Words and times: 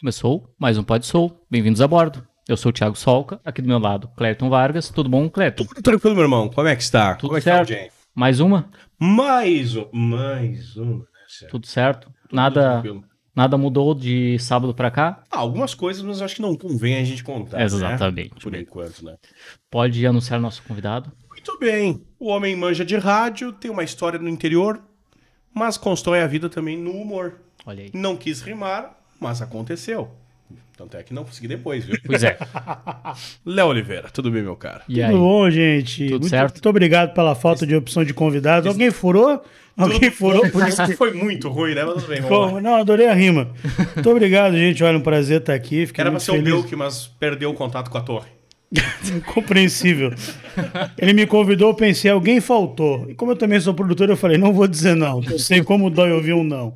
Começou 0.00 0.54
mais 0.58 0.78
um 0.78 0.82
Pod 0.82 1.04
Soul. 1.04 1.38
Bem-vindos 1.50 1.80
a 1.80 1.86
bordo. 1.86 2.26
Eu 2.48 2.56
sou 2.56 2.70
o 2.70 2.72
Thiago 2.72 2.96
Solca, 2.96 3.38
aqui 3.44 3.60
do 3.60 3.68
meu 3.68 3.78
lado, 3.78 4.08
Clerton 4.16 4.48
Vargas. 4.48 4.88
Tudo 4.88 5.08
bom, 5.10 5.28
Clerton? 5.28 5.64
Tudo 5.66 5.82
tranquilo, 5.82 6.14
meu 6.14 6.24
irmão. 6.24 6.48
Como 6.48 6.66
é 6.66 6.74
que 6.74 6.82
está? 6.82 7.14
Tudo 7.14 7.28
Como 7.28 7.36
é 7.36 7.40
que 7.40 7.44
certo. 7.44 7.68
tá? 7.68 7.94
Mais 8.14 8.40
uma? 8.40 8.70
Mais 8.98 9.76
um. 9.76 9.86
Mais 9.92 10.76
uma, 10.76 10.98
né, 11.00 11.04
Sérgio? 11.28 11.50
Tudo 11.50 11.66
certo? 11.66 12.10
Tudo 12.22 12.34
Nada, 12.34 12.72
tranquilo. 12.80 13.04
nada 13.36 13.58
mudou 13.58 13.94
de 13.94 14.38
sábado 14.38 14.74
pra 14.74 14.90
cá? 14.90 15.22
Ah, 15.30 15.38
algumas 15.38 15.74
coisas, 15.74 16.02
mas 16.02 16.22
acho 16.22 16.36
que 16.36 16.42
não 16.42 16.56
convém 16.56 16.96
a 16.96 17.04
gente 17.04 17.22
contar. 17.22 17.60
Exatamente. 17.60 18.30
Né? 18.34 18.40
Por 18.42 18.54
enquanto, 18.54 19.04
né? 19.04 19.16
Pode 19.70 20.04
anunciar 20.06 20.40
nosso 20.40 20.62
convidado? 20.62 21.12
Muito 21.28 21.58
bem. 21.58 22.02
O 22.18 22.28
homem 22.28 22.56
manja 22.56 22.84
de 22.86 22.96
rádio, 22.96 23.52
tem 23.52 23.70
uma 23.70 23.84
história 23.84 24.18
no 24.18 24.28
interior, 24.30 24.82
mas 25.54 25.76
constrói 25.76 26.22
a 26.22 26.26
vida 26.26 26.48
também 26.48 26.78
no 26.78 26.90
humor. 26.92 27.42
Olha 27.66 27.84
aí. 27.84 27.90
Não 27.92 28.16
quis 28.16 28.40
rimar, 28.40 28.98
mas 29.20 29.42
aconteceu. 29.42 30.10
Tanto 30.76 30.96
é 30.96 31.02
que 31.02 31.12
não 31.12 31.24
consegui 31.24 31.46
depois, 31.46 31.84
viu? 31.84 31.94
Pois 32.06 32.24
é. 32.24 32.38
Léo 33.44 33.66
Oliveira, 33.66 34.08
tudo 34.08 34.30
bem, 34.30 34.42
meu 34.42 34.56
cara? 34.56 34.82
E 34.88 35.02
aí? 35.02 35.10
Tudo 35.10 35.20
bom, 35.20 35.50
gente? 35.50 36.04
Tudo 36.04 36.20
muito, 36.20 36.28
certo? 36.30 36.54
muito 36.54 36.68
obrigado 36.70 37.12
pela 37.12 37.34
falta 37.34 37.66
de 37.66 37.76
opção 37.76 38.02
de 38.02 38.14
convidados. 38.14 38.66
Alguém 38.66 38.90
furou? 38.90 39.44
Alguém 39.76 40.10
furou 40.10 40.48
por 40.50 40.66
isso 40.66 40.82
que... 40.86 40.94
Foi 40.96 41.12
muito 41.12 41.50
ruim, 41.50 41.74
né? 41.74 41.84
Mas 41.84 41.96
tudo 41.96 42.08
bem, 42.08 42.22
vamos 42.22 42.38
lá. 42.38 42.46
Como? 42.46 42.60
Não, 42.62 42.76
adorei 42.76 43.08
a 43.08 43.12
rima. 43.12 43.50
Muito 43.94 44.10
obrigado, 44.10 44.56
gente. 44.56 44.82
Olha, 44.82 44.96
um 44.96 45.02
prazer 45.02 45.40
estar 45.40 45.52
aqui. 45.52 45.86
Fiquei 45.86 46.00
Era 46.00 46.10
pra 46.10 46.18
ser 46.18 46.30
o 46.30 46.34
feliz. 46.34 46.50
Belk, 46.50 46.76
mas 46.76 47.06
perdeu 47.06 47.50
o 47.50 47.54
contato 47.54 47.90
com 47.90 47.98
a 47.98 48.00
torre. 48.00 48.39
Compreensível. 49.26 50.12
Ele 50.96 51.12
me 51.12 51.26
convidou, 51.26 51.70
eu 51.70 51.74
pensei, 51.74 52.10
alguém 52.10 52.40
faltou. 52.40 53.10
E 53.10 53.14
como 53.14 53.32
eu 53.32 53.36
também 53.36 53.58
sou 53.60 53.74
produtor, 53.74 54.08
eu 54.08 54.16
falei, 54.16 54.38
não 54.38 54.52
vou 54.52 54.68
dizer 54.68 54.94
não. 54.94 55.22
Eu 55.24 55.38
sei 55.38 55.62
como 55.62 55.90
dói 55.90 56.12
ouvir 56.12 56.34
um 56.34 56.44
não. 56.44 56.72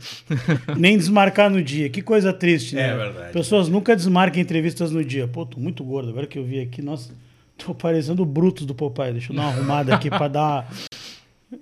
Nem 0.76 0.98
desmarcar 0.98 1.48
no 1.48 1.62
dia. 1.62 1.88
Que 1.88 2.02
coisa 2.02 2.32
triste, 2.32 2.74
né? 2.74 2.88
É 2.88 2.96
verdade. 2.96 3.32
Pessoas 3.32 3.68
nunca 3.68 3.94
desmarcam 3.94 4.40
entrevistas 4.40 4.90
no 4.90 5.04
dia. 5.04 5.28
Pô, 5.28 5.46
tô 5.46 5.60
muito 5.60 5.84
gordo. 5.84 6.10
Agora 6.10 6.26
que 6.26 6.38
eu 6.38 6.44
vi 6.44 6.60
aqui, 6.60 6.82
nossa, 6.82 7.12
tô 7.56 7.72
parecendo 7.72 8.22
o 8.22 8.26
Brutus 8.26 8.66
do 8.66 8.74
Popeye. 8.74 9.12
Deixa 9.12 9.32
eu 9.32 9.36
dar 9.36 9.42
uma 9.42 9.50
arrumada 9.50 9.94
aqui 9.94 10.10
pra 10.10 10.26
dar. 10.26 10.68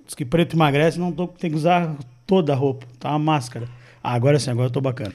Diz 0.06 0.14
que 0.16 0.24
preto 0.24 0.56
emagrece, 0.56 0.98
não 0.98 1.12
tô... 1.12 1.26
tem 1.26 1.50
que 1.50 1.56
usar 1.56 1.94
toda 2.26 2.54
a 2.54 2.56
roupa. 2.56 2.86
Tá 2.98 3.10
uma 3.10 3.18
máscara. 3.18 3.68
Ah, 4.02 4.14
agora 4.14 4.38
sim, 4.38 4.50
agora 4.50 4.68
eu 4.68 4.72
tô 4.72 4.80
bacana. 4.80 5.12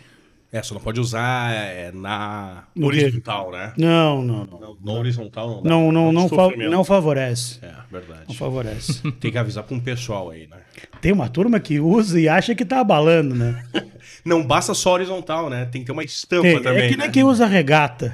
É, 0.58 0.64
só 0.64 0.74
não 0.74 0.82
pode 0.82 1.00
usar 1.00 1.54
é, 1.54 1.92
na 1.94 2.64
No 2.76 2.90
quê? 2.90 3.04
horizontal, 3.04 3.52
né? 3.52 3.74
Não, 3.78 4.22
não, 4.24 4.46
não. 4.46 4.78
No 4.82 4.92
horizontal 4.94 5.48
não 5.50 5.64
dá. 5.64 5.70
Não, 5.70 5.92
não, 5.92 6.12
não, 6.12 6.28
fa- 6.30 6.56
não 6.56 6.84
favorece. 6.84 7.60
É, 7.62 7.72
verdade. 7.92 8.22
Não 8.28 8.36
favorece. 8.36 9.02
Tem 9.20 9.32
que 9.32 9.38
avisar 9.38 9.64
pra 9.64 9.76
um 9.76 9.80
pessoal 9.80 10.30
aí, 10.32 10.48
né? 10.48 10.58
Tem 11.02 11.12
uma 11.12 11.30
turma 11.30 11.60
que 11.60 11.80
usa 11.80 12.20
e 12.20 12.28
acha 12.28 12.56
que 12.56 12.66
tá 12.66 12.80
abalando, 12.80 13.36
né? 13.36 13.64
Não 14.26 14.46
basta 14.46 14.74
só 14.74 14.94
horizontal, 14.94 15.50
né? 15.50 15.66
Tem 15.72 15.82
que 15.82 15.86
ter 15.88 15.92
uma 15.94 16.04
estampa 16.04 16.42
Tem, 16.42 16.62
também. 16.62 16.84
é 16.84 16.90
que 16.90 16.98
nem 16.98 17.08
né? 17.08 17.14
quem 17.14 17.24
usa 17.24 17.46
regata. 17.46 18.14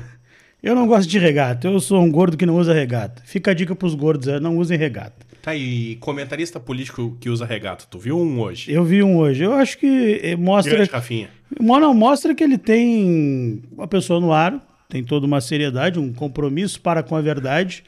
Eu 0.61 0.75
não 0.75 0.87
gosto 0.87 1.09
de 1.09 1.17
regata. 1.17 1.67
Eu 1.67 1.79
sou 1.79 2.01
um 2.01 2.11
gordo 2.11 2.37
que 2.37 2.45
não 2.45 2.55
usa 2.55 2.71
regata. 2.73 3.21
Fica 3.25 3.51
a 3.51 3.53
dica 3.53 3.75
pros 3.75 3.95
gordos, 3.95 4.27
é, 4.27 4.39
não 4.39 4.57
usem 4.57 4.77
regata. 4.77 5.25
Tá 5.41 5.51
aí, 5.51 5.97
comentarista 5.97 6.59
político 6.59 7.17
que 7.19 7.29
usa 7.29 7.45
regata. 7.45 7.85
Tu 7.89 7.99
viu 7.99 8.17
um 8.17 8.39
hoje? 8.39 8.71
Eu 8.71 8.83
vi 8.85 9.03
um 9.03 9.17
hoje. 9.17 9.43
Eu 9.43 9.53
acho 9.53 9.77
que 9.77 10.19
eh, 10.23 10.35
mostra, 10.37 10.75
Grande 10.75 10.89
Rafinha. 10.91 11.29
Mostra 11.59 12.33
que 12.33 12.43
ele 12.43 12.57
tem 12.57 13.63
uma 13.71 13.87
pessoa 13.87 14.19
no 14.19 14.31
ar, 14.31 14.59
tem 14.89 15.03
toda 15.03 15.25
uma 15.25 15.41
seriedade, 15.41 15.99
um 15.99 16.13
compromisso 16.13 16.79
para 16.79 17.03
com 17.03 17.15
a 17.15 17.21
verdade. 17.21 17.83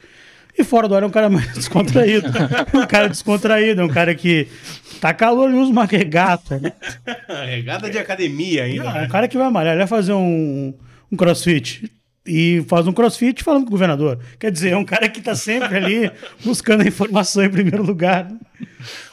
E 0.58 0.64
fora 0.64 0.88
do 0.88 0.94
ar 0.94 1.02
é 1.02 1.06
um 1.06 1.10
cara 1.10 1.28
mais 1.28 1.52
descontraído. 1.54 2.28
um 2.74 2.86
cara 2.86 3.08
descontraído, 3.08 3.82
é 3.82 3.84
um 3.84 3.88
cara 3.88 4.14
que 4.14 4.48
tá 5.00 5.12
calor 5.12 5.50
e 5.50 5.54
usa 5.54 5.70
uma 5.70 5.84
regata. 5.84 6.58
né? 6.58 6.72
regata 7.46 7.90
de 7.90 7.98
academia 7.98 8.64
ainda. 8.64 8.84
Não, 8.84 8.90
é 8.90 9.00
né? 9.00 9.06
um 9.06 9.08
cara 9.08 9.28
que 9.28 9.36
vai 9.36 9.50
malhar, 9.50 9.74
ele 9.74 9.80
vai 9.80 9.86
fazer 9.86 10.12
um, 10.12 10.74
um 11.12 11.16
crossfit. 11.16 11.90
E 12.26 12.64
faz 12.66 12.88
um 12.88 12.92
crossfit 12.92 13.44
falando 13.44 13.64
com 13.64 13.68
o 13.68 13.72
governador. 13.72 14.18
Quer 14.40 14.50
dizer, 14.50 14.70
é 14.70 14.76
um 14.76 14.84
cara 14.84 15.08
que 15.08 15.20
tá 15.20 15.36
sempre 15.36 15.76
ali 15.76 16.10
buscando 16.44 16.82
a 16.82 16.86
informação 16.86 17.44
em 17.44 17.50
primeiro 17.50 17.84
lugar. 17.84 18.28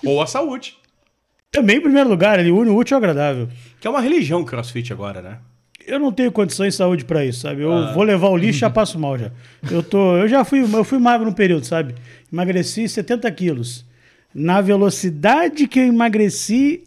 Ou 0.04 0.20
a 0.20 0.26
saúde. 0.26 0.78
Também 1.54 1.78
em 1.78 1.82
primeiro 1.82 2.10
lugar, 2.10 2.40
ele 2.40 2.50
une 2.52 2.70
o 2.72 2.76
útil 2.76 2.96
ao 2.96 3.00
agradável. 3.00 3.48
Que 3.80 3.86
é 3.88 3.90
uma 3.90 4.02
religião 4.02 4.42
o 4.42 4.46
crossfit 4.46 4.92
agora, 4.92 5.22
né? 5.22 5.38
Eu 5.86 6.00
não 6.00 6.12
tenho 6.12 6.32
condições 6.32 6.74
de 6.74 6.78
saúde 6.78 7.06
pra 7.06 7.24
isso, 7.24 7.42
sabe? 7.42 7.62
Eu 7.62 7.72
Ah. 7.72 7.92
vou 7.94 8.04
levar 8.04 8.30
o 8.30 8.36
lixo 8.38 8.58
e 8.58 8.62
já 8.62 8.70
passo 8.72 8.98
mal 8.98 9.18
já. 9.20 9.30
Eu, 9.70 9.84
tô, 9.84 10.18
eu 10.18 10.28
já 10.28 10.44
fui, 10.44 10.62
eu 10.64 10.84
fui 10.84 10.98
magro 10.98 11.26
no 11.28 11.36
período, 11.36 11.66
sabe? 11.66 11.94
Emagreci 12.32 12.90
70 12.90 13.30
quilos. 13.32 13.86
Na 14.34 14.62
velocidade 14.62 15.68
que 15.68 15.80
eu 15.80 15.84
emagreci, 15.86 16.86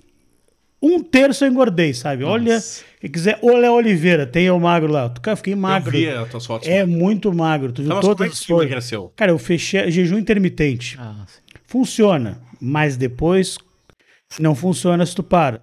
um 0.83 1.01
terço 1.01 1.45
eu 1.45 1.51
engordei, 1.51 1.95
sabe? 1.95 2.25
Olha, 2.25 2.59
quem 3.01 3.09
quiser, 3.09 3.39
Léo 3.43 3.75
Oliveira, 3.75 4.27
tem 4.27 4.47
eu 4.47 4.59
magro 4.59 4.91
lá. 4.91 5.09
Cara, 5.23 5.35
eu 5.35 5.37
fiquei 5.37 5.55
magro. 5.55 5.95
Eu 5.97 6.01
vi 6.01 6.09
as 6.09 6.29
tuas 6.29 6.45
fotos. 6.47 6.67
É 6.69 6.85
muito 6.85 7.33
magro. 7.33 7.71
Tu 7.71 7.83
viu 7.83 7.95
mas 7.95 8.01
todas 8.05 8.27
é 8.27 8.31
as 8.33 8.41
tu 8.41 8.47
fotos? 8.49 9.13
Cara, 9.15 9.31
eu 9.31 9.39
fechei 9.39 9.89
jejum 9.93 10.19
intermitente. 10.19 10.97
Ah. 10.99 11.25
Funciona, 11.67 12.41
mas 12.61 12.97
depois 12.97 13.59
não 14.39 14.55
funciona 14.55 15.05
se 15.07 15.15
tu 15.15 15.23
para. 15.23 15.61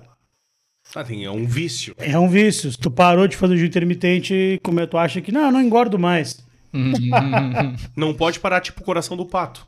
Ah, 0.95 1.03
tem, 1.03 1.23
é 1.25 1.31
um 1.31 1.45
vício. 1.45 1.95
É 1.97 2.17
um 2.19 2.27
vício. 2.29 2.71
Se 2.71 2.77
tu 2.77 2.91
parou 2.91 3.27
de 3.27 3.35
fazer 3.37 3.55
jejum 3.55 3.67
intermitente, 3.67 4.59
como 4.63 4.79
é, 4.79 4.85
tu 4.85 4.97
acha 4.97 5.21
que 5.21 5.31
não, 5.31 5.45
eu 5.45 5.51
não 5.51 5.61
engordo 5.61 5.97
mais. 5.97 6.43
Não 7.95 8.13
pode 8.15 8.39
parar 8.39 8.59
tipo 8.61 8.81
o 8.81 8.83
coração 8.83 9.15
do 9.15 9.25
pato. 9.25 9.65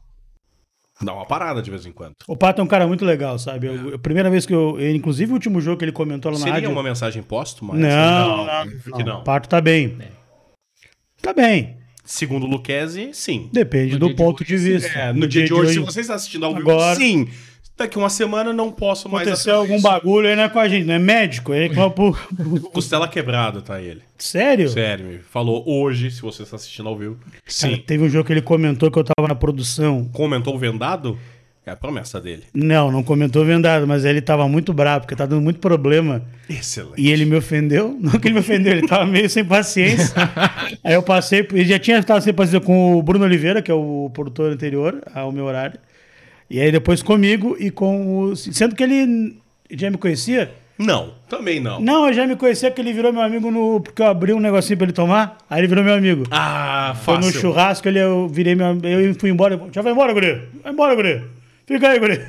Dá 1.01 1.13
uma 1.13 1.25
parada 1.25 1.61
de 1.61 1.69
vez 1.69 1.85
em 1.85 1.91
quando. 1.91 2.13
O 2.27 2.37
Pato 2.37 2.61
é 2.61 2.63
um 2.63 2.67
cara 2.67 2.87
muito 2.87 3.03
legal, 3.03 3.37
sabe? 3.37 3.67
Eu- 3.67 3.95
a 3.95 3.99
primeira 3.99 4.29
vez 4.29 4.45
que 4.45 4.53
eu, 4.55 4.77
inclusive 4.95 5.29
o 5.31 5.33
último 5.35 5.59
jogo 5.59 5.77
que 5.77 5.85
ele 5.85 5.91
comentou 5.91 6.31
lá 6.31 6.37
na 6.37 6.43
Seria 6.43 6.53
rádio. 6.55 6.71
uma 6.71 6.81
mensagem 6.81 7.21
póstuma? 7.21 7.75
Não, 7.75 8.45
não, 8.45 8.67
que 8.97 9.03
não. 9.03 9.19
O 9.19 9.23
Pato 9.23 9.49
tá 9.49 9.59
bem. 9.59 9.97
Tá 11.21 11.33
bem. 11.33 11.77
Segundo 12.05 12.45
o 12.45 12.49
Luquezzi, 12.49 13.09
sim. 13.13 13.49
Depende 13.51 13.93
No 13.93 13.99
do 13.99 14.05
dia 14.07 14.15
de 14.15 14.23
ponto 14.23 14.41
hoje, 14.43 14.47
de 14.47 14.57
vista. 14.57 14.87
É, 14.97 15.11
no, 15.11 15.27
dia, 15.27 15.43
de 15.45 15.53
hoje, 15.53 15.73
se 15.73 15.79
você 15.79 15.99
está 16.01 16.13
assistindo 16.15 16.45
ao 16.45 16.55
vivo, 16.55 16.71
Agora- 16.71 16.95
sim. 16.95 17.27
Daqui 17.77 17.97
uma 17.97 18.09
semana 18.09 18.53
não 18.53 18.71
posso 18.71 19.09
mais 19.09 19.27
aconteceu 19.27 19.55
algum 19.55 19.81
bagulho 19.81 20.29
aí, 20.29 20.35
não 20.35 20.43
é 20.43 20.49
com 20.49 20.59
a 20.59 20.67
gente, 20.67 20.85
não 20.85 20.93
é 20.93 20.99
médico, 20.99 21.53
é 21.53 21.67
por... 21.89 22.17
isso. 22.55 22.69
Costela 22.69 23.05
quebrada, 23.05 23.61
tá 23.61 23.81
ele. 23.81 24.01
Sério? 24.17 24.69
Sério, 24.69 25.05
me 25.05 25.17
falou 25.19 25.61
hoje, 25.67 26.09
se 26.09 26.21
você 26.21 26.43
está 26.43 26.55
assistindo 26.55 26.87
ao 26.87 26.97
vivo. 26.97 27.17
Cara, 27.19 27.41
Sim. 27.45 27.75
teve 27.85 28.05
um 28.05 28.09
jogo 28.09 28.25
que 28.25 28.31
ele 28.31 28.41
comentou 28.41 28.89
que 28.89 28.97
eu 28.97 29.03
tava 29.03 29.27
na 29.27 29.35
produção. 29.35 30.09
Comentou 30.13 30.57
vendado? 30.57 31.19
É 31.65 31.71
a 31.71 31.75
promessa 31.75 32.21
dele. 32.21 32.43
Não, 32.53 32.91
não 32.91 33.03
comentou 33.03 33.43
vendado, 33.43 33.87
mas 33.87 34.05
ele 34.05 34.21
tava 34.21 34.47
muito 34.47 34.71
bravo, 34.71 35.01
porque 35.01 35.15
tá 35.15 35.25
dando 35.25 35.41
muito 35.41 35.59
problema. 35.59 36.21
Excelente. 36.47 37.01
E 37.01 37.11
ele 37.11 37.25
me 37.25 37.35
ofendeu. 37.35 37.97
Não 37.99 38.11
que 38.19 38.27
ele 38.27 38.35
me 38.35 38.41
ofendeu, 38.41 38.71
ele 38.71 38.87
tava 38.87 39.05
meio 39.07 39.27
sem 39.27 39.43
paciência. 39.43 40.13
Aí 40.83 40.93
eu 40.93 41.01
passei, 41.01 41.39
ele 41.51 41.65
já 41.65 41.79
tinha 41.79 41.97
estado 41.97 42.21
sem 42.21 42.31
paciência 42.31 42.61
com 42.61 42.95
o 42.95 43.01
Bruno 43.01 43.25
Oliveira, 43.25 43.63
que 43.63 43.71
é 43.71 43.73
o 43.73 44.11
produtor 44.13 44.51
anterior 44.51 45.01
ao 45.11 45.31
meu 45.31 45.45
horário. 45.45 45.79
E 46.49 46.59
aí 46.61 46.71
depois 46.71 47.01
comigo 47.01 47.55
e 47.59 47.71
com 47.71 48.19
o. 48.19 48.35
Sendo 48.35 48.75
que 48.75 48.83
ele 48.83 49.37
já 49.71 49.89
me 49.89 49.97
conhecia. 49.97 50.51
Não, 50.77 51.13
também 51.29 51.59
não. 51.59 51.79
Não, 51.79 52.07
eu 52.07 52.13
já 52.13 52.27
me 52.27 52.35
conhecia 52.35 52.69
que 52.69 52.81
ele 52.81 52.91
virou 52.91 53.11
meu 53.13 53.21
amigo 53.21 53.49
no. 53.49 53.79
Porque 53.79 54.01
eu 54.01 54.07
abri 54.07 54.33
um 54.33 54.39
negocinho 54.39 54.77
pra 54.77 54.85
ele 54.85 54.93
tomar. 54.93 55.37
Aí 55.49 55.61
ele 55.61 55.67
virou 55.67 55.83
meu 55.83 55.93
amigo. 55.95 56.23
Ah, 56.29 56.95
Foi 57.03 57.15
no 57.17 57.23
fácil. 57.23 57.39
churrasco, 57.41 57.87
ele, 57.87 57.99
eu 57.99 58.27
virei 58.27 58.55
meu. 58.55 58.77
Eu 58.83 59.15
fui 59.15 59.29
embora. 59.29 59.59
Já 59.71 59.81
vai 59.81 59.93
embora, 59.93 60.13
guri. 60.13 60.41
Vai 60.61 60.73
embora, 60.73 60.93
guri. 60.95 61.21
Fica 61.65 61.89
aí, 61.89 61.97
guri. 61.99 62.21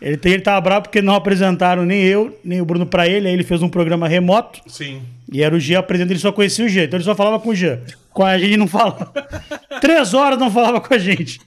Ele, 0.00 0.16
tem- 0.16 0.32
ele 0.34 0.42
tava 0.42 0.60
bravo 0.60 0.82
porque 0.82 1.00
não 1.02 1.14
apresentaram 1.14 1.84
nem 1.84 2.02
eu, 2.04 2.38
nem 2.44 2.60
o 2.60 2.64
Bruno 2.64 2.86
pra 2.86 3.08
ele. 3.08 3.26
Aí 3.26 3.34
ele 3.34 3.42
fez 3.44 3.60
um 3.62 3.68
programa 3.68 4.06
remoto. 4.08 4.60
Sim. 4.66 5.02
E 5.32 5.42
era 5.42 5.54
o 5.54 5.58
Jean 5.58 5.80
apresentando, 5.80 6.12
ele 6.12 6.20
só 6.20 6.30
conhecia 6.30 6.64
o 6.64 6.68
Jean. 6.68 6.84
Então 6.84 6.96
ele 6.96 7.04
só 7.04 7.14
falava 7.14 7.40
com 7.40 7.48
o 7.50 7.54
Jean. 7.54 7.80
Com 8.12 8.24
a 8.24 8.38
gente 8.38 8.56
não 8.56 8.68
falava. 8.68 9.12
Três 9.80 10.14
horas 10.14 10.38
não 10.38 10.50
falava 10.50 10.80
com 10.80 10.94
a 10.94 10.98
gente. 10.98 11.40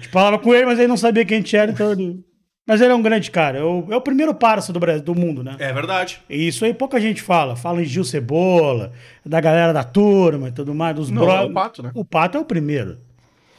A 0.00 0.02
gente 0.04 0.12
falava 0.12 0.38
com 0.38 0.54
ele, 0.54 0.66
mas 0.66 0.78
ele 0.78 0.88
não 0.88 0.96
sabia 0.96 1.24
quem 1.24 1.36
a 1.36 1.40
gente 1.40 1.56
era. 1.56 1.70
Então 1.70 1.92
ele... 1.92 2.24
Mas 2.66 2.80
ele 2.80 2.92
é 2.92 2.94
um 2.94 3.02
grande 3.02 3.30
cara. 3.32 3.58
É 3.58 3.64
o, 3.64 3.86
é 3.90 3.96
o 3.96 4.00
primeiro 4.00 4.32
parça 4.32 4.72
do 4.72 4.78
Brasil, 4.78 5.02
do 5.02 5.14
mundo, 5.14 5.42
né? 5.42 5.56
É 5.58 5.72
verdade. 5.72 6.20
E 6.30 6.46
isso 6.46 6.64
aí 6.64 6.72
pouca 6.72 7.00
gente 7.00 7.20
fala. 7.20 7.56
Fala 7.56 7.82
em 7.82 7.84
Gil 7.84 8.04
Cebola, 8.04 8.92
da 9.26 9.40
galera 9.40 9.72
da 9.72 9.82
turma 9.82 10.48
e 10.48 10.52
tudo 10.52 10.72
mais, 10.74 10.94
dos 10.94 11.10
Não, 11.10 11.22
bro- 11.22 11.32
é 11.32 11.40
o 11.42 11.52
Pato, 11.52 11.82
né? 11.82 11.90
O 11.94 12.04
Pato 12.04 12.38
é 12.38 12.40
o 12.40 12.44
primeiro. 12.44 12.98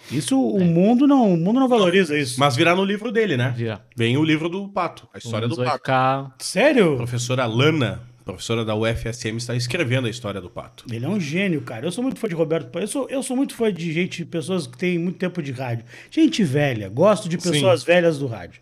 Isso 0.10 0.40
o 0.42 0.60
mundo 0.64 1.08
não, 1.08 1.34
o 1.34 1.38
mundo 1.38 1.60
não 1.60 1.68
valoriza 1.68 2.18
isso. 2.18 2.40
Mas 2.40 2.56
virá 2.56 2.74
no 2.76 2.84
livro 2.86 3.12
dele, 3.12 3.36
né? 3.36 3.54
Vira. 3.56 3.82
Vem 3.98 4.18
o 4.18 4.24
livro 4.24 4.48
do 4.50 4.68
Pato, 4.70 5.08
a 5.14 5.18
história 5.18 5.48
Vamos 5.48 5.58
do 5.58 5.64
Pato. 5.66 5.78
ficar... 5.78 6.36
Sério? 6.40 6.96
Professora 6.98 7.46
Lana, 7.46 8.02
professora 8.24 8.64
da 8.64 8.76
UFSM, 8.76 9.38
está 9.38 9.56
escrevendo 9.56 10.08
a 10.08 10.10
história 10.10 10.40
do 10.40 10.50
Pato. 10.50 10.86
Ele 10.92 11.06
é 11.06 11.10
um 11.10 11.20
gênio, 11.20 11.62
cara. 11.62 11.86
Eu 11.86 11.92
sou 11.92 12.04
muito 12.04 12.20
fã 12.20 12.28
de 12.28 12.36
Roberto 12.36 12.68
Pato. 12.68 12.84
Eu 12.84 12.88
sou, 12.88 13.10
eu 13.10 13.24
sou 13.24 13.36
muito 13.36 13.54
fã 13.56 13.72
de 13.72 13.92
gente, 13.92 14.26
pessoas 14.26 14.68
que 14.68 14.78
têm 14.78 14.98
muito 14.98 15.18
tempo 15.18 15.42
de 15.42 15.52
rádio. 15.52 15.86
Gente 16.10 16.44
velha, 16.44 16.90
gosto 16.90 17.28
de 17.28 17.38
pessoas 17.38 17.84
velhas 17.84 18.20
do 18.20 18.28
rádio. 18.28 18.62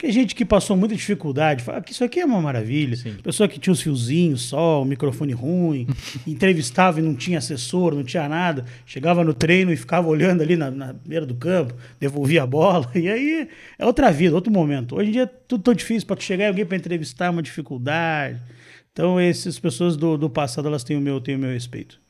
Que 0.00 0.06
é 0.06 0.12
gente 0.12 0.34
que 0.34 0.46
passou 0.46 0.78
muita 0.78 0.94
dificuldade, 0.94 1.62
fala 1.62 1.82
que 1.82 1.92
isso 1.92 2.02
aqui 2.02 2.20
é 2.20 2.24
uma 2.24 2.40
maravilha. 2.40 2.96
Pessoa 3.22 3.46
que 3.46 3.60
tinha 3.60 3.70
os 3.70 3.82
fiozinhos 3.82 4.40
só, 4.40 4.80
o 4.80 4.84
microfone 4.86 5.34
ruim, 5.34 5.86
entrevistava 6.26 7.00
e 7.00 7.02
não 7.02 7.14
tinha 7.14 7.36
assessor, 7.36 7.94
não 7.94 8.02
tinha 8.02 8.26
nada. 8.26 8.64
Chegava 8.86 9.22
no 9.22 9.34
treino 9.34 9.70
e 9.70 9.76
ficava 9.76 10.08
olhando 10.08 10.42
ali 10.42 10.56
na, 10.56 10.70
na 10.70 10.94
beira 10.94 11.26
do 11.26 11.34
campo, 11.34 11.74
devolvia 12.00 12.44
a 12.44 12.46
bola. 12.46 12.90
E 12.96 13.10
aí 13.10 13.46
é 13.78 13.84
outra 13.84 14.10
vida, 14.10 14.34
outro 14.34 14.50
momento. 14.50 14.96
Hoje 14.96 15.10
em 15.10 15.12
dia 15.12 15.22
é 15.24 15.26
tudo 15.26 15.64
tão 15.64 15.74
difícil 15.74 16.06
para 16.06 16.16
tu 16.16 16.24
chegar 16.24 16.44
e 16.44 16.48
alguém 16.48 16.64
para 16.64 16.78
entrevistar 16.78 17.26
é 17.26 17.30
uma 17.30 17.42
dificuldade. 17.42 18.40
Então, 18.92 19.18
essas 19.20 19.58
pessoas 19.58 19.96
do, 19.96 20.16
do 20.18 20.28
passado, 20.28 20.66
elas 20.68 20.82
têm 20.84 20.96
o 20.96 21.00
meu, 21.00 21.20
têm 21.20 21.36
o 21.36 21.38
meu 21.38 21.50
respeito. 21.50 22.00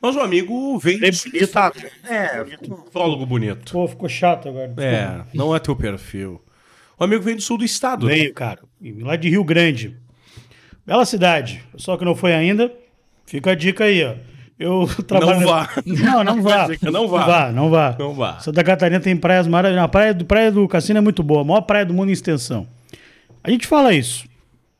Mas 0.00 0.16
o 0.16 0.20
amigo 0.20 0.78
vem 0.78 0.96
É 0.96 1.10
do 1.10 1.16
bonito. 1.18 1.36
estado. 1.44 1.80
É, 2.08 2.44
prólogo 2.92 3.24
bonito. 3.24 3.72
Pô, 3.72 3.86
ficou 3.86 4.08
chato 4.08 4.48
agora. 4.48 4.74
É, 4.78 5.22
não 5.32 5.54
é 5.54 5.58
teu 5.58 5.76
perfil. 5.76 6.42
O 6.98 7.04
amigo 7.04 7.22
vem 7.22 7.36
do 7.36 7.42
sul 7.42 7.56
do 7.56 7.64
estado. 7.64 8.06
né? 8.06 8.14
Veio, 8.14 8.34
cara. 8.34 8.60
E 8.80 8.92
Lá 8.92 9.16
de 9.16 9.28
Rio 9.30 9.44
Grande. 9.44 9.96
Bela 10.84 11.04
cidade. 11.04 11.62
Pessoal 11.72 11.96
que 11.96 12.04
não 12.04 12.14
foi 12.16 12.34
ainda, 12.34 12.70
fica 13.24 13.52
a 13.52 13.54
dica 13.54 13.84
aí, 13.84 14.04
ó. 14.04 14.14
Eu 14.58 14.86
trabalho. 15.06 15.40
Não 15.40 15.46
vá. 15.46 15.68
Não, 15.86 16.24
não 16.24 16.42
vá. 16.42 16.68
Não 16.68 17.08
vá. 17.08 17.20
Não 17.20 17.26
vá, 17.26 17.52
não 17.52 17.70
vá. 17.70 17.96
Não 17.98 18.14
vá. 18.14 18.38
Santa 18.40 18.62
Catarina 18.62 19.00
tem 19.00 19.16
praias 19.16 19.46
maravilhosas. 19.46 19.84
A 19.86 19.88
praia 19.88 20.12
do, 20.14 20.24
praia 20.24 20.52
do 20.52 20.66
Cassino 20.68 20.98
é 20.98 21.00
muito 21.00 21.22
boa. 21.22 21.40
A 21.40 21.44
maior 21.44 21.62
praia 21.62 21.86
do 21.86 21.94
mundo 21.94 22.10
em 22.10 22.12
extensão. 22.12 22.66
A 23.42 23.50
gente 23.50 23.66
fala 23.66 23.94
isso. 23.94 24.24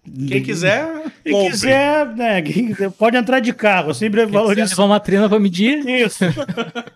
Quem 0.05 0.43
quiser, 0.43 0.85
Quem 1.23 1.33
compre. 1.33 1.51
quiser, 1.53 2.07
né? 2.17 2.43
Quem 2.43 2.67
quiser, 2.69 2.91
pode 2.91 3.17
entrar 3.17 3.39
de 3.41 3.53
carro. 3.53 3.95
Sempre 3.95 4.21
Quiser 4.27 4.33
valorizo 4.33 4.71
levar 4.71 4.85
uma 4.85 4.99
trena 5.01 5.29
pra 5.29 5.39
medir, 5.39 5.87
isso. 5.89 6.25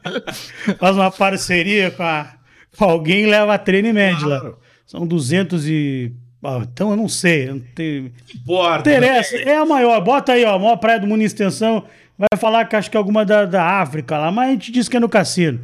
Faz 0.79 0.97
uma 0.97 1.11
parceria 1.11 1.91
com, 1.91 2.03
a- 2.03 2.35
com 2.76 2.85
alguém 2.85 3.23
e 3.25 3.26
leva 3.26 3.55
a 3.55 3.58
treino 3.58 3.88
e 3.88 3.93
mede 3.93 4.25
lá. 4.25 4.41
Claro. 4.41 4.58
São 4.87 5.06
200 5.06 5.69
e... 5.69 6.12
Ah, 6.44 6.61
então 6.62 6.91
eu 6.91 6.97
não 6.97 7.08
sei. 7.08 7.49
eu 7.49 7.55
Não 7.56 7.62
tenho... 7.75 8.12
Importa. 8.35 8.88
Interessa. 8.91 9.37
É 9.37 9.56
a 9.56 9.64
maior. 9.64 10.00
Bota 10.00 10.32
aí, 10.32 10.44
ó. 10.44 10.55
A 10.55 10.59
maior 10.59 10.76
praia 10.76 11.00
do 11.00 11.06
mundo 11.06 11.23
em 11.23 11.25
extensão. 11.25 11.85
Vai 12.19 12.29
falar 12.38 12.64
que 12.67 12.76
acho 12.76 12.91
que 12.91 12.97
é 12.97 12.99
alguma 12.99 13.25
da, 13.25 13.44
da 13.44 13.62
África 13.81 14.17
lá, 14.17 14.31
mas 14.31 14.49
a 14.49 14.52
gente 14.52 14.70
diz 14.73 14.88
que 14.88 14.97
é 14.97 15.00
no 15.00 15.09
cassino. 15.09 15.61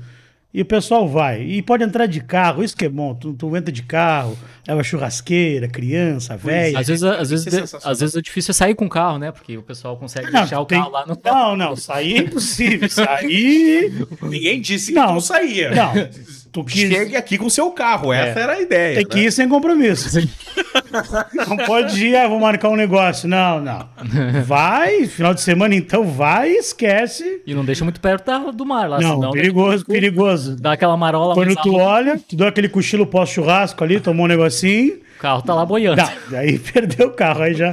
E 0.54 0.60
o 0.60 0.64
pessoal 0.66 1.08
vai. 1.08 1.42
E 1.42 1.62
pode 1.62 1.82
entrar 1.82 2.04
de 2.04 2.20
carro, 2.20 2.62
isso 2.62 2.76
que 2.76 2.84
é 2.84 2.88
bom. 2.88 3.14
Tu, 3.14 3.32
tu 3.32 3.56
entra 3.56 3.72
de 3.72 3.82
carro, 3.82 4.36
leva 4.68 4.82
churrasqueira, 4.82 5.66
criança, 5.66 6.36
velho. 6.36 6.76
às 6.78 6.88
vezes, 6.88 7.02
às, 7.04 7.30
vezes, 7.30 7.46
é 7.54 7.88
às 7.88 8.00
vezes 8.00 8.16
é 8.16 8.20
difícil 8.20 8.52
sair 8.52 8.74
com 8.74 8.84
o 8.84 8.88
carro, 8.88 9.18
né? 9.18 9.32
Porque 9.32 9.56
o 9.56 9.62
pessoal 9.62 9.96
consegue 9.96 10.30
deixar 10.30 10.60
o 10.60 10.66
tem- 10.66 10.78
carro 10.78 10.90
lá 10.90 11.06
no. 11.06 11.18
Não, 11.24 11.56
não, 11.56 11.74
sair 11.76 12.16
é 12.16 12.18
impossível. 12.18 12.86
Sair. 12.90 14.06
Ninguém 14.20 14.60
disse 14.60 14.92
que 14.92 14.98
Não. 14.98 15.14
não 15.14 15.20
saía. 15.20 15.70
Não. 15.70 15.92
Tu 16.52 16.62
quis. 16.64 16.92
Chegue 16.92 17.16
aqui 17.16 17.38
com 17.38 17.48
seu 17.48 17.70
carro. 17.70 18.12
Essa 18.12 18.40
era 18.40 18.52
a 18.52 18.60
ideia. 18.60 18.96
Tem 18.96 19.06
que 19.06 19.16
né? 19.16 19.22
ir 19.22 19.32
sem 19.32 19.48
compromisso. 19.48 20.20
Não 21.48 21.56
pode 21.56 22.06
ir, 22.06 22.14
ah, 22.14 22.28
vou 22.28 22.38
marcar 22.38 22.68
um 22.68 22.76
negócio. 22.76 23.26
Não, 23.26 23.58
não. 23.60 23.88
Vai, 24.44 25.06
final 25.06 25.32
de 25.32 25.40
semana 25.40 25.74
então, 25.74 26.04
vai 26.04 26.50
e 26.50 26.56
esquece. 26.58 27.40
E 27.46 27.54
não 27.54 27.64
deixa 27.64 27.84
muito 27.84 28.00
perto 28.00 28.26
da- 28.26 28.50
do 28.50 28.66
mar 28.66 28.88
lá, 28.88 29.00
Não, 29.00 29.14
senão 29.14 29.30
perigoso, 29.30 29.86
perigoso. 29.86 30.56
dá 30.56 30.72
aquela 30.72 30.96
marola 30.96 31.34
Quando 31.34 31.54
mais 31.54 31.60
tu 31.62 31.70
alta, 31.70 31.84
olha, 31.84 32.20
tu 32.28 32.36
deu 32.36 32.46
aquele 32.46 32.68
cochilo 32.68 33.06
pós-churrasco 33.06 33.82
ali, 33.82 33.98
tomou 34.00 34.26
um 34.26 34.28
negocinho. 34.28 34.98
O 35.22 35.32
carro 35.32 35.42
tá 35.42 35.54
lá 35.54 35.64
boiando. 35.64 36.02
Não, 36.02 36.10
daí 36.30 36.58
perdeu 36.58 37.08
o 37.08 37.12
carro. 37.12 37.42
Aí 37.42 37.54
já. 37.54 37.72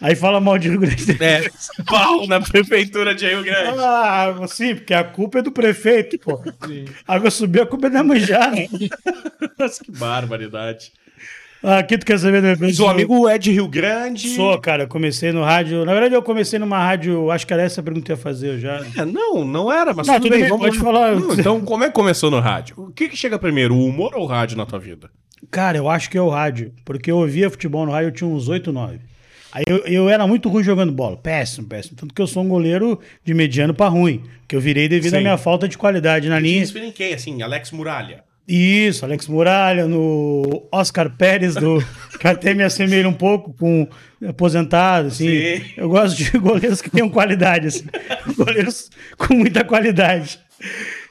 Aí 0.00 0.14
fala 0.14 0.40
mal 0.40 0.58
de 0.58 0.68
Rio 0.68 0.80
Grande. 0.80 1.16
É, 1.22 1.48
pau 1.84 2.26
na 2.26 2.40
prefeitura 2.40 3.14
de 3.14 3.26
Rio 3.26 3.42
Grande. 3.42 3.78
Ah, 3.80 4.34
sim, 4.48 4.74
porque 4.74 4.94
a 4.94 5.02
culpa 5.04 5.38
é 5.40 5.42
do 5.42 5.50
prefeito, 5.52 6.18
pô. 6.18 6.40
A 7.06 7.14
água 7.14 7.30
subiu, 7.30 7.62
a 7.62 7.66
culpa 7.66 7.86
é 7.86 7.90
da 7.90 8.04
manjá. 8.04 8.50
né? 8.50 8.68
Nossa, 9.58 9.82
que 9.82 9.90
barbaridade. 9.92 10.92
Ah, 11.62 11.78
Aqui 11.78 11.98
tu 11.98 12.06
quer 12.06 12.18
saber 12.18 12.40
do 12.56 12.82
o 12.84 12.88
amigo 12.88 13.28
é 13.28 13.36
de 13.36 13.50
Rio 13.50 13.66
Grande. 13.66 14.28
Sou, 14.36 14.56
cara, 14.60 14.84
eu 14.84 14.88
comecei 14.88 15.32
no 15.32 15.42
rádio. 15.42 15.84
Na 15.84 15.92
verdade, 15.92 16.14
eu 16.14 16.22
comecei 16.22 16.58
numa 16.58 16.78
rádio. 16.78 17.30
Acho 17.32 17.44
que 17.46 17.52
era 17.52 17.62
essa 17.62 17.80
a 17.80 17.84
pergunta 17.84 18.06
que 18.06 18.12
eu 18.12 18.16
ia 18.16 18.22
fazer 18.22 18.48
eu 18.50 18.60
já. 18.60 18.80
É, 18.96 19.04
não, 19.04 19.44
não 19.44 19.72
era, 19.72 19.92
mas 19.92 20.06
Não, 20.06 20.14
tudo, 20.14 20.24
tudo 20.24 20.30
bem, 20.30 20.40
bem, 20.42 20.48
vamos 20.48 20.66
pode 20.66 20.78
falar. 20.78 21.16
Não, 21.16 21.34
então, 21.34 21.60
como 21.60 21.82
é 21.82 21.88
que 21.88 21.94
começou 21.94 22.30
no 22.30 22.38
rádio? 22.38 22.76
O 22.78 22.92
que, 22.92 23.08
que 23.08 23.16
chega 23.16 23.36
primeiro, 23.38 23.74
o 23.74 23.84
humor 23.84 24.14
ou 24.14 24.22
o 24.22 24.26
rádio 24.26 24.56
na 24.56 24.64
tua 24.64 24.78
vida? 24.78 25.10
Cara, 25.50 25.78
eu 25.78 25.88
acho 25.88 26.10
que 26.10 26.18
é 26.18 26.22
o 26.22 26.28
rádio. 26.28 26.72
Porque 26.84 27.10
eu 27.10 27.18
ouvia 27.18 27.50
futebol 27.50 27.86
no 27.86 27.92
rádio, 27.92 28.08
eu 28.08 28.12
tinha 28.12 28.28
uns 28.28 28.48
8, 28.48 28.72
9. 28.72 28.98
Aí 29.50 29.64
eu, 29.66 29.78
eu 29.78 30.08
era 30.08 30.26
muito 30.26 30.48
ruim 30.48 30.62
jogando 30.62 30.92
bola. 30.92 31.16
Péssimo, 31.16 31.66
péssimo. 31.66 31.96
Tanto 31.96 32.14
que 32.14 32.20
eu 32.20 32.26
sou 32.26 32.42
um 32.42 32.48
goleiro 32.48 33.00
de 33.24 33.32
mediano 33.32 33.72
pra 33.72 33.88
ruim. 33.88 34.22
Que 34.46 34.54
eu 34.54 34.60
virei 34.60 34.88
devido 34.88 35.14
à 35.14 35.18
Sim. 35.18 35.24
minha 35.24 35.38
falta 35.38 35.66
de 35.66 35.78
qualidade 35.78 36.28
na 36.28 36.38
linha. 36.38 36.62
Inspira 36.62 36.86
em 36.86 36.92
quem, 36.92 37.14
assim? 37.14 37.42
Alex 37.42 37.70
Muralha. 37.70 38.24
Isso, 38.46 39.04
Alex 39.04 39.26
Muralha, 39.26 39.86
no 39.86 40.66
Oscar 40.72 41.10
Pérez, 41.10 41.54
do, 41.54 41.84
que 42.18 42.26
até 42.26 42.54
me 42.54 42.62
assemelha 42.62 43.06
um 43.06 43.12
pouco 43.12 43.52
com 43.52 43.86
aposentado, 44.26 45.08
assim. 45.08 45.28
Sim. 45.28 45.64
Eu 45.76 45.90
gosto 45.90 46.16
de 46.16 46.30
goleiros 46.38 46.80
que 46.80 46.88
tenham 46.88 47.10
qualidade, 47.10 47.66
assim. 47.66 47.84
Goleiros 48.34 48.90
com 49.18 49.34
muita 49.34 49.64
qualidade. 49.64 50.38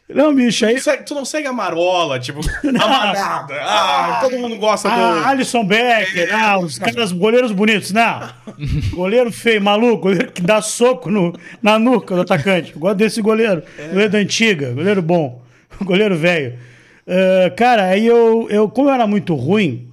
Não, 0.09 0.33
bicho, 0.33 0.65
aí... 0.65 0.79
Tu, 0.79 0.89
tu 1.05 1.13
não 1.15 1.25
segue 1.25 1.47
a 1.47 1.53
marola, 1.53 2.17
tipo, 2.17 2.39
a 2.63 2.87
manada. 2.87 3.55
Ah, 3.61 4.19
todo 4.21 4.37
mundo 4.39 4.55
gosta 4.55 4.87
Ah, 4.89 4.95
do. 5.21 5.25
Alisson 5.27 5.65
Becker, 5.65 6.29
ah, 6.33 6.57
os 6.59 6.79
caras, 6.79 7.11
goleiros 7.11 7.51
bonitos. 7.51 7.91
Não, 7.91 8.21
goleiro 8.93 9.31
feio, 9.31 9.61
maluco, 9.61 10.03
goleiro 10.03 10.31
que 10.31 10.41
dá 10.41 10.61
soco 10.61 11.11
no, 11.11 11.33
na 11.61 11.77
nuca 11.77 12.15
do 12.15 12.21
atacante. 12.21 12.71
Eu 12.73 12.79
gosto 12.79 12.95
desse 12.95 13.21
goleiro, 13.21 13.61
goleiro 13.89 14.09
da 14.11 14.17
antiga, 14.19 14.71
goleiro 14.71 15.01
bom, 15.01 15.41
goleiro 15.83 16.15
velho. 16.15 16.57
Ah, 17.05 17.49
cara, 17.51 17.85
aí 17.87 18.05
eu, 18.07 18.47
eu, 18.49 18.69
como 18.69 18.89
eu 18.89 18.93
era 18.93 19.05
muito 19.07 19.35
ruim, 19.35 19.89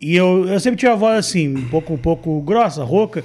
e 0.00 0.16
eu, 0.16 0.48
eu 0.48 0.58
sempre 0.58 0.78
tive 0.80 0.90
a 0.90 0.96
voz 0.96 1.16
assim, 1.16 1.56
um 1.56 1.68
pouco, 1.68 1.92
um 1.94 1.98
pouco 1.98 2.40
grossa, 2.42 2.82
rouca, 2.82 3.24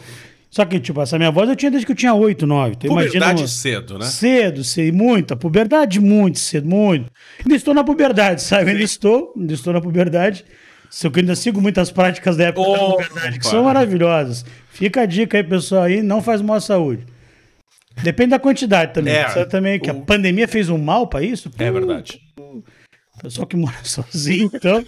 só 0.50 0.66
que, 0.66 0.80
tipo, 0.80 1.00
essa 1.02 1.18
minha 1.18 1.30
voz 1.32 1.48
eu 1.50 1.56
tinha 1.56 1.70
desde 1.70 1.86
que 1.86 1.92
eu 1.92 1.96
tinha 1.96 2.14
8, 2.14 2.48
9. 2.48 2.76
Então, 2.76 2.92
imagina 2.92 3.12
Puberdade 3.12 3.42
uma- 3.42 3.48
cedo, 3.48 4.00
né? 4.00 4.06
Cedo, 4.06 4.64
sei, 4.64 4.92
muita. 4.92 5.36
Puberdade, 5.36 6.00
muito 6.00 6.40
cedo, 6.40 6.68
muito. 6.68 7.12
Ainda 7.40 7.56
estou 7.56 7.74
na 7.74 7.84
puberdade, 7.84 8.42
sabe? 8.42 8.72
Ainda 8.72 8.84
estou, 8.84 9.34
ainda 9.38 9.54
estou 9.54 9.72
na 9.74 9.80
puberdade. 9.82 10.44
Se 10.90 11.06
eu 11.06 11.12
ainda 11.16 11.36
sigo 11.36 11.62
muitas 11.62 11.92
práticas 11.92 12.36
da 12.36 12.46
época 12.46 12.68
da 12.68 12.84
Opa! 12.84 13.04
puberdade, 13.04 13.38
que 13.40 13.46
são 13.46 13.64
maravilhosas. 13.64 14.44
Fica 14.72 15.02
a 15.02 15.06
dica 15.06 15.38
aí, 15.38 15.44
pessoal, 15.44 15.84
aí, 15.84 16.02
não 16.02 16.20
faz 16.22 16.42
mal 16.42 16.56
à 16.58 16.62
saúde. 16.62 17.06
Depende 18.02 18.32
da 18.32 18.40
quantidade 18.40 18.94
também. 18.94 19.14
É, 19.14 19.30
Sabe 19.30 19.50
também 19.52 19.80
que 19.80 19.90
a 19.90 19.94
o- 19.94 20.02
pandemia 20.02 20.48
fez 20.48 20.68
um 20.70 20.78
mal 20.80 21.06
pra 21.06 21.22
isso? 21.22 21.52
É 21.60 21.68
Pô, 21.68 21.74
verdade. 21.74 22.20
Pessoal 23.22 23.46
que 23.46 23.56
mora 23.58 23.76
sozinho, 23.84 24.50
então, 24.54 24.80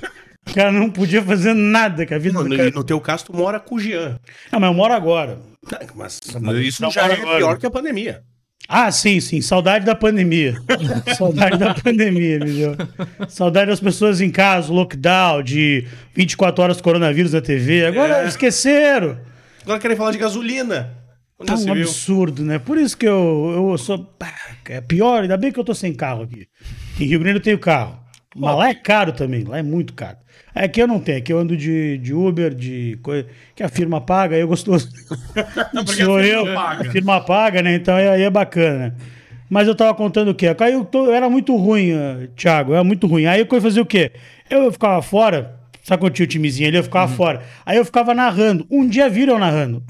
o 0.50 0.54
cara 0.54 0.72
não 0.72 0.90
podia 0.90 1.22
fazer 1.22 1.54
nada 1.54 2.06
com 2.06 2.16
a 2.16 2.18
vida 2.18 2.42
No, 2.42 2.50
do 2.50 2.58
cara. 2.58 2.72
no 2.72 2.84
teu 2.84 3.00
caso, 3.00 3.25
tu 3.25 3.36
mora 3.36 3.60
com 3.60 3.75
o 3.75 3.80
Jean. 3.80 4.18
Não, 4.52 4.60
mas 4.60 4.69
eu 4.69 4.74
moro 4.74 4.94
agora. 4.94 5.38
Mas 5.96 6.19
mas 6.40 6.58
isso 6.58 6.81
não 6.81 6.92
já 6.92 7.08
é 7.08 7.16
pior 7.16 7.58
que 7.58 7.66
a 7.66 7.72
pandemia. 7.72 8.24
Ah, 8.68 8.92
sim, 8.92 9.19
sim. 9.19 9.42
Saudade 9.42 9.86
da 9.86 9.96
pandemia. 9.96 10.56
Saudade 11.18 11.58
da 11.58 11.74
pandemia, 11.74 12.40
meu. 12.40 12.75
Saudade 13.28 13.69
das 13.69 13.80
pessoas 13.80 14.22
em 14.22 14.30
casa, 14.31 14.72
lockdown, 14.72 15.44
de 15.44 15.88
24 16.16 16.63
horas 16.63 16.81
coronavírus 16.81 17.34
na 17.34 17.42
TV. 17.42 17.86
Agora 17.86 18.24
É. 18.24 18.28
esqueceram. 18.28 19.19
Agora 19.63 19.80
querem 19.80 19.98
falar 19.98 20.12
de 20.12 20.18
gasolina. 20.18 20.98
Onde 21.40 21.48
Tá 21.52 21.58
um 21.58 21.72
absurdo, 21.72 22.44
né? 22.44 22.60
Por 22.60 22.77
isso 22.77 22.96
que 22.96 23.08
eu, 23.08 23.70
eu 23.72 23.77
sou. 23.77 24.15
É 24.70 24.80
pior, 24.80 25.24
ainda 25.24 25.38
bem 25.38 25.51
que 25.51 25.60
eu 25.60 25.63
tô 25.63 25.74
sem 25.74 25.94
carro 25.94 26.24
aqui. 26.24 26.48
Em 27.00 27.06
Rio 27.06 27.20
Grande 27.20 27.38
eu 27.39 27.44
tenho 27.44 27.60
carro. 27.60 28.00
Mas 28.36 28.56
lá 28.58 28.70
é 28.70 28.74
caro 28.74 29.12
também, 29.12 29.44
lá 29.44 29.58
é 29.58 29.64
muito 29.64 29.94
caro. 29.94 30.18
Aqui 30.56 30.82
eu 30.82 30.88
não 30.88 31.00
tenho, 31.00 31.18
aqui 31.18 31.32
eu 31.34 31.40
ando 31.40 31.56
de, 31.56 31.98
de 31.98 32.14
Uber, 32.14 32.54
de 32.54 32.98
coisa 33.02 33.26
que 33.56 33.64
a 33.64 33.70
firma 33.70 34.00
paga, 34.02 34.36
aí 34.36 34.42
é 34.42 34.46
gostoso. 34.46 34.90
Porque 35.86 36.02
a 36.02 36.06
Sou 36.06 36.20
firma 36.20 36.22
eu, 36.50 36.54
paga. 36.56 36.88
a 36.90 36.92
firma 36.92 37.22
paga, 37.22 37.62
né? 37.62 37.76
Então 37.76 37.96
aí 37.96 38.22
é 38.22 38.30
bacana. 38.30 38.78
né? 38.78 38.94
Mas 39.50 39.68
eu 39.68 39.76
tava 39.76 39.94
contando 39.94 40.30
o 40.32 40.36
quê? 40.36 40.48
Aí 40.60 40.74
eu, 40.74 40.86
tô- 40.86 41.06
eu 41.08 41.14
era 41.14 41.30
muito 41.30 41.56
ruim, 41.58 41.92
eh, 41.92 42.30
Thiago, 42.36 42.74
era 42.74 42.84
muito 42.86 43.06
ruim. 43.06 43.26
Aí 43.26 43.42
eu 43.42 43.48
ia 43.52 43.62
fazer 43.62 43.82
o 43.82 43.86
quê? 43.86 44.12
Eu 44.50 44.72
ficava 44.72 45.02
fora, 45.02 45.60
sabe 45.84 46.02
quando 46.02 46.14
tinha 46.14 46.26
o 46.26 46.30
timezinho 46.30 46.70
ali? 46.70 46.78
Eu 46.78 46.84
ficava 46.84 47.12
fora. 47.12 47.42
Aí 47.66 47.78
eu 47.78 47.84
ficava 47.86 48.14
narrando. 48.14 48.66
Um 48.72 48.88
dia 48.88 49.10
viram 49.10 49.34
eu 49.34 49.40
narrando. 49.40 49.84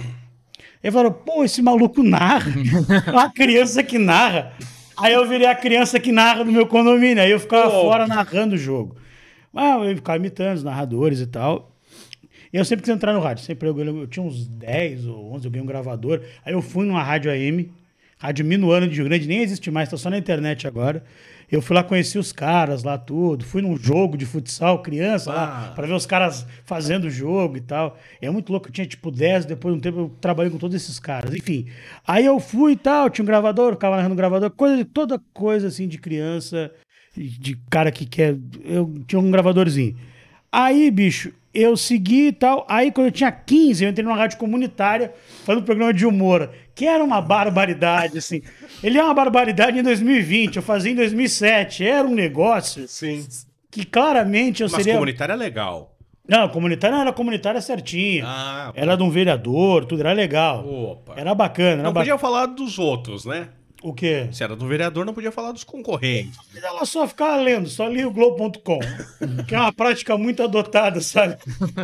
Aí 0.83 0.89
falaram, 0.89 1.13
pô, 1.13 1.43
esse 1.43 1.61
maluco 1.61 2.01
narra. 2.01 2.51
Uma 3.11 3.29
criança 3.31 3.83
que 3.83 3.99
narra. 3.99 4.53
Aí 5.01 5.13
eu 5.13 5.27
virei 5.27 5.47
a 5.47 5.55
criança 5.55 5.99
que 5.99 6.11
narra 6.11 6.43
no 6.43 6.51
meu 6.51 6.67
condomínio. 6.67 7.21
Aí 7.23 7.31
eu 7.31 7.39
ficava 7.39 7.69
Pô. 7.69 7.81
fora 7.81 8.07
narrando 8.07 8.55
o 8.55 8.57
jogo. 8.57 8.95
Mas 9.51 9.89
eu 9.89 9.95
ficava 9.95 10.17
imitando 10.17 10.57
os 10.57 10.63
narradores 10.63 11.19
e 11.19 11.27
tal. 11.27 11.71
E 12.53 12.57
eu 12.57 12.65
sempre 12.65 12.83
quis 12.83 12.93
entrar 12.93 13.13
no 13.13 13.19
rádio. 13.19 13.43
Sempre 13.43 13.67
eu, 13.67 13.77
eu 13.79 14.07
tinha 14.07 14.25
uns 14.25 14.45
10 14.45 15.07
ou 15.07 15.33
11, 15.33 15.45
eu 15.45 15.51
ganhei 15.51 15.63
um 15.63 15.67
gravador. 15.67 16.21
Aí 16.45 16.53
eu 16.53 16.61
fui 16.61 16.85
numa 16.85 17.01
rádio 17.01 17.31
AM, 17.31 17.71
rádio 18.17 18.45
Minuano 18.45 18.87
de 18.87 18.95
Rio 18.95 19.05
Grande, 19.05 19.27
nem 19.27 19.41
existe 19.41 19.71
mais, 19.71 19.89
tá 19.89 19.97
só 19.97 20.09
na 20.09 20.17
internet 20.17 20.67
agora. 20.67 21.03
Eu 21.51 21.61
fui 21.61 21.75
lá 21.75 21.83
conheci 21.83 22.17
os 22.17 22.31
caras 22.31 22.83
lá, 22.83 22.97
tudo. 22.97 23.43
Fui 23.43 23.61
num 23.61 23.75
jogo 23.75 24.15
de 24.15 24.25
futsal, 24.25 24.81
criança 24.81 25.33
lá, 25.33 25.67
Ah. 25.69 25.73
pra 25.75 25.85
ver 25.85 25.93
os 25.93 26.05
caras 26.05 26.45
fazendo 26.63 27.05
o 27.05 27.09
jogo 27.09 27.57
e 27.57 27.61
tal. 27.61 27.97
É 28.21 28.29
muito 28.29 28.51
louco, 28.51 28.69
eu 28.69 28.71
tinha 28.71 28.87
tipo 28.87 29.11
10, 29.11 29.45
depois 29.45 29.73
de 29.73 29.77
um 29.79 29.81
tempo 29.81 29.99
eu 29.99 30.09
trabalhei 30.21 30.49
com 30.51 30.57
todos 30.57 30.75
esses 30.75 30.97
caras. 30.99 31.35
Enfim, 31.35 31.67
aí 32.07 32.25
eu 32.25 32.39
fui 32.39 32.71
e 32.71 32.77
tal, 32.77 33.09
tinha 33.09 33.23
um 33.23 33.25
gravador, 33.27 33.73
ficava 33.73 33.97
narrando 33.97 34.15
gravador, 34.15 34.49
coisa, 34.51 34.85
toda 34.85 35.19
coisa 35.33 35.67
assim 35.67 35.87
de 35.89 35.97
criança, 35.97 36.71
de 37.15 37.57
cara 37.69 37.91
que 37.91 38.05
quer. 38.05 38.37
Eu 38.63 38.93
tinha 39.05 39.19
um 39.19 39.29
gravadorzinho. 39.29 39.97
Aí, 40.49 40.89
bicho, 40.89 41.33
eu 41.53 41.75
segui 41.75 42.27
e 42.27 42.31
tal. 42.31 42.65
Aí, 42.69 42.91
quando 42.91 43.07
eu 43.07 43.11
tinha 43.11 43.31
15, 43.31 43.83
eu 43.83 43.89
entrei 43.89 44.05
numa 44.05 44.15
rádio 44.15 44.37
comunitária 44.37 45.13
fazendo 45.45 45.61
um 45.63 45.65
programa 45.65 45.93
de 45.93 46.05
humor, 46.05 46.49
que 46.75 46.85
era 46.85 47.03
uma 47.03 47.21
barbaridade, 47.21 48.17
assim. 48.17 48.41
Ele 48.83 48.97
é 48.97 49.03
uma 49.03 49.13
barbaridade 49.13 49.77
em 49.79 49.83
2020, 49.83 50.55
eu 50.57 50.61
fazia 50.61 50.91
em 50.91 50.95
2007. 50.95 51.85
Era 51.85 52.07
um 52.07 52.13
negócio 52.15 52.87
Sim. 52.87 53.25
que 53.69 53.85
claramente 53.85 54.61
eu 54.63 54.67
Mas 54.69 54.77
seria. 54.77 54.93
comunitário 54.93 55.33
é 55.33 55.35
legal. 55.35 55.95
Não, 56.27 56.47
comunitária 56.49 56.95
não, 56.95 57.01
era 57.01 57.11
comunitária 57.11 57.59
certinha. 57.59 58.23
Ah, 58.25 58.71
Era 58.75 58.95
de 58.95 59.03
um 59.03 59.09
vereador, 59.09 59.83
tudo 59.85 59.99
era 60.01 60.13
legal. 60.13 60.65
opa. 60.65 61.13
Era 61.17 61.35
bacana. 61.35 61.73
Era 61.73 61.83
Não 61.83 61.91
ba- 61.93 62.01
podia 62.01 62.17
falar 62.17 62.45
dos 62.45 62.79
outros, 62.79 63.25
né? 63.25 63.49
O 63.83 63.93
quê? 63.93 64.29
Se 64.31 64.43
era 64.43 64.55
do 64.55 64.67
vereador, 64.67 65.03
não 65.05 65.13
podia 65.13 65.31
falar 65.31 65.51
dos 65.51 65.63
concorrentes. 65.63 66.37
Ela 66.61 66.85
só 66.85 67.07
ficava 67.07 67.35
lendo, 67.37 67.67
só 67.67 67.87
lia 67.87 68.07
o 68.07 68.11
Globo.com. 68.11 68.79
que 69.47 69.55
é 69.55 69.59
uma 69.59 69.73
prática 69.73 70.15
muito 70.17 70.43
adotada, 70.43 71.01
sabe? 71.01 71.35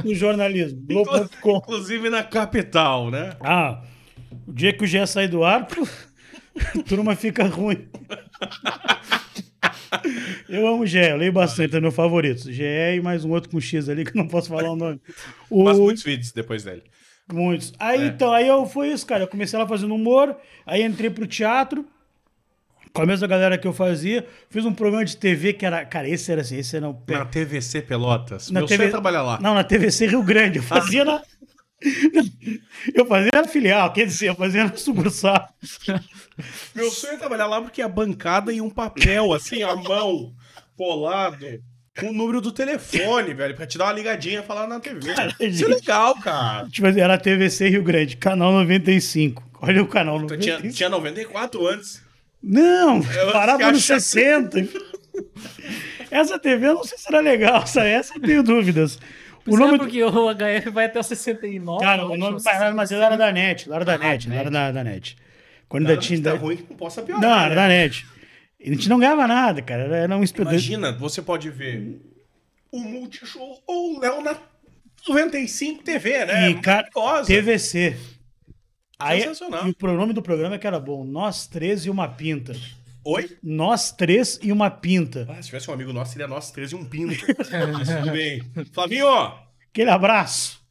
No 0.05 0.13
jornalismo. 0.13 0.79
Globo.com. 0.87 1.57
Inclusive 1.57 2.09
na 2.11 2.21
capital, 2.23 3.09
né? 3.09 3.31
Ah, 3.41 3.81
o 4.45 4.53
dia 4.53 4.73
que 4.73 4.83
o 4.83 4.87
GE 4.87 5.05
sair 5.07 5.27
do 5.27 5.43
ar, 5.43 5.65
pô, 5.67 5.87
a 6.79 6.83
turma 6.83 7.15
fica 7.15 7.43
ruim. 7.45 7.87
Eu 10.49 10.67
amo 10.67 10.83
o 10.83 10.85
GE, 10.85 10.97
eu 10.97 11.17
leio 11.17 11.31
bastante, 11.31 11.75
é 11.75 11.79
meu 11.79 11.91
favorito. 11.91 12.51
GE 12.51 12.63
e 12.95 13.01
mais 13.01 13.23
um 13.25 13.31
outro 13.31 13.49
com 13.49 13.59
X 13.59 13.89
ali, 13.89 14.03
que 14.05 14.11
eu 14.11 14.15
não 14.21 14.27
posso 14.27 14.49
falar 14.49 14.69
o 14.71 14.75
nome. 14.75 14.99
O... 15.49 15.63
Mas 15.63 15.77
muitos 15.79 16.03
vídeos 16.03 16.31
depois 16.31 16.63
dele. 16.63 16.83
Muitos. 17.31 17.73
Aí, 17.79 18.03
É. 18.03 18.05
então, 18.07 18.31
aí 18.33 18.47
eu 18.47 18.65
foi 18.65 18.89
isso, 18.89 19.05
cara. 19.05 19.23
Eu 19.23 19.27
comecei 19.27 19.57
lá 19.57 19.67
fazendo 19.67 19.93
humor, 19.93 20.35
aí 20.65 20.81
entrei 20.83 21.09
pro 21.09 21.27
teatro, 21.27 21.85
com 22.93 23.01
a 23.01 23.05
mesma 23.05 23.27
galera 23.27 23.57
que 23.57 23.67
eu 23.67 23.73
fazia, 23.73 24.25
fiz 24.49 24.65
um 24.65 24.73
programa 24.73 25.03
de 25.03 25.17
TV 25.17 25.53
que 25.53 25.65
era, 25.65 25.85
cara, 25.85 26.07
esse 26.07 26.31
era 26.31 26.41
assim, 26.41 26.57
esse 26.57 26.75
era 26.75 26.87
um 26.89 26.97
Na 27.07 27.25
TVC 27.25 27.81
Pelotas. 27.81 28.49
na 28.49 28.61
Meu 28.61 28.67
TV 28.67 28.77
sonho 28.83 28.87
é 28.87 28.91
trabalhar 28.91 29.21
lá. 29.23 29.39
Não, 29.41 29.53
na 29.53 29.63
TVC 29.63 30.07
Rio 30.07 30.23
Grande. 30.23 30.57
Eu 30.59 30.63
fazia 30.63 31.03
na. 31.03 31.21
Eu 32.93 33.05
fazia 33.05 33.29
na 33.35 33.43
filial, 33.47 33.93
quer 33.93 34.05
dizer, 34.05 34.29
eu 34.29 34.35
fazia 34.35 34.63
na 34.65 34.75
sucursal. 34.75 35.47
Meu 36.75 36.89
sonho 36.89 37.13
é 37.13 37.17
trabalhar 37.17 37.47
lá 37.47 37.61
porque 37.61 37.81
a 37.81 37.87
bancada 37.87 38.51
e 38.51 38.59
um 38.61 38.69
papel, 38.69 39.33
assim, 39.33 39.61
à 39.63 39.75
mão, 39.75 40.33
colado, 40.75 41.45
com 41.99 42.09
o 42.09 42.13
número 42.13 42.41
do 42.41 42.51
telefone, 42.51 43.33
velho, 43.33 43.55
pra 43.55 43.65
te 43.67 43.77
dar 43.77 43.85
uma 43.85 43.93
ligadinha 43.93 44.39
e 44.39 44.43
falar 44.43 44.67
na 44.67 44.79
TV. 44.79 45.13
Cara, 45.13 45.35
Isso 45.39 45.65
é 45.65 45.67
legal, 45.67 46.15
cara. 46.19 46.67
Tipo, 46.69 46.87
era 46.87 47.13
a 47.13 47.17
TVC 47.17 47.69
Rio 47.69 47.83
Grande, 47.83 48.17
canal 48.17 48.51
95. 48.53 49.43
Olha 49.61 49.81
o 49.81 49.87
canal 49.87 50.15
Então, 50.17 50.37
95. 50.37 50.61
tinha, 50.61 50.71
tinha 50.73 50.89
94 50.89 51.67
antes. 51.67 52.01
Não, 52.41 52.97
Eu 53.01 53.31
parava 53.31 53.71
nos 53.71 53.83
achava- 53.83 53.99
60. 53.99 54.67
Essa 56.11 56.37
TV 56.39 56.67
eu 56.67 56.75
não 56.75 56.83
sei 56.83 56.97
se 56.97 57.05
era 57.07 57.19
legal, 57.19 57.63
essa, 57.63 57.83
essa 57.83 58.15
eu 58.15 58.21
tenho 58.21 58.43
dúvidas. 58.43 58.99
O 59.47 59.53
O 59.55 59.57
nome 59.57 59.77
do... 59.77 59.83
porque 59.85 60.03
o 60.03 60.09
HF 60.33 60.69
vai 60.71 60.85
até 60.85 60.99
o 60.99 61.03
69. 61.03 61.83
Cara, 61.83 62.05
o 62.05 62.17
nome... 62.17 62.37
mas 62.75 62.91
ele 62.91 63.01
era 63.01 63.15
da 63.15 63.31
NET, 63.31 63.65
ele 63.67 63.75
era 63.75 63.85
da 63.85 63.93
Ah, 63.95 63.97
NET, 63.97 64.27
ele 64.27 64.35
era 64.35 64.49
NET. 64.49 64.53
da, 64.53 64.71
da 64.71 64.83
NET. 64.83 65.17
Quando 65.69 65.83
ainda 65.83 65.95
Nada 65.95 66.05
tinha... 66.05 66.17
que 66.17 66.23
tá 66.23 66.33
ruim 66.35 66.57
que 66.57 66.65
não 66.69 66.77
possa 66.77 67.01
piorar. 67.01 67.21
Não, 67.21 67.39
era 67.39 67.49
né? 67.49 67.55
da 67.55 67.67
NET. 67.67 68.05
A 68.59 68.69
gente 68.69 68.89
não 68.89 68.99
ganhava 68.99 69.27
nada, 69.27 69.61
cara. 69.61 69.83
Era, 69.83 70.17
um. 70.17 70.23
Imagina, 70.23 70.91
você 70.91 71.21
pode 71.21 71.49
ver 71.49 72.01
o 72.71 72.79
Multishow 72.79 73.61
ou 73.67 73.95
o 73.95 73.99
Léo 73.99 74.21
na 74.21 74.35
95 75.07 75.83
TV, 75.83 76.25
né? 76.25 76.49
E, 76.49 76.55
cara. 76.61 76.87
TVC. 77.25 77.95
Aí, 78.99 79.21
Sensacional. 79.21 79.67
e 79.67 79.75
o 79.85 79.93
nome 79.93 80.11
do 80.11 80.21
programa 80.23 80.55
é 80.55 80.57
que 80.57 80.65
era 80.65 80.79
bom. 80.79 81.03
Nós 81.03 81.45
três 81.45 81.85
e 81.85 81.89
uma 81.89 82.07
pinta. 82.07 82.55
Oi? 83.09 83.37
Nós 83.41 83.89
três 83.93 84.37
e 84.43 84.51
uma 84.51 84.69
pinta. 84.69 85.25
Ah, 85.29 85.41
se 85.41 85.47
tivesse 85.47 85.71
um 85.71 85.73
amigo 85.73 85.93
nosso, 85.93 86.11
seria 86.11 86.27
nós 86.27 86.51
13 86.51 86.75
e 86.75 86.77
um 86.77 86.83
pinto. 86.83 87.15
Mas 87.71 87.87
tudo 87.87 88.11
bem. 88.11 88.43
Flavinho, 88.73 89.07
Aquele 89.71 89.89
abraço. 89.89 90.61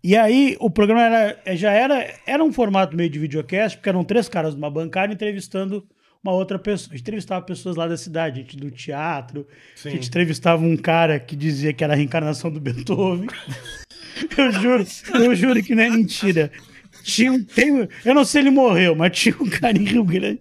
E 0.00 0.16
aí, 0.16 0.56
o 0.60 0.70
programa 0.70 1.02
era, 1.02 1.56
já 1.56 1.72
era, 1.72 2.14
era 2.24 2.44
um 2.44 2.52
formato 2.52 2.96
meio 2.96 3.10
de 3.10 3.18
videocast, 3.18 3.78
porque 3.78 3.88
eram 3.88 4.04
três 4.04 4.28
caras 4.28 4.54
numa 4.54 4.70
bancada 4.70 5.12
entrevistando 5.12 5.84
uma 6.22 6.32
outra 6.32 6.56
pessoa. 6.56 6.92
A 6.92 6.96
gente 6.96 7.02
entrevistava 7.02 7.44
pessoas 7.44 7.74
lá 7.74 7.88
da 7.88 7.96
cidade, 7.96 8.42
gente 8.42 8.56
do 8.56 8.70
teatro. 8.70 9.44
Sim. 9.74 9.88
A 9.88 9.92
gente 9.92 10.06
entrevistava 10.06 10.62
um 10.62 10.76
cara 10.76 11.18
que 11.18 11.34
dizia 11.34 11.72
que 11.72 11.82
era 11.82 11.94
a 11.94 11.96
reencarnação 11.96 12.48
do 12.48 12.60
Beethoven. 12.60 13.26
eu 14.38 14.52
juro, 14.52 14.86
eu 15.14 15.34
juro 15.34 15.60
que 15.64 15.74
não 15.74 15.82
é 15.82 15.90
mentira. 15.90 16.48
Tinha 17.02 17.32
um, 17.32 17.42
tem, 17.42 17.88
eu 18.04 18.14
não 18.14 18.24
sei 18.24 18.42
se 18.42 18.46
ele 18.46 18.54
morreu, 18.54 18.94
mas 18.94 19.18
tinha 19.18 19.34
um 19.40 19.50
cara 19.50 19.76
em 19.76 19.84
Rio 19.84 20.04
Grande 20.04 20.40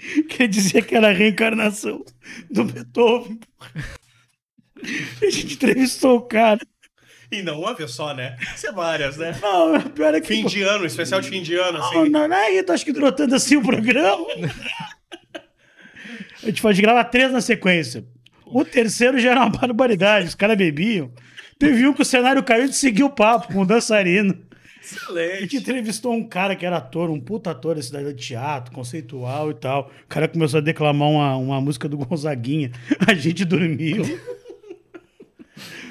que 0.28 0.48
dizia 0.48 0.82
que 0.82 0.94
era 0.94 1.08
a 1.08 1.12
reencarnação 1.12 2.04
do 2.50 2.64
Beethoven. 2.64 3.38
A 5.22 5.30
gente 5.30 5.54
entrevistou 5.54 6.16
o 6.16 6.22
cara. 6.22 6.60
E 7.30 7.42
não 7.42 7.60
uma 7.60 7.74
vez 7.74 7.90
só, 7.92 8.14
né? 8.14 8.36
Isso 8.56 8.66
é 8.66 8.72
várias, 8.72 9.16
né? 9.18 9.38
Não, 9.40 9.76
o 9.76 9.90
pior 9.90 10.14
é 10.14 10.20
que. 10.20 10.28
Fim 10.28 10.46
de 10.46 10.62
ano, 10.62 10.86
especial 10.86 11.20
de 11.20 11.28
fim 11.28 11.42
de 11.42 11.54
ano, 11.54 11.78
Não, 11.78 11.86
assim. 11.86 12.08
não, 12.08 12.26
não 12.26 12.36
é 12.36 12.52
isso, 12.52 12.72
acho 12.72 12.84
que 12.84 12.92
durou 12.92 13.12
tanto 13.12 13.34
assim 13.34 13.56
o 13.56 13.62
programa. 13.62 14.26
A 16.42 16.46
gente 16.46 16.62
pode 16.62 16.80
gravar 16.80 17.04
três 17.04 17.30
na 17.30 17.42
sequência. 17.42 18.04
O 18.46 18.64
terceiro 18.64 19.18
já 19.18 19.32
era 19.32 19.40
uma 19.40 19.50
barbaridade, 19.50 20.26
os 20.26 20.34
caras 20.34 20.56
bebiam. 20.56 21.12
Teve 21.58 21.86
um 21.86 21.92
que 21.92 22.00
o 22.02 22.04
cenário 22.04 22.42
caiu 22.42 22.64
e 22.64 22.72
seguiu 22.72 23.06
o 23.06 23.10
papo 23.10 23.52
com 23.52 23.60
o 23.60 23.66
dançarino. 23.66 24.34
A 24.90 24.96
gente 24.96 25.06
Excelente. 25.06 25.56
entrevistou 25.56 26.12
um 26.12 26.26
cara 26.26 26.56
que 26.56 26.66
era 26.66 26.78
ator, 26.78 27.10
um 27.10 27.20
puta 27.20 27.50
ator 27.50 27.76
da 27.76 27.82
cidade 27.82 28.12
de 28.12 28.26
teatro, 28.26 28.72
conceitual 28.74 29.50
e 29.50 29.54
tal. 29.54 29.90
O 30.04 30.08
cara 30.08 30.26
começou 30.28 30.58
a 30.58 30.60
declamar 30.60 31.08
uma, 31.08 31.36
uma 31.36 31.60
música 31.60 31.88
do 31.88 31.96
Gonzaguinha. 31.98 32.72
A 33.06 33.14
gente 33.14 33.44
dormiu. 33.44 34.04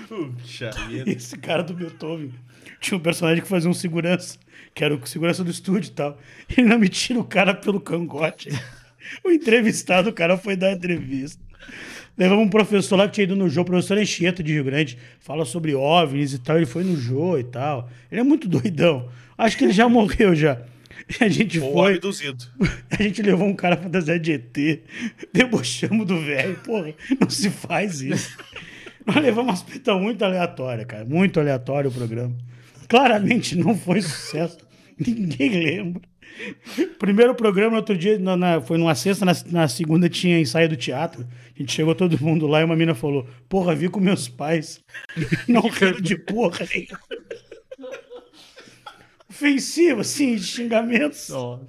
Puxa 0.08 0.72
vida. 0.88 1.10
Esse 1.10 1.38
cara 1.38 1.64
do 1.64 1.74
Beethoven 1.74 2.34
tinha 2.80 2.98
um 2.98 3.02
personagem 3.02 3.42
que 3.42 3.48
fazia 3.48 3.70
um 3.70 3.74
segurança, 3.74 4.38
que 4.74 4.84
era 4.84 4.96
o 4.96 5.08
segurança 5.08 5.44
do 5.44 5.52
estúdio 5.52 5.90
e 5.90 5.94
tal. 5.94 6.18
Ele 6.58 6.68
não 6.68 6.80
me 6.80 6.90
tira 6.90 7.20
o 7.20 7.24
cara 7.24 7.54
pelo 7.54 7.80
cangote. 7.80 8.50
O 9.24 9.32
entrevistado, 9.32 10.10
o 10.10 10.14
cara 10.14 10.38
foi 10.38 10.56
dar 10.56 10.72
entrevista. 10.72 11.42
Levamos 12.20 12.46
um 12.46 12.50
professor 12.50 12.98
lá 12.98 13.08
que 13.08 13.14
tinha 13.14 13.24
ido 13.24 13.36
no 13.38 13.48
Jô, 13.48 13.64
professor 13.64 13.98
Enxeta 13.98 14.44
de 14.44 14.52
Rio 14.52 14.66
Grande, 14.66 14.98
fala 15.22 15.46
sobre 15.46 15.74
OVNIs 15.74 16.34
e 16.34 16.40
tal. 16.40 16.58
Ele 16.58 16.66
foi 16.66 16.84
no 16.84 16.98
Jô 16.98 17.38
e 17.38 17.46
tal. 17.46 17.90
Ele 18.12 18.20
é 18.20 18.24
muito 18.26 18.46
doidão. 18.50 19.08
Acho 19.38 19.58
que 19.58 19.64
ele 19.64 19.72
já 19.72 19.88
morreu 19.88 20.36
já. 20.36 20.62
E 21.10 21.24
a 21.24 21.30
gente 21.30 21.58
Ou 21.62 21.72
foi. 21.72 21.96
abduzido. 21.96 22.44
A 22.92 23.02
gente 23.02 23.22
levou 23.22 23.48
um 23.48 23.56
cara 23.56 23.78
fantasiado 23.78 24.20
de 24.20 24.34
ET, 24.34 24.82
debochamos 25.32 26.06
do 26.06 26.20
velho. 26.20 26.56
Porra, 26.58 26.94
não 27.20 27.30
se 27.30 27.50
faz 27.50 28.02
isso. 28.02 28.38
Nós 29.06 29.16
levamos 29.16 29.50
umas 29.50 29.64
pitas 29.64 30.00
muito 30.00 30.24
aleatórias, 30.26 30.86
cara. 30.86 31.06
Muito 31.06 31.40
aleatório 31.40 31.90
o 31.90 31.94
programa. 31.94 32.36
Claramente 32.90 33.56
não 33.56 33.78
foi 33.78 34.02
sucesso. 34.02 34.58
Ninguém 35.00 35.52
lembra. 35.52 36.02
Primeiro 36.98 37.36
programa, 37.36 37.78
outro 37.78 37.98
dia, 37.98 38.18
na- 38.18 38.38
na- 38.38 38.62
foi 38.62 38.78
numa 38.78 38.96
sexta, 38.96 39.26
na, 39.26 39.34
na 39.48 39.68
segunda 39.68 40.08
tinha 40.10 40.40
ensaio 40.40 40.70
do 40.70 40.76
teatro. 40.78 41.28
A 41.56 41.60
gente 41.60 41.72
chegou 41.74 41.94
todo 41.94 42.20
mundo 42.24 42.48
lá 42.48 42.62
e 42.62 42.64
uma 42.64 42.76
mina 42.76 42.96
falou: 42.96 43.28
Porra, 43.50 43.76
vi 43.76 43.90
com 43.90 44.00
meus 44.00 44.28
pais. 44.30 44.80
Não 45.48 45.62
riram 45.62 46.00
de 46.00 46.16
porra 46.18 46.66
nenhuma. 46.74 47.00
Ofensivo, 49.30 50.02
assim, 50.02 50.36
de 50.36 50.44
xingamentos. 50.44 51.30
Ó, 51.32 51.60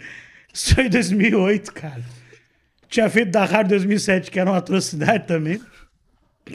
Isso 0.52 0.74
foi 0.74 0.86
em 0.86 0.90
2008, 0.90 1.72
cara. 1.72 2.02
Tinha 2.88 3.08
feito 3.08 3.30
da 3.30 3.44
Rádio 3.44 3.70
2007, 3.70 4.30
que 4.30 4.40
era 4.40 4.50
uma 4.50 4.56
atrocidade 4.58 5.26
também. 5.26 5.60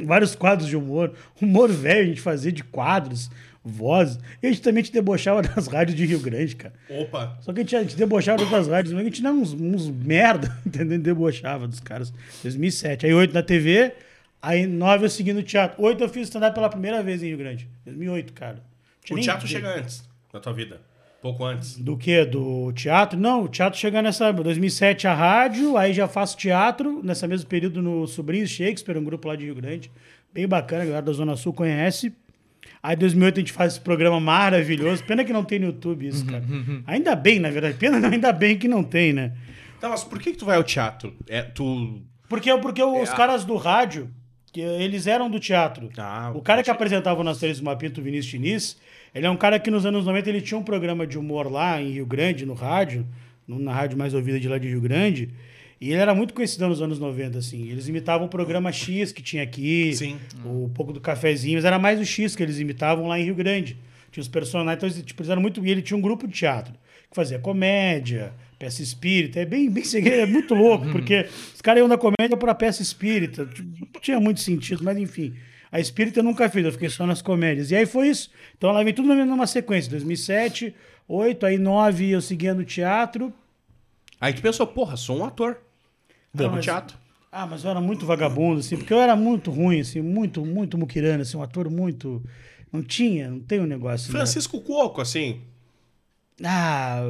Vários 0.04 0.36
quadros 0.36 0.68
de 0.68 0.76
humor. 0.76 1.14
Humor 1.42 1.72
velho 1.72 2.02
a 2.04 2.08
gente 2.08 2.22
fazia 2.22 2.52
de 2.52 2.64
quadros, 2.64 3.30
vozes. 3.66 4.20
E 4.42 4.48
a 4.48 4.50
gente 4.52 4.62
também 4.62 4.84
te 4.84 4.92
debochava 4.92 5.42
das 5.44 5.68
rádios 5.68 5.98
de 5.98 6.06
Rio 6.06 6.20
Grande, 6.20 6.56
cara. 6.56 6.74
Opa. 6.90 7.38
Só 7.42 7.52
que 7.52 7.62
a 7.62 7.64
gente, 7.64 7.76
a 7.76 7.82
gente 7.82 7.96
debochava 7.96 8.38
das 8.38 8.48
outras 8.48 8.68
rádios, 8.68 8.94
mas 8.94 9.02
a 9.02 9.06
gente 9.06 9.22
dava 9.22 9.36
uns, 9.36 9.54
uns 9.54 9.90
merda, 9.90 10.56
entendeu? 10.66 11.00
Debochava 11.00 11.68
dos 11.68 11.80
caras. 11.80 12.14
2007. 12.44 13.08
Aí 13.08 13.14
8 13.14 13.34
na 13.34 13.42
TV, 13.42 13.94
aí 14.42 14.68
9 14.68 15.06
eu 15.06 15.10
segui 15.10 15.34
no 15.34 15.42
teatro. 15.42 15.84
8 15.84 16.04
eu 16.04 16.10
fiz 16.10 16.28
stand-up 16.28 16.54
pela 16.54 16.70
primeira 16.70 17.02
vez 17.02 17.24
em 17.24 17.28
Rio 17.28 17.38
Grande. 17.38 17.68
2008, 17.86 18.34
cara. 18.34 18.64
O 19.10 19.20
teatro 19.20 19.48
chega 19.48 19.76
antes 19.76 20.08
da 20.32 20.40
tua 20.40 20.54
vida. 20.54 20.80
Pouco 21.22 21.44
antes. 21.44 21.78
Do 21.78 21.98
que? 21.98 22.24
Do 22.24 22.72
teatro? 22.74 23.20
Não, 23.20 23.46
o 23.46 23.48
teatro 23.48 23.80
chega 23.80 24.00
nessa. 24.00 24.32
2007 24.32 25.08
a 25.08 25.14
rádio, 25.14 25.76
aí 25.76 25.92
já 25.92 26.08
faço 26.08 26.38
teatro, 26.38 27.02
nessa 27.04 27.28
mesmo 27.28 27.48
período 27.48 27.82
no 27.82 28.06
Sobrinhos 28.06 28.52
Shakespeare, 28.52 28.96
um 28.96 29.04
grupo 29.04 29.28
lá 29.28 29.36
de 29.36 29.46
Rio 29.46 29.56
Grande. 29.56 29.90
Bem 30.32 30.48
bacana, 30.48 30.84
a 30.84 30.86
galera 30.86 31.02
da 31.02 31.12
Zona 31.14 31.36
Sul 31.36 31.52
conhece. 31.52 32.14
Aí 32.86 32.96
em 32.96 33.00
2008 33.00 33.36
a 33.38 33.40
gente 33.42 33.52
faz 33.52 33.74
esse 33.74 33.82
programa 33.82 34.20
maravilhoso. 34.20 35.04
Pena 35.04 35.24
que 35.24 35.34
não 35.34 35.44
tem 35.44 35.58
no 35.60 35.66
YouTube 35.68 36.08
isso, 36.08 36.26
cara. 36.26 36.44
Ainda 36.86 37.16
bem, 37.16 37.40
na 37.40 37.50
verdade. 37.50 37.78
Pena 37.78 38.00
não, 38.00 38.10
ainda 38.10 38.32
bem 38.32 38.58
que 38.58 38.68
não 38.68 38.84
tem, 38.84 39.12
né? 39.14 39.32
Tá, 39.82 39.90
mas 39.90 40.04
por 40.04 40.20
que, 40.20 40.32
que 40.32 40.38
tu 40.38 40.46
vai 40.46 40.58
ao 40.58 40.64
teatro? 40.64 41.14
É, 41.28 41.42
tu. 41.42 42.02
Porque, 42.30 42.56
porque 42.58 42.84
os 42.84 43.10
a- 43.10 43.16
caras 43.16 43.44
do 43.44 43.56
rádio, 43.56 44.10
que 44.54 44.62
eles 44.62 45.08
eram 45.08 45.30
do 45.30 45.40
teatro. 45.40 45.90
Ah, 45.98 46.32
o 46.36 46.42
cara 46.42 46.62
que 46.64 46.70
apresentava 46.70 47.20
o 47.20 47.24
Nas 47.24 47.40
Três 47.40 47.60
do 47.60 47.66
Mapinto, 47.66 48.00
o 48.02 48.04
Vinícius 48.04 48.32
Diniz, 48.32 48.78
ele 49.14 49.26
é 49.26 49.30
um 49.30 49.38
cara 49.38 49.60
que 49.60 49.70
nos 49.72 49.86
anos 49.86 50.06
90 50.06 50.30
ele 50.30 50.42
tinha 50.42 50.58
um 50.58 50.64
programa 50.64 51.06
de 51.08 51.18
humor 51.18 51.52
lá 51.52 51.82
em 51.82 51.92
Rio 51.92 52.06
Grande, 52.06 52.46
no 52.46 52.54
rádio, 52.54 53.06
na 53.48 53.74
rádio 53.74 53.98
mais 53.98 54.14
ouvida 54.14 54.40
de 54.40 54.48
lá 54.48 54.58
de 54.58 54.68
Rio 54.68 54.82
Grande. 54.82 55.30
E 55.80 55.92
ele 55.92 56.02
era 56.02 56.16
muito 56.16 56.34
conhecido 56.34 56.68
nos 56.68 56.82
anos 56.82 57.00
90, 57.00 57.38
assim. 57.38 57.70
Eles 57.70 57.88
imitavam 57.88 58.28
o 58.28 58.30
programa 58.30 58.72
X 58.72 59.12
que 59.12 59.22
tinha 59.22 59.44
aqui, 59.44 59.94
Sim. 59.94 60.18
o 60.46 60.70
pouco 60.74 60.94
do 60.94 61.02
cafezinho, 61.02 61.56
mas 61.56 61.66
era 61.66 61.78
mais 61.78 62.00
o 62.00 62.06
X 62.06 62.36
que 62.36 62.42
eles 62.42 62.60
imitavam 62.60 63.08
lá 63.08 63.20
em 63.20 63.24
Rio 63.26 63.36
Grande. 63.36 63.78
Tinha 64.12 64.22
os 64.22 64.28
personagens, 64.30 64.78
então 64.78 64.88
eles, 64.90 65.04
tipo, 65.06 65.22
eles 65.22 65.30
eram 65.30 65.42
muito. 65.42 65.66
E 65.66 65.70
ele 65.70 65.82
tinha 65.82 65.98
um 65.98 66.02
grupo 66.02 66.26
de 66.28 66.34
teatro 66.34 66.74
que 67.10 67.16
fazia 67.16 67.38
comédia, 67.40 68.34
peça 68.58 68.82
espírita. 68.82 69.40
É 69.42 69.46
bem, 69.46 69.70
bem 69.70 69.84
segredo, 69.84 70.22
é 70.22 70.26
muito 70.26 70.54
louco, 70.56 70.88
porque 70.92 71.28
os 71.54 71.62
caras 71.62 71.82
iam 71.82 71.90
da 71.90 71.98
comédia 71.98 72.38
para 72.40 72.56
peça 72.56 72.82
espírita. 72.82 73.46
Tipo, 73.46 73.70
Não 73.94 74.02
tinha 74.02 74.20
muito 74.20 74.40
sentido, 74.40 74.82
mas 74.84 74.98
enfim. 74.98 75.34
A 75.72 75.80
espírita 75.80 76.20
eu 76.22 76.24
nunca 76.24 76.48
fiz, 76.50 76.64
eu 76.64 76.72
fiquei 76.72 76.88
só 76.88 77.06
nas 77.06 77.22
comédias. 77.22 77.70
E 77.72 77.76
aí 77.76 77.86
foi 77.86 78.08
isso. 78.08 78.32
Então 78.58 78.70
ela 78.70 78.82
vem 78.82 78.94
tudo 78.94 79.10
na- 79.14 79.26
numa 79.26 79.46
sequência. 79.46 79.92
2007, 79.92 80.74
8, 81.06 81.46
aí 81.46 81.58
9 81.58 82.10
eu 82.12 82.22
seguia 82.22 82.54
no 82.54 82.64
teatro. 82.64 83.34
Aí 84.22 84.32
tu 84.34 84.42
pensou, 84.42 84.66
porra, 84.66 84.96
sou 84.96 85.18
um 85.20 85.26
ator. 85.26 85.58
Ah, 86.44 86.48
pro 86.48 86.56
mas- 86.56 86.66
teatro. 86.66 86.98
Ah, 87.32 87.46
mas 87.46 87.64
eu 87.66 87.70
era 87.70 87.82
muito 87.82 88.06
vagabundo, 88.06 88.62
assim, 88.62 88.78
porque 88.78 88.94
eu 88.94 89.00
era 89.00 89.14
muito 89.16 89.52
ruim, 89.52 89.82
assim, 89.82 90.00
muito, 90.02 90.46
muito 90.46 90.78
muquirana, 90.78 91.24
assim, 91.24 91.36
um 91.36 91.44
ator 91.44 91.70
muito. 91.70 92.24
Não 92.72 92.82
tinha, 92.82 93.30
não 93.30 93.40
tem 93.40 93.60
um 93.60 93.66
negócio. 93.66 94.08
né? 94.08 94.20
Francisco 94.20 94.62
Cuoco, 94.62 95.02
assim. 95.02 95.42
Ah. 96.44 97.02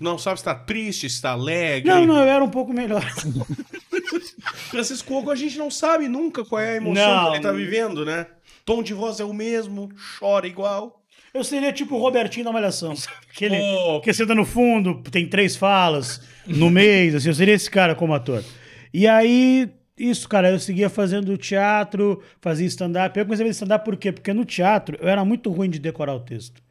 Não 0.00 0.18
sabe 0.18 0.38
se 0.38 0.44
tá 0.44 0.54
triste, 0.54 1.08
se 1.08 1.20
tá 1.22 1.30
alegre. 1.32 1.88
Não, 1.90 2.06
não, 2.06 2.16
eu 2.16 2.28
era 2.28 2.44
um 2.44 2.48
pouco 2.50 2.72
melhor. 2.72 3.02
Francisco 4.70 5.08
Cuoco, 5.08 5.30
a 5.30 5.34
gente 5.36 5.56
não 5.58 5.70
sabe 5.70 6.08
nunca 6.08 6.44
qual 6.44 6.60
é 6.60 6.72
a 6.72 6.76
emoção 6.76 7.14
Não. 7.16 7.30
que 7.30 7.36
ele 7.36 7.42
tá 7.42 7.52
vivendo, 7.52 8.04
né? 8.04 8.26
Tom 8.64 8.82
de 8.82 8.94
voz 8.94 9.20
é 9.20 9.24
o 9.24 9.32
mesmo, 9.32 9.90
chora 10.18 10.46
igual. 10.46 11.02
Eu 11.34 11.42
seria 11.42 11.72
tipo 11.72 11.96
o 11.96 11.98
Robertinho 11.98 12.44
da 12.44 12.52
Malhação, 12.52 12.94
sabe? 12.94 13.16
Aquele 13.30 13.58
Pô. 13.58 14.00
que 14.02 14.12
senta 14.12 14.34
no 14.34 14.44
fundo, 14.44 15.02
tem 15.10 15.26
três 15.26 15.56
falas 15.56 16.20
no 16.46 16.68
mês, 16.70 17.14
assim, 17.14 17.28
eu 17.28 17.34
seria 17.34 17.54
esse 17.54 17.70
cara 17.70 17.94
como 17.94 18.12
ator. 18.14 18.44
E 18.92 19.06
aí, 19.06 19.70
isso, 19.98 20.28
cara, 20.28 20.50
eu 20.50 20.58
seguia 20.58 20.90
fazendo 20.90 21.36
teatro, 21.36 22.22
fazia 22.40 22.66
stand-up. 22.66 23.18
Eu 23.18 23.24
comecei 23.24 23.44
a 23.44 23.48
fazer 23.48 23.56
stand-up 23.56 23.84
por 23.84 23.96
quê? 23.96 24.12
Porque 24.12 24.32
no 24.32 24.44
teatro 24.44 24.98
eu 25.00 25.08
era 25.08 25.24
muito 25.24 25.50
ruim 25.50 25.70
de 25.70 25.78
decorar 25.78 26.14
o 26.14 26.20
texto. 26.20 26.62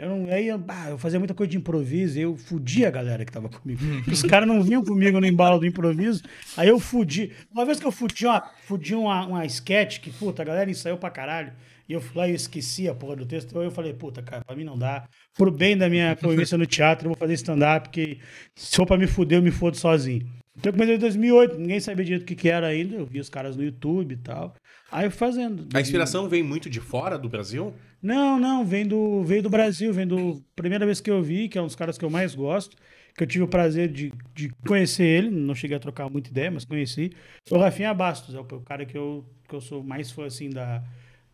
Eu 0.00 0.08
não, 0.08 0.32
aí 0.32 0.48
eu, 0.48 0.56
bah, 0.56 0.86
eu 0.88 0.96
fazia 0.96 1.18
muita 1.18 1.34
coisa 1.34 1.50
de 1.50 1.58
improviso 1.58 2.18
e 2.18 2.22
eu 2.22 2.34
fudia 2.34 2.88
a 2.88 2.90
galera 2.90 3.22
que 3.22 3.30
tava 3.30 3.50
comigo. 3.50 3.82
Os 4.10 4.22
caras 4.22 4.48
não 4.48 4.62
vinham 4.62 4.82
comigo 4.82 5.20
no 5.20 5.26
embalo 5.26 5.58
do 5.58 5.66
improviso. 5.66 6.22
Aí 6.56 6.68
eu 6.68 6.80
fudi. 6.80 7.32
Uma 7.52 7.66
vez 7.66 7.78
que 7.78 7.86
eu 7.86 7.92
fudi 7.92 8.24
uma, 8.24 8.42
fudi 8.62 8.94
uma, 8.94 9.26
uma 9.26 9.44
sketch 9.44 10.00
que, 10.00 10.10
puta, 10.10 10.40
a 10.40 10.44
galera 10.44 10.70
ensaiou 10.70 10.96
pra 10.96 11.10
caralho. 11.10 11.52
E 11.86 11.92
eu 11.92 12.00
fui 12.00 12.16
lá 12.16 12.26
e 12.26 12.30
eu 12.30 12.36
esqueci 12.36 12.88
a 12.88 12.94
porra 12.94 13.16
do 13.16 13.26
texto. 13.26 13.58
Aí 13.58 13.66
eu 13.66 13.70
falei, 13.70 13.92
puta, 13.92 14.22
cara, 14.22 14.42
pra 14.42 14.56
mim 14.56 14.64
não 14.64 14.78
dá. 14.78 15.06
Pro 15.36 15.50
bem 15.50 15.76
da 15.76 15.86
minha 15.90 16.16
convivência 16.16 16.56
no 16.56 16.64
teatro, 16.64 17.06
eu 17.06 17.10
vou 17.10 17.18
fazer 17.18 17.34
stand-up, 17.34 17.90
porque 17.90 18.20
se 18.56 18.76
for 18.76 18.86
pra 18.86 18.96
me 18.96 19.06
fuder, 19.06 19.38
eu 19.38 19.42
me 19.42 19.50
fodo 19.50 19.76
sozinho. 19.76 20.26
Então 20.60 20.68
eu 20.68 20.72
comecei 20.74 20.96
em 20.96 20.98
2008, 20.98 21.58
ninguém 21.58 21.80
sabia 21.80 22.04
direito 22.04 22.22
o 22.22 22.26
que, 22.26 22.36
que 22.36 22.48
era 22.50 22.66
ainda. 22.66 22.94
Eu 22.94 23.06
vi 23.06 23.18
os 23.18 23.30
caras 23.30 23.56
no 23.56 23.64
YouTube 23.64 24.12
e 24.12 24.18
tal. 24.18 24.54
Aí 24.92 25.06
eu 25.06 25.10
fui 25.10 25.18
fazendo. 25.18 25.66
A 25.72 25.80
inspiração 25.80 26.28
vem 26.28 26.42
muito 26.42 26.68
de 26.68 26.80
fora 26.80 27.18
do 27.18 27.30
Brasil? 27.30 27.72
Não, 28.02 28.38
não, 28.38 28.64
vem 28.64 28.86
do, 28.86 29.24
veio 29.24 29.42
do 29.42 29.48
Brasil, 29.48 29.90
vem 29.92 30.06
do. 30.06 30.44
Primeira 30.54 30.84
vez 30.84 31.00
que 31.00 31.10
eu 31.10 31.22
vi, 31.22 31.48
que 31.48 31.56
é 31.56 31.62
um 31.62 31.66
dos 31.66 31.74
caras 31.74 31.96
que 31.96 32.04
eu 32.04 32.10
mais 32.10 32.34
gosto, 32.34 32.76
que 33.16 33.22
eu 33.22 33.26
tive 33.26 33.44
o 33.44 33.48
prazer 33.48 33.88
de, 33.88 34.12
de 34.34 34.50
conhecer 34.66 35.04
ele, 35.04 35.30
não 35.30 35.54
cheguei 35.54 35.78
a 35.78 35.80
trocar 35.80 36.10
muita 36.10 36.28
ideia, 36.28 36.50
mas 36.50 36.66
conheci. 36.66 37.10
O 37.50 37.56
Rafinha 37.56 37.94
Bastos, 37.94 38.34
é 38.34 38.38
o, 38.38 38.42
o 38.42 38.60
cara 38.60 38.84
que 38.84 38.98
eu, 38.98 39.24
que 39.48 39.54
eu 39.54 39.62
sou 39.62 39.82
mais 39.82 40.10
fã, 40.10 40.26
assim, 40.26 40.50
da, 40.50 40.82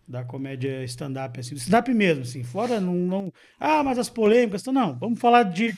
da 0.07 0.23
comédia 0.23 0.85
stand-up, 0.85 1.41
assim, 1.41 1.57
stand-up 1.57 1.93
mesmo, 1.93 2.23
assim, 2.23 2.45
fora 2.45 2.81
não, 2.81 2.95
não. 2.95 3.33
Ah, 3.59 3.83
mas 3.83 3.99
as 3.99 4.09
polêmicas, 4.09 4.61
então, 4.61 4.73
não, 4.73 4.97
vamos 4.97 5.19
falar 5.19 5.43
de 5.43 5.75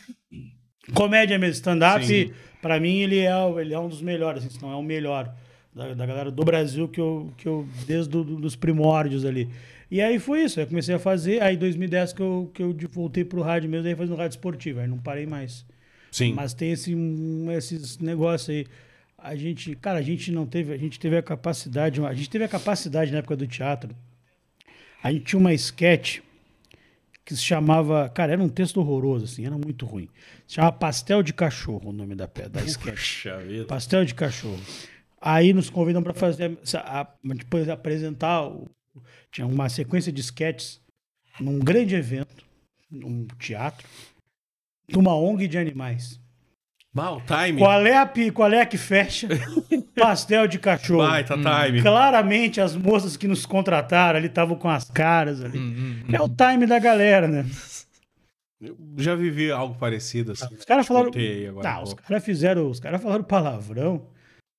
comédia 0.93 1.39
mesmo, 1.39 1.55
stand-up, 1.55 2.05
Pra 2.61 2.81
mim 2.81 2.99
ele 2.99 3.19
é, 3.21 3.33
ele 3.61 3.75
é 3.75 3.79
um 3.79 3.89
dos 3.89 4.03
melhores, 4.03 4.45
assim, 4.45 4.55
se 4.55 4.63
não 4.63 4.73
é 4.73 4.77
o 4.77 4.83
melhor 4.83 5.33
da, 5.75 5.95
da 5.95 6.07
galera 6.07 6.31
do 6.31 6.45
Brasil 6.45 6.89
que 6.89 7.01
eu, 7.01 7.33
que 7.37 7.47
eu 7.47 7.69
desde 7.87 8.11
do, 8.11 8.25
dos 8.25 8.57
primórdios 8.57 9.25
ali. 9.25 9.49
E 9.91 10.01
aí 10.03 10.19
foi 10.19 10.45
isso, 10.45 10.61
eu 10.61 10.67
comecei 10.67 10.95
a 10.95 10.99
fazer, 10.99 11.43
aí 11.43 11.55
em 11.55 11.59
2010 11.59 12.13
que 12.13 12.21
eu, 12.21 12.51
que 12.53 12.63
eu 12.63 12.77
voltei 12.91 13.25
pro 13.25 13.41
rádio 13.41 13.71
mesmo, 13.71 13.89
aí 13.89 13.95
fazendo 13.95 14.17
rádio 14.17 14.35
esportivo, 14.35 14.81
aí 14.81 14.87
não 14.87 14.99
parei 14.99 15.25
mais. 15.25 15.65
Sim. 16.11 16.35
Mas 16.35 16.53
tem 16.53 16.73
esse, 16.73 16.95
esses 17.57 17.99
negócios 17.99 18.51
aí. 18.51 18.67
A 19.17 19.35
gente, 19.35 19.75
cara, 19.77 19.99
a 19.99 20.03
gente 20.03 20.31
não 20.31 20.47
teve, 20.47 20.73
a 20.73 20.77
gente 20.77 20.99
teve 20.99 21.17
a 21.17 21.23
capacidade, 21.23 22.01
a 22.05 22.15
gente 22.15 22.31
teve 22.31 22.45
a 22.45 22.49
capacidade 22.49 23.11
na 23.11 23.19
época 23.19 23.37
do 23.37 23.47
teatro. 23.47 23.95
A 25.03 25.13
gente 25.13 25.25
tinha 25.25 25.41
uma 25.41 25.53
sketch 25.55 26.21
que 27.29 27.37
se 27.37 27.43
chamava, 27.43 28.09
cara, 28.09 28.33
era 28.33 28.43
um 28.43 28.49
texto 28.49 28.79
horroroso 28.81 29.27
assim, 29.27 29.45
era 29.45 29.55
muito 29.59 29.85
ruim. 29.85 30.09
Se 30.47 30.55
chamava 30.55 30.75
Pastel 30.79 31.23
de 31.23 31.35
Cachorro, 31.35 31.91
o 31.91 31.93
nome 31.93 32.15
da 32.15 32.25
da 32.25 32.63
sketch. 32.63 32.95
Puxa 32.95 33.37
vida. 33.41 33.67
Pastel 33.67 34.03
de 34.07 34.15
cachorro. 34.15 34.59
Aí 35.21 35.53
nos 35.53 35.69
convidam 35.69 36.03
para 36.03 36.15
fazer, 36.15 36.59
a- 36.77 37.07
depois 37.37 37.69
apresentar, 37.69 38.47
o- 38.47 38.67
tinha 39.31 39.47
uma 39.47 39.69
sequência 39.69 40.11
de 40.11 40.23
sketches 40.23 40.81
num 41.39 41.59
grande 41.59 41.95
evento, 41.95 42.43
num 42.91 43.27
teatro, 43.39 43.87
de 44.89 44.97
uma 44.99 45.15
ONG 45.15 45.47
de 45.47 45.59
animais. 45.59 46.19
O 46.97 47.21
time. 47.21 47.59
Qual 47.59 47.87
é 47.87 47.95
a, 47.99 48.11
qual 48.33 48.51
é 48.51 48.63
a 48.63 48.67
que 48.67 48.79
fecha? 48.79 49.29
Pastel 49.99 50.47
de 50.49 50.59
cachorro. 50.59 51.07
Baita 51.09 51.35
time. 51.37 51.83
Claramente 51.83 52.61
as 52.61 52.75
moças 52.77 53.17
que 53.17 53.27
nos 53.29 53.45
contrataram 53.47 54.19
ali 54.19 54.29
estavam 54.29 54.57
com 54.57 54.69
as 54.69 54.91
caras 54.91 55.43
ali. 55.43 55.59
É 56.13 56.21
o 56.21 56.29
time 56.29 56.67
da 56.67 56.79
galera, 56.79 57.27
né? 57.29 57.47
Eu 58.61 58.77
já 58.97 59.15
vivi 59.15 59.51
algo 59.53 59.75
parecido 59.77 60.33
assim. 60.33 60.53
Os 60.55 60.65
caras 60.65 60.87
falaram. 60.87 61.11
Tá, 61.63 61.81
os 61.83 61.95
caras 61.95 62.25
fizeram. 62.25 62.69
Os 62.69 62.81
caras 62.81 63.01
falaram 63.01 63.23
palavrão 63.23 64.09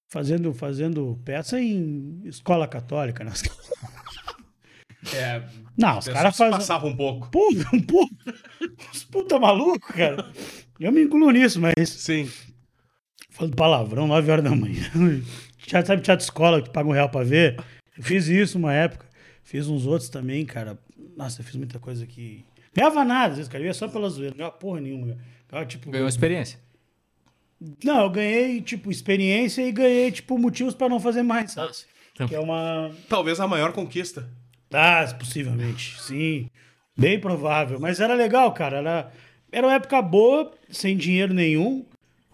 fazendo, 0.10 0.54
fazendo 0.54 1.20
peça 1.26 1.60
em 1.60 2.22
escola 2.26 2.68
católica, 2.68 3.24
né? 3.24 3.32
É, 5.16 5.42
Não, 5.78 5.98
os 5.98 6.08
os 6.08 6.14
caras 6.14 6.36
fazem. 6.36 6.58
passava 6.58 6.86
um 6.86 6.96
pouco. 6.96 7.30
Pô, 7.32 7.40
um 7.74 7.82
pouco. 7.82 8.14
Os 8.94 9.06
puta 9.06 9.40
maluco, 9.40 9.94
cara. 9.94 10.30
Eu 10.78 10.92
me 10.92 11.04
incluo 11.04 11.32
nisso, 11.32 11.60
mas. 11.62 11.90
Sim. 11.90 12.30
Falando 13.40 13.56
palavrão, 13.56 14.06
9 14.06 14.32
horas 14.32 14.44
da 14.44 14.54
manhã. 14.54 14.84
Já 15.66 15.84
sabe 15.86 16.02
teatro 16.02 16.24
escola 16.26 16.62
que 16.62 16.70
paga 16.70 16.90
um 16.90 16.92
real 16.92 17.08
pra 17.10 17.24
ver? 17.24 17.58
Eu 17.98 18.04
fiz 18.04 18.28
isso 18.28 18.58
uma 18.58 18.74
época. 18.74 19.06
Fiz 19.44 19.66
uns 19.68 19.86
outros 19.86 20.10
também, 20.10 20.46
cara. 20.46 20.78
Nossa, 21.16 21.40
eu 21.40 21.46
fiz 21.46 21.56
muita 21.56 21.80
coisa 21.80 22.06
que. 22.06 22.46
Ganhava 22.76 23.06
nada, 23.06 23.32
às 23.32 23.38
vezes, 23.38 23.50
cara. 23.50 23.64
Eu 23.64 23.68
ia 23.68 23.74
só 23.74 23.88
pela 23.88 24.10
zoeira, 24.10 24.32
não 24.32 24.38
ganhava 24.40 24.58
porra 24.58 24.82
nenhuma. 24.82 25.18
Ganhava, 25.50 25.66
tipo, 25.66 25.90
Ganhou 25.90 26.08
experiência. 26.10 26.60
Não, 27.84 28.02
eu 28.04 28.10
ganhei, 28.10 28.62
tipo, 28.62 28.92
experiência 28.92 29.62
e 29.66 29.72
ganhei, 29.72 30.12
tipo, 30.12 30.38
motivos 30.38 30.74
pra 30.74 30.90
não 30.90 31.00
fazer 31.00 31.24
mais, 31.24 31.52
sabe? 31.54 31.72
Então- 32.14 32.28
Que 32.28 32.36
é 32.36 32.40
uma. 32.42 32.92
Talvez 33.08 33.40
a 33.40 33.48
maior 33.48 33.72
conquista. 33.72 34.30
Ah, 34.74 35.06
possivelmente, 35.18 36.00
sim. 36.02 36.50
Bem 36.98 37.18
provável. 37.20 37.80
Mas 37.80 38.02
era 38.02 38.14
legal, 38.16 38.54
cara. 38.54 38.78
Era, 38.78 39.12
era 39.50 39.66
uma 39.68 39.74
época 39.76 40.02
boa, 40.02 40.52
sem 40.70 40.98
dinheiro 40.98 41.34
nenhum. 41.34 41.86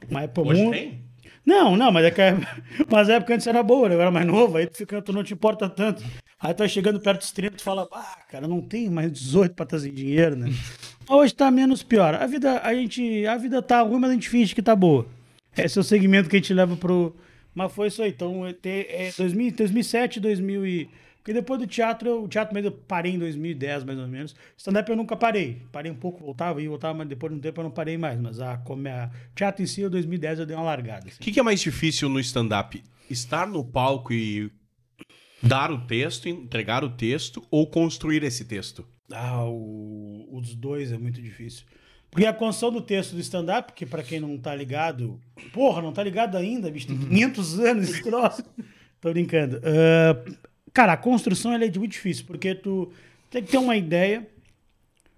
Uma 0.09 0.23
época 0.23 0.49
Hoje 0.49 0.61
muito- 0.63 0.77
tem? 0.77 1.05
Não, 1.45 1.75
não, 1.77 1.91
mas 1.91 2.05
é 2.05 2.11
que 2.11 2.21
a- 2.21 2.35
mas 2.89 3.09
a 3.09 3.13
época 3.15 3.35
antes 3.35 3.45
era 3.47 3.61
boa, 3.61 3.87
né? 3.89 3.95
eu 3.95 4.01
era 4.01 4.09
mais 4.11 4.25
novo, 4.25 4.57
aí 4.57 4.65
tu, 4.67 4.77
fica, 4.77 5.01
tu 5.01 5.13
não 5.13 5.23
te 5.23 5.33
importa 5.33 5.69
tanto. 5.69 6.03
Aí 6.39 6.53
tu 6.53 6.59
vai 6.59 6.69
chegando 6.69 6.99
perto 6.99 7.19
dos 7.19 7.31
30, 7.31 7.57
tu 7.57 7.63
fala, 7.63 7.87
ah, 7.91 8.17
cara, 8.29 8.47
não 8.47 8.61
tenho 8.61 8.91
mais 8.91 9.11
18 9.11 9.53
pra 9.55 9.63
estar 9.63 9.79
sem 9.79 9.93
dinheiro, 9.93 10.35
né? 10.35 10.47
Hoje 11.07 11.33
tá 11.35 11.51
menos 11.51 11.83
pior. 11.83 12.15
A 12.15 12.25
vida, 12.25 12.59
a 12.63 12.73
gente, 12.73 13.25
a 13.27 13.37
vida 13.37 13.61
tá 13.61 13.81
ruim, 13.81 13.99
mas 13.99 14.09
a 14.09 14.13
gente 14.13 14.27
finge 14.29 14.55
que 14.55 14.61
tá 14.61 14.75
boa. 14.75 15.05
Esse 15.55 15.77
é 15.77 15.81
o 15.81 15.83
segmento 15.83 16.27
que 16.29 16.35
a 16.35 16.39
gente 16.39 16.53
leva 16.53 16.75
pro. 16.75 17.15
Mas 17.53 17.71
foi 17.71 17.87
isso 17.87 18.01
aí. 18.01 18.09
Então, 18.09 18.45
é, 18.45 18.55
é 18.63 19.11
2000, 19.15 19.51
2007, 19.55 20.19
2000 20.19 20.65
e. 20.65 20.89
Porque 21.25 21.33
depois 21.33 21.59
do 21.59 21.65
teatro, 21.65 22.07
eu- 22.07 22.23
o 22.25 22.27
teatro 22.27 22.53
mesmo 22.53 22.67
eu 22.67 22.71
parei 22.71 23.13
em 23.13 23.17
2010, 23.17 23.83
mais 23.83 23.97
ou 23.97 24.07
menos. 24.07 24.35
Stand-up 24.55 24.87
eu 24.87 24.95
nunca 24.95 25.15
parei. 25.15 25.63
Parei 25.71 25.91
um 25.91 25.95
pouco, 25.95 26.23
voltava 26.23 26.61
e 26.61 26.67
voltava, 26.67 26.93
mas 26.99 27.07
depois 27.07 27.31
de 27.33 27.39
um 27.39 27.41
tempo 27.41 27.59
eu 27.59 27.63
não 27.63 27.71
parei 27.71 27.97
mais. 27.97 28.19
Mas 28.21 28.39
a, 28.39 28.57
come- 28.57 28.91
a 28.91 29.09
teatro 29.33 29.63
em 29.63 29.65
si, 29.65 29.81
em 29.81 29.89
2010 29.89 30.37
eu 30.37 30.45
dei 30.45 30.55
uma 30.55 30.63
largada. 30.63 31.07
assim. 31.07 31.17
O 31.19 31.23
que, 31.23 31.31
que 31.31 31.39
é 31.39 31.43
mais 31.43 31.59
difícil 31.59 32.09
no 32.09 32.19
stand-up? 32.19 32.83
Estar 33.09 33.47
no 33.47 33.63
palco 33.65 34.13
e 34.13 34.51
dar 35.41 35.71
o 35.71 35.79
texto, 35.87 36.29
entregar 36.29 36.83
o 36.83 36.91
texto 36.91 37.43
ou 37.49 37.65
construir 37.65 38.21
esse 38.23 38.45
texto? 38.45 38.85
Ah, 39.11 39.45
o, 39.45 40.29
os 40.31 40.53
dois 40.53 40.91
é 40.91 40.97
muito 40.99 41.19
difícil. 41.19 41.65
Porque 42.11 42.27
a 42.27 42.33
construção 42.33 42.71
do 42.71 42.81
texto 42.81 43.13
do 43.15 43.19
stand-up, 43.19 43.73
que 43.73 43.83
pra 43.87 44.03
quem 44.03 44.19
não 44.19 44.37
tá 44.37 44.53
ligado, 44.55 45.19
porra, 45.51 45.81
não 45.81 45.91
tá 45.91 46.03
ligado 46.03 46.37
ainda, 46.37 46.69
bicho, 46.69 46.85
tem 46.85 46.97
500 46.99 47.59
anos 47.59 47.89
esse 47.89 48.03
troço. 48.03 48.43
Tô 49.01 49.11
brincando. 49.11 49.59
Ah, 49.63 50.23
cara, 50.75 50.93
a 50.93 50.97
construção 50.97 51.53
é 51.53 51.57
muito 51.57 51.87
difícil, 51.87 52.25
porque 52.27 52.53
tu 52.53 52.91
tem 53.31 53.41
que 53.41 53.49
ter 53.49 53.57
uma 53.57 53.75
ideia. 53.75 54.27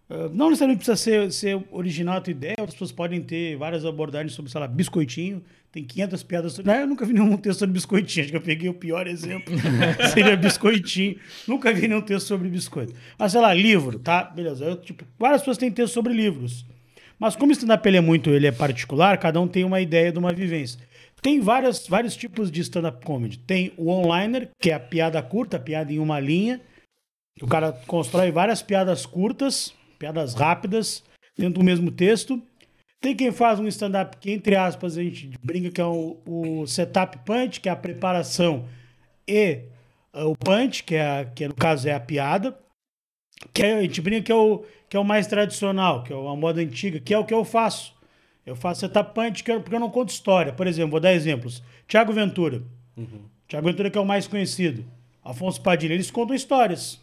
Ah, 0.09 0.29
não 0.31 0.49
necessariamente 0.49 0.85
precisa 0.85 0.95
ser, 0.95 1.31
ser 1.33 1.61
original 1.71 2.17
a 2.17 2.21
tua 2.21 2.31
ideia, 2.31 2.55
outras 2.59 2.75
pessoas 2.75 2.91
podem 2.91 3.21
ter 3.21 3.57
várias 3.57 3.83
abordagens 3.83 4.33
sobre, 4.33 4.51
sei 4.51 4.61
lá, 4.61 4.67
biscoitinho. 4.67 5.43
Tem 5.71 5.83
500 5.83 6.23
piadas 6.23 6.53
sobre. 6.53 6.71
Não, 6.71 6.79
eu 6.79 6.87
nunca 6.87 7.05
vi 7.05 7.13
nenhum 7.13 7.35
texto 7.35 7.59
sobre 7.59 7.73
biscoitinho, 7.73 8.23
acho 8.23 8.31
que 8.31 8.37
eu 8.37 8.41
peguei 8.41 8.69
o 8.69 8.73
pior 8.73 9.07
exemplo. 9.07 9.53
Seria 10.13 10.37
biscoitinho. 10.37 11.17
Nunca 11.47 11.73
vi 11.73 11.87
nenhum 11.87 12.01
texto 12.01 12.27
sobre 12.27 12.47
biscoito. 12.47 12.93
Mas, 13.17 13.31
sei 13.31 13.41
lá, 13.41 13.53
livro, 13.53 13.99
tá? 13.99 14.23
Beleza. 14.23 14.63
Eu, 14.63 14.77
tipo, 14.77 15.03
várias 15.19 15.41
pessoas 15.41 15.57
têm 15.57 15.71
texto 15.71 15.93
sobre 15.93 16.13
livros. 16.13 16.65
Mas 17.19 17.35
como 17.35 17.49
o 17.49 17.53
stand-up 17.53 17.87
é 17.89 17.99
muito, 17.99 18.29
ele 18.29 18.45
é 18.45 18.51
particular, 18.51 19.17
cada 19.17 19.41
um 19.41 19.47
tem 19.47 19.63
uma 19.63 19.81
ideia 19.81 20.11
de 20.11 20.19
uma 20.19 20.31
vivência. 20.31 20.79
Tem 21.21 21.39
várias, 21.39 21.87
vários 21.87 22.15
tipos 22.15 22.51
de 22.51 22.61
stand-up 22.61 23.03
comedy. 23.05 23.37
Tem 23.39 23.73
o 23.77 23.89
onliner, 23.89 24.49
que 24.59 24.69
é 24.71 24.73
a 24.75 24.79
piada 24.79 25.21
curta, 25.21 25.57
a 25.57 25.59
piada 25.59 25.91
em 25.91 25.99
uma 25.99 26.19
linha. 26.19 26.61
O 27.41 27.47
cara 27.47 27.71
constrói 27.85 28.31
várias 28.31 28.61
piadas 28.61 29.05
curtas, 29.05 29.73
piadas 29.99 30.33
rápidas, 30.33 31.03
dentro 31.37 31.59
do 31.59 31.65
mesmo 31.65 31.91
texto. 31.91 32.41
Tem 32.99 33.15
quem 33.15 33.31
faz 33.31 33.59
um 33.59 33.67
stand-up 33.67 34.17
que, 34.17 34.31
entre 34.31 34.55
aspas, 34.55 34.97
a 34.97 35.03
gente 35.03 35.31
brinca 35.43 35.69
que 35.69 35.81
é 35.81 35.85
o, 35.85 36.17
o 36.25 36.65
setup 36.67 37.19
punch, 37.19 37.59
que 37.61 37.69
é 37.69 37.71
a 37.71 37.75
preparação 37.75 38.67
e 39.27 39.61
o 40.13 40.35
punch, 40.35 40.83
que, 40.83 40.95
é, 40.95 41.19
a- 41.19 41.25
que 41.25 41.47
no 41.47 41.53
caso 41.53 41.87
é 41.87 41.93
a 41.93 41.99
piada, 41.99 42.57
que 43.53 43.61
é, 43.63 43.73
a 43.75 43.81
gente 43.81 44.01
brinca 44.01 44.23
que 44.23 44.31
é, 44.31 44.35
o, 44.35 44.63
que 44.89 44.97
é 44.97 44.99
o 44.99 45.03
mais 45.03 45.27
tradicional, 45.27 46.03
que 46.03 46.11
é 46.11 46.15
a 46.15 46.35
moda 46.35 46.59
antiga, 46.61 46.99
que 46.99 47.13
é 47.13 47.17
o 47.19 47.25
que 47.25 47.33
eu 47.33 47.45
faço. 47.45 47.93
Eu 48.47 48.55
faço 48.55 48.79
setup 48.79 49.13
punch 49.13 49.43
porque 49.43 49.75
eu 49.75 49.79
não 49.79 49.89
conto 49.89 50.07
história. 50.07 50.53
Por 50.53 50.65
exemplo, 50.65 50.91
vou 50.91 51.01
dar 51.01 51.13
exemplos. 51.13 51.61
Tiago 51.85 52.13
Ventura. 52.13 52.63
Tiago 53.45 53.67
Ventura 53.67 53.91
que 53.91 53.97
é 53.97 54.01
o 54.01 54.05
mais 54.05 54.25
conhecido. 54.25 54.85
Afonso 55.21 55.61
Padilha, 55.61 55.93
eles 55.93 56.09
contam 56.09 56.33
histórias. 56.33 56.97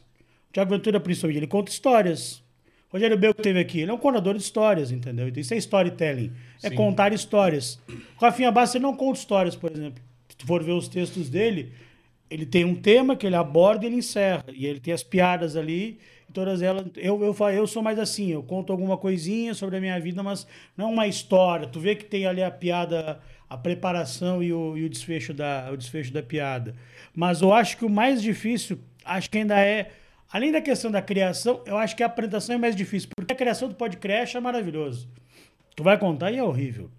Tiago 0.50 0.70
Ventura, 0.70 0.98
principalmente, 0.98 1.36
ele 1.36 1.46
conta 1.46 1.70
histórias. 1.70 2.42
Rogério 2.88 3.18
Bel 3.18 3.34
que 3.34 3.42
teve 3.42 3.58
aqui, 3.58 3.80
ele 3.80 3.90
é 3.90 3.94
um 3.94 3.98
contador 3.98 4.34
de 4.34 4.40
histórias, 4.40 4.90
entendeu? 4.90 5.28
Então 5.28 5.40
isso 5.40 5.52
é 5.52 5.56
storytelling. 5.58 6.32
É 6.62 6.70
contar 6.70 7.12
histórias. 7.12 7.78
Rafinha 8.18 8.50
Bastos, 8.50 8.76
ele 8.76 8.84
não 8.84 8.96
conta 8.96 9.18
histórias, 9.18 9.54
por 9.54 9.70
exemplo. 9.70 10.02
Se 10.28 10.36
tu 10.36 10.46
for 10.46 10.62
ver 10.62 10.72
os 10.72 10.88
textos 10.88 11.28
dele, 11.28 11.72
ele 12.30 12.46
tem 12.46 12.64
um 12.64 12.74
tema 12.74 13.16
que 13.16 13.26
ele 13.26 13.36
aborda 13.36 13.84
e 13.84 13.88
ele 13.88 13.96
encerra. 13.96 14.44
E 14.50 14.64
ele 14.64 14.80
tem 14.80 14.94
as 14.94 15.02
piadas 15.02 15.56
ali, 15.56 15.98
todas 16.32 16.62
elas. 16.62 16.86
Eu, 16.96 17.22
eu, 17.22 17.48
eu 17.50 17.66
sou 17.66 17.82
mais 17.82 17.98
assim, 17.98 18.30
eu 18.30 18.42
conto 18.42 18.72
alguma 18.72 18.96
coisinha 18.96 19.54
sobre 19.54 19.76
a 19.76 19.80
minha 19.80 19.98
vida, 20.00 20.22
mas 20.22 20.46
não 20.76 20.92
uma 20.92 21.06
história. 21.06 21.66
Tu 21.66 21.78
vê 21.80 21.94
que 21.94 22.04
tem 22.04 22.26
ali 22.26 22.42
a 22.42 22.50
piada, 22.50 23.20
a 23.48 23.56
preparação 23.56 24.42
e 24.42 24.52
o, 24.52 24.76
e 24.76 24.84
o 24.84 24.88
desfecho, 24.88 25.32
da, 25.34 25.70
o 25.72 25.76
desfecho 25.76 26.12
da 26.12 26.22
piada. 26.22 26.74
Mas 27.14 27.42
eu 27.42 27.52
acho 27.52 27.76
que 27.76 27.84
o 27.84 27.90
mais 27.90 28.22
difícil, 28.22 28.78
acho 29.04 29.30
que 29.30 29.38
ainda 29.38 29.60
é. 29.60 29.92
Além 30.32 30.50
da 30.50 30.60
questão 30.60 30.90
da 30.90 31.00
criação, 31.00 31.62
eu 31.64 31.76
acho 31.76 31.94
que 31.94 32.02
a 32.02 32.06
apresentação 32.06 32.56
é 32.56 32.58
mais 32.58 32.74
difícil, 32.74 33.08
porque 33.14 33.32
a 33.32 33.36
criação 33.36 33.68
do 33.68 33.74
podcast 33.74 34.36
é 34.36 34.40
maravilhoso. 34.40 35.08
Tu 35.76 35.82
vai 35.82 35.96
contar 35.98 36.32
e 36.32 36.38
é 36.38 36.42
horrível. 36.42 36.90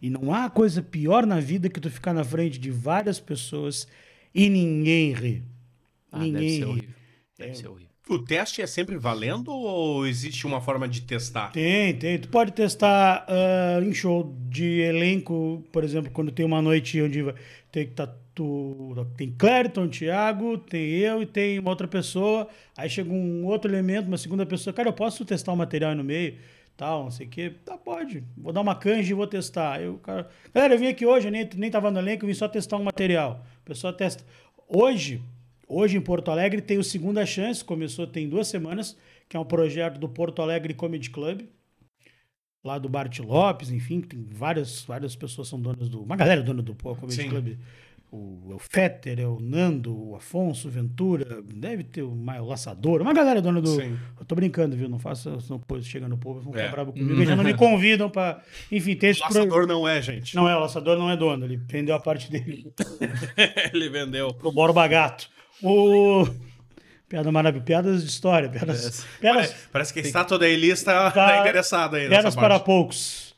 E 0.00 0.08
não 0.08 0.32
há 0.32 0.48
coisa 0.48 0.80
pior 0.80 1.26
na 1.26 1.40
vida 1.40 1.68
que 1.68 1.80
tu 1.80 1.90
ficar 1.90 2.12
na 2.12 2.22
frente 2.22 2.58
de 2.58 2.70
várias 2.70 3.18
pessoas 3.18 3.88
e 4.32 4.48
ninguém 4.48 5.12
ri. 5.12 5.42
Ah, 6.12 6.18
deve 6.18 6.30
ninguém 6.30 6.50
ser 6.50 6.58
ri. 6.58 6.64
horrível. 6.64 6.94
Deve 7.36 7.54
ser 7.54 7.68
horrível. 7.68 7.87
O 8.08 8.18
teste 8.18 8.62
é 8.62 8.66
sempre 8.66 8.96
valendo 8.96 9.50
ou 9.50 10.06
existe 10.06 10.46
uma 10.46 10.62
forma 10.62 10.88
de 10.88 11.02
testar? 11.02 11.52
Tem, 11.52 11.94
tem. 11.94 12.18
Tu 12.18 12.28
pode 12.28 12.52
testar 12.52 13.26
ah, 13.28 13.80
em 13.82 13.92
show 13.92 14.34
de 14.48 14.80
elenco, 14.80 15.62
por 15.70 15.84
exemplo, 15.84 16.10
quando 16.10 16.32
tem 16.32 16.46
uma 16.46 16.62
noite 16.62 17.02
onde 17.02 17.22
tem 17.70 17.86
que 17.86 17.92
tá 17.92 18.06
tu, 18.34 18.94
tem 19.16 19.30
Clériton, 19.32 19.88
Thiago, 19.88 20.56
tem 20.56 20.88
eu 20.90 21.20
e 21.20 21.26
tem 21.26 21.58
uma 21.58 21.70
outra 21.70 21.86
pessoa. 21.86 22.48
Aí 22.76 22.88
chega 22.88 23.12
um 23.12 23.44
outro 23.44 23.70
elemento, 23.70 24.06
uma 24.06 24.16
segunda 24.16 24.46
pessoa. 24.46 24.72
Cara, 24.72 24.88
eu 24.88 24.92
posso 24.92 25.24
testar 25.24 25.52
o 25.52 25.56
material 25.56 25.90
aí 25.90 25.96
no 25.96 26.04
meio? 26.04 26.36
Tal, 26.78 27.04
não 27.04 27.10
sei 27.10 27.26
o 27.26 27.28
quê. 27.28 27.52
Tá, 27.64 27.76
pode. 27.76 28.24
Vou 28.36 28.52
dar 28.52 28.60
uma 28.60 28.74
canja 28.74 29.10
e 29.10 29.14
vou 29.14 29.26
testar. 29.26 29.82
O 29.82 29.98
cara, 29.98 30.28
galera, 30.54 30.74
eu 30.74 30.78
vim 30.78 30.86
aqui 30.86 31.04
hoje, 31.04 31.26
eu 31.26 31.32
nem, 31.32 31.46
nem 31.56 31.70
tava 31.70 31.90
no 31.90 31.98
elenco, 31.98 32.24
eu 32.24 32.28
vim 32.28 32.34
só 32.34 32.48
testar 32.48 32.76
um 32.78 32.84
material. 32.84 33.44
A 33.64 33.68
pessoa 33.68 33.92
testa. 33.92 34.24
Hoje, 34.66 35.20
hoje 35.68 35.96
em 35.96 36.00
Porto 36.00 36.30
Alegre 36.30 36.60
tem 36.62 36.78
o 36.78 36.84
Segunda 36.84 37.24
Chance, 37.26 37.64
começou 37.64 38.06
tem 38.06 38.28
duas 38.28 38.48
semanas, 38.48 38.96
que 39.28 39.36
é 39.36 39.40
um 39.40 39.44
projeto 39.44 39.98
do 39.98 40.08
Porto 40.08 40.40
Alegre 40.42 40.72
Comedy 40.74 41.10
Club 41.10 41.42
lá 42.64 42.78
do 42.78 42.88
Bart 42.88 43.18
Lopes, 43.20 43.70
enfim, 43.70 44.00
tem 44.00 44.22
várias, 44.30 44.82
várias 44.84 45.14
pessoas 45.16 45.48
são 45.48 45.60
donas 45.60 45.88
do. 45.88 46.02
Uma 46.02 46.16
galera 46.16 46.40
é 46.40 46.44
dona 46.44 46.60
do 46.62 46.74
Comedy 46.74 47.14
Sim. 47.14 47.28
Club. 47.28 47.56
O, 48.10 48.54
o 48.54 48.58
Fetter, 48.58 49.20
é 49.20 49.26
o 49.26 49.38
Nando, 49.38 49.94
o 49.94 50.16
Afonso, 50.16 50.66
o 50.66 50.70
Ventura, 50.70 51.42
deve 51.42 51.84
ter 51.84 52.00
o, 52.02 52.10
o 52.10 52.44
Laçador, 52.46 53.02
uma 53.02 53.12
galera 53.12 53.38
é 53.38 53.42
dona 53.42 53.60
do. 53.60 53.68
Sim. 53.68 53.98
Eu 54.18 54.24
tô 54.24 54.34
brincando, 54.34 54.74
viu? 54.74 54.88
Não 54.88 54.98
faça, 54.98 55.38
senão 55.40 55.58
depois 55.58 55.86
chega 55.86 56.08
no 56.08 56.16
povo, 56.16 56.40
vão 56.40 56.52
ficar 56.54 56.64
É. 56.64 56.70
bravos 56.70 56.94
comigo, 56.94 57.12
eles 57.12 57.28
já 57.28 57.36
não 57.36 57.44
me 57.44 57.52
convidam 57.54 58.08
pra. 58.08 58.42
Enfim, 58.72 58.96
tem 58.96 59.10
esse 59.10 59.20
O 59.22 59.28
pro- 59.28 59.34
laçador 59.40 59.66
não 59.66 59.86
é, 59.86 60.00
gente. 60.00 60.34
Não 60.34 60.48
é, 60.48 60.56
o 60.56 60.60
Laçador 60.60 60.98
não 60.98 61.10
é 61.10 61.16
dono, 61.18 61.44
ele 61.44 61.56
vendeu 61.58 61.94
a 61.94 62.00
parte 62.00 62.30
dele 62.30 62.72
Ele 63.74 63.88
vendeu. 63.90 64.32
pro 64.32 64.50
Borba 64.52 64.86
Gato. 64.88 65.28
O. 65.62 66.26
Piada 67.08 67.32
maravilhosa, 67.32 67.64
piadas 67.64 68.02
de 68.04 68.10
história, 68.10 68.48
piadas. 68.50 69.04
piadas 69.20 69.46
Parece, 69.48 69.68
parece 69.72 69.92
que 69.94 70.00
a 70.00 70.02
estátua 70.02 70.38
da 70.38 70.46
Elis 70.48 70.82
tá, 70.82 71.10
Tá- 71.10 71.40
interessada 71.40 71.96
aí 71.96 72.08
Piadas 72.08 72.34
parte. 72.34 72.46
para 72.48 72.60
poucos. 72.60 73.34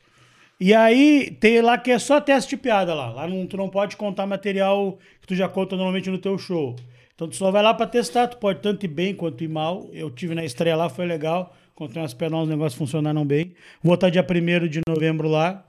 E 0.59 0.73
aí 0.73 1.31
tem 1.39 1.61
lá 1.61 1.77
que 1.77 1.89
é 1.89 1.97
só 1.97 2.19
teste 2.21 2.51
de 2.51 2.57
piada 2.57 2.93
lá. 2.93 3.09
Lá 3.11 3.27
não, 3.27 3.47
tu 3.47 3.55
não 3.57 3.69
pode 3.69 3.95
contar 3.95 4.27
material 4.27 4.99
que 5.21 5.27
tu 5.27 5.35
já 5.35 5.47
conta 5.47 5.75
normalmente 5.75 6.09
no 6.09 6.17
teu 6.17 6.37
show. 6.37 6.75
Então 7.15 7.27
tu 7.29 7.35
só 7.35 7.49
vai 7.49 7.63
lá 7.63 7.73
pra 7.73 7.87
testar, 7.87 8.27
tu 8.27 8.37
pode 8.37 8.59
tanto 8.59 8.83
ir 8.85 8.89
bem 8.89 9.15
quanto 9.15 9.43
ir 9.43 9.47
mal. 9.47 9.89
Eu 9.93 10.11
tive 10.11 10.35
na 10.35 10.43
estreia 10.43 10.75
lá, 10.75 10.89
foi 10.89 11.05
legal. 11.05 11.55
Contei 11.73 12.01
umas 12.01 12.13
pernas, 12.13 12.43
os 12.43 12.49
negócios 12.49 12.77
funcionaram 12.77 13.25
bem. 13.25 13.53
Vou 13.81 13.95
estar 13.95 14.09
dia 14.09 14.21
1 14.23 14.67
de 14.67 14.81
novembro 14.87 15.27
lá. 15.29 15.65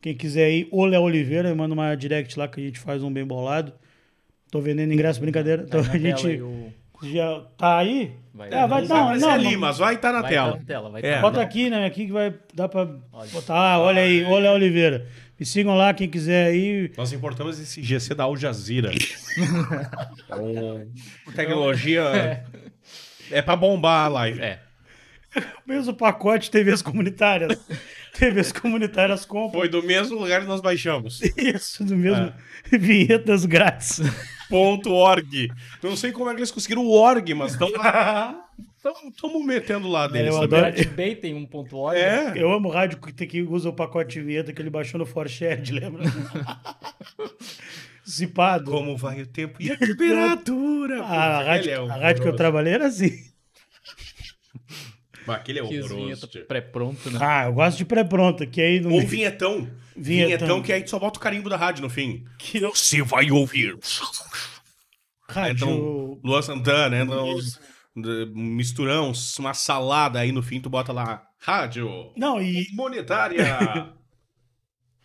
Quem 0.00 0.14
quiser 0.14 0.50
ir, 0.50 0.68
o 0.70 0.84
Léo 0.84 1.02
Oliveira, 1.02 1.52
manda 1.54 1.72
uma 1.74 1.94
direct 1.96 2.38
lá 2.38 2.46
que 2.46 2.60
a 2.60 2.64
gente 2.64 2.78
faz 2.78 3.02
um 3.02 3.12
bem 3.12 3.24
bolado. 3.24 3.72
Tô 4.52 4.60
vendendo 4.60 4.92
ingresso, 4.92 5.18
brincadeira. 5.18 5.62
Então 5.66 5.82
Tá 5.82 5.92
a 5.92 5.98
gente 5.98 6.42
já 7.04 7.40
tá 7.56 7.78
aí? 7.78 8.12
Vai 8.34 8.48
É, 8.48 8.50
dar. 8.50 8.66
vai, 8.66 8.82
Não 8.82 8.88
não, 8.96 9.06
Vai 9.08 9.18
não, 9.18 9.30
ali, 9.30 9.52
não, 9.54 9.60
mas 9.60 9.78
vai 9.78 9.94
estar 9.94 10.12
na 10.12 10.20
Vai 10.20 10.30
tela. 10.30 10.52
tá 10.52 10.58
na 10.58 10.64
tela, 10.64 10.90
vai 10.90 11.02
É. 11.02 11.14
tá. 11.16 11.20
Bota 11.22 11.40
aqui, 11.40 11.70
né? 11.70 11.86
Aqui 11.86 12.06
que 12.06 12.12
vai 12.12 12.34
dar 12.54 12.68
pra 12.68 12.84
botar. 12.84 13.54
Ah, 13.56 13.78
olha 13.80 14.02
aí, 14.02 14.22
olha 14.24 14.52
Oliveira. 14.52 15.06
Me 15.40 15.46
sigam 15.46 15.74
lá, 15.74 15.92
quem 15.94 16.06
quiser 16.08 16.48
aí. 16.48 16.92
Nós 16.98 17.12
importamos 17.14 17.58
esse 17.58 17.82
GC 17.82 18.14
da 18.14 18.24
Al 18.24 18.36
Jazeera. 18.36 18.90
Então, 20.24 20.86
tecnologia 21.34 22.44
é 23.30 23.40
pra 23.42 23.56
bombar 23.56 24.04
a 24.04 24.08
live. 24.08 24.40
É. 24.40 24.60
Mesmo 25.66 25.94
pacote 25.94 26.50
TVs 26.50 26.82
comunitárias. 26.82 27.58
TVs 28.18 28.52
comunitárias 28.52 29.24
compram 29.24 29.60
Foi 29.60 29.68
do 29.68 29.82
mesmo 29.82 30.18
lugar 30.18 30.42
que 30.42 30.46
nós 30.46 30.60
baixamos. 30.60 31.20
isso 31.36 31.84
do 31.84 31.96
mesmo. 31.96 32.32
Vinhetas 32.70 33.44
grátis. 33.46 34.00
Ponto 34.48 34.90
.org. 34.92 35.48
Eu 35.82 35.90
não 35.90 35.96
sei 35.96 36.12
como 36.12 36.28
é 36.30 36.34
que 36.34 36.40
eles 36.40 36.50
conseguiram 36.50 36.84
o 36.84 36.90
org, 36.90 37.32
mas 37.34 37.52
estamos 37.52 37.72
metendo 39.46 39.88
lá 39.88 40.06
deles 40.06 40.34
Eu 40.34 40.42
adoro- 40.42 40.72
Bay 40.94 41.16
tem 41.16 41.34
um 41.34 41.46
ponto 41.46 41.74
.org. 41.76 41.98
É. 41.98 42.32
Eu 42.36 42.52
amo 42.52 42.68
rádio 42.68 42.98
que, 43.00 43.12
tem 43.14 43.26
que 43.26 43.40
usa 43.42 43.70
o 43.70 43.72
pacote 43.72 44.20
de 44.20 44.26
vinheta 44.26 44.52
que 44.52 44.60
ele 44.60 44.68
baixou 44.70 44.98
no 44.98 45.06
Forshared, 45.06 45.72
lembra? 45.72 46.04
Zipado. 48.08 48.70
Como 48.70 48.96
vai 48.96 49.22
o 49.22 49.26
tempo 49.26 49.56
e 49.60 49.70
a 49.70 49.76
temperatura? 49.78 51.02
A 51.02 51.42
rádio, 51.44 51.70
Ele 51.70 51.80
é 51.88 51.90
a 51.90 51.96
rádio 51.96 52.22
que 52.22 52.28
eu 52.28 52.36
trabalhei 52.36 52.74
era 52.74 52.86
assim. 52.88 53.10
Mas 55.26 55.36
Aquele 55.36 55.58
é 55.58 55.62
horroroso. 55.62 56.26
tio. 56.28 56.44
pré-pronto, 56.46 57.10
né? 57.10 57.18
Ah, 57.22 57.44
eu 57.46 57.52
gosto 57.52 57.78
de 57.78 57.84
pré-pronta, 57.84 58.46
que 58.46 58.60
aí 58.60 58.80
no 58.80 58.92
Ou 58.92 59.00
vinhetão. 59.00 59.68
Vinhetão. 59.96 60.38
vinhetão. 60.38 60.62
que 60.62 60.72
aí 60.72 60.82
tu 60.82 60.90
só 60.90 60.98
bota 60.98 61.18
o 61.18 61.22
carimbo 61.22 61.48
da 61.48 61.56
rádio 61.56 61.82
no 61.82 61.90
fim. 61.90 62.24
que 62.38 62.60
Você 62.60 63.02
vai 63.02 63.30
ouvir. 63.30 63.76
rádio. 65.28 65.52
Então, 65.66 66.20
Luan 66.24 66.42
Santana, 66.42 66.96
entra 66.98 67.22
uns 67.22 67.58
de- 67.96 68.26
misturão, 68.34 69.12
uma 69.38 69.54
salada, 69.54 70.18
aí 70.20 70.32
no 70.32 70.42
fim 70.42 70.60
tu 70.60 70.68
bota 70.70 70.92
lá, 70.92 71.22
rádio 71.38 72.10
Não, 72.16 72.40
e 72.40 72.66
monetária. 72.72 73.44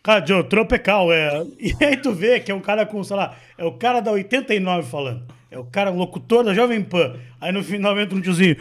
Rádio 0.06 0.42
Tropical, 0.44 1.12
é. 1.12 1.44
E 1.58 1.74
aí 1.84 1.96
tu 1.96 2.12
vê 2.14 2.40
que 2.40 2.50
é 2.50 2.54
um 2.54 2.60
cara 2.60 2.86
com, 2.86 3.02
sei 3.04 3.14
lá, 3.16 3.36
é 3.58 3.64
o 3.64 3.72
cara 3.72 4.00
da 4.00 4.10
89 4.10 4.88
falando. 4.88 5.26
É 5.50 5.58
o 5.58 5.64
cara, 5.64 5.90
um 5.90 5.96
locutor 5.98 6.42
da 6.44 6.54
Jovem 6.54 6.82
Pan. 6.82 7.18
Aí 7.38 7.52
no 7.52 7.62
final 7.62 7.98
entra 8.00 8.16
um 8.16 8.20
tiozinho. 8.20 8.56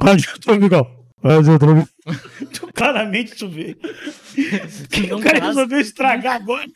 Rádio 0.00 0.38
Tropical. 0.40 1.06
Rádio 1.22 1.58
Tropical. 1.58 1.88
Tu 2.52 2.72
claramente 2.72 3.34
tu 3.36 3.48
vê. 3.48 3.76
Que 4.90 5.02
o 5.06 5.08
Não 5.16 5.20
cara 5.20 5.40
resolveu 5.46 5.80
estragar 5.80 6.36
agora. 6.36 6.66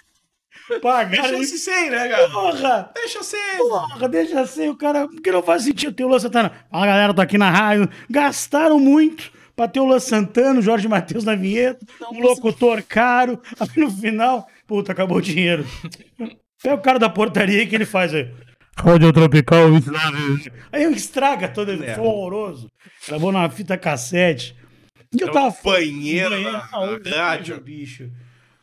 Pagar 0.81 1.11
Deixa 1.11 1.37
aí. 1.37 1.45
se 1.45 1.59
ser, 1.59 1.91
né, 1.91 2.09
cara? 2.09 2.31
Porra! 2.31 2.91
Deixa 2.95 3.23
ser. 3.23 3.57
Porra, 3.59 4.09
deixa 4.09 4.41
assim, 4.41 4.69
o 4.69 4.77
cara. 4.77 5.09
Porque 5.09 5.31
não 5.31 5.43
faz 5.43 5.63
sentido 5.65 5.93
ter 5.93 6.05
o 6.05 6.09
Luan 6.09 6.19
Santana. 6.19 6.53
Fala 6.71 6.87
galera, 6.87 7.15
tô 7.15 7.21
aqui 7.21 7.37
na 7.37 7.51
rádio. 7.51 7.89
Gastaram 8.09 8.79
muito 8.79 9.31
pra 9.55 9.69
ter 9.69 9.81
o 9.81 9.85
Luan 9.85 10.01
Santana, 10.01 10.61
o 10.61 10.63
Jorge 10.63 10.89
Matheus 10.89 11.25
na 11.25 11.35
vinheta, 11.35 11.85
um 12.13 12.21
locutor 12.21 12.83
caro. 12.83 13.41
Aí 13.59 13.69
no 13.77 13.91
final, 13.91 14.47
puta, 14.67 14.93
acabou 14.93 15.19
o 15.19 15.23
dinheiro. 15.23 15.67
Pega 16.63 16.77
o 16.77 16.81
cara 16.81 16.99
da 16.99 17.09
portaria 17.11 17.61
aí 17.61 17.67
que 17.67 17.75
ele 17.75 17.85
faz 17.85 18.15
aí. 18.15 18.31
Rádio 18.77 19.13
Tropical 19.13 19.71
29. 19.73 20.51
Aí 20.73 20.85
estraga 20.95 21.49
todo, 21.49 21.73
É. 21.73 21.95
foi 21.95 22.05
horroroso. 22.05 22.71
Gravou 23.07 23.31
numa 23.33 23.49
fita 23.51 23.77
cassete. 23.77 24.57
E 25.15 25.21
eu 25.21 25.29
É 25.29 25.31
tava. 25.33 25.55
Banheiro, 25.63 26.35
horrível, 26.35 27.15
rádio. 27.15 27.61
bicho. 27.61 28.11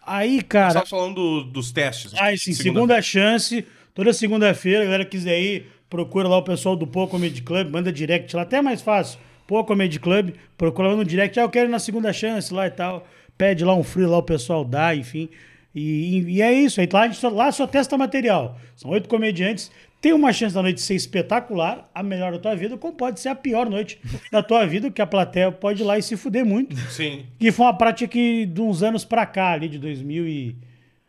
Aí, 0.05 0.41
cara. 0.41 0.71
Só 0.79 0.85
falando 0.85 1.15
do- 1.15 1.43
dos 1.43 1.71
testes. 1.71 2.13
Ah, 2.17 2.35
sim, 2.35 2.53
segunda 2.53 2.99
chance. 3.01 3.63
Toda 3.93 4.11
segunda-feira, 4.13 4.81
a 4.81 4.85
galera 4.85 5.05
quiser 5.05 5.39
ir, 5.39 5.67
procura 5.89 6.27
lá 6.27 6.37
o 6.37 6.43
pessoal 6.43 6.75
do 6.75 6.87
Pô 6.87 7.07
Comedy 7.07 7.41
Club, 7.41 7.69
manda 7.69 7.91
direct 7.91 8.35
lá, 8.35 8.43
até 8.43 8.57
é 8.57 8.61
mais 8.61 8.81
fácil. 8.81 9.19
Pô 9.45 9.63
Comedy 9.63 9.99
Club, 9.99 10.31
procura 10.57 10.89
lá 10.89 10.95
no 10.95 11.03
direct, 11.05 11.39
ah, 11.39 11.43
eu 11.43 11.49
quero 11.49 11.67
ir 11.69 11.71
na 11.71 11.79
segunda 11.79 12.11
chance 12.13 12.53
lá 12.53 12.65
e 12.67 12.71
tal. 12.71 13.07
Pede 13.37 13.63
lá 13.63 13.75
um 13.75 13.83
free 13.83 14.05
lá, 14.05 14.17
o 14.17 14.23
pessoal 14.23 14.63
dá, 14.65 14.95
enfim. 14.95 15.29
E, 15.75 16.19
e 16.27 16.41
é 16.41 16.51
isso, 16.51 16.79
aí 16.81 16.87
lá, 16.91 17.01
a 17.01 17.07
gente 17.07 17.17
só, 17.19 17.29
lá 17.29 17.51
só 17.51 17.67
testa 17.67 17.97
material. 17.97 18.57
São 18.75 18.89
oito 18.91 19.07
comediantes. 19.09 19.71
Tem 20.01 20.13
uma 20.13 20.31
chance 20.31 20.55
da 20.55 20.61
noite 20.61 20.81
ser 20.81 20.95
espetacular, 20.95 21.89
a 21.93 22.01
melhor 22.01 22.31
da 22.31 22.39
tua 22.39 22.55
vida, 22.55 22.77
como 22.77 22.93
pode 22.93 23.19
ser 23.19 23.29
a 23.29 23.35
pior 23.35 23.69
noite 23.69 23.99
da 24.31 24.41
tua 24.41 24.65
vida, 24.65 24.89
que 24.89 25.01
a 25.01 25.07
plateia 25.07 25.51
pode 25.51 25.81
ir 25.81 25.85
lá 25.85 25.97
e 25.97 26.01
se 26.01 26.15
fuder 26.15 26.45
muito. 26.45 26.75
Sim. 26.89 27.25
Que 27.37 27.51
foi 27.51 27.65
uma 27.65 27.77
prática 27.77 28.09
que 28.09 28.45
de 28.45 28.61
uns 28.61 28.81
anos 28.81 29.03
pra 29.03 29.25
cá, 29.25 29.51
ali 29.51 29.67
de 29.67 29.77
2000 29.79 30.27
e... 30.27 30.55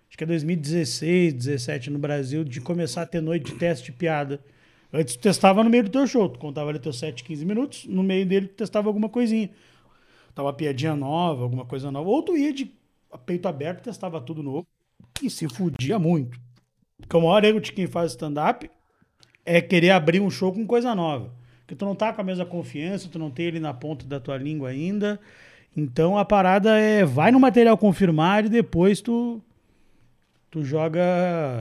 Acho 0.08 0.18
que 0.18 0.24
é 0.24 0.26
2016, 0.26 1.32
17 1.34 1.88
no 1.88 1.98
Brasil, 1.98 2.42
de 2.42 2.60
começar 2.60 3.02
a 3.02 3.06
ter 3.06 3.20
noite 3.20 3.52
de 3.52 3.58
teste 3.58 3.92
de 3.92 3.92
piada 3.92 4.40
Antes 4.92 5.14
tu 5.14 5.22
testava 5.22 5.62
no 5.62 5.70
meio 5.70 5.84
do 5.84 5.90
teu 5.90 6.06
show, 6.06 6.28
tu 6.28 6.38
contava 6.38 6.70
ali 6.70 6.78
teus 6.78 6.98
7, 6.98 7.22
15 7.22 7.44
minutos, 7.46 7.84
no 7.86 8.02
meio 8.02 8.26
dele 8.26 8.48
tu 8.48 8.54
testava 8.54 8.88
alguma 8.88 9.08
coisinha. 9.08 9.50
Tava 10.34 10.48
uma 10.48 10.54
piadinha 10.54 10.96
nova, 10.96 11.42
alguma 11.42 11.64
coisa 11.64 11.90
nova. 11.90 12.08
Ou 12.08 12.22
tu 12.22 12.36
ia 12.36 12.52
de 12.52 12.72
peito 13.24 13.46
aberto, 13.46 13.84
testava 13.84 14.20
tudo 14.20 14.42
novo 14.42 14.66
e 15.22 15.30
se 15.30 15.48
fudia 15.48 15.98
muito. 15.98 16.40
Porque 16.98 17.16
o 17.16 17.20
maior 17.20 17.44
erro 17.44 17.60
de 17.60 17.72
quem 17.72 17.86
faz 17.86 18.12
stand-up 18.12 18.68
é 19.50 19.60
querer 19.60 19.90
abrir 19.90 20.20
um 20.20 20.30
show 20.30 20.52
com 20.52 20.64
coisa 20.64 20.94
nova. 20.94 21.32
Porque 21.62 21.74
tu 21.74 21.84
não 21.84 21.94
tá 21.94 22.12
com 22.12 22.20
a 22.20 22.24
mesma 22.24 22.44
confiança, 22.44 23.08
tu 23.10 23.18
não 23.18 23.30
tem 23.30 23.46
ele 23.46 23.58
na 23.58 23.74
ponta 23.74 24.06
da 24.06 24.20
tua 24.20 24.36
língua 24.36 24.68
ainda. 24.68 25.18
Então 25.76 26.16
a 26.16 26.24
parada 26.24 26.78
é 26.78 27.04
vai 27.04 27.32
no 27.32 27.40
material 27.40 27.76
confirmado 27.76 28.46
e 28.46 28.50
depois 28.50 29.00
tu 29.00 29.42
tu 30.50 30.64
joga. 30.64 31.02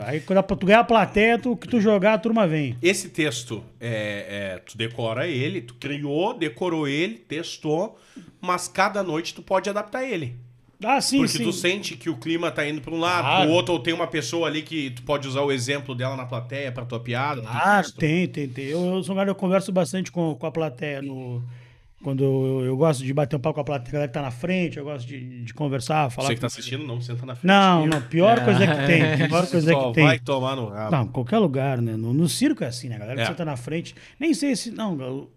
Aí 0.06 0.19
quando 0.19 0.43
tu 0.43 0.65
ganhar 0.65 0.82
a 0.82 0.84
plateia, 0.84 1.39
tu, 1.39 1.56
que 1.56 1.67
tu 1.67 1.82
jogar, 1.82 2.13
a 2.13 2.17
turma 2.17 2.47
vem. 2.47 2.78
Esse 2.82 3.10
texto, 3.10 3.63
é, 3.80 4.54
é, 4.56 4.60
tu 4.60 4.78
decora 4.78 5.28
ele, 5.28 5.62
tu 5.62 5.75
criou, 5.75 6.38
decorou 6.38 6.88
ele, 6.88 7.15
testou, 7.15 7.97
mas 8.39 8.67
cada 8.67 9.02
noite 9.04 9.34
tu 9.34 9.41
pode 9.41 9.69
adaptar 9.69 10.04
ele. 10.04 10.36
Ah, 10.84 11.02
sim, 11.02 11.18
Porque 11.18 11.38
sim. 11.39 11.44
tu 11.44 11.52
sente 11.52 11.98
que 11.98 12.10
o 12.10 12.15
clima 12.15 12.50
tá 12.52 12.65
indo 12.68 12.80
pra 12.80 12.94
um 12.94 13.00
lado, 13.00 13.24
Claro. 13.24 13.46
pro 13.46 13.52
outro, 13.54 13.74
ou 13.74 13.80
tem 13.80 13.94
uma 13.94 14.08
pessoa 14.08 14.48
ali 14.48 14.62
que 14.62 14.92
tu 14.92 15.02
pode 15.04 15.28
usar 15.28 15.42
o 15.42 15.52
exemplo 15.52 15.94
dela 15.94 16.15
na 16.15 16.26
plateia 16.26 16.72
pra 16.72 16.86
tua 16.86 17.00
piada. 17.02 17.42
Ah, 17.46 17.82
tem, 17.98 18.28
tem, 18.28 18.48
tem. 18.48 18.65
Eu, 18.68 18.86
eu 18.96 19.04
sou 19.04 19.13
um 19.13 19.18
cara, 19.18 19.30
eu 19.30 19.36
converso 19.36 19.72
bastante 19.74 20.10
com, 20.12 20.34
com 20.36 20.46
a 20.46 20.52
plateia 20.52 21.02
no. 21.02 21.44
Quando 22.02 22.24
eu, 22.24 22.62
eu 22.65 22.78
gosto 22.78 23.04
de 23.04 23.13
bater 23.13 23.36
um 23.36 23.39
papo 23.42 23.56
com 23.56 23.60
a 23.60 23.63
plateia, 23.65 23.89
a 23.89 23.92
galera 23.92 24.08
que 24.08 24.13
tá 24.13 24.22
na 24.22 24.32
frente, 24.32 24.78
eu 24.78 24.86
gosto 24.86 25.06
de, 25.06 25.44
de 25.44 25.54
conversar, 25.54 26.10
falar. 26.10 26.30
Você 26.30 26.36
que 26.36 26.39
tá 26.39 26.48
assistindo, 26.48 26.88
não 26.88 27.02
senta 27.02 27.26
na 27.26 27.36
frente. 27.36 27.46
Não, 27.52 27.86
não, 27.86 28.02
pior 28.04 28.39
coisa 28.46 28.65
que 28.65 28.86
tem. 28.88 29.18
Pior 29.28 29.46
coisa 29.48 29.74
Só 29.74 29.88
que 29.89 29.96
tem. 29.96 30.06
vai 30.06 30.18
tomar 30.18 30.56
no 30.56 30.70
rabo. 30.70 30.92
Não, 30.96 31.08
qualquer 31.08 31.39
lugar, 31.39 31.82
né? 31.82 31.98
No, 31.98 32.13
no 32.13 32.30
circo 32.30 32.63
é 32.63 32.68
assim, 32.68 32.88
né? 32.88 32.96
A 32.96 33.00
galera 33.00 33.20
É. 33.20 33.24
que 33.24 33.28
senta 33.32 33.44
na 33.44 33.58
frente. 33.58 33.94
Nem 34.18 34.34
sei 34.34 34.56
se. 34.56 34.72
Não, 34.72 35.28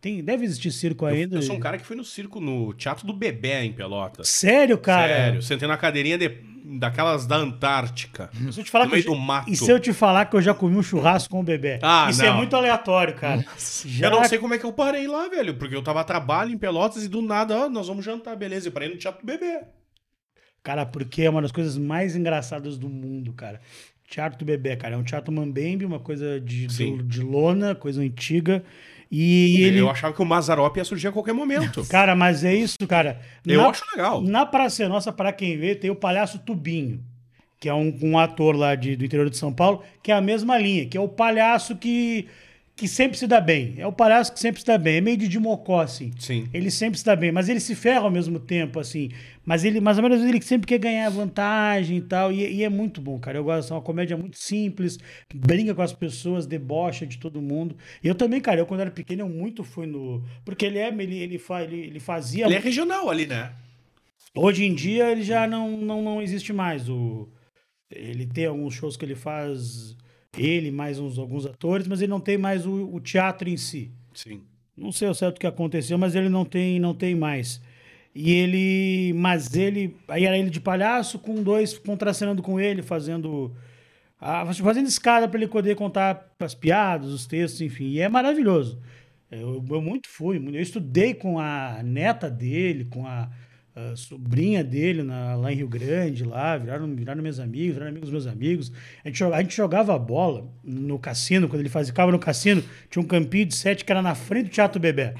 tem, 0.00 0.22
deve 0.22 0.44
existir 0.44 0.70
circo 0.70 1.06
ainda. 1.06 1.36
Eu 1.36 1.42
sou 1.42 1.56
um 1.56 1.60
cara 1.60 1.78
que 1.78 1.84
foi 1.86 1.96
no 1.96 2.04
circo, 2.04 2.40
no 2.40 2.72
Teatro 2.74 3.06
do 3.06 3.12
Bebê, 3.12 3.60
em 3.62 3.72
Pelotas. 3.72 4.28
Sério, 4.28 4.76
cara? 4.78 5.12
Sério, 5.14 5.42
sentei 5.42 5.66
na 5.68 5.76
cadeirinha 5.76 6.18
de- 6.18 6.54
daquelas 6.78 7.26
da 7.26 7.36
Antártica. 7.36 8.30
Se 8.50 8.60
eu 8.60 8.64
te 8.64 8.70
falar 8.70 8.86
No 8.86 8.92
meio 8.92 9.02
eu 9.04 9.12
do 9.12 9.16
mato. 9.18 9.50
E 9.50 9.56
se 9.56 9.70
eu 9.70 9.78
te 9.78 9.92
falar 9.92 10.24
que 10.26 10.36
eu 10.36 10.40
já 10.42 10.54
comi 10.54 10.76
um 10.76 10.82
churrasco 10.82 11.30
com 11.30 11.40
o 11.40 11.42
bebê? 11.44 11.78
Ah, 11.82 12.06
Isso 12.10 12.22
é 12.22 12.28
não. 12.28 12.36
muito 12.38 12.56
aleatório, 12.56 13.14
cara. 13.14 13.44
Já... 13.84 14.06
Eu 14.06 14.10
não 14.10 14.24
sei 14.24 14.38
como 14.38 14.54
é 14.54 14.58
que 14.58 14.64
eu 14.64 14.72
parei 14.72 15.06
lá, 15.06 15.28
velho, 15.28 15.54
porque 15.54 15.76
eu 15.76 15.82
tava 15.82 16.00
a 16.00 16.04
trabalho 16.04 16.50
em 16.50 16.58
Pelotas 16.58 17.04
e 17.04 17.08
do 17.08 17.20
nada, 17.20 17.66
ó, 17.66 17.68
nós 17.68 17.86
vamos 17.88 18.04
jantar, 18.04 18.34
beleza. 18.36 18.68
Eu 18.68 18.72
parei 18.72 18.88
no 18.88 18.96
Teatro 18.96 19.20
do 19.20 19.26
Bebê. 19.26 19.60
Cara, 20.62 20.86
porque 20.86 21.22
é 21.22 21.28
uma 21.30 21.42
das 21.42 21.52
coisas 21.52 21.76
mais 21.76 22.16
engraçadas 22.16 22.78
do 22.78 22.88
mundo, 22.88 23.34
cara. 23.34 23.60
Teatro 24.08 24.38
do 24.38 24.44
bebê, 24.46 24.76
cara. 24.76 24.94
É 24.94 24.98
um 24.98 25.02
teatro 25.02 25.32
mambembe, 25.32 25.84
uma 25.84 25.98
coisa 25.98 26.40
de, 26.40 26.66
de, 26.66 27.02
de 27.02 27.20
lona, 27.22 27.74
coisa 27.74 28.00
antiga. 28.02 28.64
E 29.10 29.62
ele. 29.62 29.80
Eu 29.80 29.90
achava 29.90 30.12
que 30.14 30.22
o 30.22 30.24
Mazarop 30.24 30.76
ia 30.76 30.84
surgir 30.84 31.08
a 31.08 31.12
qualquer 31.12 31.32
momento. 31.34 31.84
Cara, 31.88 32.14
mas 32.16 32.42
é 32.44 32.54
isso, 32.54 32.76
cara. 32.88 33.20
Eu 33.46 33.60
Na- 33.62 33.68
acho 33.68 33.84
legal. 33.94 34.20
Na 34.22 34.44
Praça 34.46 34.88
Nossa, 34.88 35.12
pra 35.12 35.32
quem 35.32 35.56
vê, 35.56 35.74
tem 35.74 35.90
o 35.90 35.94
Palhaço 35.96 36.38
Tubinho, 36.40 37.00
que 37.60 37.68
é 37.68 37.74
um, 37.74 37.96
um 38.02 38.18
ator 38.18 38.56
lá 38.56 38.74
de- 38.74 38.96
do 38.96 39.04
interior 39.04 39.28
de 39.30 39.36
São 39.36 39.52
Paulo, 39.52 39.82
que 40.02 40.10
é 40.10 40.14
a 40.14 40.20
mesma 40.20 40.58
linha, 40.58 40.86
que 40.86 40.96
é 40.96 41.00
o 41.00 41.08
palhaço 41.08 41.76
que, 41.76 42.26
que 42.76 42.88
sempre 42.88 43.16
se 43.16 43.26
dá 43.26 43.40
bem. 43.40 43.74
É 43.78 43.86
o 43.86 43.92
palhaço 43.92 44.32
que 44.32 44.40
sempre 44.40 44.60
se 44.60 44.66
dá 44.66 44.76
bem. 44.76 44.96
É 44.96 45.00
meio 45.00 45.16
de 45.16 45.28
Dimocó, 45.28 45.80
assim. 45.80 46.10
Sim. 46.18 46.48
Ele 46.52 46.70
sempre 46.70 46.98
se 46.98 47.04
dá 47.04 47.14
bem, 47.14 47.30
mas 47.30 47.48
ele 47.48 47.60
se 47.60 47.74
ferra 47.74 48.00
ao 48.00 48.10
mesmo 48.10 48.40
tempo, 48.40 48.80
assim. 48.80 49.10
Mas 49.44 49.64
ele, 49.64 49.80
mais 49.80 49.96
ou 49.96 50.02
menos, 50.02 50.24
ele 50.24 50.42
sempre 50.42 50.66
quer 50.66 50.78
ganhar 50.78 51.08
vantagem 51.08 51.98
e 51.98 52.02
tal. 52.02 52.32
E, 52.32 52.56
e 52.56 52.64
é 52.64 52.68
muito 52.68 53.00
bom, 53.00 53.18
cara. 53.18 53.38
Eu 53.38 53.44
gosto, 53.44 53.72
é 53.72 53.76
uma 53.76 53.82
comédia 53.82 54.16
muito 54.16 54.38
simples, 54.38 54.98
brinca 55.32 55.74
com 55.74 55.82
as 55.82 55.92
pessoas, 55.92 56.46
debocha 56.46 57.06
de 57.06 57.18
todo 57.18 57.40
mundo. 57.40 57.76
E 58.02 58.08
eu 58.08 58.14
também, 58.14 58.40
cara, 58.40 58.60
eu 58.60 58.66
quando 58.66 58.80
era 58.80 58.90
pequeno, 58.90 59.22
eu 59.22 59.28
muito 59.28 59.62
fui 59.62 59.86
no. 59.86 60.24
Porque 60.44 60.66
ele 60.66 60.78
é, 60.78 60.88
ele, 60.88 61.18
ele, 61.18 61.38
fa, 61.38 61.62
ele, 61.62 61.78
ele 61.78 62.00
fazia. 62.00 62.46
Ele 62.46 62.56
é 62.56 62.58
regional 62.58 63.08
ali, 63.08 63.26
né? 63.26 63.52
Hoje 64.36 64.64
em 64.64 64.74
dia 64.74 65.12
ele 65.12 65.22
já 65.22 65.46
não, 65.46 65.76
não, 65.76 66.02
não 66.02 66.20
existe 66.20 66.52
mais. 66.52 66.88
O, 66.88 67.28
ele 67.88 68.26
tem 68.26 68.46
alguns 68.46 68.74
shows 68.74 68.96
que 68.96 69.04
ele 69.04 69.14
faz, 69.14 69.96
ele 70.36 70.70
mais 70.70 70.98
uns, 70.98 71.18
alguns 71.18 71.46
atores, 71.46 71.86
mas 71.86 72.00
ele 72.00 72.10
não 72.10 72.20
tem 72.20 72.36
mais 72.36 72.66
o, 72.66 72.94
o 72.94 73.00
teatro 73.00 73.48
em 73.48 73.56
si. 73.56 73.90
Sim. 74.12 74.42
Não 74.76 74.90
sei 74.90 75.08
ao 75.08 75.14
certo 75.14 75.36
o 75.36 75.40
que 75.40 75.46
aconteceu, 75.46 75.96
mas 75.96 76.14
ele 76.14 76.28
não 76.28 76.44
tem, 76.44 76.80
não 76.80 76.94
tem 76.94 77.14
mais. 77.14 77.60
E 78.14 78.32
ele. 78.32 79.12
Mas 79.14 79.54
ele. 79.54 79.96
Aí 80.08 80.24
era 80.24 80.38
ele 80.38 80.50
de 80.50 80.60
palhaço, 80.60 81.18
com 81.18 81.42
dois 81.42 81.76
contracenando 81.78 82.42
com 82.42 82.60
ele, 82.60 82.82
fazendo. 82.82 83.54
ah, 84.20 84.46
fazendo 84.52 84.86
escada 84.86 85.28
para 85.28 85.38
ele 85.38 85.48
poder 85.48 85.74
contar 85.76 86.32
as 86.38 86.54
piadas, 86.54 87.10
os 87.10 87.26
textos, 87.26 87.60
enfim. 87.60 87.88
E 87.88 88.00
é 88.00 88.08
maravilhoso. 88.08 88.80
Eu, 89.30 89.64
eu 89.68 89.82
muito 89.82 90.08
fui. 90.08 90.36
Eu 90.36 90.60
estudei 90.60 91.14
com 91.14 91.38
a 91.38 91.82
neta 91.82 92.30
dele, 92.30 92.84
com 92.84 93.06
a, 93.06 93.28
a 93.76 93.96
sobrinha 93.96 94.62
dele 94.62 95.02
na- 95.02 95.34
lá 95.34 95.52
em 95.52 95.56
Rio 95.56 95.68
Grande, 95.68 96.24
lá, 96.24 96.56
viraram, 96.56 96.94
viraram 96.94 97.22
meus 97.22 97.40
amigos, 97.40 97.74
viraram 97.74 97.90
amigos 97.90 98.08
dos 98.10 98.24
meus 98.24 98.26
amigos. 98.32 98.72
A 99.04 99.08
gente, 99.08 99.18
joga- 99.18 99.36
a 99.36 99.42
gente 99.42 99.56
jogava 99.56 99.98
bola 99.98 100.48
no 100.62 100.98
cassino, 100.98 101.48
quando 101.48 101.60
ele 101.60 101.68
fazia, 101.68 101.92
ficava 101.92 102.12
no 102.12 102.18
cassino, 102.18 102.62
tinha 102.88 103.02
um 103.02 103.06
campinho 103.06 103.46
de 103.46 103.54
sete 103.56 103.84
que 103.84 103.90
era 103.90 104.00
na 104.00 104.14
frente 104.14 104.44
do 104.44 104.50
Teatro 104.50 104.80
Bebê. 104.80 105.14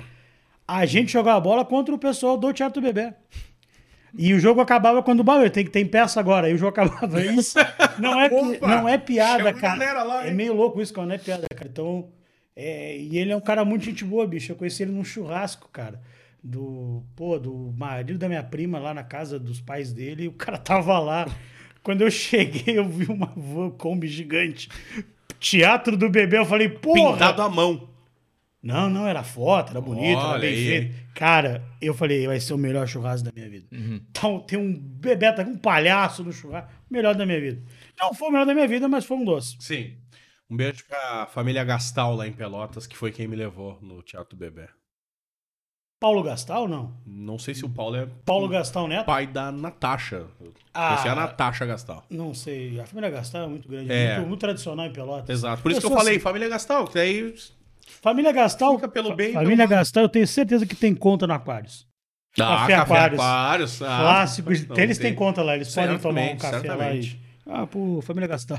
A 0.66 0.86
gente 0.86 1.12
jogava 1.12 1.40
bola 1.40 1.64
contra 1.64 1.94
o 1.94 1.98
pessoal 1.98 2.36
do 2.38 2.52
Teatro 2.52 2.80
Bebê. 2.80 3.12
E 4.16 4.32
o 4.32 4.38
jogo 4.38 4.60
acabava 4.60 5.02
quando 5.02 5.20
o 5.20 5.24
Bauer 5.24 5.50
tem 5.50 5.64
que 5.64 5.70
tem 5.72 5.84
peça 5.84 6.20
agora. 6.20 6.46
Aí 6.46 6.54
o 6.54 6.56
jogo 6.56 6.70
acabava. 6.70 7.20
Isso 7.26 7.58
não 7.98 8.20
é, 8.20 8.26
Opa! 8.28 8.68
não 8.68 8.88
é 8.88 8.96
piada, 8.96 9.52
cara. 9.52 10.04
lá, 10.04 10.26
é 10.26 10.30
meio 10.30 10.54
louco 10.54 10.80
isso, 10.80 10.94
cara. 10.94 11.08
Não 11.08 11.14
é 11.16 11.18
piada, 11.18 11.46
cara. 11.52 11.68
Então, 11.68 12.08
é, 12.54 12.96
e 12.96 13.18
ele 13.18 13.32
é 13.32 13.36
um 13.36 13.40
cara 13.40 13.64
muito 13.64 13.84
gente 13.84 14.04
boa, 14.04 14.24
bicho. 14.24 14.52
Eu 14.52 14.56
conheci 14.56 14.84
ele 14.84 14.92
num 14.92 15.02
churrasco, 15.02 15.68
cara. 15.72 16.00
Do, 16.46 17.02
pô, 17.16 17.38
do 17.38 17.72
marido 17.74 18.18
da 18.18 18.28
minha 18.28 18.42
prima 18.44 18.78
lá 18.78 18.92
na 18.92 19.02
casa 19.02 19.38
dos 19.38 19.62
pais 19.62 19.92
dele. 19.94 20.24
E 20.24 20.28
o 20.28 20.32
cara 20.32 20.58
tava 20.60 20.98
lá. 20.98 21.26
Quando 21.82 22.02
eu 22.02 22.10
cheguei, 22.10 22.78
eu 22.78 22.86
vi 22.86 23.06
uma 23.06 23.32
van 23.34 23.70
Kombi 23.70 24.06
gigante. 24.08 24.68
Teatro 25.40 25.96
do 25.96 26.10
bebê. 26.10 26.38
Eu 26.38 26.44
falei, 26.44 26.68
porra. 26.68 27.12
Pintado 27.12 27.42
à 27.42 27.48
mão. 27.48 27.88
Não, 28.62 28.88
não, 28.88 29.06
era 29.06 29.22
foto, 29.22 29.72
era 29.72 29.80
bonito, 29.80 30.18
era 30.18 30.28
Olha 30.28 30.40
bem 30.40 30.54
aí. 30.54 30.66
feito. 30.66 30.94
Cara, 31.14 31.62
eu 31.82 31.92
falei, 31.92 32.26
vai 32.26 32.40
ser 32.40 32.54
o 32.54 32.58
melhor 32.58 32.88
churrasco 32.88 33.26
da 33.26 33.32
minha 33.32 33.48
vida. 33.48 33.66
Então, 33.70 34.40
tem 34.40 34.58
um 34.58 34.74
bebê, 34.74 35.30
tá 35.32 35.44
com 35.44 35.50
um 35.50 35.58
palhaço 35.58 36.24
no 36.24 36.32
churrasco, 36.32 36.70
melhor 36.90 37.14
da 37.14 37.26
minha 37.26 37.38
vida. 37.38 37.62
Não 38.00 38.14
foi 38.14 38.28
o 38.28 38.30
melhor 38.32 38.46
da 38.46 38.54
minha 38.54 38.66
vida, 38.66 38.88
mas 38.88 39.04
foi 39.04 39.18
um 39.18 39.24
doce. 39.24 39.56
Sim. 39.60 39.98
Um 40.48 40.56
beijo 40.56 40.82
pra 40.86 41.26
família 41.26 41.62
Gastal 41.62 42.14
lá 42.14 42.26
em 42.26 42.32
Pelotas, 42.32 42.86
que 42.86 42.96
foi 42.96 43.12
quem 43.12 43.28
me 43.28 43.36
levou 43.36 43.78
no 43.82 44.02
Teatro 44.02 44.34
do 44.34 44.38
Bebê. 44.38 44.66
Paulo 46.04 46.22
Gastal, 46.22 46.68
não? 46.68 46.92
Não 47.06 47.38
sei 47.38 47.54
se 47.54 47.64
o 47.64 47.68
Paulo 47.70 47.96
é 47.96 48.06
Paulo 48.26 48.46
Gastal 48.46 48.86
Neto? 48.86 49.06
pai 49.06 49.26
da 49.26 49.50
Natasha. 49.50 50.26
Ah. 50.74 50.88
Conheci 50.88 51.08
a 51.08 51.14
Natasha 51.14 51.64
Gastal. 51.64 52.04
Não 52.10 52.34
sei, 52.34 52.78
a 52.78 52.84
família 52.84 53.08
Gastal 53.08 53.44
é 53.44 53.46
muito 53.46 53.66
grande, 53.66 53.90
É. 53.90 54.16
muito, 54.16 54.28
muito 54.28 54.40
tradicional 54.40 54.84
em 54.84 54.92
Pelotas. 54.92 55.30
Exato. 55.30 55.62
Por 55.62 55.70
isso 55.72 55.80
que 55.80 55.86
eu 55.86 55.90
falei, 55.90 56.16
assim. 56.16 56.22
família 56.22 56.46
Gastal, 56.46 56.86
que 56.88 56.92
daí. 56.92 57.34
Família 58.02 58.32
Gastal, 58.32 58.74
Fica 58.74 58.86
pelo 58.88 59.16
bem, 59.16 59.32
família 59.32 59.64
Gastal, 59.66 60.02
eu 60.02 60.08
tenho 60.10 60.26
certeza 60.28 60.66
que 60.66 60.74
tem 60.76 60.94
conta 60.94 61.26
no 61.26 61.32
Aquários. 61.32 61.86
Ah, 62.38 62.66
Café 62.68 62.74
Aquários. 62.74 63.20
Aquários. 63.20 63.82
ah, 63.82 63.86
Clássico, 64.00 64.50
mas 64.50 64.66
não 64.68 64.76
eles 64.76 64.98
têm 64.98 65.14
conta 65.14 65.42
lá, 65.42 65.54
eles 65.56 65.74
podem 65.74 65.98
tomar 65.98 66.20
um 66.20 66.24
Certamente, 66.24 66.40
café 66.42 66.68
lá 66.68 66.74
e... 66.92 67.02
certamente. 67.02 67.20
Ah, 67.46 67.66
pô, 67.66 68.02
família 68.02 68.28
Gastal. 68.28 68.58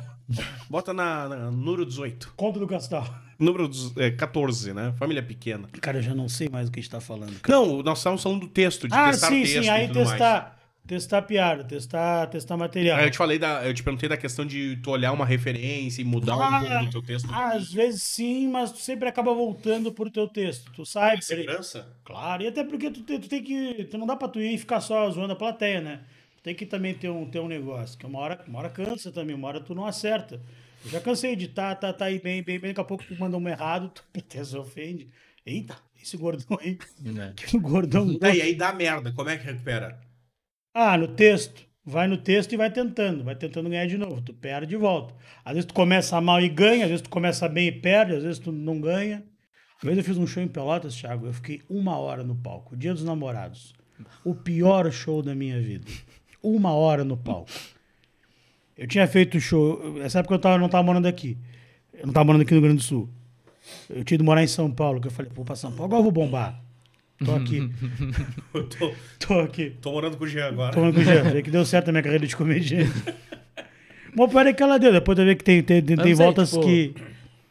Bota 0.67 0.93
na, 0.95 1.29
na 1.29 1.51
número 1.51 1.85
18. 1.85 2.33
Conta 2.35 2.57
do 2.59 2.65
Gastal. 2.65 3.05
Número 3.37 3.67
dos- 3.67 3.95
é, 3.97 4.09
14, 4.11 4.73
né? 4.73 4.93
Família 4.97 5.21
pequena. 5.23 5.67
Cara, 5.81 5.97
eu 5.97 6.01
já 6.03 6.15
não 6.15 6.29
sei 6.29 6.47
mais 6.49 6.69
o 6.69 6.71
que 6.71 6.79
a 6.79 6.81
gente 6.81 6.91
tá 6.91 7.01
falando. 7.01 7.39
cara. 7.41 7.57
Não, 7.59 7.81
nós 7.83 7.97
estávamos 7.99 8.23
falando 8.23 8.41
do 8.41 8.47
texto, 8.47 8.87
de 8.87 8.93
Ah, 8.95 9.11
testar 9.11 9.27
sim, 9.27 9.41
texto 9.43 9.63
sim. 9.63 9.69
Aí 9.69 9.87
tudo 9.87 9.97
mais. 9.99 10.09
testar, 10.11 10.59
testar 10.87 11.21
piada, 11.23 11.63
testar, 11.63 12.27
testar 12.27 12.55
material. 12.57 12.97
Aí 12.99 13.05
eu 13.07 13.11
te 13.11 13.17
falei 13.17 13.37
da. 13.37 13.65
Eu 13.65 13.73
te 13.73 13.83
perguntei 13.83 14.07
da 14.07 14.15
questão 14.15 14.45
de 14.45 14.77
tu 14.83 14.91
olhar 14.91 15.11
uma 15.11 15.25
referência 15.25 16.01
e 16.01 16.05
mudar 16.05 16.37
um 16.37 16.41
Ah, 16.41 16.59
pouco 16.61 16.85
do 16.85 16.91
teu 16.91 17.01
texto. 17.01 17.27
Às 17.33 17.73
vezes 17.73 18.03
sim, 18.03 18.47
mas 18.47 18.71
tu 18.71 18.77
sempre 18.79 19.09
acaba 19.09 19.33
voltando 19.33 19.91
pro 19.91 20.09
teu 20.09 20.27
texto. 20.27 20.71
Tu 20.73 20.85
sabe. 20.85 21.23
Segurança? 21.25 21.87
Claro, 22.05 22.43
e 22.43 22.47
até 22.47 22.63
porque 22.63 22.89
tu, 22.91 23.01
tu 23.01 23.19
tem 23.27 23.43
que. 23.43 23.83
Tu 23.91 23.97
não 23.97 24.07
dá 24.07 24.15
pra 24.15 24.27
tu 24.27 24.39
ir 24.39 24.53
e 24.53 24.57
ficar 24.57 24.79
só 24.79 25.09
zoando 25.11 25.33
a 25.33 25.35
plateia, 25.35 25.81
né? 25.81 25.99
Tu 26.37 26.43
tem 26.43 26.55
que 26.55 26.65
também 26.65 26.93
ter 26.93 27.09
um, 27.09 27.25
ter 27.25 27.39
um 27.39 27.47
negócio. 27.47 27.97
Que 27.97 28.05
uma 28.05 28.19
hora, 28.19 28.39
uma 28.47 28.59
hora 28.59 28.69
cansa 28.69 29.11
também, 29.11 29.35
uma 29.35 29.47
hora 29.49 29.59
tu 29.59 29.75
não 29.75 29.85
acerta. 29.85 30.39
Eu 30.85 30.91
já 30.91 31.01
cansei 31.01 31.35
de 31.35 31.47
tá, 31.47 31.73
tá, 31.73 31.91
tá 31.91 32.05
aí 32.05 32.19
bem, 32.19 32.43
bem, 32.43 32.59
bem. 32.59 32.69
Daqui 32.69 32.81
a 32.81 32.83
pouco 32.83 33.03
tu 33.03 33.19
manda 33.19 33.35
um 33.35 33.49
errado, 33.49 33.89
tu 33.89 34.03
até 34.17 34.43
se 34.43 34.55
ofende. 34.55 35.09
Eita, 35.43 35.75
esse 36.01 36.15
gordão 36.15 36.57
aí. 36.61 36.77
Né? 37.01 37.33
Que 37.47 37.57
gordão. 37.57 38.17
Daí 38.19 38.41
aí 38.41 38.55
dá 38.55 38.71
merda. 38.71 39.11
Como 39.11 39.29
é 39.29 39.37
que 39.37 39.45
recupera? 39.45 39.99
Ah, 40.73 40.97
no 40.97 41.07
texto. 41.07 41.65
Vai 41.83 42.07
no 42.07 42.17
texto 42.17 42.53
e 42.53 42.57
vai 42.57 42.71
tentando. 42.71 43.23
Vai 43.23 43.35
tentando 43.35 43.69
ganhar 43.69 43.87
de 43.87 43.97
novo. 43.97 44.21
Tu 44.21 44.33
perde 44.33 44.67
de 44.67 44.75
volta. 44.75 45.13
Às 45.43 45.53
vezes 45.53 45.65
tu 45.67 45.73
começa 45.73 46.19
mal 46.21 46.41
e 46.41 46.49
ganha, 46.49 46.85
às 46.85 46.89
vezes 46.89 47.03
tu 47.03 47.09
começa 47.09 47.47
bem 47.49 47.67
e 47.67 47.71
perde, 47.71 48.15
às 48.15 48.23
vezes 48.23 48.39
tu 48.39 48.51
não 48.51 48.79
ganha. 48.79 49.23
Uma 49.83 49.91
vez 49.91 49.97
eu 49.97 50.03
fiz 50.03 50.17
um 50.17 50.25
show 50.25 50.41
em 50.41 50.47
Pelotas, 50.47 50.95
Thiago, 50.95 51.27
eu 51.27 51.33
fiquei 51.33 51.61
uma 51.69 51.97
hora 51.97 52.23
no 52.23 52.35
palco. 52.35 52.75
Dia 52.75 52.93
dos 52.93 53.03
Namorados. 53.03 53.73
O 54.23 54.33
pior 54.33 54.91
show 54.91 55.21
da 55.21 55.35
minha 55.35 55.61
vida. 55.61 55.85
Uma 56.41 56.73
hora 56.73 57.03
no 57.03 57.17
palco. 57.17 57.51
Eu 58.77 58.87
tinha 58.87 59.07
feito 59.07 59.39
show. 59.39 59.93
Nessa 59.99 60.19
época 60.19 60.35
eu 60.35 60.39
tava, 60.39 60.57
não 60.57 60.67
tava 60.69 60.83
morando 60.83 61.07
aqui. 61.07 61.37
Eu 61.93 62.07
não 62.07 62.13
tava 62.13 62.25
morando 62.25 62.41
aqui 62.41 62.51
no 62.51 62.59
Rio 62.59 62.67
Grande 62.67 62.77
do 62.81 62.83
Sul. 62.83 63.09
eu 63.89 64.03
tinha 64.03 64.15
ido 64.15 64.23
morar 64.23 64.43
em 64.43 64.47
São 64.47 64.69
Paulo, 64.71 64.99
que 64.99 65.07
eu 65.07 65.11
falei, 65.11 65.31
vou 65.33 65.45
pra 65.45 65.55
São 65.55 65.71
Paulo, 65.71 65.85
agora 65.85 65.99
eu 65.99 66.03
vou 66.03 66.11
bombar. 66.11 66.61
Tô 67.23 67.33
aqui, 67.33 67.71
tô, 68.77 68.93
tô 69.25 69.39
aqui. 69.39 69.69
tô 69.81 69.91
morando 69.93 70.17
com 70.17 70.25
o 70.25 70.27
Jean 70.27 70.47
agora. 70.47 70.73
Tomando 70.73 70.93
com 70.95 71.01
jeito. 71.01 71.29
Vê 71.29 71.41
que 71.41 71.49
deu 71.49 71.63
certo 71.65 71.87
a 71.87 71.91
minha 71.93 72.03
carreira 72.03 72.27
de 72.27 72.35
comediante. 72.35 72.91
Mas 74.17 74.29
pior 74.29 74.45
é 74.47 74.53
que 74.53 74.61
ela 74.63 74.77
deu. 74.77 74.91
Depois 74.91 75.17
eu 75.17 75.23
ver 75.25 75.35
que 75.35 75.43
tem, 75.43 75.61
tem, 75.63 75.81
tem, 75.81 75.95
tem 75.95 76.05
sei, 76.05 76.25
voltas 76.25 76.49
tipo, 76.51 76.63
que. 76.63 76.93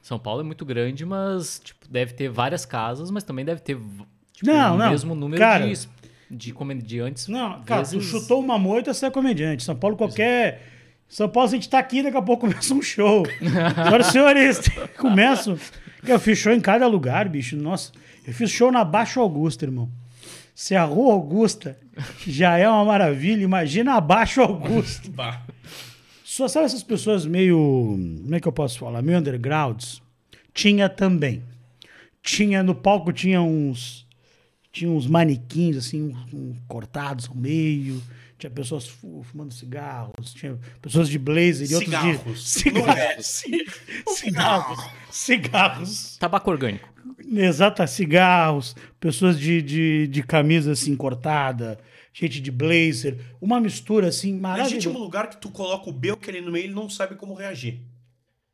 São 0.03 0.19
Paulo 0.19 0.43
é 0.43 0.45
muito 0.45 0.67
grande, 0.67 1.05
mas 1.07 1.61
tipo, 1.65 1.89
deve 1.89 2.13
ter 2.13 2.29
várias 2.29 2.67
casas, 2.67 3.11
mas 3.11 3.23
também 3.25 3.43
deve 3.43 3.61
ter 3.63 3.75
tipo, 4.35 4.47
Não, 4.47 4.75
o 4.75 4.79
não. 4.79 4.91
mesmo 4.91 5.15
número 5.15 5.41
Cara- 5.41 5.67
de, 5.67 5.89
de 6.31 6.53
comediantes. 6.53 7.27
Não, 7.29 7.63
cara, 7.63 7.83
tu 7.83 7.93
vezes- 7.93 8.07
chutou 8.11 8.39
uma 8.41 8.59
moita, 8.59 8.93
você 8.93 9.07
é 9.07 9.11
comediante. 9.11 9.63
São 9.63 9.75
Paulo, 9.75 9.97
qualquer. 9.97 10.74
São 11.15 11.29
Paulo, 11.29 11.49
a 11.49 11.53
gente 11.53 11.69
tá 11.69 11.79
aqui, 11.79 12.03
daqui 12.03 12.17
a 12.17 12.23
pouco 12.23 12.41
começa 12.49 12.75
um 12.75 12.83
show. 12.83 13.25
Senhoras 13.39 14.09
e 14.09 14.11
senhores, 14.11 14.61
começo. 14.99 15.57
Eu 16.05 16.19
fiz 16.19 16.37
show 16.39 16.53
em 16.53 16.61
cada 16.61 16.89
lugar, 16.89 17.29
bicho. 17.29 17.57
Nossa, 17.57 17.93
eu 18.27 18.35
fiz 18.35 18.51
show 18.51 18.73
na 18.73 18.85
Baixo 18.85 19.21
Augusta, 19.21 19.65
irmão. 19.65 19.89
Se 20.57 20.75
a 20.75 20.83
Rua 20.83 21.13
Augusta 21.15 21.79
já 22.27 22.59
é 22.59 22.69
uma 22.69 22.85
maravilha, 22.85 23.45
imagina 23.45 23.95
a 23.95 24.01
Baixo 24.01 24.41
Augusta. 24.41 25.09
Só 26.25 26.49
sabe 26.49 26.67
essas 26.67 26.83
pessoas 26.83 27.25
meio. 27.25 27.57
Como 28.23 28.35
é 28.35 28.41
que 28.41 28.49
eu 28.49 28.53
posso 28.53 28.81
falar? 28.81 29.01
Meio 29.01 29.19
undergrounds? 29.21 30.03
Tinha 30.53 30.89
também. 30.89 31.45
Tinha 32.25 32.61
no 32.61 32.75
palco, 32.75 33.13
tinha 33.13 33.41
uns. 33.41 34.05
Tinha 34.73 34.91
uns 34.91 35.07
manequins, 35.07 35.77
assim, 35.77 36.03
um- 36.33 36.37
um 36.37 36.57
cortados 36.67 37.29
ao 37.29 37.37
meio. 37.37 38.03
Tinha 38.45 38.51
pessoas 38.51 38.87
fu- 38.87 39.23
fumando 39.23 39.55
cigarros. 39.55 40.35
Tinha 40.35 40.59
pessoas 40.83 41.09
de 41.09 41.19
blazer 41.19 41.71
e 41.71 41.75
outros 41.75 41.85
Cigarros. 41.95 42.55
de. 42.63 42.71
Não 42.73 42.89
é. 42.91 43.23
Cigarros. 43.23 43.71
Cigarros. 44.19 44.85
Cigarros. 45.11 46.17
Tabaco 46.19 46.51
orgânico. 46.51 46.93
Exato, 47.35 47.87
cigarros, 47.89 48.77
pessoas 49.01 49.39
de, 49.41 49.63
de, 49.63 50.07
de 50.09 50.23
camisa 50.23 50.73
assim 50.73 50.95
cortada, 50.95 51.79
gente 52.13 52.39
de 52.39 52.51
blazer, 52.51 53.17
uma 53.41 53.59
mistura 53.61 54.09
assim 54.09 54.33
Legítimo 54.33 54.43
maravilhosa. 54.43 54.99
lugar 54.99 55.31
que 55.31 55.39
tu 55.39 55.49
coloca 55.51 55.89
o 55.89 55.93
Belk 55.93 56.29
ali 56.29 56.43
no 56.43 56.53
meio, 56.53 56.67
ele 56.67 56.75
não 56.75 56.89
sabe 56.91 57.15
como 57.15 57.33
reagir. 57.33 57.81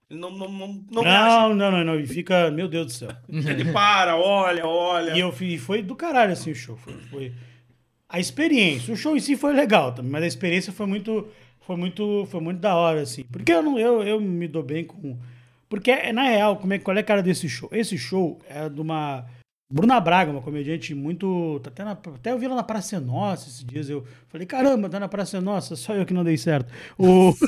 Ele 0.09 0.21
não, 0.21 0.31
não, 0.31 0.49
não, 0.51 0.85
não. 0.91 1.03
Não, 1.03 1.55
não, 1.55 1.71
não, 1.73 1.85
não. 1.85 2.01
E 2.01 2.07
fica, 2.07 2.49
meu 2.53 2.69
Deus 2.69 2.87
do 2.87 2.93
céu. 2.93 3.11
Ele 3.29 3.73
para, 3.73 4.17
olha, 4.17 4.65
olha. 4.67 5.17
E 5.17 5.21
eu 5.21 5.33
fui, 5.33 5.59
foi 5.59 5.83
do 5.83 5.97
caralho 5.97 6.33
assim 6.33 6.53
o 6.53 6.55
show. 6.55 6.77
Foi, 6.77 6.95
foi- 7.11 7.33
a 8.11 8.19
experiência, 8.19 8.93
o 8.93 8.97
show 8.97 9.17
em 9.17 9.21
si 9.21 9.37
foi 9.37 9.53
legal 9.55 9.93
também, 9.95 10.11
mas 10.11 10.25
a 10.25 10.27
experiência 10.27 10.73
foi 10.73 10.87
muito, 10.87 11.29
foi 11.61 11.77
muito, 11.77 12.27
foi 12.31 12.41
muito 12.41 12.59
da 12.59 12.75
hora 12.75 13.03
assim. 13.03 13.23
Porque 13.31 13.53
eu 13.53 13.63
não, 13.63 13.79
eu, 13.79 14.03
eu 14.03 14.21
me 14.21 14.49
dou 14.49 14.63
bem 14.63 14.85
com, 14.85 15.17
porque 15.69 15.91
é, 15.93 16.13
na 16.13 16.25
real, 16.25 16.57
como 16.57 16.73
é, 16.75 16.79
qual 16.79 16.97
é 16.97 17.01
a 17.01 17.05
cara 17.05 17.23
desse 17.23 17.49
show? 17.49 17.69
Esse 17.73 17.97
show 17.97 18.39
é 18.49 18.69
de 18.69 18.81
uma 18.81 19.25
Bruna 19.73 20.01
Braga, 20.01 20.33
uma 20.33 20.43
comediante 20.43 20.93
muito. 20.93 21.61
tá 21.63 21.71
Até, 21.71 21.85
na- 21.85 21.93
até 21.93 22.33
eu 22.33 22.39
vi 22.39 22.47
ela 22.47 22.57
na 22.57 22.63
Praça 22.65 22.99
Nossa 22.99 23.49
esses 23.49 23.65
dias. 23.65 23.89
Eu 23.89 24.05
falei, 24.29 24.45
caramba, 24.45 24.91
tá 24.91 24.99
na 24.99 25.07
Praça 25.09 25.41
Nossa, 25.41 25.77
só 25.77 25.95
eu 25.95 26.05
que 26.05 26.13
não 26.13 26.25
dei 26.25 26.37
certo. 26.37 26.73
O... 26.99 27.33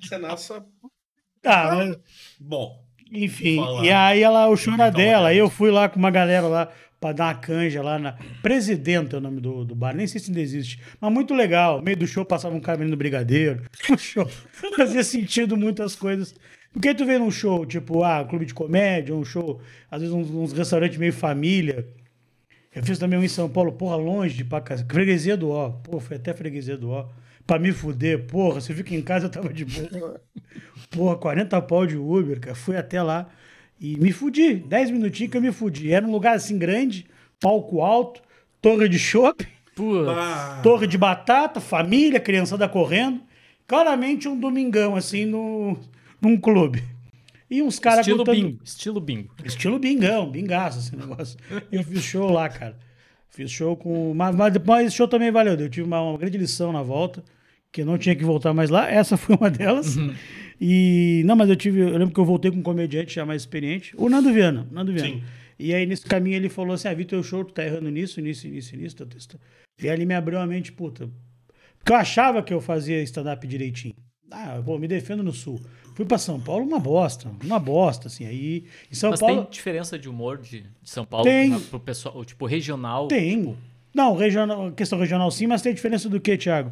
Você 0.00 0.18
nasce... 0.18 0.52
tá, 1.42 1.74
mas, 1.76 1.98
Bom, 2.40 2.82
enfim. 3.12 3.58
E 3.82 3.90
aí 3.90 4.22
ela, 4.22 4.48
o 4.48 4.56
show 4.56 4.74
era 4.74 4.90
dela. 4.90 5.28
Aí 5.28 5.38
eu 5.38 5.50
fui 5.50 5.70
lá 5.70 5.88
com 5.88 5.98
uma 5.98 6.10
galera 6.10 6.46
lá 6.48 6.68
pra 7.00 7.12
dar 7.12 7.26
uma 7.26 7.34
canja 7.34 7.82
lá 7.82 7.98
na. 7.98 8.12
Presidenta 8.42 9.16
é 9.16 9.18
o 9.18 9.22
nome 9.22 9.40
do, 9.40 9.64
do 9.64 9.74
bar, 9.74 9.94
nem 9.94 10.06
sei 10.06 10.20
se 10.20 10.30
ainda 10.30 10.40
existe. 10.40 10.80
Mas 11.00 11.12
muito 11.12 11.34
legal. 11.34 11.78
No 11.78 11.84
meio 11.84 11.96
do 11.96 12.06
show 12.06 12.24
passava 12.24 12.54
um 12.54 12.60
cara 12.60 12.78
vendendo 12.78 12.96
brigadeiro. 12.96 13.62
O 13.90 13.98
show 13.98 14.26
fazia 14.76 15.04
sentido 15.04 15.56
muitas 15.56 15.94
coisas. 15.94 16.34
Porque 16.72 16.94
tu 16.94 17.06
vê 17.06 17.18
num 17.18 17.30
show, 17.30 17.64
tipo, 17.64 18.02
ah, 18.02 18.24
clube 18.24 18.44
de 18.44 18.52
comédia, 18.52 19.14
um 19.14 19.24
show, 19.24 19.60
às 19.90 20.02
vezes 20.02 20.14
uns, 20.14 20.30
uns 20.30 20.52
restaurantes 20.52 20.98
meio 20.98 21.12
família. 21.12 21.88
Eu 22.74 22.82
fiz 22.82 22.98
também 22.98 23.18
um 23.18 23.24
em 23.24 23.28
São 23.28 23.48
Paulo, 23.48 23.72
porra, 23.72 23.96
longe 23.96 24.36
de 24.36 24.44
pra 24.44 24.60
casa. 24.60 24.84
Freguesia 24.86 25.36
do 25.36 25.48
Ó. 25.48 25.70
Pô, 25.70 25.98
foi 25.98 26.18
até 26.18 26.34
freguesia 26.34 26.76
do 26.76 26.90
Ó. 26.90 27.08
Pra 27.46 27.58
me 27.58 27.72
fuder, 27.72 28.26
porra, 28.26 28.60
você 28.60 28.74
viu 28.74 28.84
que 28.84 28.94
em 28.94 29.00
casa 29.00 29.26
eu 29.26 29.30
tava 29.30 29.52
de 29.52 29.64
boa. 29.64 30.20
Porra, 30.90 31.16
40 31.16 31.62
pau 31.62 31.86
de 31.86 31.96
Uber, 31.96 32.40
cara. 32.40 32.54
Fui 32.54 32.76
até 32.76 33.02
lá 33.02 33.28
e 33.80 33.96
me 33.98 34.12
fudi. 34.12 34.54
10 34.54 34.90
minutinhos 34.90 35.30
que 35.30 35.36
eu 35.36 35.42
me 35.42 35.52
fudi. 35.52 35.92
Era 35.92 36.06
um 36.06 36.10
lugar 36.10 36.36
assim 36.36 36.58
grande, 36.58 37.06
palco 37.40 37.80
alto, 37.82 38.22
torre 38.60 38.88
de 38.88 38.98
chopp, 38.98 39.46
ah, 40.08 40.60
torre 40.62 40.86
de 40.86 40.96
batata, 40.96 41.60
família, 41.60 42.18
criançada 42.20 42.68
correndo. 42.68 43.20
Claramente 43.66 44.28
um 44.28 44.38
domingão, 44.38 44.94
assim, 44.96 45.24
no, 45.26 45.76
num 46.20 46.36
clube. 46.36 46.82
E 47.50 47.62
uns 47.62 47.78
caras 47.78 48.00
Estilo 48.00 48.18
contando- 48.18 48.34
bingo. 48.34 48.60
Estilo 48.64 49.00
bingo. 49.00 49.34
Estilo 49.44 49.78
bingão, 49.78 50.30
bingaço 50.30 50.78
esse 50.78 50.96
negócio. 50.96 51.38
Eu 51.70 51.82
fiz 51.84 52.02
show 52.02 52.30
lá, 52.30 52.48
cara. 52.48 52.76
Fiz 53.28 53.50
show 53.50 53.76
com. 53.76 54.14
Mas, 54.14 54.34
mas 54.34 54.52
depois 54.52 54.86
esse 54.86 54.96
show 54.96 55.06
também 55.06 55.30
valeu. 55.30 55.54
Eu 55.54 55.68
tive 55.68 55.86
uma, 55.86 56.00
uma 56.00 56.18
grande 56.18 56.38
lição 56.38 56.72
na 56.72 56.82
volta, 56.82 57.22
que 57.70 57.82
eu 57.82 57.86
não 57.86 57.98
tinha 57.98 58.16
que 58.16 58.24
voltar 58.24 58.52
mais 58.54 58.70
lá. 58.70 58.90
Essa 58.90 59.16
foi 59.16 59.36
uma 59.36 59.50
delas. 59.50 59.96
E. 60.60 61.22
Não, 61.26 61.36
mas 61.36 61.48
eu 61.48 61.56
tive. 61.56 61.80
Eu 61.80 61.96
lembro 61.98 62.14
que 62.14 62.20
eu 62.20 62.24
voltei 62.24 62.50
com 62.50 62.58
um 62.58 62.62
comediante 62.62 63.14
já 63.14 63.24
mais 63.26 63.42
experiente. 63.42 63.94
O 63.96 64.08
Nando 64.08 64.32
Viana. 64.32 64.66
o 64.70 64.74
Nando 64.74 64.92
Viana. 64.92 65.08
Sim. 65.08 65.22
E 65.58 65.74
aí, 65.74 65.86
nesse 65.86 66.04
caminho, 66.04 66.36
ele 66.36 66.48
falou 66.48 66.74
assim: 66.74 66.88
Ah, 66.88 66.94
Vitor, 66.94 67.18
o 67.18 67.22
show, 67.22 67.44
tu 67.44 67.52
tá 67.52 67.64
errando 67.64 67.90
nisso, 67.90 68.20
nisso, 68.20 68.46
nisso, 68.48 68.76
nisso. 68.76 68.96
Tá, 68.96 69.04
tá, 69.06 69.16
tá. 69.28 69.38
E 69.82 69.88
aí 69.88 69.94
ele 69.96 70.06
me 70.06 70.14
abriu 70.14 70.38
a 70.38 70.46
mente, 70.46 70.72
puta. 70.72 71.08
Porque 71.78 71.92
eu 71.92 71.96
achava 71.96 72.42
que 72.42 72.52
eu 72.52 72.60
fazia 72.60 73.02
stand-up 73.02 73.46
direitinho. 73.46 73.94
Ah, 74.30 74.60
pô, 74.64 74.78
me 74.78 74.88
defendo 74.88 75.22
no 75.22 75.32
sul. 75.32 75.60
Fui 75.94 76.04
pra 76.04 76.18
São 76.18 76.40
Paulo, 76.40 76.66
uma 76.66 76.80
bosta. 76.80 77.30
Uma 77.44 77.58
bosta, 77.58 78.08
assim. 78.08 78.26
Aí, 78.26 78.64
em 78.90 78.94
São 78.94 79.10
Mas 79.10 79.20
Paulo. 79.20 79.42
tem 79.42 79.50
diferença 79.50 79.98
de 79.98 80.08
humor 80.08 80.38
de, 80.38 80.62
de 80.62 80.90
São 80.90 81.04
Paulo 81.04 81.24
Tem. 81.24 81.48
na- 81.50 81.60
pro 81.60 81.78
pessoal, 81.78 82.24
tipo, 82.24 82.44
regional? 82.44 83.06
Tem. 83.08 83.38
Tipo, 83.40 83.56
Não, 83.94 84.14
regional, 84.16 84.72
questão 84.72 84.98
regional 84.98 85.30
sim, 85.30 85.46
mas 85.46 85.62
tem 85.62 85.72
diferença 85.72 86.08
do 86.08 86.20
que, 86.20 86.36
Thiago? 86.36 86.70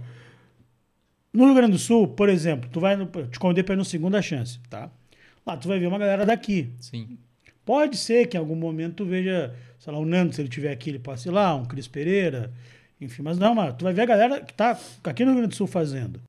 No 1.35 1.47
Rio 1.47 1.55
Grande 1.55 1.73
do 1.73 1.79
Sul, 1.79 2.07
por 2.07 2.29
exemplo, 2.29 2.71
tu 2.73 2.79
vai 2.79 2.95
no, 2.95 3.07
te 3.07 3.41
convidei 3.41 3.65
para 3.65 3.75
ir 3.75 3.79
no 3.79 3.85
Segunda 3.85 4.23
Chance, 4.23 4.61
tá? 4.71 4.89
Lá 5.45 5.57
tu 5.57 5.67
vai 5.67 5.81
ver 5.81 5.89
uma 5.89 5.99
galera 5.99 6.25
daqui. 6.25 6.71
sim. 6.79 7.19
Pode 7.65 7.97
ser 7.97 8.29
que 8.29 8.37
em 8.37 8.41
algum 8.41 8.55
momento 8.55 8.97
tu 8.97 9.07
veja, 9.07 9.55
sei 9.79 9.91
lá, 9.91 9.99
o 9.99 10.05
Nando, 10.05 10.35
se 10.35 10.41
ele 10.43 10.51
tiver 10.51 10.71
aqui, 10.71 10.91
ele 10.91 10.99
passe 10.99 11.31
lá, 11.31 11.55
um 11.55 11.65
Cris 11.65 11.89
Pereira, 11.89 12.53
enfim, 13.01 13.23
mas 13.23 13.39
não, 13.39 13.55
mas 13.55 13.75
tu 13.75 13.85
vai 13.85 13.95
ver 13.95 14.03
a 14.03 14.07
galera 14.07 14.41
que 14.43 14.53
tá 14.53 14.79
aqui 15.03 15.25
no 15.25 15.31
Rio 15.31 15.41
Grande 15.41 15.55
do 15.55 15.57
Sul 15.57 15.67
fazendo. 15.67 16.21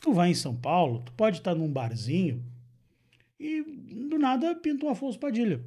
Tu 0.00 0.12
vai 0.12 0.30
em 0.30 0.34
São 0.34 0.54
Paulo, 0.54 1.02
tu 1.04 1.12
pode 1.12 1.38
estar 1.38 1.56
num 1.56 1.70
barzinho 1.70 2.42
e 3.38 3.62
do 4.08 4.16
nada 4.16 4.54
pinta 4.54 4.86
um 4.86 4.90
Afonso 4.90 5.18
Padilha, 5.18 5.60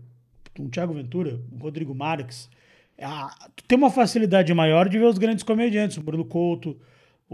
um 0.58 0.70
Thiago 0.70 0.94
Ventura, 0.94 1.40
um 1.52 1.58
Rodrigo 1.58 1.94
Marques. 1.94 2.50
Ah, 2.98 3.50
tu 3.56 3.64
tem 3.66 3.78
uma 3.78 3.92
facilidade 3.92 4.54
maior 4.54 4.88
de 4.88 4.98
ver 4.98 5.06
os 5.06 5.18
grandes 5.18 5.44
comediantes, 5.44 5.98
o 5.98 6.02
Bruno 6.02 6.24
Couto, 6.24 6.80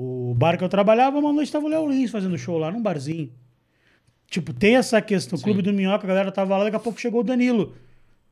o 0.01 0.33
bar 0.33 0.57
que 0.57 0.63
eu 0.63 0.69
trabalhava, 0.69 1.19
uma 1.19 1.33
noite 1.33 1.47
estava 1.47 1.65
o 1.65 1.67
Léo 1.67 1.89
Lins 1.89 2.09
fazendo 2.09 2.37
show 2.37 2.57
lá 2.57 2.71
num 2.71 2.81
barzinho. 2.81 3.29
Tipo, 4.29 4.53
tem 4.53 4.77
essa 4.77 5.01
questão. 5.01 5.37
O 5.37 5.41
Clube 5.41 5.61
do 5.61 5.73
Minhoca, 5.73 6.05
a 6.05 6.07
galera 6.07 6.31
tava 6.31 6.55
lá, 6.55 6.63
daqui 6.63 6.77
a 6.77 6.79
pouco 6.79 7.01
chegou 7.01 7.19
o 7.19 7.23
Danilo 7.23 7.75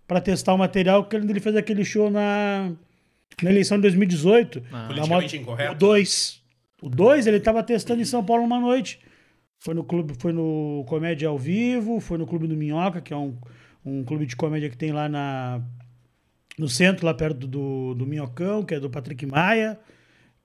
pra 0.08 0.22
testar 0.22 0.54
o 0.54 0.58
material, 0.58 1.04
que 1.04 1.18
ele 1.18 1.40
fez 1.42 1.58
aquele 1.58 1.84
show 1.84 2.10
na, 2.10 2.72
na 3.44 3.50
eleição 3.50 3.78
de 3.78 3.82
2018. 3.82 4.64
Ah. 4.72 4.86
Politicamente 4.88 5.38
incorreto. 5.38 5.74
O 5.74 5.78
2. 5.78 6.42
O 6.84 6.90
2 6.90 7.28
ele 7.28 7.40
tava 7.42 7.62
testando 7.62 8.02
em 8.02 8.06
São 8.06 8.24
Paulo 8.24 8.44
uma 8.44 8.62
noite. 8.62 9.00
Foi 9.60 9.74
no 9.74 9.84
clube, 9.84 10.14
foi 10.18 10.32
no 10.32 10.86
Comédia 10.88 11.28
ao 11.28 11.38
Vivo, 11.38 12.00
foi 12.00 12.18
no 12.18 12.26
Clube 12.26 12.48
do 12.48 12.56
Minhoca, 12.56 13.02
que 13.02 13.12
é 13.12 13.18
um, 13.18 13.36
um 13.84 14.06
clube 14.06 14.26
de 14.26 14.38
comédia 14.38 14.70
que 14.70 14.78
tem 14.78 14.94
lá 14.94 15.10
na, 15.10 15.60
no 16.58 16.70
centro, 16.70 17.06
lá 17.06 17.14
perto 17.14 17.46
do, 17.46 17.94
do 17.94 18.06
Minhocão, 18.06 18.64
que 18.64 18.76
é 18.76 18.80
do 18.80 18.90
Patrick 18.90 19.26
Maia, 19.26 19.78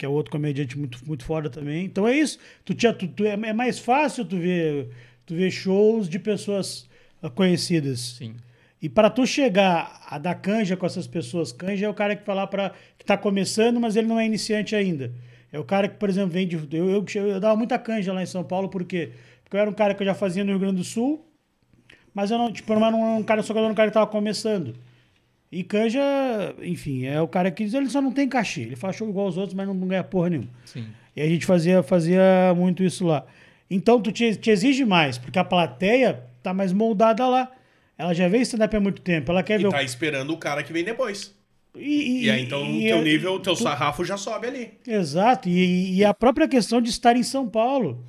que 0.03 0.07
é 0.07 0.09
outro 0.09 0.33
comediante 0.33 0.77
muito, 0.77 0.99
muito 1.07 1.25
foda 1.25 1.49
também. 1.49 1.85
Então 1.85 2.09
é 2.09 2.17
isso. 2.17 2.37
Tu, 2.65 2.75
tinha, 2.75 2.93
tu, 2.93 3.07
tu- 3.07 3.25
é, 3.25 3.35
é 3.35 3.53
mais 3.53 3.79
fácil 3.79 4.25
tu 4.25 4.37
ver, 4.37 4.89
tu 5.25 5.33
ver 5.37 5.49
shows 5.49 6.09
de 6.09 6.19
pessoas 6.19 6.89
ah, 7.23 7.31
conhecidas. 7.31 8.01
Sim. 8.19 8.35
E 8.83 8.89
para 8.89 9.09
tu 9.09 9.25
chegar 9.25 10.03
a 10.09 10.19
dar 10.19 10.35
canja 10.35 10.77
com 10.77 10.85
essas 10.85 11.07
pessoas, 11.07 11.53
canja 11.53 11.87
é 11.87 11.89
o 11.89 11.95
cara 11.95 12.17
que 12.17 12.25
falar 12.25 12.49
para 12.49 12.73
que 12.99 13.05
tá 13.05 13.17
começando, 13.17 13.79
mas 13.79 13.95
ele 13.95 14.09
não 14.09 14.19
é 14.19 14.27
iniciante 14.27 14.75
ainda. 14.75 15.13
É 15.53 15.59
o 15.61 15.65
cara 15.65 15.87
que, 15.89 15.97
por 15.97 16.09
exemplo, 16.09 16.31
vem 16.31 16.49
de 16.49 16.57
eu, 16.77 16.91
eu, 16.91 17.05
eu 17.29 17.39
dava 17.39 17.55
muita 17.55 17.79
canja 17.79 18.13
lá 18.13 18.21
em 18.25 18.27
São 18.27 18.43
Paulo 18.43 18.69
por 18.69 18.83
quê? 18.85 19.13
Porque 19.45 19.57
eu 19.57 19.61
era 19.61 19.71
um 19.71 19.75
cara 19.75 19.95
que 19.95 20.03
eu 20.03 20.07
já 20.07 20.15
fazia 20.15 20.43
no 20.43 20.51
Rio 20.51 20.59
Grande 20.59 20.79
do 20.79 20.85
Sul, 20.85 21.25
mas 22.13 22.33
eu 22.33 22.39
não, 22.39 22.53
tipo, 22.53 22.73
eu 22.73 22.81
não 22.81 22.87
era 22.89 22.97
um 22.97 23.23
cara 23.23 23.41
só 23.43 23.53
que 23.53 23.59
eu 23.61 23.63
era 23.63 23.73
um 23.73 23.77
cara 23.77 23.89
que 23.89 23.95
tava 23.95 24.09
começando. 24.09 24.75
E 25.53 25.63
canja, 25.63 26.01
enfim, 26.63 27.05
é 27.05 27.21
o 27.21 27.29
cara 27.29 27.51
que 27.51 27.63
ele 27.65 27.91
só 27.91 28.01
não 28.01 28.11
tem 28.11 28.27
cachê, 28.27 28.63
ele 28.63 28.75
faz 28.77 28.97
show 28.97 29.07
igual 29.09 29.29
os 29.29 29.37
outros, 29.37 29.53
mas 29.55 29.67
não, 29.67 29.75
não 29.75 29.87
ganha 29.87 30.03
porra 30.03 30.31
nenhuma. 30.31 30.49
Sim. 30.65 30.87
E 31.15 31.21
a 31.21 31.29
gente 31.29 31.45
fazia, 31.45 31.83
fazia 31.83 32.55
muito 32.57 32.83
isso 32.83 33.07
lá. 33.07 33.27
Então 33.71 34.01
tu 34.01 34.11
te, 34.11 34.35
te 34.35 34.51
exige 34.51 34.85
mais, 34.87 35.19
porque 35.19 35.39
a 35.39 35.45
plateia 35.45 36.23
tá 36.43 36.55
mais 36.55 36.73
moldada 36.73 37.27
lá. 37.29 37.53
Ela 37.99 38.15
já 38.15 38.27
vê 38.29 38.39
stand-up 38.39 38.75
há 38.75 38.81
muito 38.81 39.03
tempo. 39.03 39.31
Ela 39.31 39.43
quer 39.43 39.59
ver 39.59 39.65
E 39.65 39.67
o 39.67 39.71
tá 39.71 39.83
esperando 39.83 40.33
o 40.33 40.39
cara 40.39 40.63
que 40.63 40.73
vem 40.73 40.83
depois. 40.85 41.35
e, 41.77 42.25
E 42.25 42.31
aí, 42.31 42.43
então, 42.43 42.63
o 42.63 42.67
e- 42.81 42.87
teu 42.89 42.99
e- 42.99 43.05
nível, 43.05 43.35
o 43.35 43.41
teu 43.41 43.55
tu- 43.55 43.63
sarrafo 43.63 44.05
já 44.07 44.17
sobe 44.17 44.47
ali. 44.47 44.71
Exato. 44.87 45.51
E, 45.51 45.97
e 45.99 46.05
a 46.05 46.15
própria 46.15 46.49
questão 46.49 46.81
de 46.81 46.89
estar 46.89 47.15
em 47.15 47.23
São 47.23 47.47
Paulo. 47.47 48.03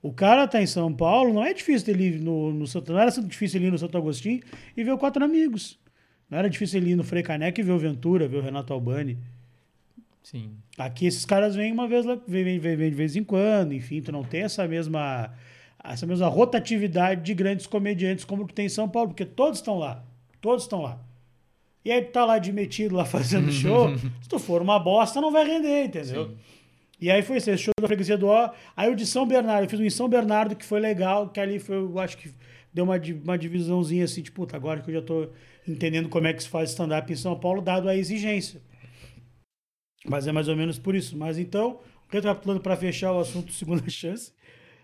O 0.00 0.12
cara 0.12 0.46
tá 0.46 0.62
em 0.62 0.66
São 0.66 0.92
Paulo, 0.92 1.34
não 1.34 1.44
é 1.44 1.52
difícil 1.52 1.92
ele 1.92 2.04
ir 2.08 2.20
no, 2.20 2.52
no 2.52 2.66
Santo, 2.68 2.92
não 2.92 3.00
era 3.00 3.10
difícil 3.10 3.58
ele 3.58 3.66
ir 3.68 3.70
no 3.72 3.78
Santo 3.78 3.96
Agostinho 3.98 4.40
e 4.76 4.84
ver 4.84 4.92
o 4.92 4.98
Quatro 4.98 5.24
Amigos. 5.24 5.78
Não 6.30 6.38
era 6.38 6.48
difícil 6.50 6.80
ele 6.80 6.90
ir 6.92 6.96
no 6.96 7.04
Frei 7.04 7.22
Caneca 7.22 7.60
e 7.60 7.64
ver 7.64 7.72
o 7.72 7.78
Ventura, 7.78 8.26
ver 8.26 8.38
o 8.38 8.42
Renato 8.42 8.72
Albani. 8.72 9.18
Sim. 10.22 10.52
Aqui 10.78 11.06
esses 11.06 11.24
caras 11.24 11.54
vêm 11.54 11.70
uma 11.72 11.86
vez, 11.86 12.04
lá- 12.06 12.18
vêm, 12.26 12.42
vêm, 12.58 12.76
vêm, 12.76 12.90
de 12.90 12.96
vez 12.96 13.14
em 13.14 13.22
quando, 13.22 13.74
enfim, 13.74 14.00
tu 14.00 14.10
não 14.10 14.24
tem 14.24 14.42
essa 14.42 14.66
mesma 14.66 15.32
essa 15.86 16.06
mesma 16.06 16.28
rotatividade 16.28 17.20
de 17.22 17.34
grandes 17.34 17.66
comediantes 17.66 18.24
como 18.24 18.46
tu 18.46 18.54
tem 18.54 18.64
em 18.64 18.70
São 18.70 18.88
Paulo, 18.88 19.08
porque 19.10 19.26
todos 19.26 19.58
estão 19.58 19.78
lá, 19.78 20.02
todos 20.40 20.64
estão 20.64 20.80
lá. 20.80 20.98
E 21.84 21.92
aí 21.92 22.00
tu 22.00 22.10
tá 22.10 22.24
lá 22.24 22.38
de 22.38 22.50
metido 22.54 22.94
lá 22.94 23.04
fazendo 23.04 23.52
show, 23.52 23.94
se 23.98 24.26
tu 24.26 24.38
for 24.38 24.62
uma 24.62 24.78
bosta 24.78 25.20
não 25.20 25.30
vai 25.30 25.44
render, 25.44 25.84
entendeu? 25.84 26.34
E 26.98 27.10
aí 27.10 27.20
foi 27.20 27.36
esse 27.36 27.54
show 27.58 27.74
da 27.78 27.86
freguesia 27.86 28.16
do 28.16 28.28
Ó, 28.28 28.48
aí 28.74 28.90
o 28.90 28.96
de 28.96 29.04
São 29.04 29.26
Bernardo, 29.26 29.64
eu 29.64 29.68
fiz 29.68 29.78
um 29.78 29.84
em 29.84 29.90
São 29.90 30.08
Bernardo 30.08 30.56
que 30.56 30.64
foi 30.64 30.80
legal, 30.80 31.28
que 31.28 31.38
ali 31.38 31.58
foi, 31.58 31.76
eu 31.76 31.98
acho 31.98 32.16
que 32.16 32.32
deu 32.74 32.84
uma, 32.84 33.00
uma 33.22 33.38
divisãozinha 33.38 34.04
assim, 34.04 34.20
tipo, 34.20 34.42
puta, 34.42 34.56
agora 34.56 34.80
que 34.80 34.90
eu 34.90 34.94
já 34.94 35.02
tô 35.02 35.28
entendendo 35.66 36.08
como 36.08 36.26
é 36.26 36.32
que 36.34 36.42
se 36.42 36.48
faz 36.48 36.70
stand-up 36.70 37.10
em 37.10 37.16
São 37.16 37.38
Paulo, 37.38 37.62
dado 37.62 37.88
a 37.88 37.96
exigência. 37.96 38.60
Mas 40.04 40.26
é 40.26 40.32
mais 40.32 40.48
ou 40.48 40.56
menos 40.56 40.78
por 40.78 40.94
isso. 40.94 41.16
Mas 41.16 41.38
então, 41.38 41.80
recapitulando 42.08 42.60
para 42.60 42.76
fechar 42.76 43.12
o 43.12 43.20
assunto 43.20 43.52
segunda 43.54 43.88
chance. 43.88 44.32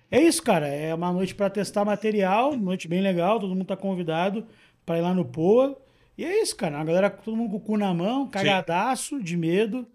É 0.09 0.21
isso, 0.21 0.43
cara. 0.43 0.69
É 0.69 0.95
uma 0.95 1.13
noite 1.13 1.35
para 1.35 1.51
testar 1.51 1.85
material, 1.85 2.57
noite 2.57 2.89
bem 2.89 3.03
legal, 3.03 3.41
todo 3.41 3.55
mundo 3.55 3.67
tá 3.67 3.77
convidado 3.77 4.47
para 4.87 4.99
ir 4.99 5.03
lá 5.03 5.13
no 5.13 5.25
Poa. 5.25 5.77
E 6.17 6.25
é 6.25 6.41
isso, 6.43 6.55
cara. 6.57 6.79
A 6.79 6.85
galera, 6.85 7.11
todo 7.11 7.37
mundo 7.37 7.51
com 7.51 7.57
o 7.57 7.61
cu 7.61 7.77
na 7.77 7.93
mão, 7.93 8.29
cagadaço, 8.29 9.23
de 9.23 9.37
medo. 9.37 9.87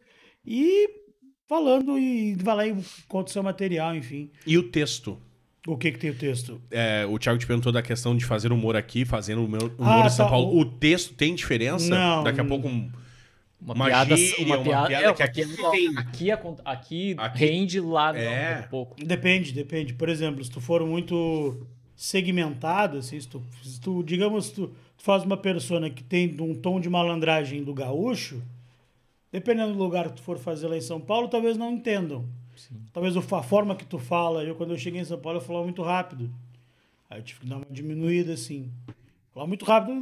E 0.45 0.89
falando 1.47 1.97
e 1.97 2.35
vai 2.35 2.55
lá 2.55 2.67
e 2.67 2.75
conta 3.07 3.29
o 3.29 3.33
seu 3.33 3.43
material, 3.43 3.95
enfim. 3.95 4.31
E 4.45 4.57
o 4.57 4.69
texto? 4.69 5.19
O 5.67 5.75
que 5.77 5.91
que 5.91 5.97
tem 5.97 6.11
o 6.11 6.15
texto? 6.15 6.61
É, 6.69 7.05
o 7.09 7.17
Thiago 7.17 7.39
te 7.39 7.47
perguntou 7.47 7.71
da 7.71 7.81
questão 7.81 8.15
de 8.15 8.23
fazer 8.23 8.51
humor 8.51 8.75
aqui, 8.75 9.03
fazendo 9.03 9.43
humor, 9.43 9.63
humor 9.79 10.03
Ah, 10.03 10.05
em 10.05 10.09
São 10.09 10.25
tá, 10.25 10.31
Paulo. 10.31 10.53
o- 10.55 10.59
O... 10.61 10.65
texto 10.65 11.13
tem 11.15 11.33
diferença? 11.33 11.89
Não, 11.89 12.23
Daqui 12.23 12.39
a 12.39 12.45
pouco 12.45 12.67
um... 12.67 12.91
Uma, 13.59 13.73
Uma 13.73 13.85
piada, 13.87 14.15
gíria, 14.15 14.45
uma 14.45 14.57
uma 14.57 14.63
piada, 14.63 14.87
piada 14.87 15.07
é, 15.07 15.13
que 15.13 15.23
aqui 15.23 15.45
piada- 15.47 15.71
tem. 15.71 15.97
aqui, 15.97 16.31
aqui, 16.63 17.15
Aqui- 17.17 17.39
rende 17.39 17.79
lá 17.79 18.13
não, 18.13 18.19
É. 18.19 18.63
um 18.63 18.69
pouco. 18.69 18.95
Depende, 19.03 19.51
depende. 19.53 19.93
Por 19.95 20.07
exemplo, 20.07 20.43
se 20.43 20.51
tu 20.51 20.61
for 20.61 20.85
muito 20.85 21.65
segmentado, 21.95 22.99
assim, 22.99 23.19
se 23.19 23.27
tu, 23.27 23.41
se 23.63 23.79
tu 23.81 24.03
digamos, 24.03 24.51
tu, 24.51 24.67
tu 24.95 25.03
faz 25.03 25.23
uma 25.23 25.37
persona 25.37 25.89
que 25.89 26.03
tem 26.03 26.35
um 26.39 26.53
tom 26.53 26.79
de 26.79 26.89
malandragem 26.89 27.63
do 27.63 27.73
gaúcho, 27.73 28.39
dependendo 29.31 29.73
do 29.73 29.79
lugar 29.79 30.09
que 30.09 30.15
tu 30.17 30.21
for 30.21 30.37
fazer 30.37 30.67
lá 30.67 30.77
em 30.77 30.81
São 30.81 30.99
Paulo, 31.01 31.27
talvez 31.27 31.57
não 31.57 31.71
entendam. 31.71 32.25
Talvez 32.93 33.15
o 33.15 33.21
fa- 33.21 33.39
a 33.39 33.43
forma 33.43 33.75
que 33.75 33.85
tu 33.85 33.99
fala, 33.99 34.43
eu 34.43 34.55
quando 34.55 34.71
eu 34.73 34.77
cheguei 34.77 35.01
em 35.01 35.05
São 35.05 35.19
Paulo, 35.19 35.39
eu 35.39 35.43
falava 35.43 35.65
muito 35.65 35.81
rápido. 35.81 36.31
Aí 37.09 37.19
eu 37.19 37.23
tive 37.23 37.41
que 37.41 37.47
dar 37.47 37.57
uma 37.57 37.65
diminuída, 37.69 38.33
assim. 38.33 38.71
Falava 39.33 39.47
muito 39.49 39.65
rápido. 39.65 39.93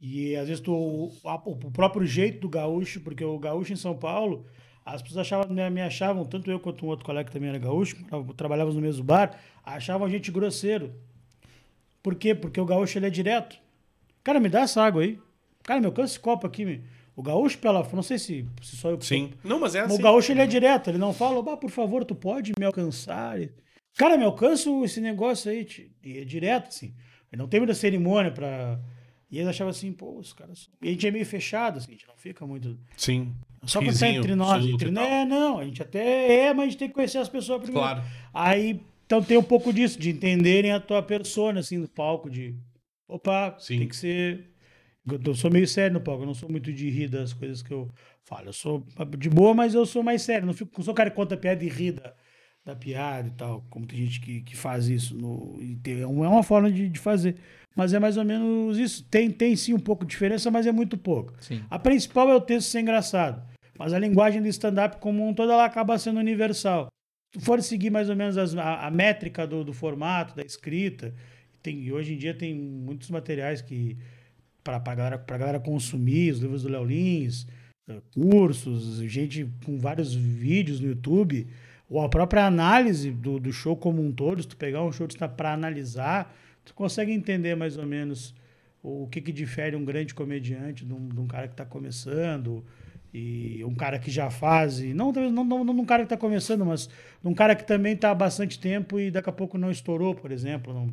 E 0.00 0.36
às 0.36 0.48
vezes 0.48 0.60
tu, 0.62 0.72
o 0.74 1.70
próprio 1.72 2.06
jeito 2.06 2.40
do 2.40 2.48
gaúcho, 2.48 3.00
porque 3.00 3.24
o 3.24 3.38
gaúcho 3.38 3.72
em 3.72 3.76
São 3.76 3.96
Paulo, 3.96 4.44
as 4.84 5.00
pessoas 5.02 5.20
achavam, 5.26 5.52
me, 5.54 5.70
me 5.70 5.80
achavam, 5.80 6.24
tanto 6.24 6.50
eu 6.50 6.60
quanto 6.60 6.84
um 6.84 6.88
outro 6.88 7.04
colega 7.06 7.26
que 7.28 7.32
também 7.32 7.48
era 7.48 7.58
gaúcho, 7.58 7.96
trabalhávamos 8.36 8.76
no 8.76 8.82
mesmo 8.82 9.02
bar, 9.04 9.40
achavam 9.64 10.06
a 10.06 10.10
gente 10.10 10.30
grosseiro. 10.30 10.92
Por 12.02 12.14
quê? 12.14 12.34
Porque 12.34 12.60
o 12.60 12.66
gaúcho 12.66 12.98
ele 12.98 13.06
é 13.06 13.10
direto. 13.10 13.58
Cara, 14.22 14.40
me 14.40 14.48
dá 14.48 14.62
essa 14.62 14.82
água 14.82 15.02
aí. 15.02 15.18
Cara, 15.62 15.80
me 15.80 15.86
alcança 15.86 16.12
esse 16.14 16.20
copo 16.20 16.46
aqui. 16.46 16.64
Me. 16.64 16.82
O 17.16 17.22
gaúcho, 17.22 17.58
pela, 17.58 17.88
não 17.92 18.02
sei 18.02 18.18
se, 18.18 18.46
se 18.60 18.76
só 18.76 18.90
eu 18.90 18.98
que 18.98 19.06
Sim. 19.06 19.32
Não, 19.44 19.60
mas 19.60 19.74
é 19.74 19.80
assim. 19.80 19.94
o 19.94 19.98
gaúcho 19.98 20.32
ele 20.32 20.40
é 20.40 20.46
direto, 20.46 20.90
ele 20.90 20.98
não 20.98 21.12
fala, 21.12 21.40
bah, 21.42 21.56
por 21.56 21.70
favor, 21.70 22.04
tu 22.04 22.14
pode 22.14 22.52
me 22.58 22.64
alcançar. 22.66 23.38
Cara, 23.96 24.18
me 24.18 24.24
alcança 24.24 24.68
esse 24.84 25.00
negócio 25.00 25.50
aí. 25.50 25.66
E 26.02 26.18
é 26.18 26.24
direto, 26.24 26.68
assim. 26.68 26.92
Ele 27.32 27.40
não 27.40 27.48
tem 27.48 27.60
muita 27.60 27.74
cerimônia 27.74 28.32
pra. 28.32 28.80
E 29.30 29.38
eles 29.38 29.48
achavam 29.48 29.70
assim, 29.70 29.92
pô, 29.92 30.18
os 30.18 30.32
caras. 30.32 30.68
E 30.82 30.88
a 30.88 30.90
gente 30.92 31.06
é 31.06 31.10
meio 31.10 31.26
fechado, 31.26 31.78
assim, 31.78 31.88
a 31.88 31.92
gente 31.92 32.06
não 32.06 32.16
fica 32.16 32.46
muito. 32.46 32.78
Sim. 32.96 33.34
Só 33.64 33.80
quando 33.80 33.98
tá 33.98 34.08
entre 34.08 34.34
nós. 34.34 34.64
Entre... 34.64 34.88
É, 34.96 35.24
não, 35.24 35.58
a 35.58 35.64
gente 35.64 35.82
até 35.82 36.46
é, 36.46 36.54
mas 36.54 36.66
a 36.66 36.70
gente 36.70 36.78
tem 36.78 36.88
que 36.88 36.94
conhecer 36.94 37.18
as 37.18 37.28
pessoas 37.28 37.62
primeiro. 37.62 37.86
Claro. 37.86 38.02
Aí, 38.32 38.80
então 39.06 39.22
tem 39.22 39.36
um 39.36 39.42
pouco 39.42 39.72
disso, 39.72 39.98
de 39.98 40.10
entenderem 40.10 40.72
a 40.72 40.80
tua 40.80 41.02
persona, 41.02 41.60
assim, 41.60 41.78
no 41.78 41.88
palco, 41.88 42.30
de. 42.30 42.54
Opa, 43.08 43.56
Sim. 43.58 43.78
tem 43.78 43.88
que 43.88 43.96
ser. 43.96 44.53
Eu 45.10 45.20
eu 45.26 45.34
sou 45.34 45.50
meio 45.50 45.66
sério 45.68 45.94
no 45.94 46.00
palco, 46.00 46.22
eu 46.22 46.26
não 46.26 46.34
sou 46.34 46.48
muito 46.50 46.72
de 46.72 46.88
rir 46.88 47.08
das 47.08 47.32
coisas 47.32 47.62
que 47.62 47.72
eu 47.72 47.90
falo. 48.24 48.48
Eu 48.48 48.52
sou 48.52 48.86
de 49.18 49.28
boa, 49.28 49.52
mas 49.54 49.74
eu 49.74 49.84
sou 49.84 50.02
mais 50.02 50.22
sério. 50.22 50.46
Não, 50.46 50.54
fico, 50.54 50.70
não 50.76 50.84
sou 50.84 50.92
o 50.92 50.96
cara 50.96 51.10
que 51.10 51.16
conta 51.16 51.36
piada 51.36 51.62
e 51.62 51.68
ri 51.68 51.92
da, 51.92 52.14
da 52.64 52.74
piada 52.74 53.28
e 53.28 53.30
tal. 53.32 53.64
Como 53.68 53.86
tem 53.86 53.98
gente 53.98 54.20
que, 54.20 54.40
que 54.40 54.56
faz 54.56 54.88
isso. 54.88 55.14
No, 55.16 55.58
e 55.60 55.76
tem- 55.76 56.00
é 56.00 56.06
uma 56.06 56.24
é 56.24 56.28
uma 56.28 56.42
forma 56.42 56.70
de, 56.72 56.88
de 56.88 56.98
fazer. 56.98 57.36
Mas 57.76 57.92
é 57.92 57.98
mais 57.98 58.16
ou 58.16 58.24
menos 58.24 58.78
isso. 58.78 59.04
Tem, 59.10 59.30
tem 59.30 59.54
sim 59.56 59.74
um 59.74 59.78
pouco 59.80 60.04
de 60.06 60.10
diferença, 60.10 60.50
mas 60.50 60.66
é 60.66 60.72
muito 60.72 60.96
pouco. 60.96 61.34
Sim. 61.40 61.62
A 61.68 61.78
principal 61.78 62.30
é 62.30 62.34
o 62.34 62.40
texto 62.40 62.68
ser 62.68 62.80
engraçado. 62.80 63.42
Mas 63.78 63.92
a 63.92 63.98
linguagem 63.98 64.40
do 64.40 64.48
stand-up 64.48 64.98
como 65.00 65.26
um 65.28 65.34
todo, 65.34 65.50
ela 65.52 65.64
acaba 65.64 65.98
sendo 65.98 66.18
universal. 66.20 66.86
Se 67.34 67.40
for 67.44 67.60
seguir 67.60 67.90
mais 67.90 68.08
ou 68.08 68.14
menos 68.16 68.38
as- 68.38 68.56
a, 68.56 68.86
a 68.86 68.90
métrica 68.90 69.46
do, 69.46 69.64
do 69.64 69.72
formato, 69.72 70.34
da 70.36 70.42
escrita, 70.42 71.12
tem, 71.60 71.80
e 71.82 71.92
hoje 71.92 72.14
em 72.14 72.16
dia 72.16 72.32
tem 72.32 72.54
muitos 72.54 73.10
materiais 73.10 73.60
que 73.60 73.98
para 74.64 74.76
a 74.76 74.94
galera, 74.94 75.18
galera 75.18 75.60
consumir, 75.60 76.32
os 76.32 76.40
livros 76.40 76.62
do 76.62 76.70
Léo 76.70 76.84
Lins, 76.84 77.46
eh, 77.86 78.00
cursos, 78.14 78.96
gente 79.02 79.46
com 79.64 79.78
vários 79.78 80.14
vídeos 80.14 80.80
no 80.80 80.88
YouTube, 80.88 81.46
ou 81.88 82.00
a 82.00 82.08
própria 82.08 82.46
análise 82.46 83.10
do, 83.10 83.38
do 83.38 83.52
show 83.52 83.76
como 83.76 84.02
um 84.02 84.10
todo, 84.10 84.42
se 84.42 84.48
tu 84.48 84.56
pegar 84.56 84.82
um 84.82 84.90
show 84.90 85.06
para 85.36 85.52
analisar, 85.52 86.34
tu 86.64 86.74
consegue 86.74 87.12
entender 87.12 87.54
mais 87.54 87.76
ou 87.76 87.84
menos 87.84 88.34
o 88.82 89.06
que, 89.06 89.20
que 89.20 89.32
difere 89.32 89.76
um 89.76 89.84
grande 89.84 90.14
comediante 90.14 90.84
de 90.84 90.92
um, 90.92 91.08
de 91.08 91.20
um 91.20 91.26
cara 91.26 91.46
que 91.46 91.54
está 91.54 91.64
começando 91.64 92.64
e 93.12 93.62
um 93.64 93.74
cara 93.74 93.98
que 93.98 94.10
já 94.10 94.28
faz, 94.28 94.80
e 94.80 94.92
não, 94.92 95.12
não, 95.12 95.44
não, 95.44 95.64
não 95.64 95.78
um 95.78 95.84
cara 95.84 96.02
que 96.02 96.06
está 96.06 96.16
começando, 96.16 96.66
mas 96.66 96.88
um 97.22 97.32
cara 97.32 97.54
que 97.54 97.64
também 97.64 97.92
está 97.92 98.10
há 98.10 98.14
bastante 98.14 98.58
tempo 98.58 98.98
e 98.98 99.10
daqui 99.10 99.30
a 99.30 99.32
pouco 99.32 99.56
não 99.56 99.70
estourou, 99.70 100.14
por 100.14 100.32
exemplo, 100.32 100.74
não, 100.74 100.92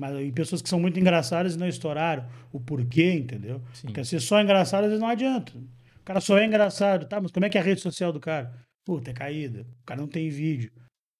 mas 0.00 0.16
e 0.20 0.32
pessoas 0.32 0.62
que 0.62 0.68
são 0.68 0.78
muito 0.78 0.98
engraçadas 0.98 1.54
e 1.54 1.58
não 1.58 1.66
estouraram, 1.66 2.26
o 2.52 2.60
porquê, 2.60 3.12
entendeu? 3.12 3.60
Sim. 3.72 3.88
Porque 3.88 4.04
ser 4.04 4.20
só 4.20 4.40
engraçado 4.40 4.84
às 4.84 4.90
vezes 4.90 5.00
não 5.00 5.08
adianta. 5.08 5.52
O 5.56 6.04
cara 6.04 6.20
só 6.20 6.38
é 6.38 6.46
engraçado, 6.46 7.06
tá? 7.06 7.20
Mas 7.20 7.30
como 7.30 7.44
é 7.44 7.50
que 7.50 7.58
é 7.58 7.60
a 7.60 7.64
rede 7.64 7.80
social 7.80 8.12
do 8.12 8.20
cara? 8.20 8.54
Puta, 8.84 9.10
é 9.10 9.14
caída. 9.14 9.66
O 9.82 9.86
cara 9.86 10.00
não 10.00 10.08
tem 10.08 10.30
vídeo. 10.30 10.70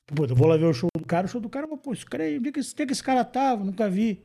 Puta, 0.06 0.32
eu 0.32 0.36
vou 0.36 0.46
lá 0.46 0.56
ver 0.56 0.64
o 0.64 0.72
show 0.72 0.88
do 0.96 1.04
cara, 1.04 1.26
o 1.26 1.28
show 1.28 1.40
do 1.40 1.50
cara, 1.50 1.66
mas, 1.66 1.80
pô, 1.80 1.92
esse 1.92 2.06
cara 2.06 2.24
aí, 2.24 2.38
onde 2.38 2.48
é 2.48 2.52
que 2.52 2.60
onde 2.60 2.82
é 2.82 2.86
que 2.86 2.92
esse 2.92 3.02
cara 3.02 3.24
tava? 3.24 3.62
Nunca 3.62 3.90
vi. 3.90 4.22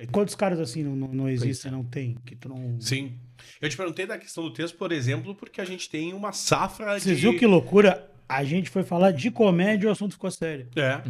E 0.00 0.06
quantos 0.06 0.34
caras 0.34 0.60
assim 0.60 0.82
não, 0.82 0.96
não, 0.96 1.08
não 1.08 1.28
existem, 1.28 1.70
não 1.70 1.84
tem? 1.84 2.16
Que 2.24 2.34
tu 2.34 2.48
não. 2.48 2.80
Sim. 2.80 3.18
Eu 3.60 3.68
te 3.68 3.76
perguntei 3.76 4.06
da 4.06 4.18
questão 4.18 4.44
do 4.44 4.52
texto, 4.52 4.76
por 4.76 4.92
exemplo, 4.92 5.34
porque 5.34 5.60
a 5.60 5.64
gente 5.64 5.88
tem 5.90 6.12
uma 6.12 6.32
safra 6.32 6.98
Você 6.98 7.14
de... 7.14 7.20
viu 7.20 7.36
que 7.36 7.46
loucura? 7.46 8.08
A 8.28 8.44
gente 8.44 8.68
foi 8.68 8.82
falar 8.82 9.10
de 9.12 9.30
comédia 9.30 9.86
e 9.86 9.88
o 9.88 9.92
assunto 9.92 10.12
ficou 10.12 10.30
sério. 10.30 10.68
É. 10.76 11.00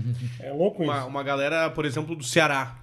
É 0.40 0.52
louco 0.52 0.82
Uma, 0.84 1.04
uma 1.04 1.22
galera, 1.22 1.68
por 1.70 1.84
exemplo, 1.84 2.14
do 2.14 2.22
Ceará. 2.24 2.78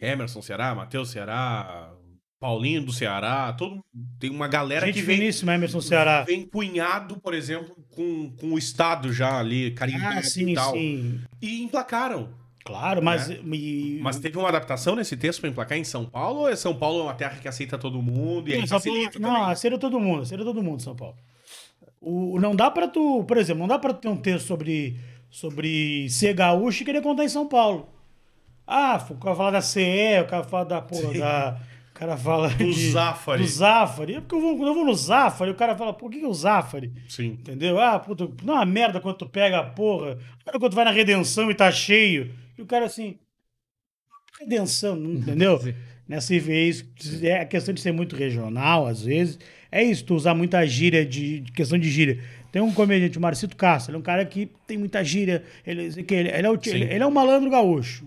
Emerson 0.00 0.42
Ceará, 0.42 0.74
Matheus 0.74 1.10
Ceará, 1.10 1.90
Paulinho 2.38 2.82
do 2.82 2.92
Ceará, 2.92 3.52
todo 3.54 3.82
tem 4.20 4.28
uma 4.30 4.46
galera 4.46 4.86
Gente 4.86 4.96
que 4.96 5.02
vem, 5.02 5.16
finíssima, 5.18 5.54
Emerson 5.54 5.80
Ceará. 5.80 6.22
vem 6.22 6.46
punhado, 6.46 7.18
por 7.18 7.32
exemplo, 7.34 7.74
com, 7.90 8.30
com 8.38 8.48
o 8.52 8.58
Estado 8.58 9.12
já 9.12 9.38
ali, 9.38 9.70
carimbado 9.70 10.18
Ah, 10.18 10.22
sim, 10.22 10.50
e 10.50 10.54
tal. 10.54 10.72
sim. 10.72 11.20
E 11.40 11.62
emplacaram. 11.62 12.28
Claro, 12.64 13.02
mas. 13.02 13.28
Né? 13.28 13.38
e- 13.52 14.00
Mas 14.02 14.18
teve 14.18 14.36
uma 14.36 14.48
adaptação 14.48 14.96
nesse 14.96 15.16
texto 15.16 15.40
pra 15.40 15.48
emplacar 15.48 15.78
em 15.78 15.84
São 15.84 16.04
Paulo? 16.04 16.40
Ou 16.40 16.48
é 16.48 16.56
São 16.56 16.74
Paulo 16.74 17.00
é 17.00 17.02
uma 17.04 17.14
terra 17.14 17.38
que 17.40 17.46
aceita 17.48 17.78
todo 17.78 18.02
mundo 18.02 18.48
e 18.50 18.54
aí 18.54 18.66
São 18.66 18.80
Paulo- 18.80 19.10
não, 19.20 19.44
aceita 19.44 19.78
todo 19.78 19.98
mundo, 20.00 20.22
aceita 20.22 20.44
todo 20.44 20.62
mundo, 20.62 20.82
São 20.82 20.94
Paulo. 20.96 21.16
O, 22.08 22.38
não 22.38 22.54
dá 22.54 22.70
pra 22.70 22.86
tu, 22.86 23.24
por 23.24 23.36
exemplo, 23.36 23.58
não 23.60 23.66
dá 23.68 23.78
pra 23.80 23.92
tu 23.92 24.00
ter 24.02 24.08
um 24.08 24.16
texto 24.16 24.46
sobre, 24.46 24.96
sobre 25.28 26.08
ser 26.08 26.34
gaúcho 26.34 26.82
e 26.82 26.86
querer 26.86 27.02
contar 27.02 27.24
em 27.24 27.28
São 27.28 27.48
Paulo. 27.48 27.88
Ah, 28.64 29.04
o 29.10 29.16
cara 29.16 29.34
fala 29.34 29.50
da 29.50 29.60
CE, 29.60 30.20
o 30.22 30.26
cara 30.28 30.44
fala 30.44 30.64
da 30.64 30.80
porra, 30.80 31.12
Sim. 31.12 31.18
da. 31.18 31.60
O 31.90 31.98
cara 31.98 32.16
fala 32.16 32.48
Do 32.50 32.64
de- 32.72 32.90
Zafari. 32.90 33.42
Do 33.42 33.48
Zafari. 33.48 34.14
É 34.14 34.20
porque 34.20 34.34
eu 34.36 34.40
vou, 34.40 34.56
quando 34.56 34.68
eu 34.68 34.74
vou 34.74 34.84
no 34.84 34.94
Zafari, 34.94 35.50
o 35.50 35.54
cara 35.54 35.74
fala, 35.76 35.92
por 35.94 36.10
que, 36.10 36.18
que 36.18 36.24
é 36.24 36.28
o 36.28 36.34
Zafari? 36.34 36.92
Sim. 37.08 37.28
Entendeu? 37.40 37.80
Ah, 37.80 37.98
puta, 37.98 38.28
não 38.44 38.54
é 38.54 38.56
uma 38.58 38.66
merda 38.66 39.00
quando 39.00 39.16
tu 39.16 39.26
pega 39.28 39.58
a 39.58 39.64
porra. 39.64 40.18
Quando 40.44 40.70
tu 40.70 40.76
vai 40.76 40.84
na 40.84 40.90
redenção 40.92 41.50
e 41.50 41.54
tá 41.54 41.70
cheio. 41.72 42.32
E 42.56 42.62
o 42.62 42.66
cara 42.66 42.84
assim. 42.86 43.18
Redenção, 44.38 44.96
entendeu? 45.02 45.58
Sim. 45.58 45.74
Nessa 46.08 46.38
vez, 46.38 46.84
é 47.22 47.40
a 47.40 47.46
questão 47.46 47.74
de 47.74 47.80
ser 47.80 47.90
muito 47.92 48.14
regional, 48.14 48.86
às 48.86 49.02
vezes. 49.02 49.38
É 49.76 49.82
isso, 49.82 50.04
tu 50.04 50.14
usar 50.14 50.34
muita 50.34 50.64
gíria, 50.66 51.04
de, 51.04 51.40
de 51.40 51.52
questão 51.52 51.78
de 51.78 51.90
gíria. 51.90 52.20
Tem 52.50 52.62
um 52.62 52.72
comediante, 52.72 53.18
o 53.18 53.20
Marcito 53.20 53.56
Castro, 53.56 53.90
ele 53.90 53.96
é 53.96 54.00
um 54.00 54.02
cara 54.02 54.24
que 54.24 54.50
tem 54.66 54.78
muita 54.78 55.02
gíria. 55.04 55.42
Ele, 55.66 56.02
que 56.02 56.14
ele, 56.14 56.28
ele 56.30 56.46
é, 56.46 56.50
o, 56.50 56.58
ele, 56.66 56.84
ele 56.84 57.02
é 57.02 57.06
um 57.06 57.10
malandro 57.10 57.50
gaúcho, 57.50 58.06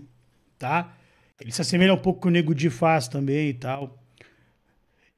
tá? 0.58 0.92
Ele 1.40 1.52
se 1.52 1.60
assemelha 1.60 1.94
um 1.94 1.98
pouco 1.98 2.20
com 2.20 2.28
o 2.28 2.30
Nego 2.30 2.54
Di 2.54 2.68
faz 2.70 3.08
também 3.08 3.48
e 3.50 3.54
tal. 3.54 3.98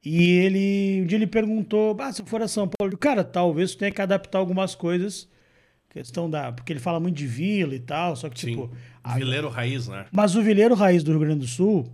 E 0.05 0.29
ele, 0.29 1.01
um 1.01 1.05
dia 1.05 1.17
ele 1.17 1.27
perguntou, 1.27 1.95
ah, 1.99 2.11
se 2.11 2.21
eu 2.21 2.25
for 2.25 2.41
a 2.41 2.47
São 2.47 2.69
Paulo, 2.69 2.97
cara, 2.97 3.23
talvez 3.23 3.71
tu 3.71 3.77
tenha 3.79 3.91
que 3.91 4.01
adaptar 4.01 4.37
algumas 4.37 4.75
coisas 4.75 5.27
Questão 5.93 6.27
da. 6.27 6.51
Porque 6.51 6.73
ele 6.73 6.79
fala 6.79 6.99
muito 6.99 7.15
de 7.15 7.27
vila 7.27 7.75
e 7.75 7.79
tal, 7.79 8.15
só 8.15 8.27
que, 8.27 8.39
Sim. 8.39 8.47
tipo. 8.47 8.71
a- 9.03 9.15
Vileiro 9.15 9.47
raiz, 9.47 9.87
né? 9.87 10.07
mas 10.11 10.35
o 10.35 10.41
vileiro 10.41 10.73
raiz 10.73 11.03
do 11.03 11.11
Rio 11.11 11.19
Grande 11.19 11.41
do 11.41 11.47
Sul, 11.47 11.87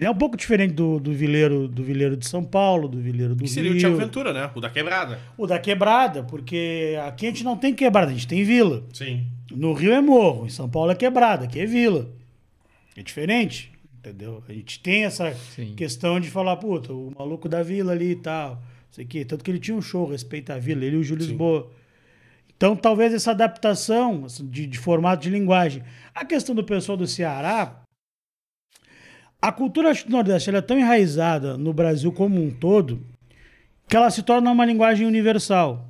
ele 0.00 0.06
é 0.06 0.10
um 0.10 0.14
pouco 0.14 0.34
diferente 0.34 0.72
do, 0.72 0.98
do 0.98 1.12
vileiro 1.12 1.68
do 1.68 1.84
vileiro 1.84 2.16
de 2.16 2.26
São 2.26 2.42
Paulo, 2.42 2.88
do 2.88 2.98
vileiro 2.98 3.34
do 3.34 3.44
Que 3.44 3.50
seria 3.50 3.70
o 3.70 3.74
Rio. 3.74 3.80
Tiago 3.80 3.96
Ventura, 3.98 4.32
né? 4.32 4.50
O 4.54 4.58
da 4.58 4.70
quebrada. 4.70 5.18
O 5.36 5.46
da 5.46 5.58
quebrada, 5.58 6.22
porque 6.22 6.98
aqui 7.06 7.26
a 7.26 7.28
gente 7.28 7.44
não 7.44 7.54
tem 7.54 7.74
quebrada, 7.74 8.10
a 8.10 8.14
gente 8.14 8.26
tem 8.26 8.42
vila. 8.42 8.82
Sim. 8.94 9.26
No 9.52 9.74
Rio 9.74 9.92
é 9.92 10.00
morro, 10.00 10.46
em 10.46 10.48
São 10.48 10.70
Paulo 10.70 10.90
é 10.90 10.94
quebrada, 10.94 11.44
aqui 11.44 11.60
é 11.60 11.66
vila. 11.66 12.08
É 12.96 13.02
diferente, 13.02 13.70
entendeu? 13.98 14.42
A 14.48 14.52
gente 14.54 14.80
tem 14.80 15.04
essa 15.04 15.34
Sim. 15.34 15.74
questão 15.76 16.18
de 16.18 16.30
falar, 16.30 16.56
puta, 16.56 16.94
o 16.94 17.12
maluco 17.18 17.46
da 17.46 17.62
vila 17.62 17.92
ali 17.92 18.12
e 18.12 18.16
tal. 18.16 18.62
Sei 18.90 19.04
que, 19.04 19.22
tanto 19.22 19.44
que 19.44 19.50
ele 19.50 19.60
tinha 19.60 19.76
um 19.76 19.82
show 19.82 20.06
Respeita 20.06 20.54
a 20.54 20.58
Vila, 20.58 20.82
ele 20.82 20.96
e 20.96 20.98
o 20.98 21.04
Júlio 21.04 21.22
Sim. 21.22 21.32
Lisboa. 21.32 21.70
Então, 22.56 22.74
talvez 22.74 23.12
essa 23.12 23.32
adaptação 23.32 24.24
assim, 24.24 24.48
de, 24.48 24.66
de 24.66 24.78
formato 24.78 25.22
de 25.22 25.28
linguagem. 25.28 25.82
A 26.14 26.24
questão 26.24 26.54
do 26.54 26.64
pessoal 26.64 26.96
do 26.96 27.06
Ceará, 27.06 27.79
a 29.40 29.50
cultura 29.50 29.92
do 29.94 30.10
Nordeste 30.10 30.50
é 30.50 30.60
tão 30.60 30.78
enraizada 30.78 31.56
no 31.56 31.72
Brasil 31.72 32.12
como 32.12 32.42
um 32.42 32.50
todo 32.50 33.00
que 33.88 33.96
ela 33.96 34.10
se 34.10 34.22
torna 34.22 34.50
uma 34.50 34.64
linguagem 34.64 35.06
universal. 35.06 35.88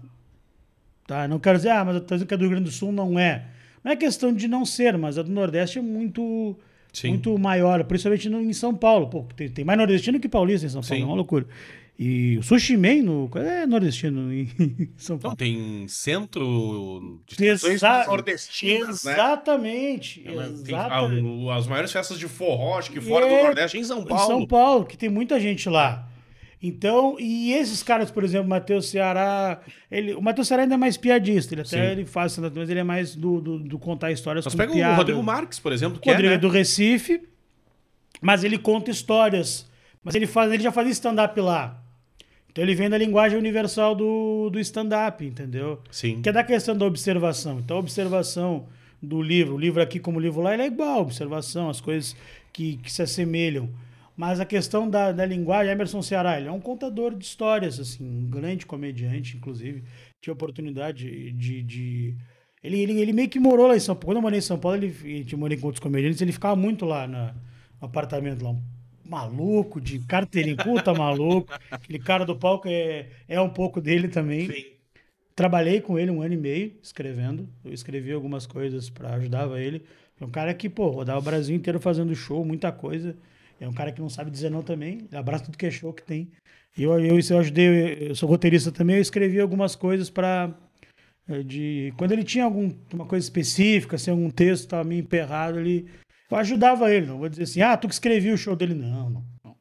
Tá? 1.06 1.26
Não 1.26 1.38
quero 1.38 1.58
dizer, 1.58 1.70
ah, 1.70 1.84
mas 1.84 2.00
dizendo 2.00 2.26
que 2.26 2.34
a 2.34 2.36
do 2.36 2.42
Rio 2.42 2.50
Grande 2.50 2.64
do 2.64 2.70
Sul 2.70 2.92
não 2.92 3.18
é. 3.18 3.46
Não 3.82 3.92
é 3.92 3.96
questão 3.96 4.32
de 4.32 4.46
não 4.46 4.64
ser, 4.64 4.96
mas 4.96 5.18
a 5.18 5.22
do 5.22 5.30
Nordeste 5.30 5.78
é 5.78 5.82
muito, 5.82 6.56
Sim. 6.92 7.10
muito 7.10 7.36
maior, 7.38 7.82
principalmente 7.84 8.28
em 8.28 8.52
São 8.52 8.74
Paulo. 8.74 9.08
Pô, 9.08 9.26
tem, 9.34 9.48
tem 9.48 9.64
mais 9.64 9.78
nordestino 9.78 10.20
que 10.20 10.28
paulista 10.28 10.66
em 10.66 10.70
São 10.70 10.80
Paulo, 10.80 10.96
Sim. 10.96 11.02
é 11.02 11.04
uma 11.04 11.16
loucura. 11.16 11.46
E 12.02 12.38
o 12.38 12.42
Sushi 12.42 12.78
Man 12.78 13.02
no, 13.02 13.30
é 13.36 13.66
nordestino 13.66 14.32
em 14.32 14.48
São 14.96 15.16
Não, 15.16 15.20
Paulo. 15.20 15.36
tem 15.36 15.86
centro 15.86 17.20
de 17.26 17.44
Exa- 17.44 18.06
nordestinas, 18.06 19.04
né? 19.04 19.12
Exatamente. 19.12 20.20
Tem 20.20 20.34
exatamente. 20.34 21.48
a- 21.50 21.54
as 21.56 21.66
maiores 21.66 21.92
festas 21.92 22.18
de 22.18 22.26
forró, 22.26 22.78
acho 22.78 22.90
que 22.90 23.02
fora 23.02 23.26
É, 23.26 23.36
do 23.38 23.44
Nordeste, 23.44 23.76
em 23.76 23.84
São 23.84 24.00
Em 24.00 24.06
Paulo. 24.06 24.26
São 24.26 24.46
Paulo, 24.46 24.86
que 24.86 24.96
tem 24.96 25.10
muita 25.10 25.38
gente 25.38 25.68
lá. 25.68 26.08
Então, 26.62 27.16
e 27.18 27.52
esses 27.52 27.82
caras, 27.82 28.10
por 28.10 28.24
exemplo, 28.24 28.48
Matheus 28.48 28.88
Ceará, 28.88 29.60
ele, 29.90 30.14
o 30.14 30.22
Matheus 30.22 30.48
Ceará 30.48 30.62
ainda 30.62 30.74
é 30.76 30.78
mais 30.78 30.96
piadista, 30.96 31.52
ele 31.54 31.60
até 31.60 31.68
Sim. 31.86 31.92
ele 31.92 32.06
faz, 32.06 32.36
mas 32.38 32.70
ele 32.70 32.80
é 32.80 32.84
mais 32.84 33.14
do, 33.14 33.40
do, 33.42 33.58
do 33.58 33.78
contar 33.78 34.10
histórias 34.10 34.44
Mas 34.46 34.54
pega 34.54 34.72
piada. 34.72 34.94
o 34.94 34.96
Rodrigo 34.96 35.22
Marques, 35.22 35.58
por 35.58 35.70
exemplo, 35.72 36.00
que 36.00 36.08
Rodrigo 36.10 36.30
é, 36.30 36.34
é 36.34 36.36
né? 36.36 36.40
do 36.40 36.48
Recife, 36.48 37.22
mas 38.22 38.42
ele 38.42 38.56
conta 38.58 38.90
histórias. 38.90 39.68
Mas 40.02 40.14
ele, 40.14 40.26
faz, 40.26 40.50
ele 40.50 40.62
já 40.62 40.72
fazia 40.72 40.92
stand-up 40.92 41.38
lá. 41.40 41.79
Então 42.50 42.64
ele 42.64 42.74
vem 42.74 42.90
da 42.90 42.98
linguagem 42.98 43.38
universal 43.38 43.94
do, 43.94 44.50
do 44.50 44.58
stand-up, 44.60 45.24
entendeu? 45.24 45.80
Sim. 45.90 46.20
Que 46.20 46.28
é 46.28 46.32
da 46.32 46.42
questão 46.44 46.76
da 46.76 46.84
observação. 46.84 47.58
Então 47.60 47.76
a 47.76 47.80
observação 47.80 48.66
do 49.02 49.22
livro, 49.22 49.54
o 49.54 49.58
livro 49.58 49.80
aqui 49.80 49.98
como 50.00 50.18
o 50.18 50.20
livro 50.20 50.40
lá, 50.42 50.52
ele 50.54 50.64
é 50.64 50.66
igual, 50.66 50.98
a 50.98 51.02
observação, 51.02 51.70
as 51.70 51.80
coisas 51.80 52.14
que, 52.52 52.76
que 52.78 52.92
se 52.92 53.02
assemelham. 53.02 53.70
Mas 54.16 54.38
a 54.40 54.44
questão 54.44 54.90
da, 54.90 55.12
da 55.12 55.24
linguagem, 55.24 55.72
Emerson 55.72 56.02
Ceará, 56.02 56.38
ele 56.38 56.48
é 56.48 56.52
um 56.52 56.60
contador 56.60 57.14
de 57.14 57.24
histórias, 57.24 57.80
assim, 57.80 58.04
um 58.04 58.28
grande 58.28 58.66
comediante, 58.66 59.36
inclusive. 59.36 59.82
Tive 60.20 60.32
a 60.32 60.34
oportunidade 60.34 61.30
de. 61.32 61.62
de- 61.62 62.16
Ele, 62.62 62.80
ele, 62.82 63.00
ele 63.00 63.12
meio 63.14 63.28
que 63.30 63.40
morou 63.40 63.66
lá 63.68 63.74
em 63.76 63.80
São 63.80 63.94
Paulo. 63.94 64.06
Quando 64.08 64.16
eu 64.18 64.22
morei 64.22 64.38
em 64.40 64.42
São 64.42 64.58
Paulo, 64.58 64.76
ele, 64.76 64.94
ele 65.04 65.24
tinha 65.24 65.38
morei 65.38 65.56
com 65.56 65.66
outros 65.68 65.80
comediantes, 65.82 66.20
ele 66.20 66.32
ficava 66.32 66.54
muito 66.54 66.84
lá 66.84 67.06
na- 67.06 67.32
no 67.80 67.86
apartamento 67.86 68.44
lá. 68.44 68.50
Um 68.50 68.62
maluco, 69.10 69.80
de 69.80 69.98
carteirinha, 69.98 70.56
puta 70.56 70.94
maluco. 70.94 71.52
Aquele 71.70 71.98
cara 71.98 72.24
do 72.24 72.36
palco 72.36 72.68
é, 72.68 73.08
é 73.28 73.40
um 73.40 73.50
pouco 73.50 73.80
dele 73.80 74.08
também. 74.08 74.50
Sim. 74.50 74.64
Trabalhei 75.34 75.80
com 75.80 75.98
ele 75.98 76.10
um 76.10 76.22
ano 76.22 76.34
e 76.34 76.36
meio 76.36 76.72
escrevendo. 76.82 77.48
Eu 77.64 77.72
escrevi 77.72 78.12
algumas 78.12 78.46
coisas 78.46 78.88
para 78.88 79.14
ajudava 79.14 79.60
ele. 79.60 79.82
É 80.20 80.24
um 80.24 80.30
cara 80.30 80.54
que, 80.54 80.68
pô, 80.68 80.88
rodava 80.88 81.18
o 81.18 81.22
Brasil 81.22 81.56
inteiro 81.56 81.80
fazendo 81.80 82.14
show, 82.14 82.44
muita 82.44 82.70
coisa. 82.70 83.16
É 83.58 83.66
um 83.66 83.72
cara 83.72 83.90
que 83.90 84.00
não 84.00 84.08
sabe 84.08 84.30
dizer 84.30 84.50
não 84.50 84.62
também. 84.62 85.06
Ele 85.08 85.16
abraça 85.16 85.44
tudo 85.44 85.58
que 85.58 85.66
é 85.66 85.70
show 85.70 85.92
que 85.92 86.02
tem. 86.02 86.30
E 86.76 86.84
eu, 86.84 86.98
eu, 87.00 87.18
eu 87.18 87.38
ajudei, 87.38 88.08
eu 88.10 88.14
sou 88.14 88.28
roteirista 88.28 88.70
também, 88.70 88.96
eu 88.96 89.02
escrevi 89.02 89.40
algumas 89.40 89.74
coisas 89.74 90.08
para 90.08 90.54
de 91.46 91.92
quando 91.96 92.10
ele 92.12 92.24
tinha 92.24 92.44
alguma 92.44 93.06
coisa 93.06 93.24
específica, 93.24 93.96
assim, 93.96 94.10
algum 94.10 94.30
texto 94.30 94.64
estava 94.64 94.82
meio 94.82 95.00
emperrado, 95.00 95.60
ele 95.60 95.86
eu 96.30 96.38
ajudava 96.38 96.92
ele, 96.92 97.06
não 97.06 97.18
vou 97.18 97.28
dizer 97.28 97.44
assim: 97.44 97.60
"Ah, 97.62 97.76
tu 97.76 97.88
que 97.88 97.94
escreveu 97.94 98.34
o 98.34 98.38
show 98.38 98.56
dele". 98.56 98.74
Não, 98.74 99.10
não. 99.10 99.24
não. 99.44 99.56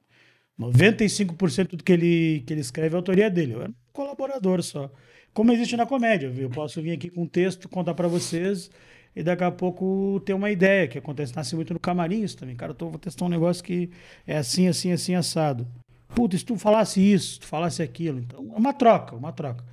95% 0.60 1.78
do 1.78 1.84
que 1.84 1.92
ele 1.92 2.44
que 2.46 2.54
ele 2.54 2.62
escreve 2.62 2.96
é 2.96 2.98
autoria 2.98 3.30
dele. 3.30 3.54
Eu 3.54 3.62
era 3.62 3.70
um 3.70 3.76
colaborador 3.94 4.62
só. 4.62 4.92
Como 5.34 5.52
existe 5.52 5.78
na 5.78 5.86
comédia, 5.86 6.32
eu 6.38 6.50
posso 6.50 6.82
vir 6.82 6.92
aqui 6.92 7.10
com 7.10 7.24
um 7.24 7.28
texto, 7.28 7.70
contar 7.70 7.94
para 7.94 8.08
vocês 8.08 8.70
e 9.16 9.24
daqui 9.24 9.44
a 9.44 9.52
pouco 9.52 10.22
ter 10.26 10.34
uma 10.34 10.52
ideia, 10.52 10.88
que 10.88 10.98
acontece, 10.98 11.36
nasce 11.36 11.56
muito 11.56 11.74
no 11.74 11.80
camarim 11.80 12.24
isso 12.24 12.38
também. 12.38 12.56
Cara, 12.56 12.72
eu 12.72 12.76
tô, 12.76 12.90
vou 12.90 13.00
testar 13.00 13.26
um 13.26 13.30
negócio 13.30 13.64
que 13.64 13.90
é 14.26 14.38
assim, 14.38 14.68
assim, 14.68 14.92
assim, 14.92 15.16
assado. 15.16 15.68
Puta, 16.16 16.38
se 16.38 16.46
tu 16.46 16.56
falasse 16.58 17.00
isso, 17.00 17.34
se 17.34 17.40
tu 17.42 17.48
falasse 17.48 17.82
aquilo. 17.82 18.20
Então, 18.20 18.52
é 18.54 18.58
uma 18.58 18.74
troca, 18.74 19.16
uma 19.16 19.32
troca. 19.32 19.64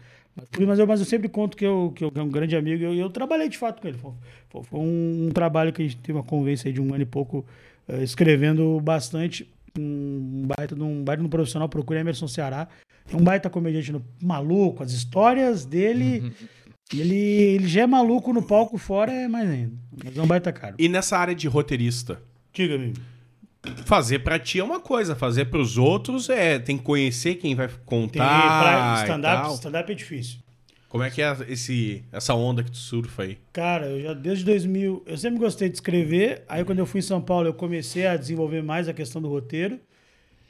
Mas 0.66 0.78
eu, 0.78 0.86
mas 0.86 1.00
eu 1.00 1.06
sempre 1.06 1.28
conto 1.28 1.56
que 1.56 1.64
eu, 1.64 1.92
que 1.96 2.04
eu 2.04 2.12
é 2.14 2.22
um 2.22 2.28
grande 2.28 2.54
amigo 2.56 2.82
e 2.82 2.84
eu, 2.84 2.94
eu 2.94 3.10
trabalhei 3.10 3.48
de 3.48 3.56
fato 3.56 3.80
com 3.80 3.88
ele. 3.88 3.96
Foi, 3.98 4.12
foi- 4.50 4.62
foi 4.64 4.80
um, 4.80 5.30
trabalho 5.32 5.72
que 5.72 5.80
a 5.82 5.84
gente 5.84 5.96
teve 5.96 6.18
uma 6.18 6.24
convivência 6.24 6.68
aí 6.68 6.72
de 6.74 6.80
um 6.80 6.92
ano 6.92 7.02
e 7.02 7.06
pouco 7.06 7.44
eh, 7.88 8.02
escrevendo 8.02 8.78
bastante. 8.80 9.50
Um 9.78 10.46
baita 10.56 10.74
de 10.74 10.82
um, 10.82 11.02
baita 11.04 11.20
de 11.22 11.26
um 11.26 11.30
profissional, 11.30 11.68
procura 11.68 12.00
Emerson 12.00 12.28
Ceará. 12.28 12.68
É 13.10 13.16
um 13.16 13.22
baita 13.24 13.48
comediante 13.48 13.92
no- 13.92 14.04
maluco, 14.22 14.82
as 14.82 14.92
histórias 14.92 15.64
dele. 15.64 16.32
ele, 16.92 17.14
ele 17.16 17.68
já 17.68 17.82
é 17.82 17.86
maluco 17.86 18.32
no 18.32 18.42
palco, 18.42 18.76
fora 18.78 19.12
é 19.12 19.28
mais 19.28 19.48
ainda. 19.48 19.72
Mas 20.04 20.16
é 20.16 20.22
um 20.22 20.26
baita 20.26 20.52
cara. 20.52 20.74
E 20.78 20.88
nessa 20.88 21.16
área 21.16 21.34
de 21.34 21.48
roteirista, 21.48 22.20
Diga, 22.52 22.74
amigo. 22.74 22.96
Fazer 23.84 24.20
pra 24.20 24.38
ti 24.38 24.58
é 24.58 24.64
uma 24.64 24.80
coisa, 24.80 25.14
fazer 25.14 25.46
pros 25.46 25.78
outros 25.78 26.28
é 26.28 26.58
tem 26.58 26.76
que 26.76 26.84
conhecer 26.84 27.36
quem 27.36 27.54
vai 27.54 27.68
contar. 27.84 29.02
stand-up, 29.02 29.42
tal. 29.42 29.54
stand-up 29.54 29.92
é 29.92 29.94
difícil. 29.94 30.38
Como 30.88 31.02
é 31.02 31.10
que 31.10 31.20
é 31.20 31.36
esse, 31.48 32.04
essa 32.12 32.34
onda 32.34 32.62
que 32.62 32.70
tu 32.70 32.76
surfa 32.76 33.24
aí? 33.24 33.38
Cara, 33.52 33.86
eu 33.86 34.00
já 34.00 34.14
desde 34.14 34.44
2000, 34.44 35.02
eu 35.06 35.16
sempre 35.16 35.38
gostei 35.38 35.68
de 35.68 35.74
escrever. 35.74 36.44
Aí 36.48 36.64
quando 36.64 36.78
eu 36.78 36.86
fui 36.86 37.00
em 37.00 37.02
São 37.02 37.20
Paulo, 37.20 37.48
eu 37.48 37.54
comecei 37.54 38.06
a 38.06 38.16
desenvolver 38.16 38.62
mais 38.62 38.88
a 38.88 38.94
questão 38.94 39.20
do 39.20 39.28
roteiro. 39.28 39.78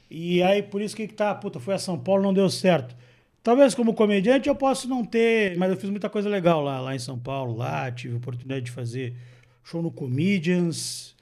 E 0.09 0.41
aí 0.43 0.63
por 0.63 0.81
isso 0.81 0.95
que 0.95 1.07
tá, 1.07 1.33
puta, 1.35 1.59
fui 1.59 1.73
a 1.73 1.79
São 1.79 1.97
Paulo, 1.97 2.23
não 2.23 2.33
deu 2.33 2.49
certo. 2.49 2.95
Talvez 3.43 3.73
como 3.73 3.93
comediante 3.93 4.49
eu 4.49 4.55
possa 4.55 4.87
não 4.87 5.03
ter, 5.03 5.57
mas 5.57 5.71
eu 5.71 5.77
fiz 5.77 5.89
muita 5.89 6.09
coisa 6.09 6.29
legal 6.29 6.61
lá, 6.61 6.79
lá 6.81 6.95
em 6.95 6.99
São 6.99 7.17
Paulo, 7.17 7.55
lá 7.55 7.91
tive 7.91 8.13
a 8.13 8.17
oportunidade 8.17 8.65
de 8.65 8.71
fazer 8.71 9.15
show 9.63 9.81
no 9.81 9.91
Comedians, 9.91 11.15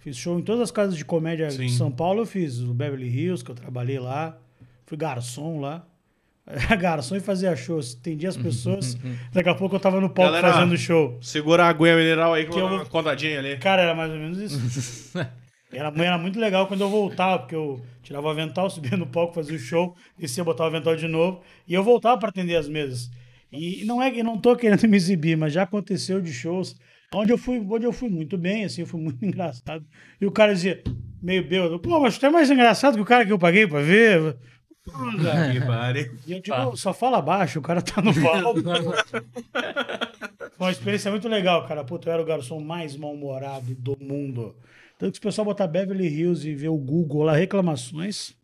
fiz 0.00 0.16
show 0.16 0.38
em 0.38 0.42
todas 0.42 0.62
as 0.62 0.70
casas 0.70 0.96
de 0.96 1.04
comédia 1.04 1.50
Sim. 1.50 1.66
de 1.66 1.72
São 1.72 1.90
Paulo, 1.90 2.22
eu 2.22 2.26
fiz 2.26 2.58
o 2.60 2.74
Beverly 2.74 3.08
Hills, 3.08 3.44
que 3.44 3.50
eu 3.50 3.54
trabalhei 3.54 3.98
lá, 3.98 4.36
fui 4.86 4.96
garçom 4.96 5.60
lá. 5.60 5.86
garçom 6.80 7.14
e 7.14 7.20
fazia 7.20 7.54
shows, 7.54 7.96
atendia 8.00 8.28
as 8.28 8.36
pessoas. 8.36 8.98
Daqui 9.32 9.48
a 9.48 9.54
pouco 9.54 9.76
eu 9.76 9.80
tava 9.80 10.00
no 10.00 10.10
palco 10.10 10.32
Galera, 10.32 10.52
fazendo 10.52 10.76
show. 10.76 11.18
Segura 11.20 11.64
a 11.64 11.68
aguinha 11.68 11.96
mineral 11.96 12.34
aí 12.34 12.46
com 12.46 12.52
Que 12.52 12.58
eu 12.58 12.66
uma 12.66 12.84
contadinha 12.84 13.38
ali. 13.38 13.56
Cara, 13.58 13.82
era 13.82 13.94
mais 13.94 14.10
ou 14.10 14.18
menos 14.18 14.38
isso. 14.38 15.18
Era, 15.72 15.92
era 16.02 16.18
muito 16.18 16.36
legal 16.36 16.66
quando 16.66 16.80
eu 16.80 16.90
voltava, 16.90 17.38
porque 17.38 17.54
eu 17.54 17.80
tirava 18.02 18.26
o 18.26 18.30
avental, 18.30 18.68
subia 18.68 18.96
no 18.96 19.06
palco, 19.06 19.34
fazia 19.34 19.54
o 19.54 19.58
show, 19.58 19.94
descia, 20.18 20.42
botava 20.42 20.68
o 20.68 20.74
avental 20.74 20.96
de 20.96 21.06
novo, 21.06 21.42
e 21.64 21.72
eu 21.72 21.84
voltava 21.84 22.18
para 22.18 22.28
atender 22.28 22.56
as 22.56 22.68
mesas. 22.68 23.08
E 23.52 23.84
não 23.84 24.02
é 24.02 24.10
que 24.10 24.20
não 24.20 24.36
tô 24.36 24.56
querendo 24.56 24.88
me 24.88 24.96
exibir, 24.96 25.36
mas 25.36 25.52
já 25.52 25.62
aconteceu 25.62 26.20
de 26.20 26.32
shows 26.32 26.74
onde 27.14 27.32
eu 27.32 27.38
fui, 27.38 27.58
onde 27.58 27.84
eu 27.84 27.92
fui 27.92 28.08
muito 28.08 28.38
bem, 28.38 28.64
assim, 28.64 28.82
eu 28.82 28.86
fui 28.86 29.00
muito 29.00 29.22
engraçado. 29.24 29.84
E 30.20 30.26
o 30.26 30.30
cara 30.30 30.54
dizia, 30.54 30.82
meio 31.22 31.46
bêbado, 31.46 31.78
pô, 31.78 32.00
mas 32.00 32.18
tu 32.18 32.26
é 32.26 32.30
mais 32.30 32.50
engraçado 32.50 32.94
que 32.94 33.02
o 33.02 33.06
cara 33.06 33.26
que 33.26 33.32
eu 33.32 33.38
paguei 33.38 33.66
para 33.66 33.82
ver. 33.82 34.34
Que. 34.34 34.40
E 36.26 36.32
eu 36.32 36.40
digo, 36.40 36.76
só 36.76 36.92
fala 36.92 37.20
baixo, 37.20 37.58
o 37.58 37.62
cara 37.62 37.82
tá 37.82 38.00
no 38.02 38.12
palco. 38.14 38.60
Foi 40.56 40.66
uma 40.66 40.70
experiência 40.70 41.10
muito 41.10 41.28
legal, 41.28 41.66
cara. 41.66 41.84
Puta, 41.84 42.08
eu 42.08 42.14
era 42.14 42.22
o 42.22 42.24
garçom 42.24 42.60
mais 42.60 42.96
mal-humorado 42.96 43.74
do 43.74 43.96
mundo. 44.00 44.54
Tanto 44.98 45.12
que 45.12 45.16
se 45.16 45.20
o 45.20 45.22
pessoal 45.22 45.44
botar 45.44 45.66
Beverly 45.66 46.08
Hills 46.08 46.48
e 46.48 46.54
ver 46.54 46.68
o 46.68 46.76
Google 46.76 47.24
lá, 47.24 47.34
reclamações. 47.34 48.34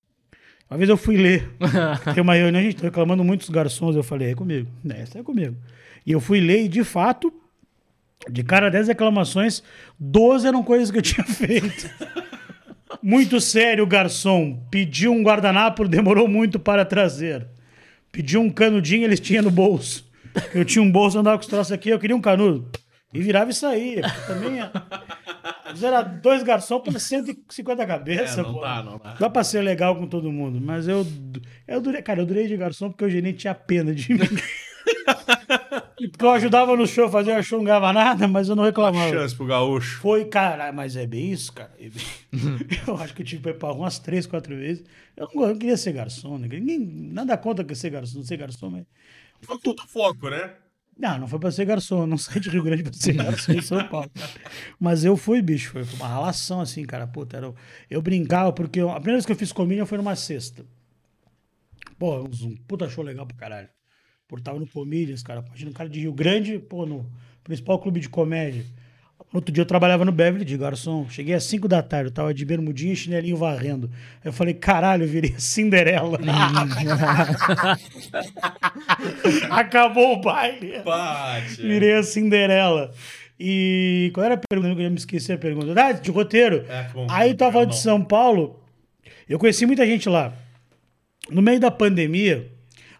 Uma 0.70 0.78
vez 0.78 0.88
eu 0.88 0.96
fui 0.96 1.16
ler. 1.16 1.50
Tem 2.14 2.22
uma 2.22 2.34
reunião, 2.34 2.60
a 2.60 2.64
gente 2.64 2.76
tá 2.76 2.84
reclamando 2.84 3.24
muitos 3.24 3.48
garçons. 3.48 3.96
Eu 3.96 4.02
falei, 4.02 4.30
é 4.30 4.34
comigo. 4.34 4.68
É, 4.88 5.00
essa 5.00 5.18
é 5.18 5.22
comigo. 5.22 5.56
E 6.04 6.12
eu 6.12 6.20
fui 6.20 6.40
ler 6.40 6.64
e, 6.64 6.68
de 6.68 6.84
fato, 6.84 7.32
de 8.30 8.42
cada 8.42 8.68
10 8.70 8.88
reclamações, 8.88 9.62
12 9.98 10.46
eram 10.46 10.62
coisas 10.62 10.90
que 10.90 10.98
eu 10.98 11.02
tinha 11.02 11.24
feito. 11.26 11.88
Muito 13.02 13.40
sério, 13.40 13.84
o 13.84 13.86
garçom. 13.86 14.66
Pediu 14.70 15.12
um 15.12 15.22
guardanapo, 15.22 15.86
demorou 15.86 16.26
muito 16.26 16.58
para 16.58 16.84
trazer. 16.84 17.46
Pediu 18.10 18.40
um 18.40 18.50
canudinho, 18.50 19.04
eles 19.04 19.20
tinham 19.20 19.42
no 19.44 19.50
bolso. 19.50 20.04
Eu 20.54 20.64
tinha 20.64 20.82
um 20.82 20.90
bolso, 20.90 21.18
andava 21.18 21.36
com 21.38 21.42
os 21.42 21.48
troços 21.48 21.72
aqui, 21.72 21.88
eu 21.90 21.98
queria 21.98 22.16
um 22.16 22.20
canudo. 22.20 22.68
E 23.12 23.20
virava 23.22 23.50
e 23.50 23.54
saía. 23.54 24.02
Também 24.26 24.60
é... 24.60 24.70
Era 25.82 26.02
dois 26.02 26.42
garçons 26.42 26.82
para 26.82 26.98
150 26.98 27.86
cabeças, 27.86 28.38
É, 28.38 28.42
não 28.42 28.54
pô. 28.54 28.60
dá, 28.60 28.82
não 28.82 28.98
dá. 28.98 29.14
Dá 29.14 29.30
pra 29.30 29.44
ser 29.44 29.60
legal 29.62 29.94
com 29.96 30.06
todo 30.06 30.32
mundo. 30.32 30.60
Mas 30.60 30.88
eu, 30.88 31.06
eu 31.68 31.80
durei, 31.80 32.02
cara, 32.02 32.20
eu 32.20 32.26
durei 32.26 32.46
de 32.46 32.56
garçom 32.56 32.88
porque 32.90 33.04
o 33.04 33.10
gerente 33.10 33.38
tinha 33.38 33.54
pena 33.54 33.94
de 33.94 34.12
mim. 34.14 34.20
Porque 35.96 36.24
eu 36.24 36.30
ajudava 36.32 36.76
no 36.76 36.86
show, 36.86 37.08
fazia 37.10 37.42
show, 37.42 37.58
não 37.58 37.64
ganhava 37.64 37.90
nada, 37.92 38.28
mas 38.28 38.48
eu 38.48 38.54
não 38.56 38.64
reclamava. 38.64 39.08
Chance 39.10 39.34
pro 39.34 39.46
gaúcho. 39.46 39.98
Foi, 40.00 40.26
cara, 40.26 40.70
mas 40.72 40.94
é 40.94 41.06
bem 41.06 41.32
isso, 41.32 41.52
cara. 41.52 41.72
Eu 42.86 42.96
acho 42.98 43.14
que 43.14 43.22
eu 43.22 43.26
tive 43.26 43.42
que 43.42 43.48
ir 43.48 43.64
umas 43.64 43.98
três, 43.98 44.26
quatro 44.26 44.54
vezes. 44.54 44.84
Eu 45.16 45.26
não, 45.34 45.42
eu 45.44 45.48
não 45.50 45.58
queria 45.58 45.76
ser 45.76 45.92
garçom, 45.92 46.36
né? 46.36 46.46
Ninguém, 46.48 46.78
nada 46.78 47.36
contra 47.38 47.64
que 47.64 47.74
ser 47.74 47.88
garçom, 47.90 48.22
ser 48.22 48.36
garçom, 48.36 48.68
mas. 48.70 48.84
Foi 49.40 49.58
tudo 49.58 49.82
foco, 49.86 50.28
né? 50.28 50.52
Não, 50.98 51.18
não 51.18 51.28
foi 51.28 51.38
pra 51.38 51.50
ser 51.50 51.64
garçom, 51.64 52.00
eu 52.02 52.06
não 52.06 52.18
saí 52.18 52.40
de 52.40 52.48
Rio 52.50 52.62
Grande 52.62 52.82
pra 52.82 52.92
ser 52.92 53.14
garçom 53.14 53.52
em 53.52 53.62
São 53.62 53.86
Paulo. 53.88 54.10
Mas 54.78 55.04
eu 55.04 55.16
fui, 55.16 55.40
bicho, 55.42 55.70
foi 55.72 55.82
uma 55.94 56.08
relação 56.08 56.60
assim, 56.60 56.84
cara. 56.84 57.06
Puta, 57.06 57.36
era, 57.38 57.54
eu 57.90 58.02
brincava, 58.02 58.52
porque 58.52 58.80
eu- 58.80 58.90
a 58.90 58.94
primeira 58.96 59.16
vez 59.16 59.26
que 59.26 59.32
eu 59.32 59.36
fiz 59.36 59.52
comédia 59.52 59.86
foi 59.86 59.96
numa 59.98 60.14
sexta. 60.16 60.64
Pô, 61.98 62.18
um, 62.20 62.30
um 62.44 62.56
puta 62.68 62.88
show 62.88 63.02
legal 63.04 63.26
pra 63.26 63.36
caralho. 63.36 63.68
Por 64.28 64.40
tava 64.40 64.58
no 64.58 64.66
Comedians, 64.66 65.22
cara. 65.22 65.44
Imagina 65.46 65.70
um 65.70 65.74
cara 65.74 65.88
de 65.88 66.00
Rio 66.00 66.12
Grande, 66.12 66.58
pô, 66.58 66.84
no 66.84 67.06
principal 67.44 67.78
clube 67.78 68.00
de 68.00 68.08
comédia. 68.08 68.64
Outro 69.32 69.52
dia 69.52 69.62
eu 69.62 69.66
trabalhava 69.66 70.04
no 70.04 70.12
Beverly 70.12 70.44
de 70.44 70.56
garçom. 70.56 71.08
Cheguei 71.08 71.34
às 71.34 71.44
5 71.44 71.66
da 71.68 71.82
tarde, 71.82 72.08
eu 72.10 72.14
tava 72.14 72.32
de 72.32 72.44
bermudinha 72.44 72.92
e 72.92 72.96
chinelinho 72.96 73.36
varrendo. 73.36 73.90
Aí 74.24 74.28
eu 74.28 74.32
falei, 74.32 74.54
caralho, 74.54 75.04
eu 75.04 75.08
virei 75.08 75.34
Cinderela. 75.38 76.18
Acabou 79.50 80.14
o 80.14 80.20
baile. 80.20 80.80
Bate. 80.84 81.62
Virei 81.62 81.94
a 81.94 82.02
Cinderela. 82.02 82.92
E 83.38 84.10
qual 84.14 84.24
era 84.24 84.34
a 84.34 84.38
pergunta? 84.38 84.80
Eu 84.80 84.84
já 84.84 84.90
me 84.90 84.96
esqueci 84.96 85.32
a 85.32 85.38
pergunta. 85.38 85.74
Ah, 85.80 85.92
de 85.92 86.10
roteiro. 86.10 86.64
É, 86.68 86.88
bom. 86.94 87.06
Aí 87.10 87.30
eu 87.30 87.36
tava 87.36 87.60
Não. 87.60 87.66
de 87.66 87.76
São 87.78 88.02
Paulo. 88.02 88.60
Eu 89.28 89.38
conheci 89.38 89.66
muita 89.66 89.84
gente 89.84 90.08
lá. 90.08 90.32
No 91.30 91.42
meio 91.42 91.60
da 91.60 91.70
pandemia. 91.70 92.50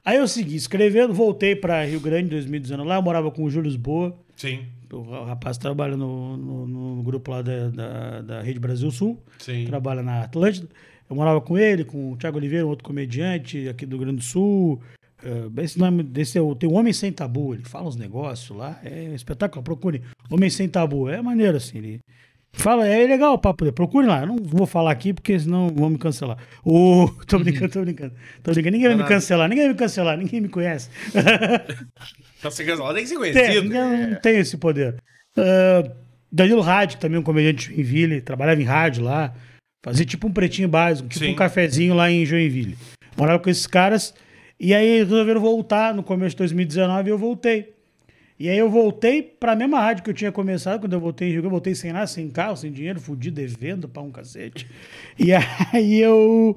Aí 0.06 0.18
eu 0.18 0.28
segui 0.28 0.54
escrevendo, 0.54 1.12
voltei 1.12 1.56
para 1.56 1.84
Rio 1.84 1.98
Grande 1.98 2.26
em 2.26 2.30
2019. 2.30 2.88
Lá 2.88 2.94
eu 2.94 3.02
morava 3.02 3.28
com 3.32 3.42
o 3.42 3.50
Júlio 3.50 3.68
Lisboa. 3.68 4.16
Sim, 4.36 4.60
O 4.92 5.00
rapaz 5.24 5.58
trabalha 5.58 5.96
no, 5.96 6.36
no, 6.36 6.66
no 6.68 7.02
grupo 7.02 7.32
lá 7.32 7.42
da, 7.42 7.68
da, 7.70 8.20
da 8.20 8.40
Rede 8.42 8.60
Brasil 8.60 8.88
Sul. 8.92 9.20
sim. 9.40 9.64
Trabalha 9.64 10.04
na 10.04 10.22
Atlântida. 10.22 10.68
Eu 11.10 11.16
morava 11.16 11.40
com 11.40 11.58
ele, 11.58 11.84
com 11.84 12.12
o 12.12 12.16
Thiago 12.16 12.38
Oliveira, 12.38 12.64
um 12.64 12.68
outro 12.68 12.84
comediante 12.84 13.68
aqui 13.68 13.84
do 13.84 13.96
Rio 13.96 14.06
Grande 14.06 14.18
do 14.18 14.24
Sul. 14.24 14.80
Eh, 15.24 15.62
esse 15.62 15.76
nome 15.78 16.04
desse 16.04 16.38
é 16.38 16.40
o, 16.40 16.54
tem 16.54 16.68
o 16.68 16.74
Homem 16.74 16.92
Sem 16.92 17.10
Tabu, 17.12 17.54
ele 17.54 17.64
fala 17.64 17.88
uns 17.88 17.96
negócios 17.96 18.56
lá, 18.56 18.78
é 18.84 19.14
espetáculo, 19.14 19.62
procure. 19.62 20.02
Homem 20.30 20.50
Sem 20.50 20.68
Tabu, 20.68 21.08
é 21.08 21.20
maneiro 21.22 21.56
assim, 21.56 21.78
ele 21.78 22.00
fala, 22.56 22.86
é 22.86 23.06
legal 23.06 23.34
o 23.34 23.38
papo 23.38 23.64
dele, 23.64 23.74
procure 23.74 24.06
lá, 24.06 24.20
eu 24.20 24.26
não 24.26 24.36
vou 24.36 24.66
falar 24.66 24.90
aqui 24.90 25.12
porque 25.12 25.38
senão 25.38 25.68
vão 25.68 25.90
me 25.90 25.98
cancelar. 25.98 26.38
O, 26.64 27.08
tô 27.26 27.38
brincando, 27.38 27.68
tô 27.72 27.80
brincando, 27.82 28.14
tô 28.42 28.52
brincando, 28.52 28.76
ninguém 28.76 28.88
vai 28.88 28.96
me 28.96 29.08
cancelar, 29.08 29.48
ninguém 29.48 29.64
vai 29.64 29.72
me 29.72 29.78
cancelar, 29.78 30.16
ninguém 30.16 30.40
me 30.40 30.48
conhece. 30.48 30.90
Tá 32.42 32.50
se 32.50 32.64
cancelado, 32.64 32.94
tem 32.94 33.02
que 33.02 33.08
ser 33.08 33.18
Tem, 33.18 33.32
conhecido. 33.32 33.62
ninguém 33.62 34.06
não 34.08 34.20
tem 34.20 34.36
esse 34.36 34.56
poder. 34.58 34.96
Ah, 35.36 35.90
Danilo 36.30 36.60
Rádio, 36.60 36.98
também 36.98 37.18
um 37.18 37.22
comediante 37.22 37.68
de 37.68 37.74
Joinville, 37.74 38.20
trabalhava 38.20 38.60
em 38.60 38.64
rádio 38.64 39.02
lá, 39.02 39.34
fazia 39.84 40.04
tipo 40.04 40.26
um 40.26 40.32
pretinho 40.32 40.68
básico, 40.68 41.08
tipo 41.08 41.24
Sim. 41.24 41.32
um 41.32 41.34
cafezinho 41.34 41.94
lá 41.94 42.10
em 42.10 42.26
Joinville. 42.26 42.76
Morava 43.16 43.38
com 43.38 43.48
esses 43.48 43.66
caras, 43.66 44.14
e 44.60 44.74
aí 44.74 44.98
resolveram 44.98 45.40
voltar 45.40 45.94
no 45.94 46.02
começo 46.02 46.30
de 46.30 46.38
2019 46.38 47.08
e 47.08 47.12
eu 47.12 47.18
voltei. 47.18 47.75
E 48.38 48.48
aí 48.50 48.58
eu 48.58 48.68
voltei 48.70 49.22
pra 49.22 49.56
mesma 49.56 49.80
rádio 49.80 50.04
que 50.04 50.10
eu 50.10 50.14
tinha 50.14 50.30
começado, 50.30 50.80
quando 50.80 50.92
eu 50.92 51.00
voltei 51.00 51.28
em 51.28 51.32
Rio 51.32 51.44
eu 51.44 51.50
voltei 51.50 51.74
sem 51.74 51.92
nada, 51.92 52.06
sem 52.06 52.28
carro, 52.30 52.56
sem 52.56 52.70
dinheiro, 52.70 53.00
fudido, 53.00 53.36
devendo 53.36 53.88
pra 53.88 54.02
um 54.02 54.10
cacete. 54.10 54.66
E 55.18 55.32
aí 55.32 55.98
eu 56.00 56.54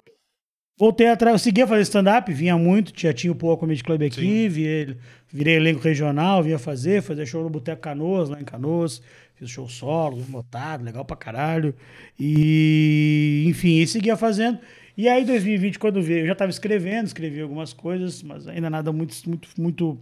voltei 0.77 1.07
atrás, 1.07 1.33
eu 1.35 1.39
seguia 1.39 1.65
fazer 1.67 1.83
stand-up, 1.83 2.31
vinha 2.33 2.57
muito, 2.57 2.91
já 2.99 3.13
tinha 3.13 3.31
o 3.31 3.35
Poa 3.35 3.55
Comedy 3.57 3.83
Club 3.83 4.01
aqui, 4.03 4.21
Sim. 4.21 4.49
vi- 4.49 4.97
virei 5.31 5.55
elenco 5.55 5.79
regional, 5.81 6.43
vinha 6.43 6.59
fazer, 6.59 7.01
fazer 7.01 7.25
show 7.25 7.43
no 7.43 7.49
Boteco 7.49 7.81
Canoas, 7.81 8.29
lá 8.29 8.41
em 8.41 8.45
Canoas, 8.45 9.01
fiz 9.35 9.49
show 9.49 9.67
solo, 9.69 10.23
motado, 10.27 10.83
legal 10.83 11.05
pra 11.05 11.15
caralho. 11.15 11.73
E, 12.19 13.45
enfim, 13.47 13.79
e 13.79 13.87
seguia 13.87 14.17
fazendo. 14.17 14.59
E 14.97 15.07
aí, 15.07 15.23
2020, 15.23 15.79
quando 15.79 16.01
veio, 16.01 16.21
eu 16.23 16.27
já 16.27 16.35
tava 16.35 16.49
escrevendo, 16.51 17.05
escrevi 17.07 17.39
algumas 17.41 17.71
coisas, 17.71 18.21
mas 18.21 18.47
ainda 18.47 18.69
nada 18.69 18.91
muito, 18.91 19.15
muito, 19.27 19.47
muito 19.57 19.97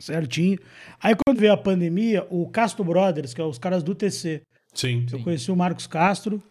certinho. 0.00 0.58
Aí, 1.00 1.14
quando 1.14 1.38
veio 1.38 1.52
a 1.52 1.56
pandemia, 1.56 2.26
o 2.30 2.48
Castro 2.48 2.82
Brothers, 2.84 3.32
que 3.34 3.40
é 3.40 3.44
os 3.44 3.58
caras 3.58 3.82
do 3.82 3.94
TC, 3.94 4.42
Sim. 4.74 5.06
eu 5.12 5.22
conheci 5.22 5.50
o 5.50 5.56
Marcos 5.56 5.86
Castro, 5.86 6.42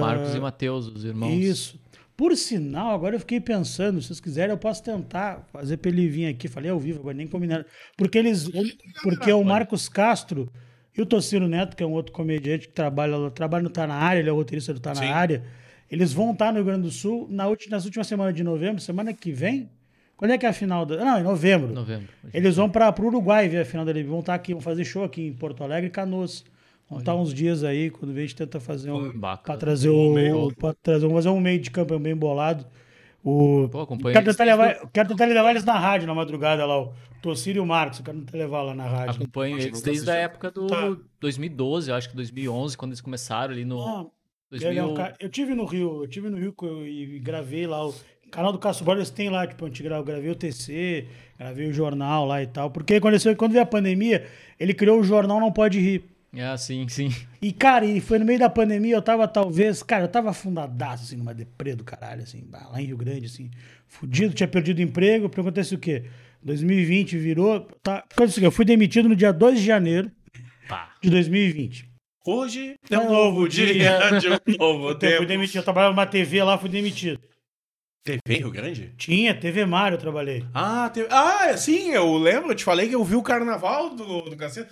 Marcos 0.00 0.34
e 0.34 0.40
Matheus, 0.40 0.86
os 0.88 1.04
irmãos. 1.04 1.32
isso. 1.32 1.80
Por 2.16 2.36
sinal, 2.36 2.90
agora 2.94 3.16
eu 3.16 3.20
fiquei 3.20 3.40
pensando, 3.40 4.00
se 4.02 4.08
vocês 4.08 4.20
quiserem, 4.20 4.50
eu 4.50 4.58
posso 4.58 4.82
tentar 4.82 5.46
fazer 5.50 5.78
pra 5.78 5.90
ele 5.90 6.06
vir 6.06 6.26
aqui. 6.26 6.48
Falei 6.48 6.70
ao 6.70 6.78
vivo, 6.78 7.00
agora 7.00 7.16
nem 7.16 7.26
combinaram. 7.26 7.64
Porque 7.96 8.18
eles. 8.18 8.46
ele- 8.52 8.76
Porque 9.02 9.32
o 9.32 9.42
Marcos 9.42 9.88
Castro 9.88 10.52
e 10.94 11.00
o 11.00 11.06
Tocino 11.06 11.48
Neto, 11.48 11.74
que 11.74 11.82
é 11.82 11.86
um 11.86 11.92
outro 11.92 12.12
comediante 12.12 12.68
que 12.68 12.74
trabalha, 12.74 13.16
lá- 13.16 13.30
trabalha 13.30 13.62
no 13.62 13.70
Tá 13.70 13.86
na 13.86 13.94
área, 13.94 14.20
ele 14.20 14.28
é 14.28 14.32
o 14.32 14.36
roteirista 14.36 14.74
do 14.74 14.80
Tá 14.80 14.90
na 14.90 14.96
Sim. 15.00 15.06
área. 15.08 15.42
Eles 15.90 16.12
vão 16.12 16.32
estar 16.32 16.48
no 16.52 16.56
Rio 16.58 16.66
Grande 16.66 16.82
do 16.82 16.90
Sul 16.90 17.26
na 17.30 17.48
ulti- 17.48 17.70
nas 17.70 17.86
últimas 17.86 18.06
semanas 18.06 18.34
de 18.34 18.44
novembro, 18.44 18.82
semana 18.82 19.14
que 19.14 19.32
vem. 19.32 19.70
Quando 20.20 20.32
é 20.32 20.38
que 20.38 20.44
é 20.44 20.50
a 20.50 20.52
final 20.52 20.84
da. 20.84 21.02
Não, 21.02 21.18
em 21.18 21.22
novembro. 21.22 21.72
Novembro. 21.72 22.06
Eles 22.34 22.54
vão 22.56 22.68
para 22.68 22.94
o 23.00 23.06
Uruguai 23.06 23.48
ver 23.48 23.62
a 23.62 23.64
final 23.64 23.86
dele. 23.86 24.04
Vão 24.04 24.20
estar 24.20 24.34
aqui, 24.34 24.52
vão 24.52 24.60
fazer 24.60 24.84
show 24.84 25.02
aqui 25.02 25.22
em 25.26 25.32
Porto 25.32 25.64
Alegre 25.64 25.86
e 25.86 25.90
Canoas. 25.90 26.44
Vão 26.90 26.98
estar 26.98 27.14
uns 27.14 27.32
dias 27.32 27.64
aí, 27.64 27.88
quando 27.88 28.12
vem 28.12 28.24
a 28.24 28.26
gente 28.26 28.36
tenta 28.36 28.60
fazer 28.60 28.90
um. 28.90 29.18
Pra 29.18 29.56
trazer 29.56 29.88
Um. 29.88 30.50
Pra 30.52 30.74
trazer, 30.74 31.06
vamos 31.06 31.24
fazer 31.24 31.30
um 31.30 31.40
meio 31.40 31.58
de 31.58 31.70
campo 31.70 31.98
bem 31.98 32.14
bolado. 32.14 32.66
O, 33.24 33.66
Pô, 33.70 33.80
acompanha 33.80 34.12
quero, 34.14 34.26
tentar 34.30 34.44
levar, 34.44 34.90
quero 34.92 35.08
tentar 35.08 35.24
levar 35.26 35.50
eles 35.52 35.64
na 35.64 35.78
rádio 35.78 36.06
na 36.06 36.14
madrugada 36.14 36.64
lá, 36.66 36.82
o 36.82 36.92
Tocírio 37.22 37.60
e 37.60 37.62
o 37.62 37.66
Marcos. 37.66 37.98
Eu 38.00 38.04
quero 38.04 38.18
tentar 38.18 38.36
levar 38.36 38.62
lá 38.62 38.74
na 38.74 38.86
rádio. 38.86 39.22
Acompanho 39.22 39.58
eles 39.58 39.80
desde 39.82 40.10
a 40.10 40.14
época 40.16 40.50
do 40.50 40.66
Tá. 40.66 40.96
2012, 41.20 41.90
eu 41.90 41.96
acho 41.96 42.10
que 42.10 42.16
2011, 42.16 42.76
quando 42.76 42.90
eles 42.92 43.00
começaram 43.00 43.52
ali 43.54 43.64
no 43.64 43.80
Ah, 43.80 44.06
2000. 44.50 44.70
ele 44.70 44.78
é 44.78 44.84
um 44.84 44.94
cara- 44.94 45.14
eu 45.20 45.28
tive 45.28 45.54
no 45.54 45.64
Rio, 45.66 46.02
eu 46.02 46.08
tive 46.08 46.28
no 46.30 46.38
Rio 46.38 46.54
e 46.86 47.18
gravei 47.20 47.66
lá 47.66 47.86
o 47.86 47.94
canal 48.30 48.52
do 48.52 48.58
Castro 48.58 48.84
Brothers 48.84 49.10
tem 49.10 49.28
lá, 49.28 49.46
tipo, 49.46 49.64
a 49.64 49.68
gente 49.68 49.82
gra- 49.82 49.96
eu 49.96 50.04
gravei 50.04 50.30
o 50.30 50.34
TC, 50.34 51.06
gravei 51.38 51.66
o 51.68 51.72
jornal 51.72 52.26
lá 52.26 52.42
e 52.42 52.46
tal. 52.46 52.70
Porque 52.70 52.94
aconteceu 52.94 53.32
que 53.32 53.38
quando 53.38 53.52
veio 53.52 53.62
a 53.62 53.66
pandemia, 53.66 54.26
ele 54.58 54.72
criou 54.74 55.00
o 55.00 55.04
jornal 55.04 55.40
Não 55.40 55.52
Pode 55.52 55.78
Rir. 55.78 56.04
Ah, 56.38 56.56
sim, 56.56 56.86
sim. 56.88 57.10
E, 57.42 57.52
cara, 57.52 57.84
e 57.84 58.00
foi 58.00 58.18
no 58.20 58.24
meio 58.24 58.38
da 58.38 58.48
pandemia, 58.48 58.94
eu 58.94 59.02
tava 59.02 59.26
talvez, 59.26 59.82
cara, 59.82 60.04
eu 60.04 60.08
tava 60.08 60.30
afundadaço, 60.30 61.02
assim, 61.02 61.16
numa 61.16 61.34
deprê 61.34 61.74
do 61.74 61.82
caralho, 61.82 62.22
assim, 62.22 62.44
lá 62.52 62.80
em 62.80 62.84
Rio 62.84 62.96
Grande, 62.96 63.26
assim, 63.26 63.50
fudido, 63.88 64.32
tinha 64.32 64.46
perdido 64.46 64.78
o 64.78 64.82
emprego, 64.82 65.28
porque 65.28 65.40
acontece 65.40 65.74
o 65.74 65.78
quê? 65.78 66.04
2020 66.42 67.18
virou, 67.18 67.66
tá, 67.82 68.04
acontece 68.12 68.38
o 68.38 68.40
quê? 68.40 68.46
Eu 68.46 68.52
fui 68.52 68.64
demitido 68.64 69.08
no 69.08 69.16
dia 69.16 69.32
2 69.32 69.58
de 69.58 69.66
janeiro 69.66 70.08
Pá. 70.68 70.92
de 71.02 71.10
2020. 71.10 71.90
Hoje 72.24 72.76
é 72.88 72.98
um 72.98 73.10
novo 73.10 73.48
dia 73.48 73.66
de 74.20 74.28
um 74.28 74.38
novo 74.58 74.90
Eu 75.02 75.16
fui 75.16 75.26
demitido, 75.26 75.56
eu 75.56 75.64
trabalhava 75.64 75.92
numa 75.92 76.06
TV 76.06 76.42
lá, 76.44 76.56
fui 76.56 76.68
demitido. 76.68 77.20
TV 78.18 78.34
em 78.36 78.38
Rio 78.42 78.50
Grande? 78.50 78.92
Tinha, 78.96 79.34
TV 79.34 79.64
Mário 79.66 79.94
eu 79.96 79.98
trabalhei. 80.00 80.44
Ah, 80.54 80.90
ah, 81.10 81.56
sim, 81.56 81.90
eu 81.90 82.16
lembro, 82.16 82.50
eu 82.52 82.54
te 82.54 82.64
falei 82.64 82.88
que 82.88 82.94
eu 82.94 83.04
vi 83.04 83.16
o 83.16 83.22
carnaval 83.22 83.90
do, 83.90 84.22
do 84.22 84.36
cacete. 84.36 84.68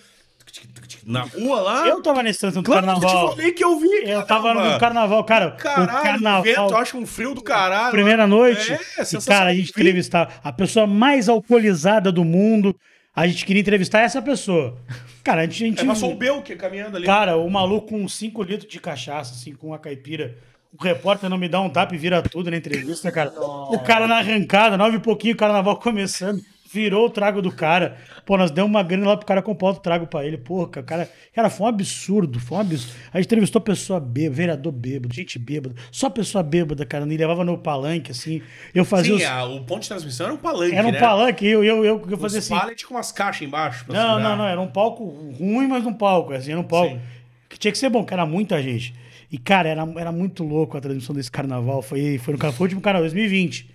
Na 1.04 1.22
rua 1.22 1.60
lá. 1.60 1.86
Eu 1.86 2.02
tava 2.02 2.22
nesse 2.22 2.40
trânsito 2.40 2.62
do 2.62 2.66
claro 2.66 2.86
que 2.86 2.90
eu 2.90 3.00
carnaval. 3.00 3.28
te 3.30 3.36
falei 3.36 3.52
que 3.52 3.64
eu 3.64 3.78
vi. 3.78 3.88
Eu 4.10 4.22
tava 4.24 4.48
caramba. 4.48 4.72
no 4.72 4.80
carnaval, 4.80 5.24
cara. 5.24 5.48
o 5.48 5.56
Caralho, 5.56 6.02
carnaval. 6.02 6.42
vento, 6.42 6.58
eu 6.72 6.76
acho 6.76 6.96
um 6.98 7.06
frio 7.06 7.34
do 7.34 7.42
caralho. 7.42 7.90
primeira 7.90 8.26
noite. 8.26 8.72
É, 8.72 8.78
e, 9.02 9.24
cara, 9.26 9.50
a 9.50 9.54
gente 9.54 9.70
entrevistava 9.70 10.30
a 10.42 10.52
pessoa 10.52 10.86
mais 10.86 11.28
alcoolizada 11.28 12.10
do 12.10 12.24
mundo. 12.24 12.74
A 13.14 13.26
gente 13.26 13.44
queria 13.44 13.60
entrevistar 13.60 14.00
essa 14.00 14.22
pessoa. 14.22 14.78
Cara, 15.24 15.42
a 15.42 15.44
gente. 15.44 15.64
A 15.64 15.66
gente 15.66 15.82
É, 15.82 15.84
passou 15.86 16.12
o 16.12 16.16
Belk 16.16 16.54
caminhando 16.56 16.96
ali. 16.96 17.04
Cara, 17.06 17.36
o 17.36 17.50
maluco 17.50 17.88
com 17.88 18.08
5 18.08 18.42
litros 18.42 18.70
de 18.70 18.80
cachaça, 18.80 19.34
assim, 19.34 19.52
com 19.54 19.68
uma 19.68 19.78
caipira. 19.78 20.38
O 20.76 20.82
repórter 20.82 21.30
não 21.30 21.38
me 21.38 21.48
dá 21.48 21.60
um 21.60 21.70
tapa 21.70 21.94
e 21.94 21.98
vira 21.98 22.20
tudo 22.22 22.50
na 22.50 22.56
entrevista, 22.56 23.10
cara. 23.10 23.32
O 23.40 23.78
cara 23.80 24.06
na 24.06 24.18
arrancada, 24.18 24.76
nove 24.76 24.96
e 24.96 25.00
pouquinho, 25.00 25.34
o 25.34 25.36
carnaval 25.36 25.76
começando. 25.78 26.40
Virou 26.70 27.06
o 27.06 27.10
trago 27.10 27.40
do 27.40 27.50
cara. 27.50 27.96
Pô, 28.26 28.36
nós 28.36 28.50
demos 28.50 28.68
uma 28.70 28.82
grana 28.82 29.06
lá 29.08 29.16
pro 29.16 29.24
cara 29.24 29.40
comprar 29.40 29.68
outro 29.68 29.82
trago 29.82 30.06
pra 30.06 30.26
ele. 30.26 30.36
Porra, 30.36 30.82
cara. 30.82 31.10
Cara, 31.34 31.48
foi 31.48 31.64
um 31.64 31.68
absurdo. 31.70 32.38
Foi 32.38 32.58
um 32.58 32.60
absurdo. 32.60 32.92
A 33.10 33.16
gente 33.16 33.24
entrevistou 33.26 33.58
pessoa 33.58 33.98
bêbada, 33.98 34.36
vereador 34.36 34.70
bêbado, 34.72 35.14
gente 35.14 35.38
bêbada. 35.38 35.74
Só 35.90 36.10
pessoa 36.10 36.44
bêbada, 36.44 36.84
cara. 36.84 37.06
Me 37.06 37.16
levava 37.16 37.42
no 37.42 37.56
palanque, 37.56 38.10
assim. 38.10 38.42
Eu 38.74 38.84
fazia. 38.84 39.16
Sim, 39.16 39.24
os- 39.24 39.30
a- 39.30 39.44
o 39.46 39.64
ponto 39.64 39.80
de 39.80 39.88
transmissão 39.88 40.26
era 40.26 40.34
um 40.34 40.38
palanque, 40.38 40.74
Era 40.76 40.86
um 40.88 40.92
né? 40.92 41.00
palanque, 41.00 41.46
eu, 41.46 41.64
eu, 41.64 41.82
eu, 41.86 42.04
eu 42.06 42.14
Os 42.16 42.20
fazia 42.20 42.40
assim. 42.40 42.54
pallet 42.54 42.86
com 42.86 42.92
umas 42.94 43.10
caixas 43.12 43.40
embaixo. 43.48 43.86
pra 43.86 43.94
Não, 43.94 44.02
segurar. 44.16 44.28
não, 44.28 44.36
não, 44.36 44.44
era 44.46 44.60
um 44.60 44.68
palco 44.68 45.04
ruim, 45.38 45.66
mas 45.68 45.86
um 45.86 45.94
palco, 45.94 46.34
assim, 46.34 46.50
era 46.50 46.60
um 46.60 46.64
palco. 46.64 46.96
Sim. 46.96 47.00
Que 47.48 47.58
tinha 47.58 47.72
que 47.72 47.78
ser 47.78 47.88
bom, 47.88 48.04
era 48.10 48.26
muita 48.26 48.62
gente. 48.62 48.94
E, 49.30 49.36
cara, 49.36 49.68
era, 49.68 49.82
era 49.96 50.10
muito 50.12 50.42
louco 50.42 50.76
a 50.76 50.80
transmissão 50.80 51.14
desse 51.14 51.30
carnaval. 51.30 51.82
Foi, 51.82 52.18
foi, 52.18 52.34
no, 52.34 52.40
foi 52.40 52.52
o 52.58 52.62
último 52.62 52.80
carnaval, 52.80 53.08
2020. 53.08 53.70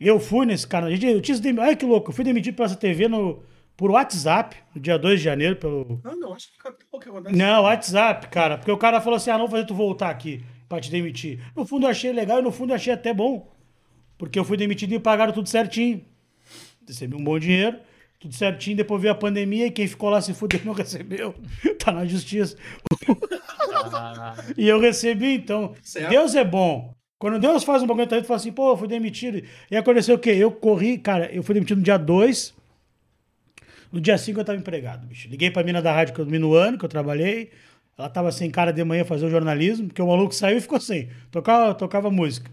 Eu 0.00 0.18
fui 0.18 0.44
nesse 0.44 0.66
carnaval. 0.66 0.96
Gente, 0.96 1.06
eu 1.06 1.20
tinha, 1.20 1.36
sido 1.36 1.60
olha 1.60 1.76
que 1.76 1.86
louco, 1.86 2.10
eu 2.10 2.14
fui 2.14 2.24
demitido 2.24 2.56
pela 2.56 2.66
essa 2.66 2.76
TV 2.76 3.06
no, 3.06 3.42
por 3.76 3.90
WhatsApp, 3.90 4.56
no 4.74 4.80
dia 4.80 4.98
2 4.98 5.20
de 5.20 5.24
janeiro, 5.24 5.56
pelo. 5.56 6.00
Não, 6.04 6.18
não, 6.18 6.34
acho 6.34 6.48
que 6.48 6.68
o 6.90 6.98
que 6.98 7.08
acontece. 7.08 7.36
Não, 7.36 7.62
WhatsApp, 7.62 8.28
cara. 8.28 8.58
Porque 8.58 8.72
o 8.72 8.76
cara 8.76 9.00
falou 9.00 9.16
assim: 9.16 9.30
ah, 9.30 9.34
não 9.34 9.46
vou 9.46 9.50
fazer 9.50 9.66
tu 9.66 9.74
voltar 9.74 10.10
aqui 10.10 10.42
pra 10.68 10.80
te 10.80 10.90
demitir. 10.90 11.40
No 11.54 11.66
fundo 11.66 11.86
eu 11.86 11.90
achei 11.90 12.12
legal 12.12 12.40
e 12.40 12.42
no 12.42 12.50
fundo 12.50 12.70
eu 12.70 12.76
achei 12.76 12.92
até 12.92 13.12
bom. 13.14 13.52
Porque 14.18 14.38
eu 14.38 14.44
fui 14.44 14.56
demitido 14.56 14.94
e 14.94 14.98
pagaram 15.00 15.32
tudo 15.32 15.48
certinho. 15.48 16.04
Recebi 16.86 17.16
um 17.16 17.24
bom 17.24 17.38
dinheiro. 17.38 17.78
tudo 18.18 18.34
certinho. 18.34 18.76
Depois 18.76 19.02
veio 19.02 19.12
a 19.12 19.16
pandemia 19.16 19.66
e 19.66 19.70
quem 19.70 19.86
ficou 19.86 20.10
lá 20.10 20.20
se 20.20 20.32
fudeu 20.32 20.60
não 20.64 20.72
recebeu. 20.72 21.34
Tá 21.78 21.90
na 21.92 22.04
justiça. 22.04 22.56
E 24.56 24.68
eu 24.68 24.80
recebi, 24.80 25.34
então. 25.34 25.74
Certo. 25.82 26.10
Deus 26.10 26.34
é 26.34 26.44
bom. 26.44 26.94
Quando 27.18 27.38
Deus 27.38 27.62
faz 27.62 27.82
um 27.82 27.86
bagulho, 27.86 28.06
tu 28.06 28.24
fala 28.24 28.36
assim, 28.36 28.50
pô, 28.50 28.72
eu 28.72 28.76
fui 28.76 28.88
demitido. 28.88 29.42
E 29.70 29.76
aconteceu 29.76 30.16
o 30.16 30.18
quê? 30.18 30.30
Eu 30.30 30.50
corri, 30.50 30.98
cara, 30.98 31.32
eu 31.32 31.42
fui 31.42 31.54
demitido 31.54 31.78
no 31.78 31.84
dia 31.84 31.96
2. 31.96 32.54
No 33.92 34.00
dia 34.00 34.18
5 34.18 34.40
eu 34.40 34.44
tava 34.44 34.58
empregado, 34.58 35.06
bicho. 35.06 35.28
Liguei 35.28 35.50
pra 35.50 35.62
mina 35.62 35.80
da 35.80 35.92
rádio 35.92 36.14
que 36.14 36.20
eu 36.20 36.26
no 36.26 36.54
ano, 36.54 36.78
que 36.78 36.84
eu 36.84 36.88
trabalhei. 36.88 37.50
Ela 37.96 38.08
tava 38.08 38.32
sem 38.32 38.50
cara 38.50 38.72
de 38.72 38.82
manhã 38.82 39.04
fazer 39.04 39.26
o 39.26 39.30
jornalismo, 39.30 39.86
porque 39.86 40.02
o 40.02 40.08
maluco 40.08 40.34
saiu 40.34 40.58
e 40.58 40.60
ficou 40.60 40.80
sem. 40.80 41.10
Tocava, 41.30 41.74
tocava 41.74 42.10
música. 42.10 42.50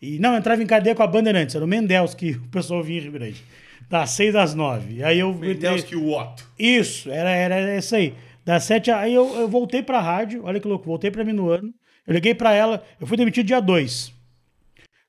E 0.00 0.18
não, 0.18 0.36
entrava 0.36 0.62
em 0.62 0.66
cadeia 0.66 0.94
com 0.94 1.02
a 1.02 1.06
Bandeirantes, 1.06 1.54
era 1.54 1.64
o 1.64 1.68
Mendels 1.68 2.14
que 2.14 2.30
o 2.30 2.48
pessoal 2.48 2.82
vinha 2.82 3.00
em 3.00 3.02
Rio 3.02 3.12
Grande. 3.12 3.44
Das 3.90 4.10
6 4.10 4.34
às 4.36 4.54
9. 4.54 4.94
E 4.94 5.04
aí 5.04 5.18
eu 5.18 5.34
Deus 5.34 5.82
que 5.82 5.96
o 5.96 6.12
Otto. 6.12 6.48
isso, 6.58 7.10
era, 7.10 7.30
era 7.30 7.76
isso 7.76 7.94
aí. 7.94 8.14
Das 8.44 8.64
sete, 8.64 8.90
aí 8.90 9.14
eu, 9.14 9.34
eu 9.36 9.48
voltei 9.48 9.82
pra 9.82 10.00
rádio, 10.00 10.42
olha 10.44 10.58
que 10.58 10.66
louco, 10.66 10.86
voltei 10.86 11.10
pra 11.10 11.24
mim 11.24 11.32
no 11.32 11.50
ano. 11.50 11.72
Eu 12.06 12.14
liguei 12.14 12.34
pra 12.34 12.52
ela, 12.52 12.82
eu 13.00 13.06
fui 13.06 13.16
demitido 13.16 13.46
dia 13.46 13.60
2. 13.60 14.12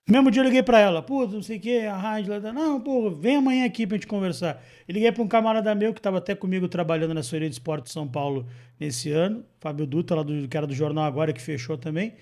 No 0.08 0.14
mesmo 0.14 0.32
dia 0.32 0.42
eu 0.42 0.46
liguei 0.46 0.62
pra 0.62 0.80
ela, 0.80 1.02
pô, 1.02 1.26
não 1.26 1.42
sei 1.42 1.58
o 1.58 1.60
que, 1.60 1.86
a 1.86 1.96
rádio, 1.96 2.34
ela, 2.34 2.52
não, 2.52 2.82
pô, 2.82 3.10
vem 3.10 3.38
amanhã 3.38 3.66
aqui 3.66 3.88
pra 3.88 3.96
gente 3.96 4.08
conversar. 4.08 4.62
Eu 4.88 4.94
liguei 4.94 5.12
pra 5.12 5.24
um 5.24 5.28
camarada 5.28 5.74
meu 5.74 5.94
que 5.94 6.02
tava 6.02 6.18
até 6.18 6.36
comigo 6.36 6.68
trabalhando 6.68 7.14
na 7.14 7.22
Assessoria 7.22 7.48
de 7.48 7.56
Esporte 7.56 7.86
de 7.86 7.92
São 7.92 8.08
Paulo 8.08 8.46
nesse 8.80 9.12
ano, 9.12 9.46
Fábio 9.60 9.86
Dutra, 9.86 10.18
lá 10.18 10.24
do, 10.24 10.48
que 10.48 10.58
era 10.58 10.68
do 10.68 10.74
Jornal 10.74 11.06
Agora, 11.06 11.32
que 11.32 11.42
fechou 11.42 11.78
também. 11.78 12.14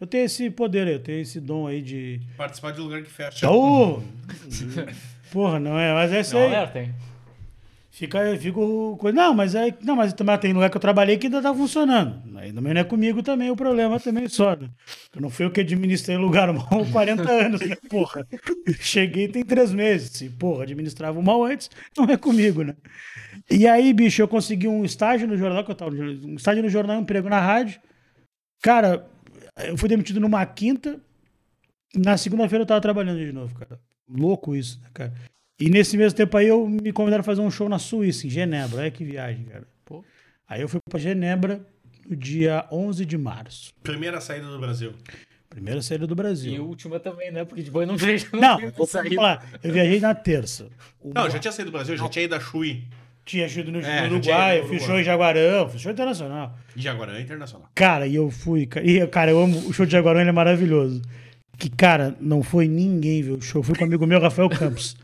Eu 0.00 0.06
tenho 0.06 0.24
esse 0.24 0.48
poder 0.50 0.86
aí, 0.86 0.94
eu 0.94 1.00
tenho 1.00 1.20
esse 1.20 1.40
dom 1.40 1.66
aí 1.66 1.82
de. 1.82 2.20
Participar 2.36 2.72
de 2.72 2.80
lugar 2.80 3.02
que 3.02 3.10
fecha. 3.10 3.50
Ô! 3.50 4.00
Porra, 5.32 5.58
não 5.58 5.78
é, 5.78 5.92
mas 5.92 6.12
é 6.12 6.20
isso 6.20 6.36
aí. 6.36 6.46
alerta, 6.46 6.80
hein? 6.80 6.94
Fica, 7.90 8.18
eu 8.18 8.38
fico. 8.38 8.96
co- 8.98 9.10
Não, 9.12 9.32
mas 9.34 9.54
aí. 9.56 9.74
Não, 9.82 9.96
mas 9.96 10.12
também 10.12 10.38
tem 10.38 10.52
lugar 10.52 10.70
que 10.70 10.76
eu 10.76 10.80
trabalhei 10.80 11.16
que 11.16 11.26
ainda 11.26 11.40
tá 11.42 11.54
funcionando. 11.54 12.22
Aí 12.38 12.52
não 12.52 12.70
é 12.70 12.84
comigo 12.84 13.22
também, 13.22 13.50
o 13.50 13.56
problema 13.56 13.98
também 13.98 14.28
só. 14.28 14.54
Né? 14.54 14.68
Eu 15.14 15.22
não 15.22 15.30
fui 15.30 15.46
eu 15.46 15.50
que 15.50 15.60
administrei 15.60 16.16
lugar 16.16 16.52
mal 16.52 16.66
há 16.70 16.84
40 16.92 17.30
anos, 17.30 17.60
né? 17.60 17.76
Porra. 17.88 18.26
Cheguei 18.78 19.26
tem 19.28 19.42
três 19.44 19.72
meses. 19.72 20.10
Se, 20.10 20.28
porra, 20.28 20.64
administrava 20.64 21.20
mal 21.22 21.42
antes, 21.44 21.70
não 21.96 22.04
é 22.04 22.16
comigo, 22.16 22.62
né? 22.62 22.76
E 23.50 23.66
aí, 23.66 23.92
bicho, 23.94 24.20
eu 24.22 24.28
consegui 24.28 24.68
um 24.68 24.84
estágio 24.84 25.26
no 25.26 25.36
jornal, 25.36 25.64
que 25.64 25.70
eu 25.70 25.74
tava. 25.74 25.90
Um 25.92 26.34
estágio 26.34 26.62
no 26.62 26.68
jornal 26.68 26.96
e 26.96 26.98
um 26.98 27.02
emprego 27.02 27.28
na 27.28 27.40
rádio. 27.40 27.80
Cara, 28.62 29.06
eu 29.66 29.76
fui 29.78 29.88
demitido 29.88 30.20
numa 30.20 30.44
quinta. 30.44 31.00
Na 31.96 32.18
segunda-feira 32.18 32.62
eu 32.62 32.66
tava 32.66 32.80
trabalhando 32.82 33.18
de 33.18 33.32
novo, 33.32 33.54
cara. 33.54 33.80
Louco 34.08 34.54
isso, 34.54 34.78
né, 34.82 34.88
cara? 34.92 35.12
E 35.60 35.68
nesse 35.68 35.96
mesmo 35.96 36.16
tempo 36.16 36.36
aí 36.36 36.46
eu 36.46 36.68
me 36.68 36.92
convidaram 36.92 37.20
a 37.20 37.24
fazer 37.24 37.40
um 37.40 37.50
show 37.50 37.68
na 37.68 37.78
Suíça, 37.78 38.26
em 38.26 38.30
Genebra. 38.30 38.80
Olha 38.80 38.90
que 38.90 39.04
viagem, 39.04 39.44
cara. 39.44 39.66
Pô. 39.84 40.04
Aí 40.48 40.60
eu 40.60 40.68
fui 40.68 40.80
pra 40.88 41.00
Genebra 41.00 41.60
no 42.08 42.14
dia 42.16 42.64
11 42.70 43.04
de 43.04 43.18
março. 43.18 43.72
Primeira 43.82 44.20
saída 44.20 44.46
do 44.46 44.58
Brasil. 44.58 44.92
Primeira 45.50 45.82
saída 45.82 46.06
do 46.06 46.14
Brasil. 46.14 46.52
E 46.52 46.60
última 46.60 47.00
também, 47.00 47.32
né? 47.32 47.44
Porque 47.44 47.62
de 47.62 47.70
boa 47.70 47.82
eu 47.82 47.88
não 47.88 47.96
vejo. 47.98 48.28
Não, 48.34 48.56
tem 48.58 48.70
vou 48.70 48.86
falar. 48.86 49.44
Eu 49.62 49.72
viajei 49.72 49.98
na 49.98 50.14
terça. 50.14 50.68
O 51.00 51.12
Não, 51.12 51.24
eu 51.24 51.30
já 51.30 51.38
tinha 51.38 51.50
saído 51.52 51.70
do 51.70 51.74
Brasil, 51.74 51.94
eu 51.94 51.98
já 51.98 52.08
tinha 52.08 52.24
ido 52.24 52.34
a 52.34 52.40
Chuí. 52.40 52.84
Tinha 53.24 53.46
ido 53.46 53.72
no, 53.72 53.80
É, 53.80 54.08
no 54.08 54.16
Uruguai, 54.16 54.60
eu 54.60 54.68
fiz 54.68 54.82
show 54.82 54.98
em 54.98 55.04
Jaguarão, 55.04 55.68
fiz 55.68 55.82
show 55.82 55.92
internacional. 55.92 56.56
E 56.74 56.80
Jaguarão 56.80 57.18
Internacional. 57.20 57.68
Cara, 57.74 58.06
e 58.06 58.14
eu 58.14 58.30
fui, 58.30 58.64
cara. 58.66 58.86
E, 58.86 59.06
cara, 59.08 59.30
eu 59.32 59.42
amo 59.42 59.68
o 59.68 59.72
show 59.72 59.84
de 59.84 59.92
Jaguarão, 59.92 60.20
ele 60.20 60.30
é 60.30 60.32
maravilhoso. 60.32 61.02
Que, 61.58 61.68
cara, 61.68 62.16
não 62.20 62.42
foi 62.42 62.68
ninguém 62.68 63.20
ver 63.22 63.32
o 63.32 63.40
show. 63.40 63.62
Fui 63.62 63.74
com 63.74 63.84
um 63.84 63.86
amigo 63.86 64.06
meu, 64.06 64.18
Rafael 64.20 64.48
Campos. 64.48 64.96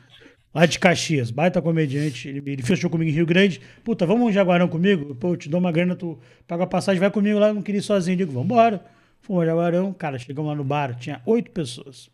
Lá 0.54 0.66
de 0.66 0.78
Caxias, 0.78 1.32
baita 1.32 1.60
comediante. 1.60 2.28
Ele, 2.28 2.52
ele 2.52 2.62
fez 2.62 2.78
show 2.78 2.88
comigo 2.88 3.10
em 3.10 3.14
Rio 3.14 3.26
Grande. 3.26 3.60
Puta, 3.82 4.06
vamos 4.06 4.28
um 4.28 4.32
Jaguarão 4.32 4.68
comigo? 4.68 5.14
Pô, 5.16 5.30
eu 5.30 5.36
te 5.36 5.48
dou 5.48 5.58
uma 5.58 5.72
grana, 5.72 5.96
tu 5.96 6.16
paga 6.46 6.62
a 6.62 6.66
passagem, 6.66 7.00
vai 7.00 7.10
comigo 7.10 7.40
lá. 7.40 7.48
Eu 7.48 7.54
não 7.54 7.62
queria 7.62 7.80
ir 7.80 7.82
sozinho. 7.82 8.16
Digo, 8.16 8.32
vambora. 8.32 8.84
Fomos 9.20 9.42
ao 9.42 9.46
Jaguarão. 9.46 9.92
Cara, 9.92 10.16
chegamos 10.16 10.48
lá 10.48 10.56
no 10.56 10.62
bar, 10.62 10.94
tinha 10.94 11.20
oito 11.26 11.50
pessoas. 11.50 12.08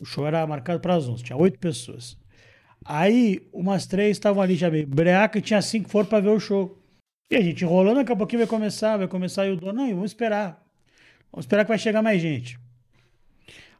O 0.00 0.04
show 0.04 0.26
era 0.26 0.46
marcado 0.46 0.78
para 0.78 0.94
as 0.94 1.08
11, 1.08 1.24
tinha 1.24 1.36
oito 1.36 1.58
pessoas. 1.58 2.16
Aí, 2.84 3.40
umas 3.52 3.86
três 3.86 4.16
estavam 4.16 4.42
ali 4.42 4.54
já 4.54 4.70
meio 4.70 4.86
breaca 4.86 5.38
e 5.38 5.42
tinha 5.42 5.62
cinco 5.62 5.88
foram 5.88 6.08
para 6.08 6.20
ver 6.20 6.30
o 6.30 6.40
show. 6.40 6.78
E 7.30 7.36
a 7.36 7.40
gente 7.40 7.64
enrolando, 7.64 7.96
daqui 7.96 8.12
a 8.12 8.16
pouquinho 8.16 8.40
vai 8.40 8.48
começar, 8.48 8.96
vai 8.96 9.08
começar. 9.08 9.46
E 9.46 9.50
o 9.50 9.56
dono, 9.56 9.72
não, 9.72 9.88
vamos 9.88 10.10
esperar. 10.10 10.62
Vamos 11.32 11.44
esperar 11.44 11.64
que 11.64 11.68
vai 11.68 11.78
chegar 11.78 12.02
mais 12.02 12.20
gente. 12.20 12.58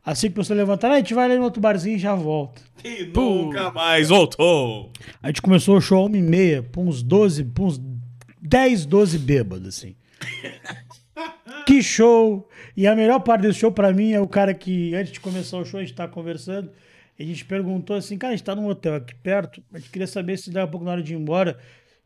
Assim 0.05 0.31
que 0.31 0.37
você 0.37 0.53
levantar, 0.53 0.91
"Ah, 0.91 0.95
a 0.95 0.99
gente 0.99 1.15
vai 1.15 1.27
ali 1.27 1.37
no 1.37 1.45
outro 1.45 1.61
barzinho 1.61 1.97
e 1.97 1.99
já 1.99 2.15
volta. 2.15 2.61
E 2.85 3.05
nunca 3.05 3.71
mais 3.71 4.09
voltou. 4.09 4.91
A 5.23 5.29
gente 5.29 5.41
começou 5.41 5.77
o 5.77 5.81
show 5.81 6.03
a 6.03 6.07
uma 6.07 6.17
e 6.17 6.23
meia, 6.23 6.63
pra 6.63 6.81
uns 6.81 7.03
12, 7.03 7.45
pra 7.45 7.63
uns 7.65 7.81
10, 8.41 8.85
12 8.85 9.19
bêbados, 9.19 9.69
assim. 9.69 9.95
que 11.67 11.83
show! 11.83 12.49
E 12.77 12.87
a 12.87 12.97
melhor 12.97 13.21
parte 13.21 13.43
desse 13.43 13.61
show 13.61 13.71
pra 13.71 13.93
mim 13.93 14.13
é 14.13 14.21
o 14.21 14.27
cara 14.27 14.53
que, 14.53 14.95
antes 14.95 15.13
de 15.13 15.21
começar 15.21 15.59
o 15.59 15.65
show, 15.65 15.79
a 15.79 15.83
gente 15.83 15.95
tá 15.95 16.09
conversando, 16.09 16.71
e 17.19 17.23
a 17.23 17.27
gente 17.27 17.45
perguntou 17.45 17.95
assim, 17.95 18.19
cara, 18.19 18.33
a 18.33 18.37
gente 18.37 18.45
tá 18.45 18.55
num 18.57 18.67
hotel 18.67 18.97
aqui 18.97 19.15
perto, 19.15 19.63
a 19.73 19.79
gente 19.79 19.91
queria 19.91 20.07
saber 20.09 20.37
se 20.37 20.51
dá 20.51 20.65
um 20.65 20.69
pouco 20.69 20.85
na 20.85 20.93
hora 20.93 21.03
de 21.03 21.15
ir 21.15 21.17
embora, 21.17 21.57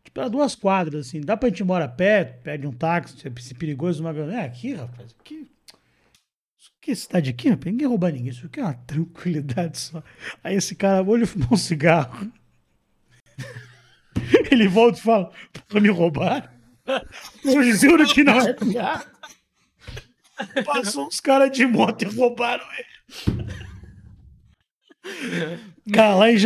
tipo, 0.04 0.20
era 0.20 0.28
duas 0.28 0.54
quadras, 0.54 1.06
assim, 1.08 1.20
dá 1.20 1.36
pra 1.36 1.48
gente 1.48 1.60
ir 1.60 1.62
embora 1.62 1.86
a 1.86 1.88
pé, 1.88 2.24
pede 2.24 2.66
um 2.66 2.72
táxi, 2.72 3.16
se 3.18 3.26
é 3.28 3.56
perigoso, 3.56 4.02
uma... 4.02 4.10
É, 4.34 4.44
aqui, 4.44 4.74
rapaz, 4.74 5.14
aqui... 5.18 5.46
Aqui, 6.86 6.94
cidade 6.94 7.30
aqui, 7.30 7.48
rapaz, 7.48 7.66
ninguém 7.66 7.88
rouba 7.88 8.12
ninguém, 8.12 8.30
isso 8.30 8.46
aqui 8.46 8.60
é 8.60 8.62
uma 8.62 8.74
tranquilidade 8.74 9.76
só. 9.76 10.00
Aí 10.44 10.54
esse 10.54 10.76
cara, 10.76 11.02
olha, 11.02 11.26
fumou 11.26 11.48
um 11.50 11.56
cigarro. 11.56 12.30
Ele 14.52 14.68
volta 14.68 14.96
e 14.96 15.02
fala, 15.02 15.32
pra 15.66 15.80
me 15.80 15.88
roubar? 15.88 16.54
Eu 17.44 17.60
juro 17.74 18.06
que 18.06 18.22
não 18.22 18.38
é 18.38 18.52
piada. 18.52 19.04
Passou 20.64 21.08
uns 21.08 21.18
caras 21.18 21.50
de 21.50 21.66
moto 21.66 22.02
e 22.02 22.04
roubaram 22.04 22.64
ele. 22.78 22.86
Cara, 25.92 26.14
lá 26.14 26.30
em. 26.30 26.36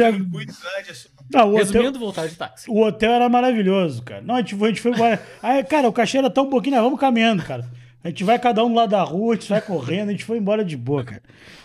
Não, 1.30 1.48
o, 1.48 1.54
hotel, 1.54 1.56
Resumindo, 1.56 1.98
voltar 1.98 2.28
de 2.28 2.36
táxi. 2.36 2.70
o 2.70 2.80
hotel 2.80 3.12
era 3.12 3.28
maravilhoso, 3.28 4.02
cara. 4.02 4.22
Não, 4.22 4.36
a 4.36 4.38
gente 4.38 4.54
foi, 4.54 4.68
a 4.68 4.72
gente 4.72 4.80
foi 4.80 4.92
embora. 4.92 5.22
Aí, 5.42 5.62
cara, 5.64 5.88
o 5.88 5.92
cachê 5.92 6.18
era 6.18 6.30
tão 6.30 6.48
pouquinho, 6.48 6.76
nós 6.76 6.84
vamos 6.84 7.00
caminhando, 7.00 7.42
cara. 7.42 7.68
A 8.02 8.08
gente 8.08 8.24
vai 8.24 8.38
cada 8.38 8.64
um 8.64 8.68
do 8.70 8.74
lado 8.76 8.90
da 8.90 9.02
rua, 9.02 9.34
a 9.34 9.36
gente 9.36 9.48
vai 9.48 9.60
correndo, 9.60 10.08
a 10.08 10.12
gente 10.12 10.24
foi 10.24 10.38
embora 10.38 10.64
de 10.64 10.76
boa, 10.76 11.04
cara. 11.04 11.22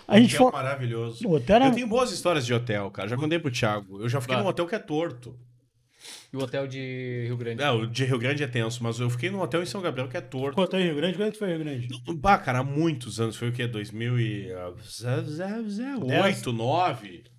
A 0.07 0.19
gente 0.19 0.36
Hotel 0.36 0.51
foi. 0.51 0.61
maravilhoso. 0.61 1.27
O 1.27 1.33
hotel 1.33 1.55
era- 1.55 1.67
Eu 1.67 1.71
tenho 1.73 1.88
boas 1.88 2.11
histórias 2.11 2.45
de 2.45 2.53
hotel, 2.53 2.91
cara. 2.91 3.07
Já 3.07 3.15
contei 3.15 3.39
pro 3.39 3.49
Thiago. 3.49 4.01
Eu 4.01 4.09
já 4.09 4.19
fiquei 4.19 4.36
Vai. 4.36 4.43
num 4.43 4.49
hotel 4.49 4.67
que 4.67 4.75
é 4.75 4.79
torto. 4.79 5.36
E 6.31 6.38
o 6.38 6.43
hotel 6.43 6.67
de 6.67 7.23
Rio 7.25 7.38
Grande. 7.38 7.63
Não, 7.63 7.79
o 7.79 7.88
de 7.88 8.03
Rio 8.05 8.19
Grande 8.19 8.43
é 8.43 8.47
tenso, 8.47 8.83
mas 8.83 8.99
eu 8.99 9.09
fiquei 9.09 9.29
num 9.31 9.39
hotel 9.39 9.63
em 9.63 9.65
São 9.65 9.81
Gabriel 9.81 10.07
que 10.09 10.17
é 10.17 10.21
torto. 10.21 10.59
Hotel 10.61 10.79
em 10.81 10.83
Rio 10.83 10.95
Grande, 10.97 11.17
quando 11.17 11.29
é 11.29 11.31
que 11.31 11.39
foi 11.39 11.47
Rio 11.49 11.59
Grande? 11.59 11.88
Bah, 12.17 12.38
cara, 12.38 12.59
há 12.59 12.63
muitos 12.63 13.19
anos. 13.19 13.36
Foi 13.38 13.49
o 13.49 13.53
quê? 13.53 13.65
2008, 13.65 16.51
9? 16.51 17.23
Vai 17.23 17.31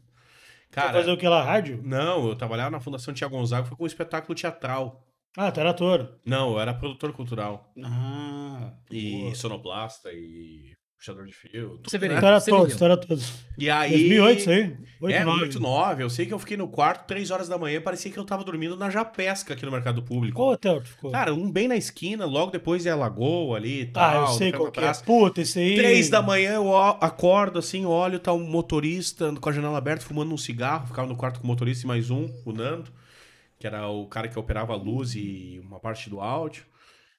Cara, 0.70 0.92
fazer 0.98 1.10
o 1.12 1.16
que 1.16 1.28
lá? 1.28 1.44
Rádio? 1.44 1.80
não, 1.84 2.26
eu 2.28 2.34
trabalhava 2.34 2.70
na 2.70 2.80
Fundação 2.80 3.14
Tiago 3.14 3.36
Gonzaga, 3.36 3.66
foi 3.66 3.76
com 3.76 3.84
um 3.84 3.86
espetáculo 3.86 4.34
teatral. 4.34 5.05
Ah, 5.36 5.52
tu 5.52 5.60
era 5.60 5.70
ator. 5.70 6.18
Não, 6.24 6.52
eu 6.52 6.60
era 6.60 6.72
produtor 6.72 7.12
cultural. 7.12 7.72
Ah. 7.84 8.72
E 8.90 9.22
boa. 9.22 9.34
sonoplasta 9.34 10.10
e 10.12 10.74
puxador 10.98 11.26
de 11.26 11.32
fio. 11.34 11.76
tudo, 11.76 11.90
Severino. 11.90 12.14
né? 12.14 12.20
Tu 12.20 12.26
era 12.26 12.40
todos, 12.40 12.76
tu 12.76 12.84
era 12.84 12.96
todos. 12.96 13.32
E 13.58 13.68
aí... 13.68 13.90
2008 13.90 14.38
isso 14.38 14.50
aí? 14.50 14.76
8, 15.00 15.14
é, 15.14 15.24
9. 15.24 15.42
8, 15.42 15.60
9. 15.60 16.02
Eu 16.02 16.10
sei 16.10 16.26
que 16.26 16.32
eu 16.32 16.38
fiquei 16.38 16.56
no 16.56 16.68
quarto, 16.68 17.06
3 17.06 17.30
horas 17.30 17.48
da 17.48 17.58
manhã, 17.58 17.80
parecia 17.80 18.10
que 18.10 18.18
eu 18.18 18.24
tava 18.24 18.42
dormindo 18.42 18.76
na 18.76 18.88
Japesca 18.88 19.52
aqui 19.54 19.64
no 19.64 19.70
Mercado 19.70 20.02
Público. 20.02 20.36
Qual 20.36 20.52
hotel 20.52 20.80
tu 20.80 20.88
ficou? 20.88 21.10
Cara, 21.12 21.34
um 21.34 21.50
bem 21.50 21.68
na 21.68 21.76
esquina, 21.76 22.24
logo 22.24 22.50
depois 22.50 22.86
é 22.86 22.90
a 22.90 22.96
Lagoa 22.96 23.56
ali 23.58 23.82
e 23.82 23.86
tal. 23.86 24.26
ah, 24.26 24.30
eu 24.30 24.34
sei 24.34 24.52
qual 24.52 24.70
que 24.72 24.80
é. 24.80 24.92
Puta, 25.04 25.42
esse 25.42 25.58
aí... 25.58 25.76
Três 25.76 26.08
da 26.08 26.22
manhã 26.22 26.54
eu 26.54 26.74
acordo 26.76 27.58
assim, 27.58 27.84
olho, 27.84 28.18
tá 28.18 28.32
um 28.32 28.44
motorista 28.48 29.32
com 29.38 29.48
a 29.48 29.52
janela 29.52 29.76
aberta 29.78 30.04
fumando 30.04 30.32
um 30.32 30.38
cigarro. 30.38 30.86
Ficava 30.86 31.06
no 31.06 31.16
quarto 31.16 31.40
com 31.40 31.44
o 31.44 31.46
motorista 31.46 31.84
e 31.84 31.86
mais 31.86 32.10
um, 32.10 32.28
o 32.44 32.52
Nando, 32.52 32.90
que 33.58 33.66
era 33.66 33.88
o 33.88 34.06
cara 34.06 34.28
que 34.28 34.38
operava 34.38 34.72
a 34.72 34.76
luz 34.76 35.14
e 35.14 35.60
uma 35.64 35.78
parte 35.80 36.08
do 36.10 36.20
áudio. 36.20 36.64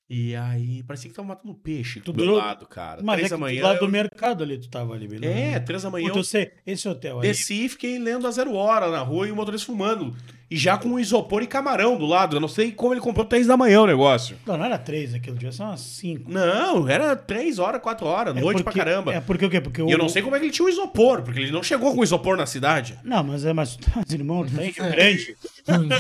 E 0.10 0.34
aí 0.38 0.84
parecia 0.84 1.10
que 1.10 1.16
tava 1.16 1.28
matando 1.28 1.54
peixe 1.54 2.00
Tu 2.00 2.14
do 2.14 2.20
durou- 2.20 2.38
lado, 2.38 2.66
cara. 2.66 3.04
Mas 3.04 3.18
três 3.18 3.30
é 3.30 3.36
da 3.36 3.38
manhã. 3.38 3.60
do 3.62 3.68
lado 3.68 3.80
do 3.80 3.86
eu- 3.86 3.90
mercado 3.92 4.42
ali 4.42 4.58
tu 4.58 4.70
tava 4.70 4.94
ali, 4.94 5.06
beleza? 5.06 5.34
É, 5.34 5.60
três 5.60 5.84
da 5.84 5.90
manhã 5.90 6.06
Puta, 6.06 6.18
eu 6.18 6.22
eu 6.22 6.24
sei. 6.24 6.52
Esse 6.66 6.88
hotel 6.88 7.20
aí. 7.20 7.28
desci 7.28 7.66
e 7.66 7.70
fiquei 7.70 8.00
lendo 8.00 8.26
a 8.26 8.32
zero 8.32 8.54
hora 8.54 8.90
na 8.90 9.02
rua 9.02 9.28
e 9.28 9.32
o 9.34 9.36
motorista 9.36 9.66
fumando. 9.66 10.16
E 10.50 10.56
já 10.56 10.78
com 10.78 10.98
isopor 10.98 11.44
e 11.44 11.48
camarão 11.48 11.98
do 11.98 12.06
lado. 12.06 12.38
Eu 12.38 12.40
não 12.40 12.48
sei 12.48 12.72
como 12.72 12.94
ele 12.94 13.02
comprou 13.02 13.26
três 13.26 13.48
da 13.48 13.58
manhã 13.58 13.82
o 13.82 13.86
negócio. 13.86 14.38
Não, 14.46 14.58
não 14.58 14.64
era 14.64 14.78
três 14.78 15.14
aquilo, 15.14 15.36
devia 15.36 15.52
ser 15.52 15.64
umas 15.64 15.82
cinco. 15.82 16.32
Não, 16.32 16.88
era 16.88 17.18
três 17.18 17.60
horas, 17.60 17.82
quatro 17.82 18.08
horas, 18.08 18.34
É 18.36 18.40
noite 18.40 18.64
porque- 18.64 18.80
pra 18.80 18.86
caramba. 18.86 19.14
É 19.14 19.20
porque 19.20 19.46
o 19.46 19.50
quê? 19.50 19.60
Porque 19.60 19.82
E 19.82 19.84
o... 19.84 19.90
eu 19.90 19.98
não 19.98 20.08
sei 20.08 20.22
como 20.22 20.36
é 20.38 20.40
que 20.40 20.46
ele 20.46 20.54
tinha 20.54 20.66
o 20.66 20.70
isopor, 20.70 21.22
porque 21.22 21.40
ele 21.42 21.52
não 21.52 21.62
chegou 21.62 21.94
com 21.94 22.02
isopor 22.02 22.38
na 22.38 22.46
cidade. 22.46 22.98
Não, 23.04 23.22
mas 23.26 23.44
é, 23.44 23.52
mas 23.52 23.78
mas, 23.94 24.10
irmão, 24.14 24.46
tu 24.46 24.56
tá 24.56 24.64
em 24.64 24.72
Rio 24.72 24.90
Grande. 24.90 25.36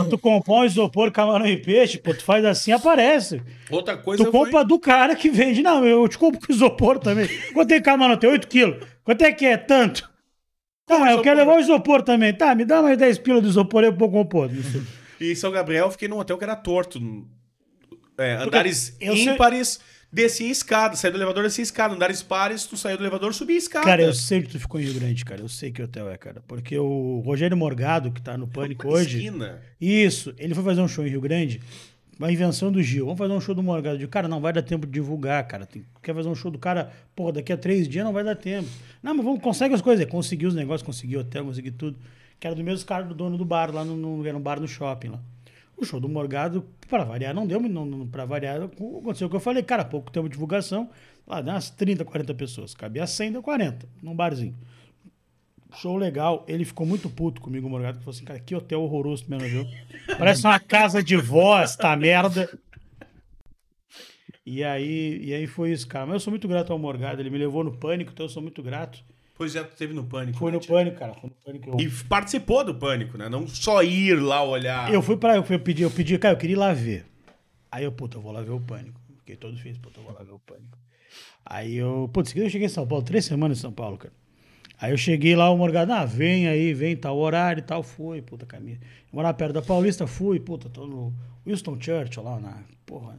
tu 0.10 0.18
compõe 0.18 0.66
isopor, 0.66 1.12
camarão 1.12 1.45
e 1.45 1.58
peixe, 1.58 1.98
pô, 1.98 2.14
tu 2.14 2.24
faz 2.24 2.45
assim, 2.45 2.72
aparece. 2.72 3.41
Outra 3.70 3.98
coisa 3.98 4.24
Tu 4.24 4.32
compra 4.32 4.64
do 4.64 4.80
cara 4.80 5.14
que 5.14 5.30
vende. 5.30 5.62
Não, 5.62 5.84
eu 5.86 6.08
te 6.08 6.18
compro 6.18 6.39
com 6.39 6.54
isopor 6.54 7.00
também. 7.00 7.28
Quanto 7.54 7.72
é 7.74 7.82
camarão? 7.82 8.16
Tem 8.16 8.30
8 8.30 8.48
quilos. 8.48 8.78
Quanto 9.04 9.22
é 9.24 9.32
que 9.34 9.45
é? 9.45 9.58
Tanto. 9.58 10.10
Tá, 10.88 11.12
eu 11.12 11.22
quero 11.22 11.38
levar 11.38 11.58
o 11.58 11.60
isopor 11.60 12.02
também. 12.02 12.34
Tá, 12.34 12.56
me 12.56 12.64
dá 12.66 12.82
mais 12.82 12.98
10 12.98 13.18
pilas 13.20 13.44
do 13.44 13.50
isopor 13.50 13.84
e 13.84 13.88
eu 13.88 13.94
vou 13.96 14.10
compor. 14.10 14.50
E 15.20 15.32
em 15.32 15.36
São 15.36 15.52
Gabriel 15.52 15.86
eu 15.88 15.92
fiquei 15.92 16.08
num 16.08 16.18
hotel 16.18 16.38
que 16.38 16.44
era 16.46 16.56
torto. 16.56 17.00
É, 18.18 18.36
andares 18.36 18.96
eu 19.00 19.14
sei- 19.16 19.34
ímpares, 19.34 19.80
descia 20.12 20.50
escada. 20.50 20.96
Saía 20.96 21.12
do 21.12 21.18
elevador, 21.18 21.44
descia 21.44 21.62
escada. 21.62 21.94
Andares 21.94 22.24
pares, 22.24 22.66
tu 22.66 22.78
saía 22.78 22.96
do 22.98 23.04
elevador, 23.04 23.34
subia 23.34 23.58
escada. 23.58 23.86
Cara, 23.86 24.02
eu 24.02 24.14
sei 24.14 24.42
que 24.42 24.50
tu 24.50 24.60
ficou 24.60 24.80
em 24.80 24.86
Rio 24.86 24.94
Grande, 24.96 25.26
cara. 25.26 25.42
Eu 25.42 25.50
sei 25.50 25.72
que 25.72 25.82
hotel 25.84 26.10
é, 26.10 26.18
cara. 26.18 26.42
Porque 26.48 26.78
o 26.78 27.20
Rogério 27.26 27.58
Morgado, 27.58 28.12
que 28.12 28.22
tá 28.22 28.38
no 28.38 28.48
Pânico 28.48 28.88
Uma 28.88 28.96
hoje. 28.98 29.18
esquina. 29.18 29.62
Isso, 29.80 30.34
ele 30.38 30.56
foi 30.56 30.64
fazer 30.64 30.82
um 30.82 30.88
show 30.88 31.06
em 31.06 31.10
Rio 31.10 31.22
Grande. 31.22 31.60
Uma 32.20 32.32
invenção 32.32 32.72
do 32.72 32.82
Gil. 32.82 33.05
Vamos 33.05 33.20
fazer 33.20 33.34
um 33.34 33.39
show 33.41 33.53
do 33.53 33.61
Morgado. 33.61 33.97
Digo, 33.97 34.09
cara, 34.09 34.28
não 34.28 34.41
vai 34.41 34.51
dar 34.51 34.61
tempo 34.63 34.86
de 34.88 34.93
divulgar, 34.93 35.45
cara. 35.47 35.65
Tem, 35.65 35.84
quer 36.01 36.15
fazer 36.15 36.28
um 36.30 36.36
show 36.36 36.49
do 36.49 36.57
cara, 36.57 36.91
porra, 37.15 37.34
daqui 37.34 37.53
a 37.53 37.57
três 37.57 37.88
dias 37.88 38.03
não 38.03 38.11
vai 38.13 38.24
dar 38.24 38.36
tempo. 38.36 38.68
Não, 39.03 39.13
mas 39.13 39.24
vamos, 39.24 39.41
consegue 39.41 39.76
as 39.76 39.82
coisas. 39.82 40.05
Conseguiu 40.07 40.49
os 40.49 40.55
negócios, 40.55 40.82
conseguiu 40.86 41.20
hotel, 41.20 41.45
conseguiu 41.45 41.74
tudo. 41.78 41.97
Que 42.39 42.47
era 42.47 42.55
do 42.55 42.63
mesmo 42.63 42.86
cara 42.88 43.03
do 43.03 43.13
dono 43.13 43.38
do 43.38 43.45
bar, 43.45 43.72
lá 43.74 43.84
no, 43.86 43.95
no- 43.95 44.26
era 44.26 44.36
um 44.38 44.41
bar 44.41 44.59
no 44.59 44.68
shopping 44.68 45.09
lá. 45.09 45.20
O 45.76 45.86
show 45.86 45.99
do 45.99 46.09
Morgado, 46.09 46.65
para 46.89 47.03
variar, 47.03 47.36
não 47.36 47.45
deu, 47.45 47.59
não, 47.59 47.86
não, 47.86 48.07
para 48.07 48.26
variar, 48.26 48.63
aconteceu 48.63 49.28
o 49.28 49.30
que 49.30 49.36
eu 49.36 49.39
falei, 49.39 49.61
cara, 49.61 49.86
pouco 49.86 50.11
tempo 50.11 50.28
de 50.28 50.34
divulgação, 50.34 50.89
lá 51.28 51.39
deu 51.39 51.53
umas 51.53 51.70
30, 51.70 52.03
40 52.03 52.34
pessoas. 52.34 52.74
Cabia 52.74 53.05
100, 53.05 53.34
deu 53.34 53.43
40, 53.43 53.88
num 54.01 54.15
barzinho. 54.15 54.55
Show 55.76 55.97
legal. 55.97 56.45
Ele 56.47 56.63
ficou 56.63 56.86
muito 56.86 57.09
puto 57.09 57.41
comigo, 57.41 57.70
Morgado, 57.70 57.97
que 57.97 58.03
falou 58.03 58.15
assim, 58.15 58.26
cara, 58.26 58.39
que 58.39 58.55
hotel 58.55 58.82
horroroso 58.82 59.26
tu 59.26 59.30
mesmo, 59.30 59.47
viu? 59.47 59.68
Parece 60.18 60.45
uma 60.45 60.59
casa 60.59 61.03
de 61.03 61.18
vó, 61.18 61.59
esta 61.59 61.95
merda. 61.95 62.49
E 64.45 64.63
aí, 64.63 65.20
e 65.24 65.34
aí 65.34 65.45
foi 65.45 65.72
isso, 65.72 65.88
cara. 65.88 66.05
Mas 66.05 66.13
eu 66.15 66.20
sou 66.22 66.32
muito 66.32 66.47
grato 66.47 66.72
ao 66.72 66.80
Morgado, 66.80 67.22
ele 67.22 67.30
me 67.30 67.38
levou 67.38 67.63
no 67.63 67.76
pânico, 67.76 68.11
então 68.13 68.26
eu 68.26 68.30
sou 68.30 68.41
muito 68.41 68.63
grato. 68.63 69.03
Pois 69.36 69.55
é, 69.55 69.63
tu 69.63 69.76
teve 69.76 69.93
no 69.93 70.03
pânico. 70.03 70.39
Foi 70.39 70.51
né, 70.51 70.57
no 70.57 70.61
tia? 70.63 70.74
pânico, 70.74 70.97
cara. 70.97 71.13
Foi 71.13 71.30
no 71.30 71.36
pânico. 71.36 71.70
Eu, 71.70 71.80
E 71.80 71.91
participou 72.05 72.63
do 72.63 72.74
pânico, 72.74 73.18
né? 73.18 73.30
Não 73.30 73.45
só 73.47 73.84
ir 73.84 74.15
lá 74.20 74.41
olhar. 74.43 74.91
eu 74.91 75.01
fui 75.01 75.18
pra. 75.18 75.36
Eu, 75.36 75.45
eu 75.47 75.59
pedi, 75.59 75.84
eu 75.84 75.91
pedi, 75.91 76.18
cara, 76.18 76.34
eu 76.34 76.39
queria 76.39 76.55
ir 76.55 76.59
lá 76.59 76.74
ver. 76.74 77.05
Aí 77.72 77.84
eu, 77.84 77.91
puta, 77.91 78.18
eu 78.18 78.22
vou 78.22 78.32
lá 78.32 78.41
ver 78.41 78.51
o 78.51 78.59
pânico. 78.59 78.99
Fiquei 79.20 79.36
todo 79.36 79.55
feliz, 79.57 79.78
puta, 79.78 79.99
eu 79.99 80.03
vou 80.05 80.13
lá 80.13 80.24
ver 80.24 80.32
o 80.32 80.39
pânico. 80.39 80.78
Aí 81.45 81.76
eu, 81.76 82.09
putz, 82.11 82.36
eu 82.36 82.49
cheguei 82.49 82.65
em 82.65 82.70
São 82.70 82.88
Paulo, 82.88 83.03
três 83.03 83.26
semanas 83.26 83.57
em 83.57 83.61
São 83.61 83.72
Paulo, 83.72 83.97
cara. 83.97 84.13
Aí 84.80 84.91
eu 84.91 84.97
cheguei 84.97 85.36
lá, 85.36 85.49
o 85.49 85.57
Morgado, 85.57 85.91
ah, 85.91 86.05
vem 86.05 86.47
aí, 86.47 86.73
vem, 86.73 86.95
tal 86.95 87.17
horário 87.17 87.61
e 87.61 87.63
tal, 87.63 87.82
fui, 87.82 88.21
puta, 88.21 88.45
caminho. 88.45 88.78
Eu 88.82 89.15
morava 89.15 89.34
perto 89.34 89.53
da 89.53 89.61
Paulista, 89.61 90.05
fui, 90.05 90.39
puta, 90.39 90.69
tô 90.69 90.86
no 90.86 91.13
Winston 91.45 91.78
Churchill 91.82 92.21
lá 92.23 92.39
na, 92.39 92.57
porra, 92.86 93.17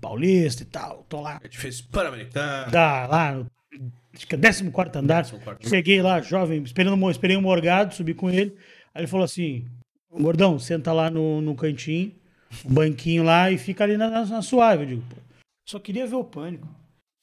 Paulista 0.00 0.62
e 0.62 0.66
tal, 0.66 1.04
tô 1.08 1.20
lá. 1.20 1.38
A 1.42 1.46
gente 1.46 1.58
fez 1.58 1.80
Pan-Americano. 1.80 2.70
Tá, 2.70 3.06
lá 3.06 3.32
no 3.32 3.46
acho 4.14 4.26
que 4.26 4.34
é 4.34 4.38
14 4.38 4.98
andar. 4.98 5.24
14º. 5.24 5.68
Cheguei 5.68 6.02
lá, 6.02 6.20
jovem, 6.20 6.62
esperando, 6.62 7.10
esperei 7.10 7.36
o 7.36 7.42
Morgado, 7.42 7.94
subi 7.94 8.14
com 8.14 8.30
ele. 8.30 8.54
Aí 8.94 9.02
ele 9.02 9.06
falou 9.06 9.24
assim: 9.24 9.64
Gordão, 10.12 10.58
senta 10.58 10.92
lá 10.92 11.10
no, 11.10 11.40
no 11.40 11.54
cantinho, 11.54 12.12
um 12.64 12.72
banquinho 12.74 13.22
lá 13.24 13.50
e 13.50 13.58
fica 13.58 13.82
ali 13.84 13.96
na, 13.96 14.08
na- 14.10 14.26
na 14.26 14.42
suave. 14.42 14.82
Eu 14.84 14.88
digo, 14.88 15.02
pô, 15.08 15.16
só 15.68 15.78
queria 15.78 16.06
ver 16.06 16.16
o 16.16 16.24
pânico. 16.24 16.68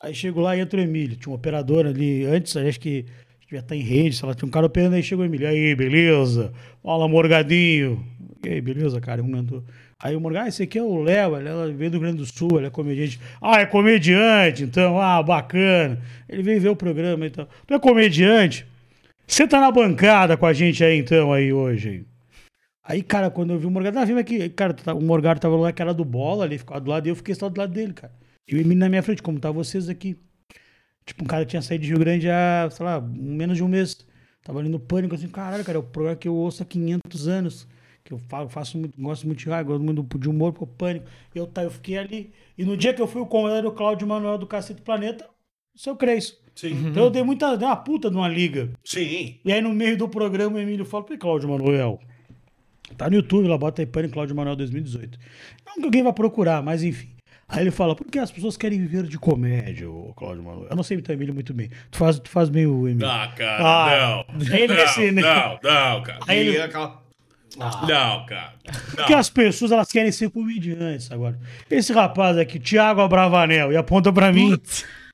Aí 0.02 0.14
chego 0.14 0.42
lá 0.42 0.56
e 0.58 0.60
entra 0.62 0.80
o 0.80 0.84
Emílio. 0.84 1.16
Tinha 1.16 1.32
um 1.32 1.36
operador 1.36 1.86
ali 1.86 2.26
antes, 2.26 2.56
acho 2.58 2.80
que 2.80 3.06
devia 3.42 3.60
estar 3.60 3.76
em 3.76 3.82
rede, 3.82 4.16
sei 4.16 4.28
lá, 4.28 4.34
tinha 4.34 4.48
um 4.48 4.52
cara 4.52 4.66
operando, 4.66 4.96
aí 4.96 5.04
chegou 5.04 5.24
o 5.24 5.28
Emílio. 5.28 5.48
Aí, 5.48 5.76
beleza? 5.76 6.52
Fala, 6.82 7.08
Morgadinho. 7.08 8.04
E 8.44 8.50
aí, 8.50 8.62
beleza, 8.62 9.00
cara? 9.00 9.22
Um. 9.22 9.64
Aí 10.04 10.16
o 10.16 10.20
Morgado, 10.22 10.46
ah, 10.46 10.50
esse 10.50 10.64
aqui 10.64 10.80
é 10.80 10.82
o 10.82 11.04
Léo, 11.04 11.38
ele 11.38 11.48
é- 11.48 11.74
veio 11.74 11.92
do 11.92 11.94
Rio 11.94 12.00
Grande 12.00 12.18
do 12.18 12.26
Sul, 12.26 12.58
ele 12.58 12.66
é 12.66 12.70
comediante. 12.72 13.20
Ah, 13.40 13.62
é 13.62 13.66
comediante, 13.68 14.64
então, 14.64 15.00
ah, 15.00 15.22
bacana. 15.22 16.02
Ele 16.28 16.42
veio 16.42 16.60
ver 16.60 16.70
o 16.70 16.76
programa 16.76 17.24
e 17.28 17.30
tal. 17.30 17.48
Tu 17.68 17.74
é 17.76 17.80
comediante? 17.80 18.66
Você 19.28 19.48
tá 19.48 19.62
na 19.62 19.70
bancada 19.70 20.36
com 20.36 20.46
a 20.48 20.54
gente 20.54 20.84
aí, 20.84 20.98
então, 20.98 21.32
aí, 21.32 21.54
hoje. 21.54 22.04
Aí, 22.84 22.98
aí 22.98 23.04
cara, 23.04 23.30
quando 23.30 23.54
eu 23.54 23.60
vi 23.60 23.68
o 23.68 23.72
Morgado, 23.72 24.00
ah, 24.00 24.06
vem 24.06 24.18
aqui. 24.18 24.50
Cara, 24.50 24.74
tá- 24.74 24.96
o 24.96 25.02
Morgado 25.04 25.40
tava 25.40 25.56
lá, 25.56 25.72
que 25.72 25.82
era 25.82 25.94
do 25.94 26.04
bola, 26.04 26.46
ali, 26.46 26.58
ficava 26.58 26.80
do 26.82 26.90
lado, 26.90 27.06
e 27.06 27.10
eu 27.12 27.16
fiquei 27.16 27.36
só 27.36 27.48
do 27.48 27.60
lado 27.60 27.72
dele, 27.72 27.94
cara. 27.94 28.12
E 28.48 28.56
o 28.56 28.60
Emílio 28.60 28.78
na 28.78 28.90
minha 28.90 29.04
frente, 29.04 29.22
como 29.22 29.40
tá 29.40 29.52
vocês 29.52 29.90
aqui. 29.90 30.18
Tipo, 31.06 31.24
um 31.24 31.28
cara 31.28 31.46
tinha 31.46 31.62
saído 31.62 31.84
de 31.84 31.90
Rio 31.90 32.00
Grande 32.00 32.30
há, 32.30 32.70
sei 32.72 32.86
lá, 32.86 33.02
menos 33.02 33.58
de 33.58 33.64
um 33.64 33.68
mês. 33.68 34.06
Tava 34.44 34.60
ali 34.60 34.70
no 34.70 34.80
pânico, 34.80 35.16
assim, 35.16 35.28
caralho, 35.28 35.64
cara, 35.64 35.78
é 35.78 35.80
o 35.80 35.84
programa 35.84 36.16
que 36.16 36.28
eu 36.28 36.36
ouço 36.36 36.64
há 36.64 36.66
500 36.66 37.28
anos. 37.28 37.68
Que 38.04 38.14
eu 38.14 38.18
falo, 38.18 38.50
faço 38.50 38.78
muito, 38.78 39.00
gosto 39.00 39.28
muito 39.28 39.40
de 39.40 39.50
rádio, 39.50 39.68
gosto 39.68 39.84
muito 39.84 40.20
de 40.20 40.30
humor, 40.30 40.54
pro 40.54 40.66
pânico. 40.66 41.06
Eu, 41.36 41.46
tá, 41.46 41.64
eu 41.64 41.70
fiquei 41.70 41.98
ali. 41.98 42.34
E 42.58 42.66
no 42.66 42.76
dia 42.76 42.94
que 42.94 43.02
eu 43.02 43.08
fui 43.08 43.22
o 43.22 43.26
convidado 43.26 43.70
do 43.70 43.72
Cláudio 43.72 44.08
Manuel 44.08 44.38
do 44.38 44.48
Cacete 44.48 44.82
Planeta, 44.82 45.30
o 45.76 45.80
seu 45.80 45.96
Cresço. 45.96 46.42
Sim. 46.56 46.88
Então 46.88 47.06
eu 47.06 47.10
dei 47.10 47.24
muita, 47.24 47.56
dei 47.56 47.68
uma 47.68 47.76
puta 47.76 48.10
de 48.10 48.16
uma 48.16 48.28
liga. 48.28 48.72
Sim. 48.84 49.40
E 49.46 49.52
aí 49.52 49.62
no 49.62 49.74
meio 49.74 49.98
do 49.98 50.10
programa 50.10 50.58
o 50.58 50.60
Emílio 50.60 50.86
fala, 50.86 51.04
pô, 51.04 51.18
Cláudio 51.18 51.50
Manuel. 51.50 52.00
Tá 52.98 53.10
no 53.10 53.16
YouTube, 53.16 53.48
lá 53.48 53.58
bota 53.58 53.82
aí 53.82 53.86
Pânico 53.86 54.14
Cláudio 54.14 54.36
Manuel 54.36 54.56
2018. 54.56 55.18
Não 55.66 55.76
que 55.76 55.86
alguém 55.86 56.04
vai 56.04 56.14
procurar, 56.14 56.62
mas 56.62 56.84
enfim. 56.84 57.11
Aí 57.52 57.62
ele 57.64 57.72
fala, 57.72 57.96
porque 57.96 58.18
as 58.18 58.32
pessoas 58.32 58.56
querem 58.56 58.80
viver 58.80 59.04
de 59.04 59.20
comédia, 59.20 59.90
o 59.90 60.14
Cláudio 60.16 60.42
Manuel. 60.44 60.68
Eu 60.70 60.76
não 60.76 60.84
sei 60.84 60.96
imitar 60.96 61.14
o 61.14 61.18
Emílio 61.18 61.34
muito 61.34 61.54
bem. 61.54 61.70
Tu 61.92 61.98
faz, 61.98 62.18
tu 62.18 62.30
faz 62.30 62.48
bem 62.50 62.66
o 62.66 62.88
Emílio. 62.88 63.06
Ah, 63.08 63.28
cara, 63.36 63.64
Ah, 63.64 64.26
não. 64.38 64.46
ele 64.56 64.68
não, 65.22 65.22
não, 65.22 65.60
não, 65.62 66.04
cara. 66.04 66.20
Aí 66.28 66.40
ele- 66.40 66.58
E 66.58 66.62
aquela- 66.62 67.02
Não, 67.58 68.26
cara. 68.26 68.54
Não. 68.66 68.96
Porque 68.96 69.14
as 69.14 69.30
pessoas 69.30 69.72
elas 69.74 69.92
querem 69.92 70.12
ser 70.14 70.30
comediantes 70.30 71.12
agora. 71.12 71.38
Esse 71.70 71.92
rapaz 71.92 72.38
aqui, 72.38 72.58
Thiago 72.58 73.02
Abravanel, 73.02 73.72
e 73.74 73.76
aponta 73.76 74.14
pra 74.14 74.32
mim. 74.32 74.58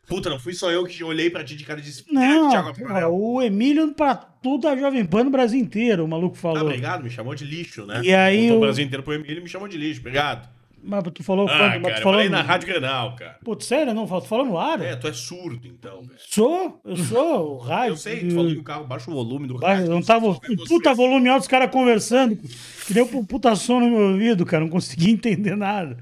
Puta, 0.08 0.30
não 0.30 0.40
fui 0.40 0.54
só 0.54 0.72
eu 0.72 0.86
que 0.86 1.04
olhei 1.04 1.30
pra 1.32 1.44
ti 1.44 1.56
de 1.56 1.66
cara 1.66 1.80
e 1.80 1.84
disse. 1.84 2.06
Não, 2.10 2.50
Thiago 2.50 2.68
cara, 2.72 2.84
Abravanel. 2.86 3.14
o 3.16 3.42
Emílio 3.42 3.92
pra 3.94 4.16
tudo 4.16 4.68
a 4.68 4.78
Jovem 4.78 5.04
Pan 5.04 5.24
no 5.26 5.32
Brasil 5.32 5.60
inteiro, 5.60 6.06
o 6.06 6.08
maluco 6.08 6.38
Ah, 6.38 6.42
falou. 6.42 6.62
obrigado, 6.68 7.04
me 7.04 7.10
chamou 7.10 7.34
de 7.36 7.44
lixo, 7.44 7.86
né? 7.88 8.02
E 8.04 8.14
aí 8.14 8.52
o- 8.52 8.58
o 8.58 8.60
Brasil 8.62 8.86
inteiro 8.86 9.02
pro 9.04 9.14
Emílio 9.16 9.42
me 9.42 9.50
chamou 9.50 9.68
de 9.68 9.76
lixo, 9.78 10.00
obrigado. 10.02 10.48
Mas 10.84 11.04
tu 11.14 11.24
falou 11.24 11.48
Ah, 11.48 11.58
quando? 11.58 11.62
Mas 11.74 11.82
cara, 11.82 11.94
tu 11.96 11.98
eu 12.00 12.04
falou 12.04 12.14
falei 12.20 12.30
no- 12.30 12.36
na 12.38 12.42
Rádio 12.44 12.68
Granal, 12.68 13.16
cara. 13.16 13.38
Putz, 13.44 13.66
sério? 13.66 13.94
Não, 13.94 14.06
tu 14.08 14.22
falou 14.22 14.46
no 14.46 14.58
ar? 14.58 14.80
É, 14.82 14.96
tu 14.96 15.08
é 15.08 15.14
surdo, 15.14 15.68
então, 15.68 16.02
velho. 16.04 16.14
Sou, 16.18 16.80
eu 16.86 16.96
sou, 16.98 17.56
o 17.56 17.58
rádio. 17.60 17.92
Eu 17.94 17.98
sei, 17.98 18.20
tu 18.28 18.36
falou 18.36 18.52
que 18.52 18.58
o 18.60 18.64
carro 18.64 18.86
baixa 18.86 19.12
o 19.12 19.14
volume 19.14 19.48
do 19.48 19.58
rádio. 19.58 19.90
não 19.90 20.02
tava. 20.02 20.28
É 20.28 20.30
Um 20.52 20.56
puta 20.68 20.94
volume 20.94 21.28
alto, 21.30 21.42
os 21.42 21.48
caras 21.48 21.70
conversando. 21.72 22.38
Que 22.86 22.94
deu 22.94 23.10
um 23.14 23.26
puta 23.26 23.54
som 23.56 23.80
no 23.80 23.90
meu 23.90 24.12
ouvido, 24.12 24.46
cara. 24.46 24.64
Não 24.64 24.70
conseguia 24.72 25.10
entender 25.14 25.56
nada. 25.58 25.98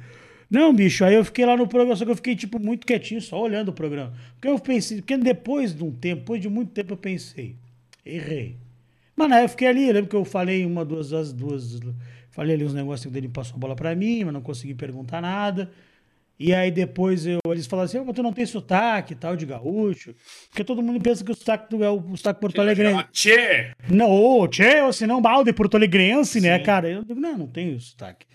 Não, 0.47 0.71
bicho, 0.73 1.03
aí 1.03 1.15
eu 1.15 1.25
fiquei 1.25 1.43
lá 1.45 1.57
no 1.57 1.67
programa, 1.67 1.95
só 1.95 2.05
que 2.05 2.11
eu 2.11 2.15
fiquei, 2.15 2.35
tipo, 2.35 2.59
muito 2.59 2.85
quietinho, 2.85 3.19
só 3.19 3.41
olhando 3.41 3.69
o 3.69 3.73
programa. 3.73 4.13
Porque 4.35 4.47
eu 4.47 4.59
pensei, 4.59 4.97
porque 4.97 5.17
depois 5.17 5.75
de 5.75 5.83
um 5.83 5.91
tempo, 5.91 6.21
depois 6.21 6.39
de 6.41 6.47
muito 6.47 6.71
tempo, 6.71 6.93
eu 6.93 6.97
pensei, 6.97 7.55
errei. 8.05 8.55
Mas 9.15 9.29
na 9.29 9.35
época 9.37 9.45
eu 9.45 9.49
fiquei 9.49 9.67
ali, 9.67 9.87
eu 9.87 9.93
lembro 9.93 10.09
que 10.09 10.15
eu 10.15 10.25
falei 10.25 10.65
uma, 10.65 10.83
duas, 10.83 11.13
as 11.13 11.31
duas. 11.31 11.79
Falei 12.31 12.55
ali 12.55 12.65
uns 12.65 12.73
negócios 12.73 13.11
dele 13.11 13.29
passou 13.29 13.55
a 13.55 13.59
bola 13.59 13.75
pra 13.75 13.95
mim, 13.95 14.23
mas 14.25 14.33
não 14.33 14.41
consegui 14.41 14.73
perguntar 14.73 15.21
nada. 15.21 15.71
E 16.37 16.53
aí 16.53 16.69
depois 16.69 17.25
eu, 17.25 17.39
eles 17.47 17.65
falaram 17.65 17.85
assim, 17.85 17.97
"Ah, 17.97 18.03
mas 18.03 18.13
tu 18.13 18.21
não 18.21 18.33
tem 18.33 18.45
sotaque 18.45 19.13
e 19.13 19.15
tal 19.15 19.37
de 19.37 19.45
gaúcho. 19.45 20.13
Porque 20.49 20.65
todo 20.65 20.83
mundo 20.83 21.01
pensa 21.01 21.23
que 21.23 21.31
o 21.31 21.35
sotaque 21.35 21.69
do 21.69 21.81
é 21.81 21.89
o 21.89 22.17
sotaque 22.17 22.41
porto 22.41 22.59
alegre. 22.59 22.87
Ah, 22.87 23.07
Tchê! 23.09 23.71
Não, 23.89 24.45
tchê, 24.49 24.81
ou 24.81 24.91
se 24.91 25.07
não, 25.07 25.21
balde 25.21 25.53
porto 25.53 25.75
alegrense, 25.77 26.41
né, 26.41 26.59
cara? 26.59 26.89
Eu 26.89 27.05
digo, 27.05 27.19
não, 27.21 27.37
não 27.37 27.47
tenho 27.47 27.79
sotaque. 27.79 28.25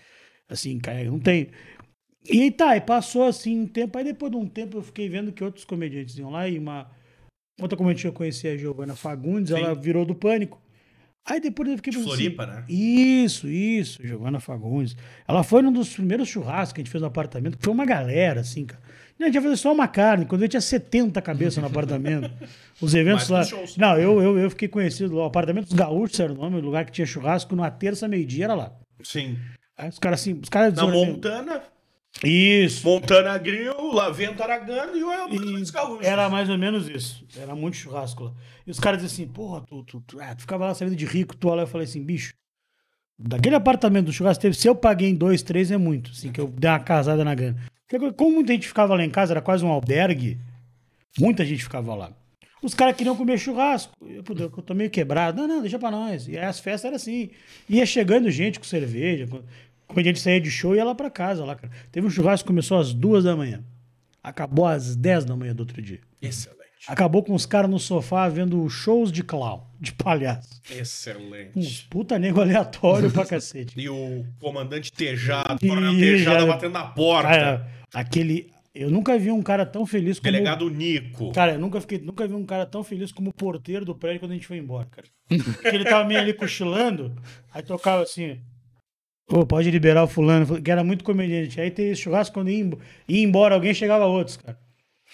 Assim, 0.49 0.79
cara, 0.79 1.03
não 1.03 1.19
tenho. 1.19 1.49
E 2.27 2.41
aí 2.41 2.51
tá, 2.51 2.75
e 2.75 2.81
passou 2.81 3.23
assim 3.23 3.61
um 3.61 3.67
tempo, 3.67 3.97
aí 3.97 4.03
depois 4.03 4.31
de 4.31 4.37
um 4.37 4.47
tempo 4.47 4.77
eu 4.77 4.81
fiquei 4.81 5.07
vendo 5.07 5.31
que 5.31 5.43
outros 5.43 5.63
comediantes 5.65 6.17
iam 6.17 6.31
lá 6.31 6.47
e 6.47 6.57
uma 6.57 6.89
outra 7.59 7.77
comediante 7.77 8.01
que 8.03 8.07
eu 8.07 8.13
conheci, 8.13 8.47
a 8.47 8.57
Giovana 8.57 8.95
Fagundes, 8.95 9.53
Sim. 9.53 9.61
ela 9.61 9.75
virou 9.75 10.05
do 10.05 10.15
pânico. 10.15 10.59
Aí 11.25 11.39
depois 11.39 11.69
eu 11.69 11.77
fiquei 11.77 11.91
De 11.91 11.97
pensando 11.97 12.15
Floripa, 12.15 12.43
assim, 12.43 12.53
né? 12.53 12.65
Isso, 12.67 13.47
isso, 13.47 14.05
Giovana 14.05 14.39
Fagundes. 14.39 14.95
Ela 15.27 15.43
foi 15.43 15.61
num 15.61 15.71
dos 15.71 15.93
primeiros 15.93 16.27
churrascos 16.27 16.73
que 16.73 16.81
a 16.81 16.83
gente 16.83 16.91
fez 16.91 17.01
no 17.01 17.07
apartamento, 17.07 17.57
que 17.57 17.63
foi 17.63 17.73
uma 17.73 17.85
galera, 17.85 18.41
assim, 18.41 18.65
cara. 18.65 18.81
A 19.19 19.25
gente 19.25 19.35
ia 19.35 19.41
fazer 19.41 19.57
só 19.57 19.71
uma 19.71 19.87
carne, 19.87 20.25
quando 20.25 20.41
eu 20.41 20.49
tinha 20.49 20.59
70 20.61 21.21
cabeças 21.21 21.57
no 21.57 21.67
apartamento. 21.67 22.31
Os 22.81 22.95
eventos 22.95 23.29
Mais 23.29 23.51
lá. 23.51 23.59
Não, 23.77 23.99
eu, 23.99 24.19
eu, 24.19 24.39
eu 24.39 24.49
fiquei 24.49 24.67
conhecido 24.67 25.15
lá. 25.15 25.23
O 25.23 25.27
apartamento 25.27 25.65
dos 25.65 25.73
Gaúchos 25.73 26.19
era 26.19 26.33
o 26.33 26.35
nome, 26.35 26.57
o 26.57 26.61
lugar 26.61 26.85
que 26.85 26.91
tinha 26.91 27.05
churrasco, 27.05 27.55
numa 27.55 27.69
terça, 27.69 28.07
meio-dia 28.07 28.45
era 28.45 28.55
lá. 28.55 28.73
Sim. 29.03 29.37
Aí 29.77 29.89
os 29.89 29.99
caras 29.99 30.21
assim, 30.21 30.39
os 30.41 30.49
caras 30.49 30.73
Na 30.73 30.87
Montana, 30.87 31.61
Isso. 32.23 32.85
Montana 32.85 33.37
Grill, 33.37 33.93
Lavento 33.93 34.43
Aragano 34.43 34.95
e 34.95 35.03
o 35.03 35.11
El 35.11 35.29
dos 35.29 35.69
Gaúchos. 35.69 36.05
Era 36.05 36.29
mais 36.29 36.49
ou 36.49 36.57
menos 36.57 36.87
isso. 36.87 37.25
Era 37.37 37.55
muito 37.55 37.77
churrasco 37.77 38.25
lá. 38.25 38.33
E 38.65 38.71
os 38.71 38.79
caras 38.79 39.01
diziam 39.01 39.25
assim, 39.25 39.33
porra, 39.33 39.61
tu, 39.61 39.83
tu, 39.83 40.01
tu, 40.01 40.19
ah, 40.19 40.35
tu 40.35 40.41
ficava 40.41 40.65
lá 40.65 40.73
saindo 40.73 40.95
de 40.95 41.05
rico, 41.05 41.35
tu 41.35 41.49
lá. 41.49 41.63
Eu 41.63 41.67
falei 41.67 41.87
assim, 41.87 42.03
bicho, 42.03 42.33
daquele 43.17 43.55
apartamento 43.55 44.07
do 44.07 44.13
churrasco 44.13 44.41
teve, 44.41 44.55
se 44.55 44.67
eu 44.67 44.75
paguei 44.75 45.09
em 45.09 45.15
dois, 45.15 45.41
três 45.41 45.71
é 45.71 45.77
muito. 45.77 46.11
Assim, 46.11 46.31
que 46.31 46.39
eu 46.39 46.47
dei 46.47 46.69
uma 46.69 46.79
casada 46.79 47.23
na 47.23 47.33
grana. 47.33 47.57
Porque 47.87 48.11
como 48.13 48.35
muita 48.35 48.53
gente 48.53 48.67
ficava 48.67 48.95
lá 48.95 49.03
em 49.03 49.09
casa, 49.09 49.33
era 49.33 49.41
quase 49.41 49.65
um 49.65 49.69
albergue, 49.69 50.39
muita 51.19 51.43
gente 51.43 51.63
ficava 51.63 51.95
lá. 51.95 52.13
Os 52.61 52.75
caras 52.75 52.95
queriam 52.95 53.15
comer 53.15 53.39
churrasco. 53.39 53.91
Eu, 53.99 54.23
eu 54.37 54.49
tô 54.49 54.73
meio 54.75 54.89
quebrado. 54.89 55.41
Não, 55.41 55.47
não, 55.47 55.61
deixa 55.61 55.79
pra 55.79 55.89
nós. 55.89 56.27
E 56.27 56.37
as 56.37 56.59
festas 56.59 56.85
eram 56.85 56.95
assim. 56.95 57.31
Ia 57.67 57.85
chegando 57.87 58.29
gente 58.29 58.59
com 58.59 58.65
cerveja. 58.65 59.27
Quando 59.91 59.95
quando 59.95 60.05
a 60.07 60.09
gente 60.09 60.19
saía 60.21 60.41
de 60.41 60.49
show, 60.51 60.75
ia 60.75 60.83
lá 60.83 60.95
pra 60.95 61.09
casa. 61.09 61.45
Lá, 61.45 61.55
cara. 61.55 61.71
Teve 61.91 62.07
um 62.07 62.09
churrasco 62.09 62.45
que 62.45 62.47
começou 62.47 62.77
às 62.79 62.93
duas 62.93 63.23
da 63.23 63.35
manhã. 63.35 63.63
Acabou 64.23 64.65
às 64.65 64.95
10 64.95 65.25
da 65.25 65.35
manhã 65.35 65.53
do 65.55 65.61
outro 65.61 65.81
dia. 65.81 65.99
Excelente. 66.21 66.61
Acabou 66.87 67.21
com 67.23 67.33
os 67.35 67.45
caras 67.45 67.69
no 67.69 67.77
sofá 67.79 68.27
vendo 68.27 68.67
shows 68.69 69.11
de 69.11 69.23
clown, 69.23 69.63
de 69.79 69.93
palhaço. 69.93 70.59
Excelente. 70.71 71.87
puta 71.89 72.17
nego 72.17 72.41
aleatório 72.41 73.11
pra 73.11 73.25
cacete. 73.25 73.73
E 73.79 73.87
o 73.89 74.25
comandante 74.39 74.91
Tejado, 74.91 75.59
Tejado 75.59 76.39
já- 76.39 76.45
batendo 76.45 76.73
na 76.73 76.85
porta. 76.85 77.29
Cara, 77.29 77.71
aquele. 77.93 78.49
Eu 78.73 78.89
nunca 78.89 79.17
vi 79.19 79.29
um 79.31 79.41
cara 79.43 79.65
tão 79.65 79.85
feliz 79.85 80.17
como. 80.17 80.31
Delegado 80.31 80.69
Nico. 80.69 81.31
Cara, 81.33 81.53
eu 81.53 81.59
nunca, 81.59 81.81
fiquei, 81.81 81.99
nunca 81.99 82.25
vi 82.27 82.33
um 82.33 82.45
cara 82.45 82.65
tão 82.65 82.83
feliz 82.83 83.11
como 83.11 83.29
o 83.29 83.33
porteiro 83.33 83.83
do 83.83 83.93
prédio 83.93 84.21
quando 84.21 84.31
a 84.31 84.35
gente 84.35 84.47
foi 84.47 84.57
embora, 84.57 84.87
cara. 84.89 85.07
Porque 85.27 85.67
ele 85.75 85.83
tava 85.83 86.07
meio 86.07 86.19
ali 86.21 86.33
cochilando, 86.33 87.13
aí 87.53 87.61
tocava 87.61 88.01
assim. 88.03 88.39
Ô, 89.29 89.45
pode 89.45 89.71
liberar 89.71 90.03
o 90.03 90.07
fulano, 90.07 90.61
que 90.61 90.69
era 90.71 90.83
muito 90.83 91.03
comediante. 91.03 91.59
Aí 91.61 91.71
tem 91.71 91.89
esse 91.91 92.01
churrasco, 92.01 92.33
quando 92.33 92.49
ia, 92.49 92.59
embo- 92.59 92.79
ia 93.07 93.23
embora 93.23 93.55
alguém, 93.55 93.73
chegava 93.73 94.05
outros, 94.05 94.37
cara. 94.37 94.59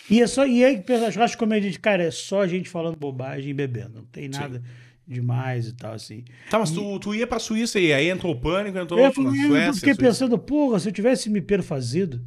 E 0.10 0.22
é 0.22 0.28
só. 0.28 0.46
E 0.48 0.64
aí, 0.64 0.78
pensa, 0.82 1.12
churrasco 1.12 1.36
de 1.36 1.40
comediante, 1.40 1.80
cara, 1.80 2.04
é 2.04 2.12
só 2.12 2.46
gente 2.48 2.70
falando 2.70 2.96
bobagem 2.98 3.50
e 3.50 3.54
bebendo. 3.54 3.96
Não 3.96 4.06
tem 4.06 4.28
nada 4.30 4.62
demais 5.08 5.68
e 5.68 5.74
tal, 5.74 5.94
assim. 5.94 6.24
Tá, 6.50 6.58
mas 6.60 6.72
tu, 6.72 7.00
tu 7.00 7.14
ia 7.16 7.26
pra 7.28 7.40
Suíça 7.40 7.80
e 7.80 7.94
aí 7.94 8.10
entrou 8.10 8.34
o 8.34 8.40
pânico, 8.40 8.78
entrou 8.78 9.00
Eu, 9.00 9.04
na 9.06 9.10
eu 9.10 9.14
Suécia. 9.14 9.74
fiquei 9.74 9.94
Suíça. 9.94 9.96
pensando, 10.10 10.38
porra, 10.38 10.80
se 10.80 10.90
eu 10.90 10.92
tivesse 10.92 11.30
me 11.30 11.42
perfazido, 11.42 12.22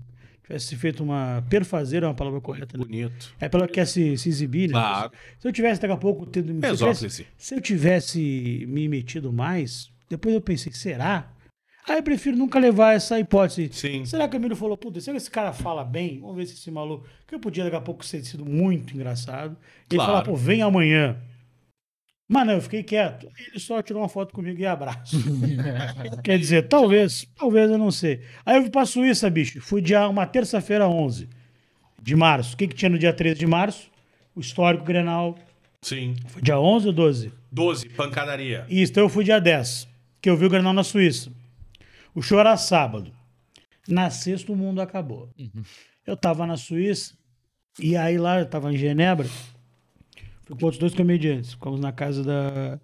tivesse 0.45 0.77
feito 0.77 1.03
uma. 1.03 1.45
Perfazer 1.51 2.03
é 2.03 2.07
uma 2.07 2.15
palavra 2.15 2.41
correta, 2.41 2.77
né? 2.79 2.85
Bonito. 2.85 3.35
É 3.41 3.49
pela 3.49 3.67
que 3.67 3.75
quer 3.75 3.87
se, 3.87 4.17
se 4.17 4.29
exibir, 4.29 4.69
né? 4.69 4.73
Claro. 4.75 5.13
Se 5.39 5.47
eu 5.49 5.53
tivesse 5.53 5.81
daqui 5.81 5.93
a 5.93 5.97
pouco 5.97 6.25
tendo. 6.27 6.49
Se 6.61 6.67
eu, 6.69 6.77
tivesse, 6.77 7.27
se 7.37 7.55
eu 7.55 7.61
tivesse 7.61 8.65
me 8.69 8.89
metido 8.89 9.33
mais, 9.33 9.91
depois 10.09 10.35
eu 10.35 10.41
pensei, 10.41 10.73
será? 10.73 11.33
Aí 11.91 11.97
eu 11.99 12.03
prefiro 12.05 12.37
nunca 12.37 12.57
levar 12.61 12.95
essa 12.95 13.19
hipótese. 13.19 13.69
Sim. 13.73 14.05
Será 14.05 14.29
que 14.29 14.37
o 14.37 14.39
Emílio 14.39 14.55
falou, 14.55 14.77
puta, 14.77 15.01
será 15.01 15.15
que 15.17 15.23
esse 15.23 15.31
cara 15.31 15.53
fala 15.53 15.83
bem? 15.83 16.21
Vamos 16.21 16.37
ver 16.37 16.47
se 16.47 16.55
esse 16.55 16.71
maluco. 16.71 17.05
Que 17.27 17.35
eu 17.35 17.41
podia 17.41 17.65
daqui 17.65 17.75
a 17.75 17.81
pouco 17.81 18.07
ter 18.09 18.23
sido 18.25 18.47
muito 18.47 18.95
engraçado. 18.95 19.57
Ele 19.91 19.97
Claro. 19.97 20.13
falar, 20.13 20.23
pô, 20.23 20.37
vem 20.37 20.63
amanhã. 20.63 21.17
Mas 22.29 22.47
não, 22.47 22.55
eu 22.55 22.63
fiquei 22.63 22.85
quieto. 22.85 23.27
Ele 23.37 23.59
só 23.59 23.83
tirou 23.83 24.01
uma 24.03 24.09
foto 24.09 24.33
comigo 24.33 24.61
e 24.61 24.65
abraço. 24.67 25.17
Quer 26.23 26.39
dizer, 26.39 26.69
talvez, 26.69 27.27
talvez 27.37 27.69
eu 27.69 27.77
não 27.77 27.91
sei. 27.91 28.21
Aí 28.47 28.55
eu 28.57 28.63
fui 28.63 28.71
pra 28.71 28.87
Suíça, 28.87 29.29
bicho. 29.29 29.61
Fui 29.61 29.83
dia 29.83 30.09
uma 30.09 30.25
terça-feira 30.27 30.89
11 30.89 31.29
de 32.01 32.15
março. 32.15 32.55
O 32.55 32.57
que, 32.57 32.69
que 32.69 32.75
tinha 32.77 32.89
no 32.89 33.01
dia 33.01 33.13
13 33.13 33.37
de 33.41 33.49
março? 33.49 33.91
O 34.33 34.39
histórico 34.39 34.85
Grenal. 34.85 35.37
Sim. 35.83 36.15
Foi 36.29 36.41
dia 36.41 36.61
11 36.61 36.87
ou 36.87 36.93
12? 36.93 37.33
12, 37.51 37.89
pancadaria. 37.89 38.65
Isso, 38.71 38.93
então 38.93 39.03
eu 39.03 39.09
fui 39.09 39.25
dia 39.25 39.41
10, 39.41 39.89
que 40.23 40.31
eu 40.31 40.37
vi 40.37 40.47
o 40.47 40.49
Grenal 40.49 40.73
na 40.73 40.85
Suíça. 40.85 41.33
O 42.15 42.23
show 42.23 42.39
era 42.41 42.57
sábado. 42.57 43.13
Na 43.89 44.11
sexta 44.11 44.53
o 44.53 44.57
mundo 44.57 44.81
acabou. 44.81 45.31
Eu 46.07 46.17
tava 46.17 46.47
na 46.47 46.57
Suíça, 46.57 47.15
e 47.79 47.97
aí 47.97 48.19
lá, 48.19 48.41
eu 48.41 48.47
tava 48.47 48.73
em 48.73 48.77
Genebra, 48.77 49.29
fui 50.43 50.57
com 50.57 50.65
outros 50.65 50.79
dois 50.79 50.95
comediantes. 50.95 51.53
Ficamos 51.53 51.81
na 51.81 51.93
casa 51.93 52.23
da, 52.23 52.81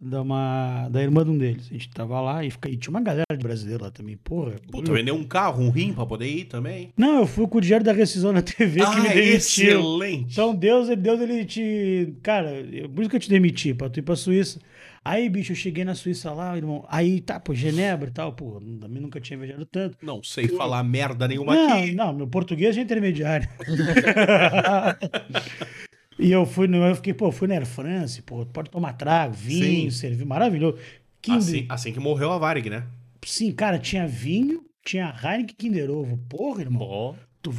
da, 0.00 0.22
uma, 0.22 0.88
da 0.90 1.02
irmã 1.02 1.24
de 1.24 1.30
um 1.30 1.38
deles. 1.38 1.66
A 1.70 1.72
gente 1.72 1.90
tava 1.90 2.20
lá 2.20 2.44
e, 2.44 2.50
fica, 2.50 2.68
e 2.68 2.76
tinha 2.76 2.90
uma 2.90 3.00
galera 3.00 3.36
de 3.36 3.42
brasileiro 3.42 3.84
lá 3.84 3.90
também, 3.90 4.16
porra. 4.16 4.52
Puta, 4.70 4.92
vendeu 4.92 5.14
um 5.14 5.24
carro, 5.24 5.62
um 5.62 5.70
rim 5.70 5.92
pra 5.92 6.06
poder 6.06 6.28
ir 6.28 6.44
também. 6.44 6.90
Não, 6.96 7.20
eu 7.20 7.26
fui 7.26 7.46
com 7.46 7.58
o 7.58 7.60
dinheiro 7.60 7.84
da 7.84 7.92
rescisão 7.92 8.32
na 8.32 8.42
TV 8.42 8.80
que 8.80 9.00
me 9.00 9.08
ah, 9.08 9.12
demitiu. 9.12 9.34
excelente. 9.34 10.32
Então 10.32 10.54
Deus, 10.54 10.88
Deus 10.96 11.20
ele 11.20 11.44
te. 11.44 12.14
Cara, 12.22 12.50
por 12.94 13.00
isso 13.00 13.10
que 13.10 13.16
eu 13.16 13.20
te 13.20 13.30
demiti, 13.30 13.74
pra 13.74 13.88
tu 13.88 13.98
ir 13.98 14.02
pra 14.02 14.16
Suíça. 14.16 14.60
Aí, 15.04 15.28
bicho, 15.28 15.52
eu 15.52 15.56
cheguei 15.56 15.84
na 15.84 15.94
Suíça 15.94 16.32
lá, 16.32 16.56
irmão. 16.56 16.84
Aí, 16.88 17.20
tá, 17.20 17.38
pô, 17.38 17.54
Genebra 17.54 18.08
e 18.08 18.12
tal, 18.12 18.32
pô, 18.32 18.60
também 18.80 19.00
nunca 19.00 19.20
tinha 19.20 19.38
viajado 19.38 19.64
tanto. 19.64 19.96
Não 20.02 20.20
sei 20.20 20.48
falar 20.48 20.82
merda 20.82 21.28
nenhuma 21.28 21.54
Não, 21.54 21.78
aqui. 21.78 21.92
não, 21.92 22.12
meu 22.12 22.26
português 22.26 22.76
é 22.76 22.80
intermediário. 22.80 23.48
e 26.18 26.30
eu 26.32 26.44
fui, 26.46 26.66
no, 26.66 26.78
eu 26.84 26.94
fiquei, 26.96 27.12
pô, 27.14 27.30
fui 27.30 27.46
na 27.48 27.54
Air 27.54 27.66
France, 27.66 28.22
pô, 28.22 28.44
pode 28.46 28.70
tomar 28.70 28.92
trago, 28.94 29.34
vinho, 29.34 29.90
Sim. 29.90 29.98
servir, 29.98 30.24
maravilhoso. 30.24 30.78
Kinder, 31.22 31.38
Assim, 31.38 31.66
assim 31.68 31.92
que 31.92 32.00
morreu 32.00 32.30
a 32.32 32.38
Varig, 32.38 32.70
né? 32.70 32.84
Sim, 33.24 33.50
cara, 33.52 33.78
tinha 33.78 34.06
vinho, 34.06 34.64
tinha 34.84 35.12
Heineken 35.22 35.54
Kinder 35.56 35.90
Ovo. 35.90 36.16
Porra, 36.28 36.62
irmão. 36.62 36.82
Ó, 36.88 37.14
Tu- 37.42 37.52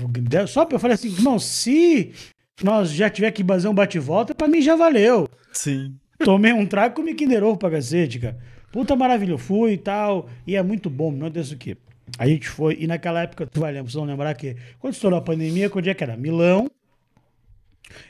Só 0.47 0.65
pra 0.65 0.75
eu 0.75 0.79
falei 0.79 0.95
assim, 0.95 1.09
irmão, 1.09 1.37
se 1.39 2.11
nós 2.63 2.91
já 2.91 3.09
tiver 3.09 3.31
que 3.31 3.43
fazer 3.43 3.67
um 3.67 3.73
bate-volta, 3.73 4.33
pra 4.35 4.47
mim 4.47 4.61
já 4.61 4.75
valeu. 4.75 5.27
sim. 5.51 5.95
Tomei 6.19 6.51
um 6.51 6.65
trago 6.65 6.93
e 6.93 6.95
comi 6.95 7.13
Kinder 7.13 7.43
Ovo 7.43 7.57
pra 7.57 7.69
cacete, 7.69 8.17
cara. 8.17 8.39
Puta 8.71 8.95
maravilha, 8.95 9.33
eu 9.33 9.37
fui 9.37 9.73
e 9.73 9.77
tal. 9.77 10.27
E 10.47 10.55
é 10.55 10.63
muito 10.63 10.89
bom, 10.89 11.11
não 11.11 11.29
tem 11.29 11.43
isso 11.43 11.53
aqui. 11.53 11.77
A 12.17 12.27
gente 12.27 12.49
foi, 12.49 12.75
e 12.79 12.87
naquela 12.87 13.21
época, 13.21 13.45
tu 13.45 13.59
vai 13.59 13.71
lembrar, 13.71 13.83
vocês 13.91 13.93
vão 13.93 14.05
lembrar 14.05 14.33
que 14.33 14.55
quando 14.79 14.93
estourou 14.93 15.19
a 15.19 15.21
pandemia, 15.21 15.69
quando 15.69 15.87
é 15.87 15.93
que 15.93 16.03
era? 16.03 16.17
Milão. 16.17 16.67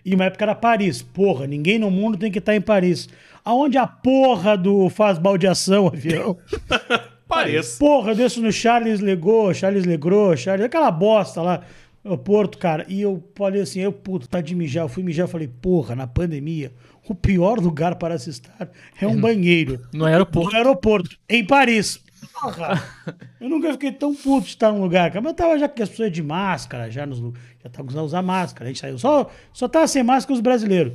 E 0.03 0.13
uma 0.15 0.25
época 0.25 0.45
era 0.45 0.55
Paris. 0.55 1.01
Porra, 1.01 1.47
ninguém 1.47 1.80
no 1.80 1.91
mundo 1.91 2.17
tem 2.17 2.32
que 2.32 2.39
estar 2.39 2.55
em 2.55 2.61
Paris. 2.61 3.09
Aonde 3.43 3.78
a 3.78 3.88
porra 3.88 4.57
do 4.57 4.89
faz 4.89 5.17
baldeação 5.17 5.88
avião? 5.93 6.38
Pareça. 7.28 7.78
Porra, 7.80 8.11
eu 8.11 8.15
desço 8.15 8.41
no 8.41 8.51
Charles 8.51 8.99
Legou, 8.99 9.53
Charles 9.53 9.86
Legros, 9.86 10.39
Charles, 10.39 10.65
aquela 10.65 10.89
bosta 10.89 11.41
lá, 11.41 11.61
o 12.03 12.17
Porto, 12.17 12.57
cara. 12.57 12.86
E 12.88 13.01
eu 13.01 13.23
falei 13.36 13.61
assim, 13.61 13.82
eu, 13.82 13.91
puto, 13.91 14.28
tá 14.28 14.39
de 14.39 14.55
mijar. 14.55 14.86
Eu 14.86 14.89
fui 14.89 15.03
mijar, 15.03 15.28
falei, 15.28 15.47
porra, 15.47 15.95
na 15.95 16.07
pandemia, 16.07 16.71
o 17.07 17.13
pior 17.13 17.59
lugar 17.59 17.95
para 17.95 18.17
se 18.17 18.30
estar 18.30 18.69
é 18.99 19.07
um 19.07 19.19
banheiro. 19.19 19.82
No 19.93 20.05
aeroporto. 20.05 20.51
No 20.51 20.57
aeroporto, 20.57 21.17
em 21.30 21.45
Paris. 21.45 22.01
Porra, 22.34 22.84
eu 23.39 23.49
nunca 23.49 23.71
fiquei 23.73 23.91
tão 23.91 24.13
puto 24.15 24.43
de 24.45 24.49
estar 24.49 24.71
num 24.71 24.82
lugar, 24.82 25.09
cara. 25.09 25.21
Mas 25.21 25.32
eu 25.32 25.36
tava 25.36 25.59
já 25.59 25.67
com 25.67 25.84
as 25.84 25.89
pessoas 25.89 26.11
de 26.11 26.23
máscara, 26.23 26.89
já, 26.91 27.05
nos, 27.05 27.19
já 27.63 27.69
tava 27.69 27.88
usando 27.88 28.05
usar 28.05 28.21
máscara. 28.21 28.65
A 28.65 28.67
gente 28.67 28.80
saiu, 28.80 28.97
só, 28.97 29.30
só 29.53 29.67
tava 29.67 29.88
sem 29.88 30.03
máscara 30.03 30.34
os 30.34 30.41
brasileiros. 30.41 30.93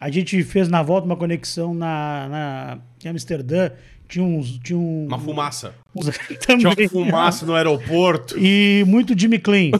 A 0.00 0.10
gente 0.10 0.42
fez 0.42 0.68
na 0.68 0.82
volta 0.82 1.06
uma 1.06 1.16
conexão 1.16 1.72
na, 1.72 2.28
na, 2.28 2.78
em 3.04 3.08
Amsterdã. 3.08 3.70
Tinha 4.08 4.24
uns. 4.24 4.58
Tinha 4.58 4.78
um, 4.78 5.06
Uma 5.06 5.18
fumaça. 5.18 5.74
uns 5.94 6.06
Tinha 6.28 6.38
também. 6.60 6.66
uma 6.66 6.88
fumaça 6.88 7.46
no 7.46 7.54
aeroporto. 7.54 8.38
E 8.38 8.84
muito 8.86 9.18
Jimmy 9.18 9.38
Clean. 9.38 9.70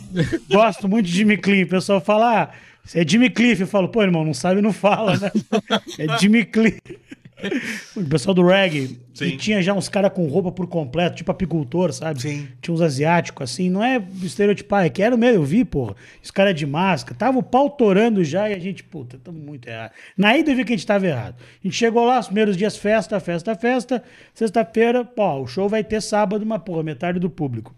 Gosto 0.50 0.88
muito 0.88 1.06
de 1.06 1.12
Jimmy 1.12 1.36
Clean. 1.36 1.64
O 1.64 1.68
pessoal 1.68 2.00
fala, 2.00 2.42
ah, 2.42 2.50
é 2.94 3.06
Jimmy 3.06 3.28
Cliff. 3.28 3.60
Eu 3.60 3.66
falo, 3.66 3.88
pô, 3.88 4.02
irmão, 4.02 4.24
não 4.24 4.34
sabe, 4.34 4.62
não 4.62 4.72
fala, 4.72 5.16
né? 5.18 5.30
É 5.98 6.18
Jimmy 6.18 6.44
Cliff. 6.44 6.80
O 7.96 8.04
pessoal 8.04 8.34
do 8.34 8.46
reggae. 8.46 9.00
Sim. 9.12 9.24
E 9.26 9.36
tinha 9.36 9.62
já 9.62 9.72
uns 9.72 9.88
caras 9.88 10.12
com 10.12 10.26
roupa 10.26 10.50
por 10.50 10.66
completo, 10.66 11.16
tipo 11.16 11.30
apicultor, 11.30 11.92
sabe? 11.92 12.20
Sim. 12.20 12.48
Tinha 12.60 12.74
uns 12.74 12.80
asiáticos, 12.80 13.50
assim. 13.50 13.70
Não 13.70 13.82
é 13.82 14.04
estereotipar, 14.22 14.84
é 14.84 14.90
que 14.90 15.02
era 15.02 15.16
mesmo, 15.16 15.42
eu 15.42 15.44
vi, 15.44 15.64
porra. 15.64 15.94
Os 16.22 16.30
caras 16.30 16.54
de 16.54 16.66
máscara. 16.66 17.16
Tava 17.16 17.38
o 17.38 17.42
pau 17.42 17.70
torando 17.70 18.24
já 18.24 18.48
e 18.50 18.54
a 18.54 18.58
gente, 18.58 18.82
puta, 18.82 19.18
tamo 19.18 19.38
muito 19.38 19.68
errado. 19.68 19.92
Na 20.16 20.36
ida 20.36 20.50
eu 20.50 20.56
vi 20.56 20.64
que 20.64 20.72
a 20.72 20.76
gente 20.76 20.86
tava 20.86 21.06
errado. 21.06 21.36
A 21.38 21.66
gente 21.66 21.76
chegou 21.76 22.04
lá, 22.04 22.18
os 22.18 22.26
primeiros 22.26 22.56
dias, 22.56 22.76
festa, 22.76 23.18
festa, 23.20 23.54
festa. 23.54 24.02
Sexta-feira, 24.34 25.04
pô, 25.04 25.40
o 25.40 25.46
show 25.46 25.68
vai 25.68 25.84
ter 25.84 26.00
sábado, 26.00 26.42
uma 26.42 26.58
porra, 26.58 26.82
metade 26.82 27.18
do 27.18 27.30
público. 27.30 27.74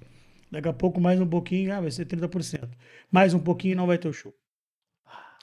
Daqui 0.50 0.68
a 0.68 0.72
pouco 0.72 1.00
mais 1.00 1.20
um 1.20 1.26
pouquinho, 1.26 1.74
ah, 1.74 1.80
vai 1.80 1.90
ser 1.90 2.06
30%. 2.06 2.68
Mais 3.10 3.34
um 3.34 3.38
pouquinho 3.38 3.76
não 3.76 3.86
vai 3.86 3.98
ter 3.98 4.08
o 4.08 4.12
show. 4.12 4.32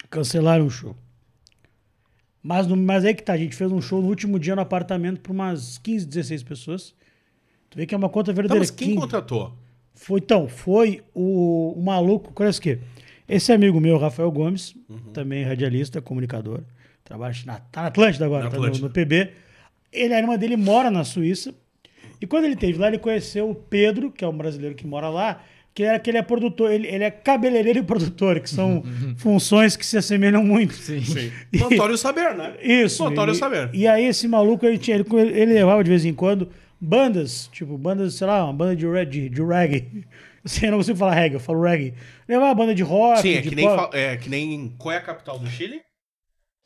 Cancelaram 0.09 0.65
o 0.65 0.69
show. 0.69 0.95
Mas, 2.43 2.67
no- 2.67 2.75
mas 2.75 3.05
aí 3.05 3.13
que 3.13 3.23
tá, 3.23 3.33
a 3.33 3.37
gente 3.37 3.55
fez 3.55 3.71
um 3.71 3.81
show 3.81 4.01
no 4.01 4.09
último 4.09 4.37
dia 4.37 4.55
no 4.55 4.61
apartamento 4.61 5.21
para 5.21 5.31
umas 5.31 5.77
15, 5.77 6.05
16 6.05 6.43
pessoas. 6.43 6.93
Tu 7.69 7.77
vê 7.77 7.85
que 7.85 7.95
é 7.95 7.97
uma 7.97 8.09
conta 8.09 8.31
Tá, 8.31 8.35
verdadeira. 8.35 8.59
mas 8.59 8.69
quem 8.69 8.89
15. 8.89 8.99
contratou? 8.99 9.53
Foi, 9.95 10.19
então, 10.19 10.47
foi 10.49 11.01
o, 11.13 11.73
o 11.77 11.81
maluco, 11.81 12.33
conhece 12.33 12.59
o 12.59 12.61
quê? 12.61 12.79
Esse 13.29 13.53
amigo 13.53 13.79
meu, 13.79 13.97
Rafael 13.97 14.29
Gomes, 14.31 14.75
Uhum. 14.89 14.97
também 15.13 15.43
radialista, 15.45 16.01
comunicador, 16.01 16.61
trabalha 17.03 17.33
na, 17.45 17.59
tá 17.59 17.81
na 17.83 17.87
Atlântida 17.87 18.25
agora, 18.25 18.43
Na 18.45 18.49
tá 18.49 18.57
no, 18.57 18.63
Atlântida. 18.63 18.87
no 18.87 18.93
PB. 18.93 19.31
Ele, 19.91 20.13
a 20.13 20.19
irmã 20.19 20.37
dele 20.37 20.57
mora 20.57 20.91
na 20.91 21.03
Suíça. 21.05 21.53
E 22.19 22.27
quando 22.27 22.45
ele 22.45 22.55
teve 22.55 22.77
lá, 22.77 22.87
ele 22.87 22.97
conheceu 22.99 23.49
o 23.49 23.55
Pedro, 23.55 24.11
que 24.11 24.23
é 24.25 24.27
um 24.27 24.35
brasileiro 24.35 24.75
que 24.75 24.85
mora 24.85 25.09
lá, 25.09 25.41
que 25.73 25.83
era 25.83 25.99
que 25.99 26.09
ele 26.09 26.19
é 26.19 26.21
produtor, 26.21 26.71
ele, 26.71 26.87
ele 26.87 27.03
é 27.03 27.09
cabeleireiro 27.09 27.79
e 27.79 27.83
produtor, 27.83 28.39
que 28.39 28.49
são 28.49 28.83
funções 29.17 29.75
que 29.75 29.85
se 29.85 29.97
assemelham 29.97 30.43
muito. 30.43 30.73
Sim. 30.73 31.01
Notório 31.51 31.97
saber, 31.97 32.35
né? 32.35 32.55
Isso. 32.61 33.03
Notório 33.03 33.33
e, 33.33 33.35
saber. 33.35 33.69
E 33.73 33.87
aí 33.87 34.05
esse 34.05 34.27
maluco, 34.27 34.65
ele, 34.65 34.77
tinha, 34.77 34.97
ele, 34.97 35.05
ele 35.11 35.53
levava 35.53 35.83
de 35.83 35.89
vez 35.89 36.05
em 36.05 36.13
quando 36.13 36.49
bandas, 36.79 37.47
tipo, 37.51 37.77
bandas, 37.77 38.13
sei 38.15 38.27
lá, 38.27 38.43
uma 38.43 38.53
banda 38.53 38.75
de, 38.75 39.05
de, 39.05 39.29
de 39.29 39.41
reggae. 39.41 40.05
Assim, 40.43 40.65
eu 40.65 40.71
não 40.71 40.79
consigo 40.79 40.97
falar 40.97 41.13
reggae, 41.13 41.35
eu 41.35 41.39
falo 41.39 41.63
reggae. 41.63 41.93
Levava 42.27 42.53
banda 42.53 42.75
de 42.75 42.83
rock, 42.83 43.21
Sim, 43.21 43.35
é 43.35 43.41
de 43.41 43.49
que, 43.49 43.55
nem, 43.55 43.67
é 43.93 44.17
que 44.17 44.29
nem. 44.29 44.75
Qual 44.77 44.93
é 44.93 44.97
a 44.97 45.01
capital 45.01 45.39
do 45.39 45.47
Chile? 45.47 45.81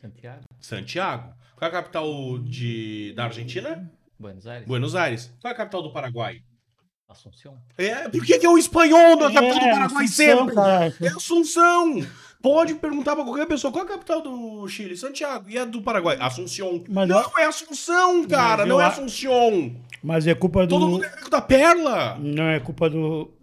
Santiago, 0.01 0.43
Santiago. 0.59 1.33
Qual 1.55 1.67
é 1.67 1.71
a 1.71 1.77
capital 1.77 2.39
de, 2.39 3.13
da 3.15 3.25
Argentina? 3.25 3.91
Buenos 4.19 4.47
Aires, 4.47 4.67
Buenos 4.67 4.95
Aires. 4.95 5.33
Qual 5.39 5.51
é 5.51 5.53
a 5.53 5.57
capital 5.57 5.83
do 5.83 5.93
Paraguai? 5.93 6.41
Assunção. 7.09 7.57
É, 7.77 8.09
por 8.09 8.23
que, 8.25 8.37
que 8.37 8.45
é 8.45 8.49
o 8.49 8.57
espanhol 8.57 9.15
da 9.17 9.31
capital 9.31 9.59
do 9.59 9.65
É, 9.65 9.71
Paraguai 9.71 10.03
Assunção, 10.05 10.37
sempre? 10.39 10.55
caralho. 10.55 10.95
É 11.01 11.07
Assunção. 11.07 12.07
Pode 12.41 12.75
perguntar 12.75 13.15
pra 13.15 13.23
qualquer 13.23 13.47
pessoa 13.47 13.71
qual 13.71 13.85
é 13.85 13.87
a 13.87 13.91
capital 13.91 14.21
do 14.21 14.67
Chile? 14.67 14.95
Santiago. 14.97 15.49
E 15.49 15.57
a 15.57 15.63
do 15.65 15.81
Paraguai? 15.81 16.17
Assunção. 16.19 16.83
Mas 16.89 17.07
não, 17.07 17.19
eu- 17.21 17.31
é 17.39 17.45
Assunção, 17.45 18.27
cara. 18.27 18.65
Não 18.65 18.75
eu 18.75 18.81
é 18.81 18.83
a- 18.83 18.87
Assunção. 18.89 19.75
Mas 20.03 20.27
é 20.27 20.35
culpa 20.35 20.67
do. 20.67 20.69
Todo 20.69 20.87
mundo 20.87 21.05
é 21.05 21.29
da 21.29 21.41
Perla. 21.41 22.17
Não 22.19 22.43
é 22.49 22.59
culpa 22.59 22.89
do. 22.89 23.33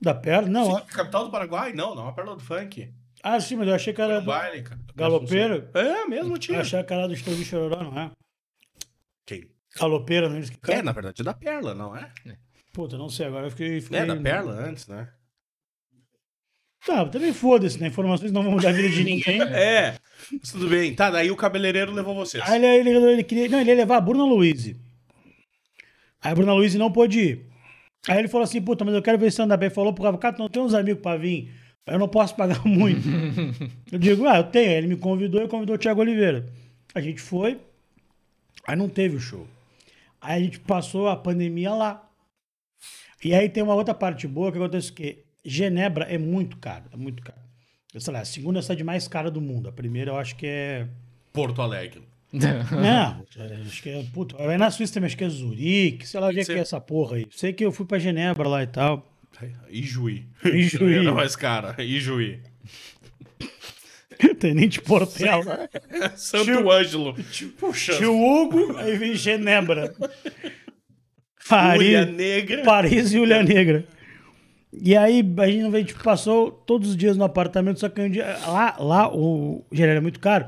Da 0.00 0.14
perna? 0.14 0.48
Não, 0.48 0.64
Sim, 0.66 0.72
ó. 0.72 0.80
capital 0.80 1.24
do 1.24 1.30
Paraguai? 1.30 1.72
Não, 1.72 1.94
não. 1.94 2.06
É 2.06 2.10
a 2.10 2.12
Perla 2.12 2.36
do 2.36 2.42
Funk. 2.42 2.92
Ah, 3.22 3.40
sim, 3.40 3.56
mas 3.56 3.66
eu 3.66 3.74
achei 3.74 3.92
que 3.92 4.00
era 4.00 4.20
baile, 4.20 4.62
cara. 4.62 4.80
galopeiro. 4.94 5.68
É, 5.74 6.04
mesmo 6.06 6.34
Eu 6.34 6.38
tinha. 6.38 6.60
achei 6.60 6.80
que 6.84 6.92
era 6.92 7.08
do 7.08 7.14
Estourinho 7.14 7.44
Chororó, 7.44 7.82
não 7.82 7.98
é? 7.98 8.10
Quem? 9.26 9.50
Galopeira, 9.76 10.28
não 10.28 10.36
é? 10.36 10.40
isso 10.40 10.52
que 10.52 10.58
É, 10.70 10.74
canta? 10.74 10.82
na 10.84 10.92
verdade, 10.92 11.20
é 11.20 11.24
da 11.24 11.34
Perla, 11.34 11.74
não 11.74 11.96
é? 11.96 12.12
Puta, 12.78 12.96
não 12.96 13.08
sei, 13.08 13.26
agora 13.26 13.48
eu 13.48 13.50
fiquei... 13.50 13.80
fiquei... 13.80 13.98
É, 13.98 14.06
da 14.06 14.14
Perla 14.14 14.52
antes, 14.52 14.86
né? 14.86 15.08
Tá, 16.86 17.04
também 17.06 17.32
foda-se, 17.32 17.76
né? 17.80 17.88
Informações 17.88 18.30
não 18.30 18.44
vão 18.44 18.52
mudar 18.52 18.68
a 18.68 18.72
vida 18.72 18.88
de 18.88 19.02
ninguém. 19.02 19.42
É, 19.50 19.96
mas 20.30 20.52
tudo 20.52 20.68
bem. 20.68 20.94
Tá, 20.94 21.10
daí 21.10 21.28
o 21.28 21.34
cabeleireiro 21.34 21.90
levou 21.90 22.14
vocês. 22.14 22.40
Aí 22.46 22.64
ele, 22.64 22.90
ele, 22.90 23.04
ele 23.04 23.24
queria. 23.24 23.48
Não, 23.48 23.60
ele 23.60 23.70
ia 23.70 23.76
levar 23.76 23.96
a 23.96 24.00
Bruna 24.00 24.22
Luiz. 24.22 24.76
Aí 26.22 26.30
a 26.30 26.34
Bruna 26.36 26.54
Luiz 26.54 26.72
não 26.76 26.92
pôde 26.92 27.18
ir. 27.18 27.46
Aí 28.06 28.20
ele 28.20 28.28
falou 28.28 28.44
assim: 28.44 28.62
puta, 28.62 28.84
mas 28.84 28.94
eu 28.94 29.02
quero 29.02 29.18
ver 29.18 29.26
esse 29.26 29.34
stand-up. 29.34 29.64
Ele 29.64 29.74
falou 29.74 29.92
pro 29.92 30.04
cara, 30.04 30.16
cara, 30.16 30.36
não 30.38 30.48
tem 30.48 30.62
uns 30.62 30.72
amigos 30.72 31.02
pra 31.02 31.16
vir. 31.16 31.52
Eu 31.84 31.98
não 31.98 32.08
posso 32.08 32.36
pagar 32.36 32.62
muito. 32.64 33.08
eu 33.90 33.98
digo, 33.98 34.24
ah, 34.24 34.36
eu 34.36 34.44
tenho. 34.44 34.70
Aí 34.70 34.76
ele 34.76 34.86
me 34.86 34.96
convidou 34.96 35.42
e 35.42 35.48
convidou 35.48 35.74
o 35.74 35.78
Thiago 35.78 36.00
Oliveira. 36.00 36.46
A 36.94 37.00
gente 37.00 37.20
foi, 37.20 37.58
aí 38.64 38.76
não 38.76 38.88
teve 38.88 39.16
o 39.16 39.20
show. 39.20 39.48
Aí 40.20 40.40
a 40.40 40.44
gente 40.44 40.60
passou 40.60 41.08
a 41.08 41.16
pandemia 41.16 41.74
lá. 41.74 42.07
E 43.24 43.34
aí 43.34 43.48
tem 43.48 43.62
uma 43.62 43.74
outra 43.74 43.94
parte 43.94 44.26
boa 44.28 44.50
que 44.52 44.58
acontece 44.58 44.92
que 44.92 45.24
Genebra 45.44 46.04
é 46.04 46.18
muito 46.18 46.56
caro, 46.58 46.84
é 46.92 46.96
muito 46.96 47.22
caro. 47.22 47.38
Eu 47.94 48.00
sei 48.00 48.12
lá, 48.12 48.20
a 48.20 48.24
segunda 48.24 48.58
é 48.58 48.60
a 48.60 48.62
cidade 48.62 48.84
mais 48.84 49.08
cara 49.08 49.30
do 49.30 49.40
mundo. 49.40 49.68
A 49.68 49.72
primeira 49.72 50.10
eu 50.12 50.16
acho 50.18 50.36
que 50.36 50.46
é 50.46 50.86
Porto 51.32 51.60
Alegre. 51.62 52.02
não, 52.32 53.24
acho 53.66 53.82
que 53.82 53.88
é. 53.88 54.04
Puta, 54.12 54.36
vai 54.36 54.58
na 54.58 54.70
Suíça 54.70 54.94
também, 54.94 55.06
acho 55.06 55.16
que 55.16 55.24
é 55.24 55.28
Zurique, 55.30 56.06
sei 56.06 56.20
lá 56.20 56.30
é 56.30 56.34
que 56.34 56.44
Você- 56.44 56.52
é 56.54 56.58
essa 56.58 56.78
porra 56.80 57.16
aí. 57.16 57.26
Sei 57.30 57.52
que 57.54 57.64
eu 57.64 57.72
fui 57.72 57.86
pra 57.86 57.98
Genebra 57.98 58.46
lá 58.48 58.62
e 58.62 58.66
tal. 58.66 59.10
E 59.70 59.82
Juí. 59.82 60.26
E 60.44 60.62
Juí. 60.62 60.94
Era 60.98 61.12
mais 61.14 61.34
cara. 61.36 61.74
E 61.82 61.98
Juí. 62.00 62.40
Tem 64.40 64.52
nem 64.52 64.68
de 64.68 64.80
Portela. 64.80 65.68
Santo 66.16 66.44
Tio- 66.46 66.70
Ângelo. 66.70 67.14
Puxa. 67.58 67.96
Tio 67.96 68.14
Hugo, 68.20 68.76
aí 68.76 68.96
vem 68.98 69.14
Genebra. 69.14 69.94
Paris, 71.48 71.88
Ulha 71.88 72.04
Negra. 72.06 72.62
Paris 72.62 73.12
e 73.12 73.18
Ulha 73.18 73.42
Negra. 73.42 73.84
E 74.72 74.96
aí 74.96 75.24
a 75.38 75.46
gente, 75.48 75.74
a 75.74 75.78
gente 75.78 75.94
passou 75.94 76.50
todos 76.50 76.90
os 76.90 76.96
dias 76.96 77.16
no 77.16 77.24
apartamento, 77.24 77.80
só 77.80 77.88
que 77.88 78.00
um 78.00 78.10
dia, 78.10 78.36
lá, 78.46 78.76
lá 78.78 79.08
o 79.14 79.64
Genebra 79.72 79.96
é 79.98 80.00
muito 80.00 80.20
caro, 80.20 80.46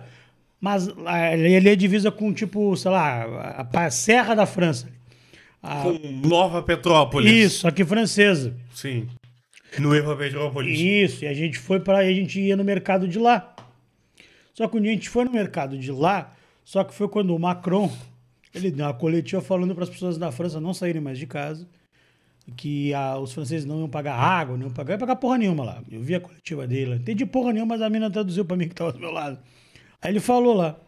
mas 0.60 0.86
lá, 0.88 1.32
ele 1.34 1.68
é 1.68 1.74
divisa 1.74 2.10
com 2.10 2.32
tipo, 2.32 2.76
sei 2.76 2.90
lá, 2.90 3.22
a, 3.72 3.86
a 3.86 3.90
Serra 3.90 4.34
da 4.34 4.44
França. 4.46 4.88
A- 5.62 5.82
Com 5.82 5.98
Nova 6.28 6.62
Petrópolis. 6.62 7.32
isso, 7.32 7.66
aqui 7.68 7.84
francesa. 7.84 8.54
Sim. 8.74 9.08
Nova 9.78 10.14
Petrópolis. 10.16 10.78
Isso, 10.78 11.24
e 11.24 11.28
a 11.28 11.32
gente 11.34 11.58
foi 11.58 11.80
para 11.80 11.98
a 11.98 12.12
gente 12.12 12.40
ia 12.40 12.56
no 12.56 12.64
mercado 12.64 13.08
de 13.08 13.18
lá. 13.18 13.54
Só 14.52 14.68
que 14.68 14.76
um 14.76 14.80
dia 14.80 14.90
a 14.90 14.94
gente 14.94 15.08
foi 15.08 15.24
no 15.24 15.30
mercado 15.32 15.78
de 15.78 15.90
lá, 15.92 16.30
só 16.64 16.84
que 16.84 16.92
foi 16.92 17.08
quando 17.08 17.34
o 17.34 17.38
Macron, 17.38 17.90
ele 18.54 18.70
deu 18.70 18.86
uma 18.86 18.94
coletiva 18.94 19.40
falando 19.42 19.74
para 19.74 19.84
as 19.84 19.90
pessoas 19.90 20.18
da 20.18 20.30
França 20.32 20.60
não 20.60 20.72
saírem 20.74 21.00
mais 21.00 21.18
de 21.18 21.26
casa, 21.26 21.66
que 22.56 22.92
ah, 22.94 23.18
os 23.18 23.32
franceses 23.32 23.64
não 23.64 23.78
iam 23.80 23.88
pagar 23.88 24.14
água, 24.16 24.56
não 24.56 24.66
iam 24.66 24.72
pagar, 24.74 24.94
ia 24.94 24.98
pagar 24.98 25.16
porra 25.16 25.38
nenhuma 25.38 25.64
lá. 25.64 25.82
Eu 25.90 26.00
vi 26.00 26.14
a 26.14 26.20
coletiva 26.20 26.66
dele, 26.66 26.90
não 26.90 26.96
entendi 26.96 27.24
porra 27.24 27.52
nenhuma, 27.52 27.74
mas 27.74 27.82
a 27.82 27.88
mina 27.90 28.10
traduziu 28.10 28.44
para 28.44 28.56
mim 28.56 28.66
que 28.66 28.72
estava 28.72 28.92
do 28.92 28.98
meu 28.98 29.10
lado. 29.12 29.38
Aí 30.02 30.10
ele 30.10 30.20
falou 30.20 30.54
lá, 30.54 30.78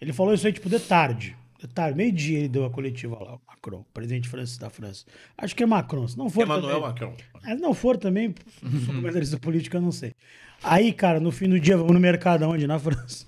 ele 0.00 0.12
falou 0.12 0.32
isso 0.32 0.46
aí 0.46 0.52
tipo 0.52 0.70
de 0.70 0.78
tarde, 0.80 1.36
de 1.60 1.68
tarde, 1.68 1.96
meio-dia 1.96 2.38
ele 2.38 2.48
deu 2.48 2.64
a 2.64 2.70
coletiva 2.70 3.16
lá, 3.22 3.34
o 3.34 3.40
Macron, 3.46 3.84
presidente 3.92 4.30
da 4.58 4.70
França. 4.70 5.04
Acho 5.36 5.54
que 5.54 5.62
é 5.62 5.66
Macron, 5.66 6.06
se 6.08 6.16
não 6.16 6.30
for 6.30 6.42
Emanuel 6.42 6.80
também- 6.80 6.80
Macron. 6.88 7.14
mas 7.42 7.60
não 7.60 7.74
for 7.74 7.96
também, 7.98 8.34
sou 8.86 8.94
comentarista 8.94 9.36
político, 9.38 9.76
eu 9.76 9.82
não 9.82 9.92
sei. 9.92 10.14
Aí, 10.62 10.92
cara, 10.92 11.18
no 11.20 11.30
fim 11.32 11.48
do 11.48 11.58
dia, 11.60 11.76
vamos 11.76 11.92
no 11.92 12.00
mercado 12.00 12.48
onde? 12.48 12.66
Na 12.66 12.78
França. 12.78 13.26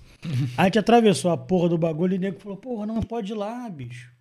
A 0.57 0.65
gente 0.65 0.79
atravessou 0.79 1.31
a 1.31 1.37
porra 1.37 1.69
do 1.69 1.77
bagulho 1.77 2.13
e 2.13 2.17
o 2.17 2.19
nego 2.19 2.39
falou, 2.39 2.57
porra, 2.57 2.85
não 2.85 3.01
pode 3.01 3.31
ir 3.31 3.35
lá, 3.35 3.69
bicho. 3.69 4.11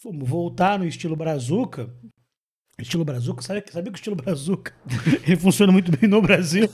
Fomos 0.00 0.28
voltar 0.28 0.78
no 0.78 0.86
estilo 0.86 1.16
brazuca. 1.16 1.92
Estilo 2.80 3.04
brazuca, 3.04 3.42
sabe, 3.42 3.64
sabe 3.72 3.90
que 3.90 3.96
o 3.96 3.98
estilo 3.98 4.14
brazuca 4.14 4.72
ele 5.26 5.36
funciona 5.36 5.72
muito 5.72 5.90
bem 5.90 6.08
no 6.08 6.22
Brasil. 6.22 6.68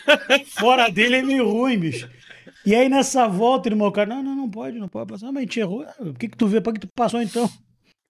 Fora 0.58 0.88
dele 0.90 1.16
é 1.16 1.22
meio 1.22 1.46
ruim, 1.50 1.78
bicho. 1.78 2.08
E 2.64 2.74
aí 2.74 2.88
nessa 2.88 3.28
volta, 3.28 3.68
irmão, 3.68 3.88
o 3.88 3.92
cara, 3.92 4.08
não, 4.08 4.22
não, 4.22 4.34
não 4.34 4.50
pode, 4.50 4.78
não 4.78 4.88
pode 4.88 5.12
passar. 5.12 5.26
Mas 5.26 5.36
a 5.36 5.40
gente 5.40 5.60
errou. 5.60 5.82
Ah, 5.82 5.94
O 6.00 6.14
que 6.14 6.28
que 6.28 6.36
tu 6.36 6.46
vê? 6.46 6.62
Pra 6.62 6.72
que 6.72 6.80
tu 6.80 6.88
passou 6.94 7.20
então? 7.20 7.50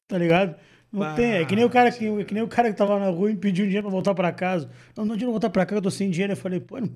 Tá 0.07 0.17
ligado? 0.17 0.55
Não 0.93 1.01
Bah, 1.01 1.15
tem. 1.15 1.33
É 1.33 1.45
que 1.45 1.57
nem 1.57 1.65
o 1.65 1.71
cara 1.71 1.91
que, 1.91 2.05
é 2.07 2.25
que 2.25 2.35
nem 2.35 2.43
o 2.43 2.49
cara 2.49 2.71
que 2.71 2.77
tava 2.77 2.99
na 3.01 3.09
rua 3.11 3.31
e 3.33 3.37
pediu 3.37 3.65
um 3.65 3.69
dinheiro 3.69 3.87
pra 3.87 3.93
voltar 3.93 4.15
pra 4.15 4.33
casa. 4.33 4.71
Não, 4.97 5.05
não 5.05 5.17
pra 5.17 5.27
voltar 5.27 5.51
pra 5.51 5.67
casa, 5.67 5.79
eu 5.79 5.83
tô 5.83 5.91
sem 5.91 6.09
dinheiro. 6.11 6.33
Eu 6.33 6.37
falei, 6.37 6.61
pô, 6.61 6.81
não, 6.81 6.91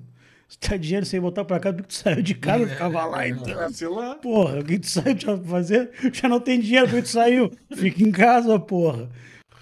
você 0.47 0.57
tá 0.59 0.77
dinheiro 0.77 1.05
sem 1.05 1.19
voltar 1.19 1.43
pra 1.45 1.59
casa, 1.59 1.75
porque 1.77 1.87
tu 1.89 1.93
saiu 1.95 2.21
de 2.21 2.35
casa, 2.35 2.67
ficava 2.69 3.05
lá 3.05 3.27
então. 3.27 3.71
Sei 3.73 3.87
lá. 3.87 4.15
Porra, 4.15 4.59
o 4.59 4.63
que 4.63 4.79
tu 4.79 4.87
saiu 4.87 5.13
de 5.15 5.25
fazer? 5.47 5.91
Já 6.13 6.29
não 6.29 6.39
tem 6.39 6.59
dinheiro, 6.59 6.87
porque 6.87 7.01
tu 7.03 7.09
saiu. 7.09 7.51
Fica 7.75 8.03
em 8.03 8.11
casa, 8.11 8.59
porra. 8.59 9.09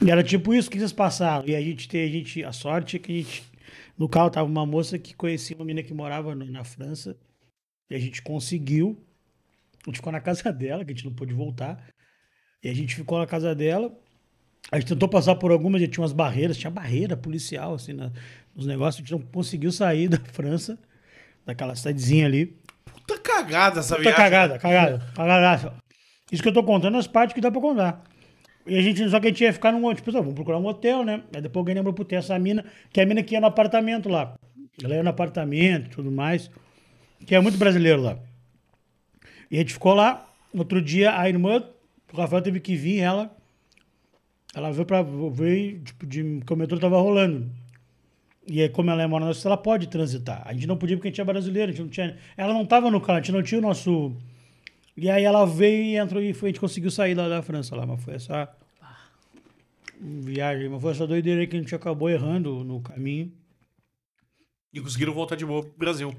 E 0.05 0.11
era 0.11 0.23
tipo 0.23 0.53
isso 0.53 0.69
que 0.69 0.77
vocês 0.77 0.91
passaram. 0.91 1.47
E 1.47 1.55
a 1.55 1.61
gente 1.61 1.87
tem, 1.87 2.03
a 2.03 2.11
gente, 2.11 2.43
a 2.43 2.51
sorte 2.51 2.97
é 2.97 2.99
que 2.99 3.11
a 3.11 3.15
gente. 3.15 3.43
No 3.97 4.09
carro 4.09 4.29
tava 4.29 4.49
uma 4.49 4.65
moça 4.65 4.97
que 4.99 5.13
conhecia 5.13 5.55
uma 5.55 5.63
menina 5.65 5.85
que 5.87 5.93
morava 5.93 6.35
na 6.35 6.63
França. 6.63 7.15
E 7.89 7.95
a 7.95 7.99
gente 7.99 8.21
conseguiu. 8.21 8.97
A 9.85 9.89
gente 9.89 9.97
ficou 9.97 10.11
na 10.11 10.19
casa 10.19 10.51
dela, 10.51 10.83
que 10.83 10.91
a 10.91 10.93
gente 10.95 11.05
não 11.05 11.13
pôde 11.13 11.33
voltar. 11.33 11.81
E 12.63 12.69
a 12.69 12.73
gente 12.73 12.95
ficou 12.95 13.19
na 13.19 13.27
casa 13.27 13.53
dela. 13.53 13.93
A 14.71 14.79
gente 14.79 14.89
tentou 14.89 15.07
passar 15.09 15.35
por 15.35 15.51
algumas, 15.51 15.81
já 15.81 15.87
tinha 15.87 16.01
umas 16.01 16.13
barreiras, 16.13 16.57
tinha 16.57 16.71
barreira 16.71 17.15
policial, 17.17 17.73
assim, 17.75 17.91
na- 17.93 18.11
nos 18.55 18.65
negócios. 18.65 18.95
A 18.95 18.99
gente 19.03 19.11
não 19.11 19.19
conseguiu 19.19 19.71
sair 19.71 20.07
da 20.07 20.17
França, 20.19 20.77
daquela 21.45 21.75
cidadezinha 21.75 22.25
ali. 22.25 22.57
Puta 22.85 23.17
cagada 23.19 23.79
essa 23.79 23.95
Puta 23.95 24.09
viagem. 24.09 24.23
cagada, 24.23 24.59
cagada, 24.59 25.11
cagadaça. 25.15 25.73
Isso 26.31 26.41
que 26.41 26.49
eu 26.49 26.53
tô 26.53 26.63
contando 26.63 26.97
as 26.97 27.07
partes 27.07 27.33
que 27.33 27.41
dá 27.41 27.51
pra 27.51 27.61
contar. 27.61 28.03
E 28.65 28.77
a 28.77 28.81
gente, 28.81 29.07
só 29.09 29.19
que 29.19 29.27
a 29.27 29.29
gente 29.29 29.43
ia 29.43 29.51
ficar 29.51 29.71
num 29.71 29.93
tipo, 29.93 30.11
vamos 30.11 30.33
procurar 30.33 30.57
um 30.57 30.65
hotel, 30.65 31.03
né? 31.03 31.23
Aí 31.35 31.41
depois 31.41 31.61
alguém 31.61 31.75
lembrou, 31.75 31.93
puta, 31.93 32.15
essa 32.15 32.37
mina, 32.39 32.63
que 32.91 32.99
é 32.99 33.03
a 33.03 33.05
mina 33.05 33.21
que 33.21 33.35
ia 33.35 33.41
no 33.41 33.47
apartamento 33.47 34.07
lá. 34.07 34.35
Ela 34.81 34.95
ia 34.95 35.03
no 35.03 35.09
apartamento 35.09 35.87
e 35.87 35.89
tudo 35.89 36.11
mais. 36.11 36.49
Que 37.25 37.35
é 37.35 37.39
muito 37.39 37.57
brasileiro 37.57 38.01
lá. 38.01 38.17
E 39.51 39.57
a 39.57 39.59
gente 39.59 39.73
ficou 39.73 39.93
lá. 39.93 40.27
Outro 40.53 40.81
dia, 40.81 41.17
a 41.17 41.27
irmã, 41.27 41.63
o 42.11 42.17
Rafael 42.17 42.41
teve 42.41 42.59
que 42.59 42.75
vir, 42.75 42.99
ela. 42.99 43.35
Ela 44.55 44.71
veio 44.71 44.85
pra. 44.85 45.01
veio, 45.01 45.81
tipo, 45.81 46.05
de. 46.05 46.41
que 46.45 46.53
o 46.53 46.55
metrô 46.55 46.79
tava 46.79 46.99
rolando. 46.99 47.51
E 48.47 48.61
aí, 48.61 48.69
como 48.69 48.91
ela 48.91 49.01
é 49.01 49.07
mora 49.07 49.25
na 49.25 49.31
ela 49.45 49.57
pode 49.57 49.87
transitar. 49.87 50.41
A 50.45 50.53
gente 50.53 50.67
não 50.67 50.75
podia 50.77 50.97
porque 50.97 51.07
a 51.07 51.11
gente 51.11 51.21
é 51.21 51.23
brasileiro, 51.23 51.71
a 51.71 51.73
gente 51.73 51.83
não 51.83 51.89
tinha. 51.89 52.17
Ela 52.35 52.53
não 52.53 52.65
tava 52.65 52.91
no 52.91 52.99
carro, 52.99 53.19
a 53.19 53.21
gente 53.21 53.31
não 53.31 53.41
tinha 53.43 53.59
o 53.59 53.61
nosso. 53.61 54.15
E 54.97 55.09
aí 55.09 55.23
ela 55.23 55.45
veio 55.45 55.83
e 55.83 55.95
entrou 55.95 56.21
e 56.21 56.33
foi, 56.33 56.49
a 56.49 56.51
gente 56.51 56.59
conseguiu 56.59 56.91
sair 56.91 57.15
lá 57.15 57.27
da 57.27 57.41
França 57.41 57.75
lá, 57.75 57.85
mas 57.85 58.03
foi 58.03 58.15
essa 58.15 58.49
viagem, 59.99 60.69
mas 60.69 60.81
foi 60.81 60.91
essa 60.91 61.07
doideira 61.07 61.41
aí 61.41 61.47
que 61.47 61.55
a 61.55 61.59
gente 61.59 61.73
acabou 61.73 62.09
errando 62.09 62.63
no 62.63 62.81
caminho. 62.81 63.31
E 64.73 64.81
conseguiram 64.81 65.13
voltar 65.13 65.35
de 65.35 65.45
boa 65.45 65.63
pro 65.63 65.71
Brasil. 65.77 66.13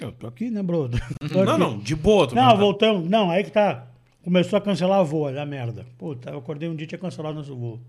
Eu 0.00 0.12
tô 0.12 0.26
aqui, 0.26 0.50
né, 0.50 0.62
bro? 0.62 0.88
Tô 1.32 1.44
Não, 1.44 1.52
aqui. 1.52 1.60
não, 1.60 1.78
de 1.78 1.96
boa. 1.96 2.28
tô 2.28 2.34
Não, 2.34 2.56
voltamos. 2.56 3.08
Não, 3.08 3.30
aí 3.30 3.42
que 3.44 3.50
tá. 3.50 3.86
Começou 4.22 4.56
a 4.58 4.60
cancelar 4.60 5.04
voo, 5.04 5.32
da 5.32 5.44
merda. 5.44 5.86
Puta, 5.98 6.30
eu 6.30 6.38
acordei 6.38 6.68
um 6.68 6.76
dia 6.76 6.84
e 6.84 6.88
tinha 6.88 6.98
cancelado 6.98 7.34
nosso 7.36 7.56
voo. 7.56 7.80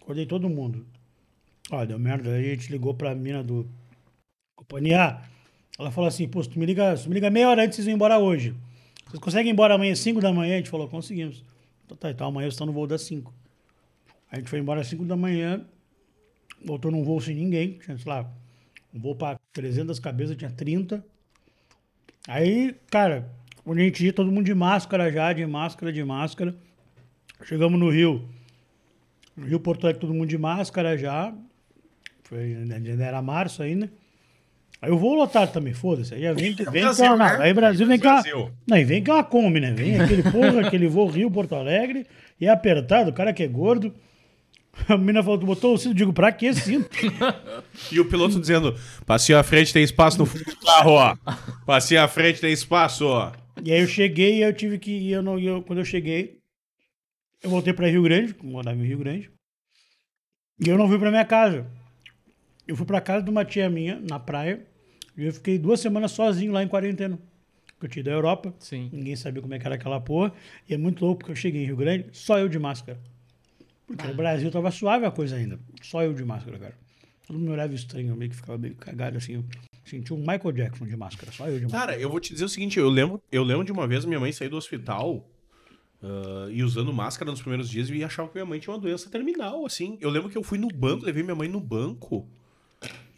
Acordei 0.00 0.24
todo 0.26 0.48
mundo. 0.48 0.86
Ó, 1.70 1.84
deu 1.84 1.98
merda. 1.98 2.30
Aí 2.34 2.50
a 2.50 2.54
gente 2.54 2.70
ligou 2.70 2.94
pra 2.94 3.14
mina 3.14 3.42
do 3.42 3.68
companhia. 4.54 5.20
Ela 5.78 5.90
falou 5.90 6.08
assim, 6.08 6.28
pô, 6.28 6.42
tu 6.42 6.58
me 6.58 6.66
liga, 6.66 6.96
tu 6.96 7.08
me 7.08 7.14
liga 7.14 7.30
meia 7.30 7.48
hora 7.48 7.64
antes, 7.64 7.76
vocês 7.76 7.86
vão 7.86 7.94
embora 7.94 8.18
hoje. 8.18 8.54
Vocês 9.06 9.20
conseguem 9.20 9.50
ir 9.50 9.52
embora 9.52 9.74
amanhã 9.74 9.92
às 9.92 9.98
5 10.00 10.20
da 10.20 10.32
manhã? 10.32 10.54
A 10.54 10.56
gente 10.58 10.70
falou, 10.70 10.88
conseguimos. 10.88 11.44
Então 11.84 11.96
tá, 11.96 12.10
então 12.10 12.26
amanhã 12.26 12.44
vocês 12.46 12.54
estão 12.54 12.66
no 12.66 12.72
voo 12.72 12.86
das 12.86 13.02
5. 13.02 13.32
A 14.30 14.36
gente 14.36 14.48
foi 14.48 14.58
embora 14.58 14.80
às 14.80 14.86
5 14.88 15.04
da 15.04 15.16
manhã, 15.16 15.64
voltou 16.64 16.90
num 16.90 17.04
voo 17.04 17.20
sem 17.20 17.34
ninguém, 17.34 17.78
tinha, 17.78 17.96
sei 17.96 18.10
lá, 18.10 18.28
um 18.92 18.98
voo 18.98 19.14
pra 19.14 19.38
300 19.52 19.98
cabeças, 20.00 20.36
tinha 20.36 20.50
30. 20.50 21.04
Aí, 22.26 22.74
cara, 22.90 23.30
quando 23.62 23.78
a 23.78 23.82
gente 23.82 24.04
ia, 24.04 24.12
todo 24.12 24.32
mundo 24.32 24.46
de 24.46 24.54
máscara 24.54 25.12
já, 25.12 25.32
de 25.32 25.46
máscara, 25.46 25.92
de 25.92 26.02
máscara. 26.02 26.56
Chegamos 27.44 27.78
no 27.78 27.90
Rio. 27.90 28.28
No 29.36 29.46
Rio 29.46 29.60
Porto 29.60 29.84
Alegre, 29.84 30.00
todo 30.00 30.14
mundo 30.14 30.28
de 30.28 30.38
máscara 30.38 30.96
já. 30.96 31.32
Ainda 32.32 33.04
era 33.04 33.22
março 33.22 33.62
ainda. 33.62 33.90
Aí 34.80 34.90
eu 34.90 34.98
vou 34.98 35.14
lotar 35.14 35.50
também, 35.50 35.72
foda-se. 35.72 36.14
Aí 36.14 36.20
vem, 36.34 36.52
vem 36.70 36.82
Brasil, 36.82 37.04
cá, 37.04 37.16
né? 37.16 37.38
Aí 37.40 37.54
Brasil 37.54 37.86
vem 37.86 37.98
cá. 37.98 38.22
Não, 38.66 38.76
e 38.76 38.84
vem 38.84 39.02
cá 39.02 39.14
uma 39.14 39.24
Kombi, 39.24 39.60
né? 39.60 39.72
Vem 39.72 40.00
aquele 40.00 40.22
porra, 40.22 40.66
aquele 40.66 40.86
voo 40.86 41.08
Rio 41.08 41.30
Porto 41.30 41.54
Alegre. 41.54 42.06
E 42.40 42.46
é 42.46 42.50
apertado, 42.50 43.10
o 43.10 43.12
cara 43.12 43.32
que 43.32 43.42
é 43.42 43.48
gordo. 43.48 43.94
A 44.88 44.96
menina 44.96 45.22
falou, 45.22 45.38
tu 45.38 45.46
botou 45.46 45.74
o 45.74 45.78
cinto? 45.78 45.92
Eu 45.92 45.94
digo, 45.94 46.12
pra 46.12 46.30
que 46.30 46.52
cinto? 46.52 46.90
E 47.90 47.98
o 47.98 48.04
piloto 48.04 48.38
dizendo: 48.38 48.74
passinho 49.06 49.38
à 49.38 49.42
frente 49.42 49.72
tem 49.72 49.82
espaço 49.82 50.18
no 50.18 50.26
fundo 50.26 50.44
do 50.44 50.56
carro, 50.56 50.90
ó. 50.92 51.16
Passinho 51.64 52.02
à 52.02 52.08
frente 52.08 52.40
tem 52.40 52.52
espaço, 52.52 53.06
ó. 53.06 53.32
E 53.62 53.72
aí 53.72 53.80
eu 53.80 53.86
cheguei 53.86 54.36
e 54.36 54.42
eu 54.42 54.52
tive 54.52 54.78
que 54.78 54.90
ir. 54.90 55.12
Eu 55.12 55.22
não, 55.22 55.38
eu, 55.38 55.62
quando 55.62 55.78
eu 55.78 55.84
cheguei, 55.84 56.38
eu 57.42 57.48
voltei 57.50 57.72
para 57.72 57.88
Rio 57.88 58.02
Grande, 58.02 58.34
morava 58.42 58.76
em 58.78 58.86
Rio 58.86 58.98
Grande. 58.98 59.30
E 60.64 60.68
eu 60.68 60.76
não 60.76 60.88
fui 60.88 60.98
para 60.98 61.10
minha 61.10 61.24
casa. 61.24 61.66
Eu 62.66 62.76
fui 62.76 62.86
para 62.86 63.00
casa 63.00 63.24
de 63.24 63.30
uma 63.30 63.44
tia 63.44 63.70
minha, 63.70 64.00
na 64.00 64.18
praia. 64.18 64.64
E 65.16 65.24
eu 65.24 65.32
fiquei 65.32 65.58
duas 65.58 65.80
semanas 65.80 66.12
sozinho 66.12 66.52
lá 66.52 66.62
em 66.62 66.68
quarentena. 66.68 67.18
Porque 67.66 67.86
eu 67.86 67.90
tinha 67.90 68.00
ido 68.00 68.10
da 68.10 68.16
Europa, 68.16 68.54
Sim. 68.58 68.88
ninguém 68.92 69.14
sabia 69.16 69.42
como 69.42 69.52
é 69.54 69.58
que 69.58 69.66
era 69.66 69.74
aquela 69.74 70.00
porra. 70.00 70.32
E 70.68 70.74
é 70.74 70.78
muito 70.78 71.04
louco 71.04 71.20
porque 71.20 71.32
eu 71.32 71.36
cheguei 71.36 71.62
em 71.62 71.66
Rio 71.66 71.76
Grande, 71.76 72.06
só 72.12 72.38
eu 72.38 72.48
de 72.48 72.58
máscara. 72.58 72.98
Porque 73.86 74.06
no 74.06 74.14
Brasil 74.14 74.50
tava 74.50 74.70
suave 74.70 75.04
a 75.04 75.10
coisa 75.10 75.36
ainda. 75.36 75.60
Só 75.82 76.02
eu 76.02 76.12
de 76.12 76.24
máscara, 76.24 76.58
cara. 76.58 76.74
Todo 77.26 77.36
mundo 77.36 77.46
me 77.46 77.52
olhava 77.52 77.74
estranho, 77.74 78.08
eu 78.08 78.16
meio 78.16 78.30
que 78.30 78.36
ficava 78.36 78.56
meio 78.56 78.74
cagado 78.76 79.18
assim. 79.18 79.34
Eu 79.34 79.44
senti 79.84 80.12
um 80.12 80.18
Michael 80.18 80.52
Jackson 80.52 80.86
de 80.86 80.96
máscara, 80.96 81.30
só 81.30 81.48
eu 81.48 81.58
de 81.58 81.64
máscara. 81.64 81.86
Cara, 81.86 82.00
eu 82.00 82.08
vou 82.08 82.18
te 82.18 82.32
dizer 82.32 82.44
o 82.44 82.48
seguinte, 82.48 82.78
eu 82.78 82.88
lembro, 82.88 83.22
eu 83.30 83.44
lembro 83.44 83.64
de 83.64 83.72
uma 83.72 83.86
vez 83.86 84.04
minha 84.04 84.18
mãe 84.18 84.32
sair 84.32 84.48
do 84.48 84.56
hospital 84.56 85.28
ah, 86.02 86.48
e 86.50 86.62
usando 86.62 86.92
máscara 86.92 87.30
nos 87.30 87.40
primeiros 87.40 87.68
dias 87.68 87.90
e 87.90 88.02
achava 88.02 88.28
que 88.28 88.34
minha 88.34 88.46
mãe 88.46 88.58
tinha 88.58 88.72
uma 88.72 88.80
doença 88.80 89.10
terminal, 89.10 89.66
assim. 89.66 89.98
Eu 90.00 90.10
lembro 90.10 90.30
que 90.30 90.38
eu 90.38 90.42
fui 90.42 90.58
no 90.58 90.68
banco, 90.68 91.04
levei 91.04 91.22
minha 91.22 91.34
mãe 91.34 91.48
no 91.48 91.60
banco 91.60 92.28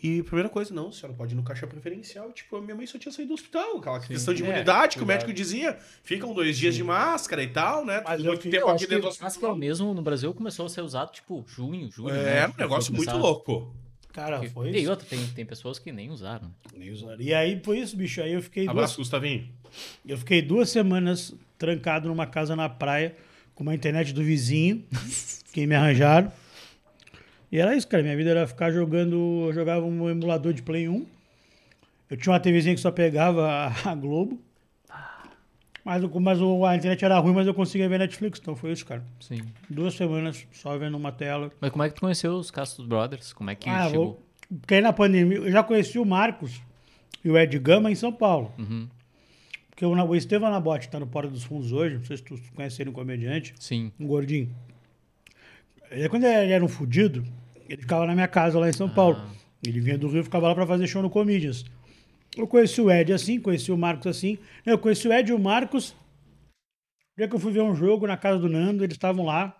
e 0.02 0.22
primeira 0.22 0.48
coisa, 0.48 0.72
não, 0.72 0.88
a 0.88 0.92
senhora 0.92 1.12
pode 1.16 1.34
ir 1.34 1.36
no 1.36 1.42
caixa 1.42 1.66
preferencial. 1.66 2.30
Tipo, 2.32 2.56
a 2.56 2.60
minha 2.60 2.74
mãe 2.74 2.86
só 2.86 2.98
tinha 2.98 3.10
saído 3.12 3.28
do 3.28 3.34
hospital, 3.34 3.78
aquela 3.78 3.98
questão 4.00 4.32
de 4.32 4.42
É, 4.42 4.46
imunidade 4.46 4.96
que 4.96 5.02
o 5.02 5.06
médico 5.06 5.32
dizia. 5.32 5.76
Ficam 6.04 6.32
dois 6.32 6.56
dias 6.56 6.74
de 6.74 6.84
máscara 6.84 7.42
e 7.42 7.48
tal, 7.48 7.84
né? 7.84 8.02
Mas 8.04 8.20
eu 8.20 8.26
Muito 8.26 8.42
fiz- 8.42 8.50
tempo 8.52 8.64
Eu 8.64 8.68
aqui 8.68 8.74
acho 8.76 8.84
que 8.84 8.90
dentro 8.90 9.02
do 9.02 9.08
máscara 9.08 9.28
hospital. 9.28 9.56
mesmo 9.56 9.94
no 9.94 10.02
Brasil 10.02 10.32
começou 10.32 10.66
a 10.66 10.68
ser 10.68 10.82
usado, 10.82 11.10
tipo, 11.12 11.44
junho, 11.48 11.90
julho. 11.90 12.14
É, 12.14 12.46
né? 12.46 12.48
um 12.48 12.60
negócio 12.60 12.94
muito 12.94 13.16
louco. 13.16 13.74
Cara, 14.12 14.42
foi 14.50 14.70
E 14.70 14.78
isso. 14.80 14.90
outra, 14.90 15.06
tem, 15.06 15.24
tem 15.28 15.44
pessoas 15.44 15.78
que 15.78 15.92
nem 15.92 16.10
usaram. 16.10 16.52
Nem 16.76 16.90
usaram. 16.90 17.20
E 17.20 17.32
aí 17.34 17.60
foi 17.62 17.78
isso, 17.78 17.96
bicho. 17.96 18.20
Aí 18.22 18.32
eu 18.32 18.42
fiquei 18.42 18.64
duas, 18.64 18.76
Abraço, 18.76 18.96
Gustavinho. 18.96 19.48
eu 20.06 20.16
fiquei 20.18 20.42
duas 20.42 20.70
semanas 20.70 21.34
trancado 21.56 22.08
numa 22.08 22.26
casa 22.26 22.56
na 22.56 22.68
praia 22.68 23.14
com 23.54 23.62
uma 23.62 23.74
internet 23.74 24.12
do 24.12 24.22
vizinho, 24.22 24.84
que 25.52 25.66
me 25.66 25.74
arranjaram. 25.74 26.32
E 27.50 27.58
era 27.58 27.74
isso, 27.76 27.88
cara. 27.88 28.02
Minha 28.02 28.16
vida 28.16 28.30
era 28.30 28.46
ficar 28.46 28.70
jogando. 28.70 29.46
Eu 29.46 29.52
jogava 29.52 29.84
um 29.84 30.08
emulador 30.08 30.52
de 30.52 30.62
Play 30.62 30.88
1. 30.88 31.06
Eu 32.10 32.16
tinha 32.16 32.32
uma 32.32 32.40
TVzinha 32.40 32.74
que 32.74 32.80
só 32.80 32.90
pegava 32.90 33.72
a, 33.84 33.94
Globo. 33.94 34.40
Mas, 35.84 36.02
mas 36.04 36.38
a 36.42 36.76
internet 36.76 37.02
era 37.04 37.18
ruim, 37.18 37.32
mas 37.32 37.46
eu 37.46 37.54
conseguia 37.54 37.88
ver 37.88 37.98
Netflix. 37.98 38.38
Então 38.38 38.54
foi 38.54 38.72
isso, 38.72 38.84
cara. 38.84 39.02
Sim. 39.20 39.40
Duas 39.70 39.94
semanas 39.94 40.46
só 40.52 40.76
vendo 40.76 40.96
uma 40.96 41.10
tela. 41.12 41.50
Mas 41.60 41.70
como 41.70 41.82
é 41.82 41.88
que 41.88 41.94
tu 41.94 42.00
conheceu 42.02 42.32
os 42.34 42.50
Castos 42.50 42.84
Brothers? 42.86 43.32
Como 43.32 43.48
é 43.48 43.54
que 43.54 43.70
Ah, 43.70 43.88
chegou? 43.88 44.04
vou, 44.04 44.22
porque 44.60 44.74
aí 44.74 44.80
na 44.82 44.92
pandemia, 44.92 45.38
eu 45.38 45.50
já 45.50 45.62
conheci 45.62 45.98
o 45.98 46.04
Marcos 46.04 46.60
e 47.24 47.30
o 47.30 47.38
Ed 47.38 47.58
Gama 47.58 47.90
em 47.90 47.94
São 47.94 48.12
Paulo. 48.12 48.52
Uhum. 48.58 48.86
Porque 49.70 49.86
o, 49.86 49.90
o 49.92 50.16
Estevam 50.16 50.50
Nabote 50.50 50.86
está 50.86 50.98
no 51.00 51.06
Porta 51.06 51.30
dos 51.30 51.44
Fundos 51.44 51.72
hoje, 51.72 51.96
não 51.96 52.04
sei 52.04 52.16
se 52.18 52.22
tu 52.22 52.38
conhece 52.54 52.82
ele, 52.82 52.90
um 52.90 52.92
comediante, 52.92 53.54
Sim. 53.58 53.92
um 53.98 54.06
gordinho. 54.06 54.54
Quando 56.10 56.24
ele 56.24 56.52
era 56.52 56.64
um 56.64 56.68
fudido, 56.68 57.24
ele 57.68 57.82
ficava 57.82 58.06
na 58.06 58.14
minha 58.14 58.28
casa 58.28 58.58
lá 58.58 58.68
em 58.68 58.72
São 58.72 58.88
Paulo. 58.88 59.20
Ele 59.64 59.80
vinha 59.80 59.98
do 59.98 60.08
Rio 60.08 60.20
e 60.20 60.24
ficava 60.24 60.48
lá 60.48 60.54
para 60.54 60.66
fazer 60.66 60.86
show 60.86 61.02
no 61.02 61.10
Comedians. 61.10 61.64
Eu 62.36 62.46
conheci 62.46 62.80
o 62.80 62.90
Ed 62.90 63.12
assim, 63.12 63.40
conheci 63.40 63.72
o 63.72 63.76
Marcos 63.76 64.06
assim. 64.06 64.38
Eu 64.64 64.78
conheci 64.78 65.08
o 65.08 65.12
Ed 65.12 65.30
e 65.30 65.34
o 65.34 65.38
Marcos. 65.38 65.94
No 67.16 67.22
dia 67.22 67.28
que 67.28 67.34
eu 67.34 67.40
fui 67.40 67.52
ver 67.52 67.62
um 67.62 67.74
jogo 67.74 68.06
na 68.06 68.16
casa 68.16 68.38
do 68.38 68.48
Nando, 68.48 68.84
eles 68.84 68.94
estavam 68.94 69.24
lá. 69.24 69.56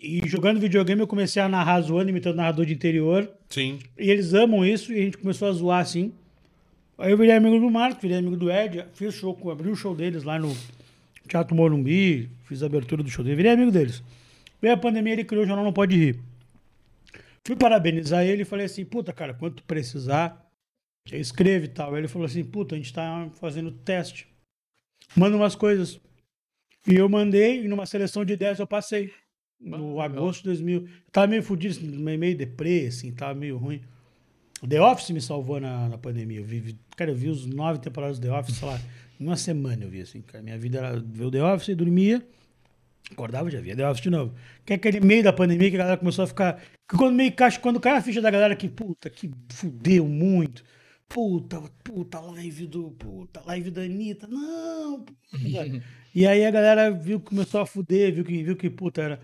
E 0.00 0.26
jogando 0.26 0.58
videogame, 0.58 1.00
eu 1.00 1.06
comecei 1.06 1.40
a 1.40 1.48
narrar 1.48 1.80
zoando, 1.82 2.10
imitando 2.10 2.36
narrador 2.36 2.66
de 2.66 2.74
interior. 2.74 3.30
Sim. 3.48 3.78
E 3.96 4.10
eles 4.10 4.34
amam 4.34 4.64
isso 4.64 4.92
e 4.92 4.98
a 4.98 5.04
gente 5.04 5.18
começou 5.18 5.48
a 5.48 5.52
zoar 5.52 5.80
assim. 5.80 6.12
Aí 6.98 7.12
eu 7.12 7.16
virei 7.16 7.36
amigo 7.36 7.60
do 7.60 7.70
Marcos, 7.70 8.02
virei 8.02 8.18
amigo 8.18 8.36
do 8.36 8.50
Ed, 8.50 8.84
fiz 8.94 9.14
show, 9.14 9.38
abri 9.50 9.68
o 9.68 9.76
show 9.76 9.94
deles 9.94 10.24
lá 10.24 10.38
no 10.38 10.56
Teatro 11.28 11.54
Morumbi, 11.54 12.28
fiz 12.46 12.62
a 12.62 12.66
abertura 12.66 13.02
do 13.02 13.10
show 13.10 13.24
deles, 13.24 13.36
virei 13.36 13.52
amigo 13.52 13.70
deles. 13.70 14.02
Veio 14.62 14.74
a 14.74 14.78
pandemia, 14.78 15.12
ele 15.14 15.24
criou 15.24 15.42
o 15.42 15.46
Jornal 15.46 15.64
Não 15.64 15.72
Pode 15.72 15.96
Rir. 15.96 16.20
Fui 17.44 17.56
parabenizar 17.56 18.24
ele 18.24 18.42
e 18.42 18.44
falei 18.44 18.66
assim, 18.66 18.84
puta, 18.84 19.12
cara, 19.12 19.34
quando 19.34 19.56
tu 19.56 19.64
precisar, 19.64 20.48
escreve 21.12 21.64
e 21.66 21.68
tal. 21.68 21.92
Aí 21.92 22.00
ele 22.00 22.08
falou 22.08 22.24
assim, 22.26 22.44
puta, 22.44 22.76
a 22.76 22.78
gente 22.78 22.92
tá 22.92 23.28
fazendo 23.40 23.72
teste. 23.72 24.28
Manda 25.16 25.36
umas 25.36 25.56
coisas. 25.56 26.00
E 26.86 26.94
eu 26.94 27.08
mandei, 27.08 27.64
e 27.64 27.68
numa 27.68 27.86
seleção 27.86 28.24
de 28.24 28.36
10 28.36 28.60
eu 28.60 28.66
passei. 28.66 29.12
No 29.60 30.00
Ah, 30.00 30.06
legal. 30.06 30.22
agosto 30.24 30.38
de 30.42 30.44
2000. 30.46 30.88
Tava 31.10 31.26
meio 31.26 31.42
fudido, 31.42 31.74
assim, 31.74 31.86
meio 32.16 32.36
deprê, 32.36 32.86
assim, 32.86 33.12
tava 33.12 33.34
meio 33.34 33.56
ruim. 33.56 33.80
O 34.62 34.66
The 34.68 34.80
Office 34.80 35.10
me 35.10 35.20
salvou 35.20 35.58
na, 35.60 35.88
na 35.88 35.98
pandemia. 35.98 36.38
Eu 36.38 36.44
vi, 36.44 36.76
cara, 36.96 37.10
eu 37.10 37.16
vi 37.16 37.28
os 37.28 37.46
nove 37.46 37.80
temporadas 37.80 38.18
do 38.20 38.28
The 38.28 38.32
Office, 38.32 38.56
sei 38.56 38.68
lá, 38.68 38.80
em 39.20 39.24
uma 39.26 39.36
semana 39.36 39.84
eu 39.84 39.90
vi, 39.90 40.00
assim, 40.00 40.20
cara. 40.22 40.42
Minha 40.42 40.56
vida 40.58 40.78
era 40.78 41.00
ver 41.00 41.24
o 41.24 41.30
The 41.30 41.42
Office, 41.42 41.76
dormia, 41.76 42.24
acordava 43.12 43.50
já 43.50 43.60
via 43.60 43.76
The 43.76 43.88
Office 43.88 44.02
de 44.02 44.10
novo. 44.10 44.34
Que 44.64 44.72
é 44.74 44.76
aquele 44.76 45.00
meio 45.00 45.22
da 45.22 45.32
pandemia 45.32 45.70
que 45.70 45.76
a 45.76 45.78
galera 45.78 45.96
começou 45.96 46.24
a 46.24 46.26
ficar. 46.26 46.60
Que 46.88 46.96
quando 46.96 47.14
meio 47.14 47.32
caixa, 47.32 47.60
quando 47.60 47.78
cai 47.80 47.96
a 47.96 48.02
ficha 48.02 48.20
da 48.20 48.30
galera 48.30 48.56
que, 48.56 48.68
puta, 48.68 49.08
que 49.10 49.30
fudeu 49.50 50.06
muito. 50.06 50.62
Puta, 51.08 51.60
puta, 51.84 52.20
live 52.20 52.66
do. 52.66 52.90
Puta, 52.92 53.42
live 53.46 53.70
da 53.70 53.82
Anitta. 53.82 54.26
Não, 54.26 55.02
puta. 55.02 55.16
E 56.14 56.26
aí 56.26 56.44
a 56.44 56.50
galera 56.50 56.90
viu 56.90 57.18
que 57.18 57.24
começou 57.30 57.62
a 57.62 57.64
fuder, 57.64 58.12
viu 58.12 58.22
que, 58.22 58.42
viu 58.42 58.54
que 58.54 58.68
puta, 58.68 59.00
era. 59.00 59.20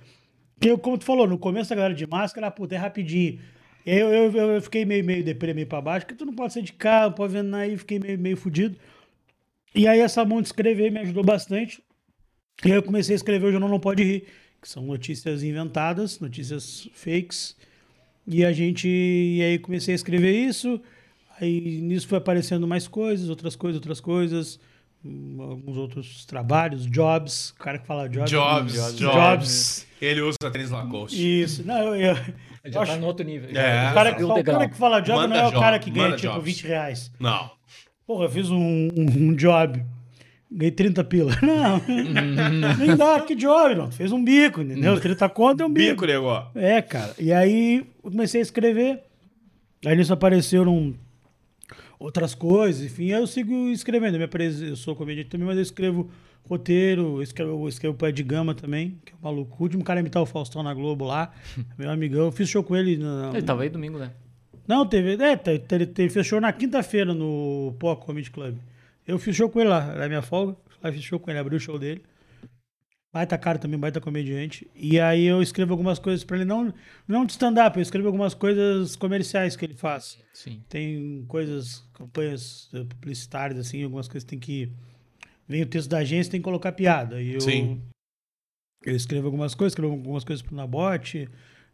Que 0.58 0.70
eu, 0.70 0.78
como 0.78 0.96
tu 0.96 1.04
falou, 1.04 1.26
no 1.26 1.38
começo 1.38 1.70
a 1.70 1.76
galera 1.76 1.94
de 1.94 2.06
máscara, 2.06 2.50
puta, 2.50 2.74
é 2.74 2.78
rapidinho. 2.78 3.38
E 3.84 3.90
eu, 3.90 4.08
eu, 4.08 4.32
eu- 4.54 4.62
fiquei 4.62 4.86
meio, 4.86 5.04
meio 5.04 5.22
deprê, 5.22 5.52
meio 5.52 5.66
pra 5.66 5.82
baixo, 5.82 6.06
porque 6.06 6.18
tu 6.18 6.24
não 6.24 6.34
pode 6.34 6.54
sair 6.54 6.62
de 6.62 6.74
não 6.82 7.12
pode 7.12 7.34
ver 7.34 7.42
nada, 7.42 7.64
aí 7.64 7.76
fiquei 7.76 7.98
meio, 7.98 8.18
meio 8.18 8.36
fudido. 8.38 8.78
E 9.74 9.86
aí 9.86 10.00
essa 10.00 10.24
mão 10.24 10.40
de 10.40 10.48
escrever 10.48 10.90
me 10.90 10.98
ajudou 11.00 11.22
bastante. 11.22 11.82
E 12.64 12.70
aí 12.72 12.76
eu 12.76 12.82
comecei 12.82 13.14
a 13.14 13.16
escrever 13.16 13.46
o 13.46 13.50
Jornal 13.52 13.68
Não 13.70 13.78
Pode 13.80 14.02
Rir, 14.02 14.24
que 14.60 14.68
são 14.68 14.82
notícias 14.84 15.42
inventadas, 15.42 16.18
notícias 16.20 16.88
fakes. 16.92 17.56
E 18.26 18.44
a 18.44 18.52
gente. 18.52 18.88
E 18.88 19.42
aí 19.42 19.58
comecei 19.58 19.94
a 19.94 19.96
escrever 19.96 20.32
isso. 20.32 20.80
Aí 21.40 21.80
nisso 21.80 22.08
foi 22.08 22.18
aparecendo 22.18 22.66
mais 22.66 22.88
coisas, 22.88 23.28
outras 23.28 23.54
coisas, 23.56 23.76
outras 23.76 24.00
coisas. 24.00 24.58
hum, 25.04 25.36
Alguns 25.40 25.76
outros 25.76 26.24
trabalhos, 26.26 26.84
jobs. 26.84 27.50
O 27.50 27.54
cara 27.56 27.78
que 27.78 27.86
fala 27.86 28.08
jobs. 28.08 28.30
Jobs, 28.30 28.72
Jobs. 28.74 28.98
Jobs. 28.98 29.86
Ele 30.00 30.20
usa 30.20 30.36
tênis 30.52 30.70
Lacoste. 30.70 31.42
Isso. 31.42 31.64
Não, 31.66 31.94
eu, 31.94 32.16
eu, 32.64 32.72
já 32.72 32.82
acho- 32.82 32.92
tá 32.92 32.98
no 32.98 33.06
outro 33.06 33.24
nível. 33.24 33.48
É. 33.50 33.90
o, 33.90 33.94
cara 33.94 34.14
que, 34.14 34.20
fala, 34.20 34.40
o 34.40 34.44
cara 34.44 34.68
que 34.68 34.76
fala 34.76 35.00
job 35.00 35.16
Manda 35.16 35.28
não 35.36 35.36
é 35.36 35.46
o 35.46 35.50
job, 35.52 35.60
cara 35.60 35.78
que 35.78 35.90
ganha 35.90 36.04
manda 36.08 36.16
tipo 36.16 36.32
jobs. 36.32 36.44
20 36.44 36.66
reais. 36.66 37.12
Não. 37.20 37.50
Porra, 38.06 38.24
eu 38.24 38.30
fiz 38.30 38.50
um, 38.50 38.58
um, 38.58 39.06
um 39.30 39.34
job. 39.34 39.82
Ganhei 40.50 40.70
30 40.70 41.04
pila. 41.04 41.32
Não, 41.42 41.82
nem 42.78 42.96
dá, 42.96 43.20
que 43.20 43.34
job, 43.34 43.74
não. 43.74 43.90
Tu 43.90 43.96
fez 43.96 44.12
um 44.12 44.24
bico, 44.24 44.62
entendeu? 44.62 44.98
30 44.98 45.28
conto 45.28 45.62
é 45.62 45.66
um 45.66 45.70
bico. 45.70 45.90
Bico, 45.90 46.06
negócio. 46.06 46.50
É, 46.54 46.80
cara. 46.80 47.14
E 47.18 47.30
aí 47.32 47.86
eu 48.02 48.10
comecei 48.10 48.40
a 48.40 48.42
escrever. 48.42 49.02
Aí 49.84 49.94
nisso 49.94 50.12
apareceram 50.12 50.94
outras 51.98 52.34
coisas, 52.34 52.82
enfim. 52.82 53.12
Aí 53.12 53.20
eu 53.20 53.26
sigo 53.26 53.68
escrevendo. 53.68 54.16
Eu, 54.16 54.76
sou 54.76 54.96
comediante 54.96 55.28
também, 55.28 55.46
mas 55.46 55.56
eu 55.56 55.62
escrevo 55.62 56.10
roteiro, 56.48 57.18
eu 57.18 57.22
escrevo, 57.22 57.50
eu 57.50 57.68
escrevo 57.68 57.94
pro 57.94 58.08
Ed 58.08 58.22
Gama 58.22 58.54
também, 58.54 58.98
que 59.04 59.12
é 59.12 59.16
o 59.20 59.22
maluco. 59.22 59.54
O 59.58 59.62
último 59.62 59.84
cara 59.84 60.00
a 60.00 60.02
imitar 60.02 60.22
o 60.22 60.26
Faustão 60.26 60.62
na 60.62 60.72
Globo 60.72 61.04
lá, 61.04 61.30
meu 61.76 61.90
amigão. 61.90 62.24
Eu 62.24 62.32
fiz 62.32 62.48
show 62.48 62.62
com 62.62 62.74
ele. 62.74 62.96
Na, 62.96 63.30
Ele 63.34 63.42
tava 63.42 63.62
aí 63.62 63.68
domingo, 63.68 63.98
né? 63.98 64.12
não, 64.66 64.86
teve. 64.86 65.16
É, 65.22 65.38
ele 65.98 66.10
fechou 66.10 66.40
na 66.40 66.52
quinta-feira 66.52 67.12
no 67.12 67.74
Pó 67.78 67.94
Comedy 67.96 68.30
Club. 68.30 68.56
Eu 69.08 69.18
fiz 69.18 69.34
show 69.34 69.48
com 69.48 69.58
ele 69.58 69.70
lá, 69.70 69.90
era 69.94 70.06
minha 70.06 70.20
folga. 70.20 70.54
Fiz 70.92 71.02
show 71.02 71.18
com 71.18 71.30
ele, 71.30 71.38
abri 71.38 71.56
o 71.56 71.60
show 71.60 71.78
dele. 71.78 72.02
Baita 73.10 73.38
cara 73.38 73.58
também, 73.58 73.80
baita 73.80 74.02
comediante. 74.02 74.70
E 74.74 75.00
aí 75.00 75.24
eu 75.24 75.40
escrevo 75.40 75.72
algumas 75.72 75.98
coisas 75.98 76.22
pra 76.22 76.36
ele, 76.36 76.44
não, 76.44 76.72
não 77.06 77.24
de 77.24 77.32
stand-up, 77.32 77.78
eu 77.78 77.82
escrevo 77.82 78.06
algumas 78.06 78.34
coisas 78.34 78.94
comerciais 78.96 79.56
que 79.56 79.64
ele 79.64 79.74
faz. 79.74 80.18
Sim. 80.34 80.62
Tem 80.68 81.24
coisas, 81.26 81.88
campanhas 81.94 82.70
publicitárias, 82.90 83.58
assim, 83.58 83.82
algumas 83.82 84.06
coisas 84.06 84.24
que 84.24 84.30
tem 84.30 84.38
que. 84.38 84.70
Vem 85.48 85.62
o 85.62 85.66
texto 85.66 85.88
da 85.88 85.98
agência, 85.98 86.30
tem 86.30 86.40
que 86.40 86.44
colocar 86.44 86.72
piada. 86.72 87.22
E 87.22 87.32
eu, 87.32 87.40
Sim. 87.40 87.80
eu 88.84 88.94
escrevo 88.94 89.26
algumas 89.26 89.54
coisas, 89.54 89.72
escrevo 89.72 89.94
algumas 89.94 90.22
coisas 90.22 90.42
pro 90.42 90.54
Nabote. 90.54 91.30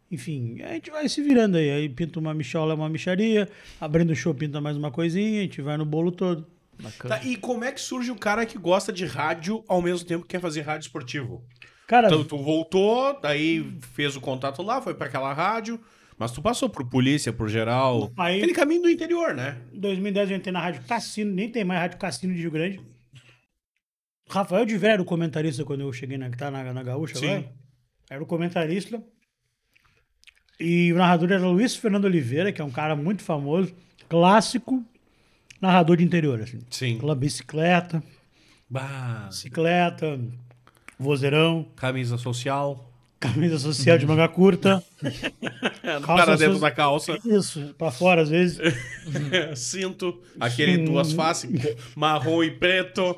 Enfim, 0.09 0.61
a 0.61 0.73
gente 0.73 0.89
vai 0.89 1.09
se 1.09 1.21
virando 1.21 1.57
aí. 1.57 1.69
Aí 1.69 1.89
pinta 1.89 2.17
uma 2.17 2.33
michola, 2.33 2.75
uma 2.75 2.87
micharia. 2.87 3.49
Abrindo 3.81 4.11
o 4.11 4.15
show, 4.15 4.33
pinta 4.33 4.61
mais 4.61 4.77
uma 4.77 4.89
coisinha. 4.89 5.41
A 5.41 5.43
gente 5.43 5.61
vai 5.61 5.75
no 5.75 5.85
bolo 5.85 6.13
todo. 6.13 6.54
Bacana. 6.81 7.17
Tá, 7.17 7.25
e 7.25 7.35
como 7.37 7.63
é 7.63 7.71
que 7.71 7.79
surge 7.81 8.11
o 8.11 8.15
cara 8.15 8.45
que 8.45 8.57
gosta 8.57 8.91
de 8.91 9.05
rádio 9.05 9.63
ao 9.67 9.81
mesmo 9.81 10.05
tempo 10.07 10.23
que 10.23 10.29
quer 10.29 10.39
fazer 10.41 10.61
rádio 10.61 10.85
esportivo? 10.87 11.43
Cara, 11.87 12.07
Então, 12.07 12.23
tu 12.23 12.37
voltou, 12.37 13.19
daí 13.21 13.77
fez 13.93 14.15
o 14.15 14.21
contato 14.21 14.61
lá, 14.63 14.81
foi 14.81 14.93
pra 14.95 15.07
aquela 15.07 15.31
rádio, 15.33 15.79
mas 16.17 16.31
tu 16.31 16.41
passou 16.41 16.67
por 16.69 16.83
polícia, 16.89 17.31
por 17.31 17.47
geral. 17.47 18.11
Aí- 18.17 18.37
Aquele 18.37 18.53
caminho 18.53 18.81
do 18.83 18.89
interior, 18.89 19.33
né? 19.35 19.61
em 19.71 19.79
2010 19.79 20.31
eu 20.31 20.37
entrei 20.37 20.51
na 20.51 20.59
Rádio 20.61 20.81
Cassino. 20.87 21.31
Nem 21.31 21.49
tem 21.51 21.63
mais 21.63 21.79
Rádio 21.81 21.97
Cassino 21.99 22.33
de 22.33 22.41
Rio 22.41 22.51
Grande. 22.51 22.81
Rafael 24.29 24.65
de 24.65 24.75
Vera 24.77 24.93
era 24.93 25.01
o 25.01 25.05
comentarista 25.05 25.63
quando 25.63 25.81
eu 25.81 25.93
cheguei 25.93 26.17
na, 26.17 26.29
que 26.29 26.37
tá 26.37 26.49
na, 26.49 26.73
na 26.73 26.81
Gaúcha 26.83 27.15
Sim. 27.17 27.27
agora. 27.27 27.53
Era 28.09 28.23
o 28.23 28.25
comentarista. 28.25 29.01
E 30.59 30.91
o 30.93 30.95
narrador 30.97 31.31
era 31.31 31.45
Luiz 31.47 31.75
Fernando 31.75 32.05
Oliveira, 32.05 32.51
que 32.51 32.61
é 32.61 32.65
um 32.65 32.71
cara 32.71 32.95
muito 32.95 33.21
famoso, 33.23 33.75
clássico, 34.09 34.83
narrador 35.65 35.97
de 35.97 36.03
interior, 36.03 36.41
assim. 36.41 36.59
Sim. 36.69 36.97
Aquela 36.97 37.15
bicicleta, 37.15 38.01
Bah, 38.69 39.25
bicicleta, 39.29 40.19
vozeirão. 40.99 41.67
camisa 41.75 42.17
social. 42.17 42.91
Camisa 43.19 43.57
social 43.57 43.97
de 43.97 44.05
manga 44.05 44.27
curta. 44.27 44.83
No 45.01 45.09
Calça 46.05 46.25
cara 46.25 46.37
dentro 46.37 46.59
da 46.59 46.69
calça. 46.69 47.17
Isso, 47.25 47.73
pra 47.77 47.89
fora 47.89 48.21
às 48.21 48.29
vezes. 48.29 48.59
Cinto. 49.55 50.21
Aquele 50.39 50.77
duas 50.79 51.13
faces. 51.13 51.49
Marrom 51.95 52.43
e 52.43 52.51
preto. 52.51 53.17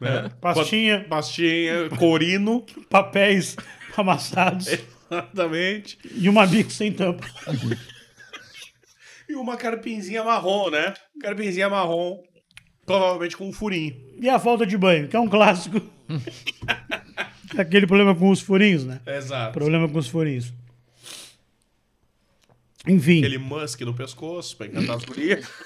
Né? 0.00 0.30
Pastinha. 0.40 1.04
Pastinha. 1.08 1.88
Corino. 1.98 2.64
Papéis 2.88 3.56
amassados. 3.96 4.66
Exatamente. 5.10 5.98
e 6.16 6.28
uma 6.28 6.46
bico 6.46 6.70
sem 6.70 6.92
tampa. 6.92 7.24
E 9.28 9.34
uma 9.34 9.56
carpinzinha 9.56 10.24
marrom, 10.24 10.70
né? 10.70 10.94
Carpinzinha 11.20 11.68
marrom. 11.68 12.22
Provavelmente 12.86 13.36
com 13.36 13.48
um 13.48 13.52
furinho. 13.52 13.94
E 14.20 14.28
a 14.28 14.38
falta 14.38 14.64
de 14.64 14.76
banho, 14.76 15.08
que 15.08 15.16
é 15.16 15.20
um 15.20 15.28
clássico. 15.28 15.80
Aquele 17.58 17.86
problema 17.86 18.14
com 18.14 18.30
os 18.30 18.40
furinhos, 18.40 18.84
né? 18.84 19.00
Exato. 19.06 19.52
Problema 19.52 19.88
com 19.88 19.98
os 19.98 20.08
furinhos. 20.08 20.52
Enfim. 22.86 23.18
Aquele 23.18 23.38
musk 23.38 23.80
no 23.82 23.92
pescoço 23.92 24.56
pra 24.56 24.66
encantar 24.66 24.96
as 24.96 25.04
gurias. 25.04 25.46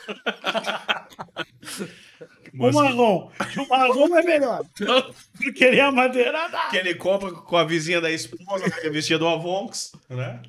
O 2.59 2.71
marrom. 2.71 3.31
O 3.57 3.69
marrom 3.69 4.17
é 4.17 4.23
melhor. 4.23 4.65
Porque 5.37 5.65
ele 5.65 5.79
é 5.79 5.83
amadeirado. 5.83 6.55
Que 6.71 6.77
ele 6.77 6.95
compra 6.95 7.33
com 7.33 7.57
a 7.57 7.65
vizinha 7.65 8.01
da 8.01 8.11
esposa, 8.11 8.71
que 8.71 8.87
é 8.87 8.91
vestida 8.91 9.19
do 9.19 9.27
Avonx, 9.27 9.93
né? 10.09 10.43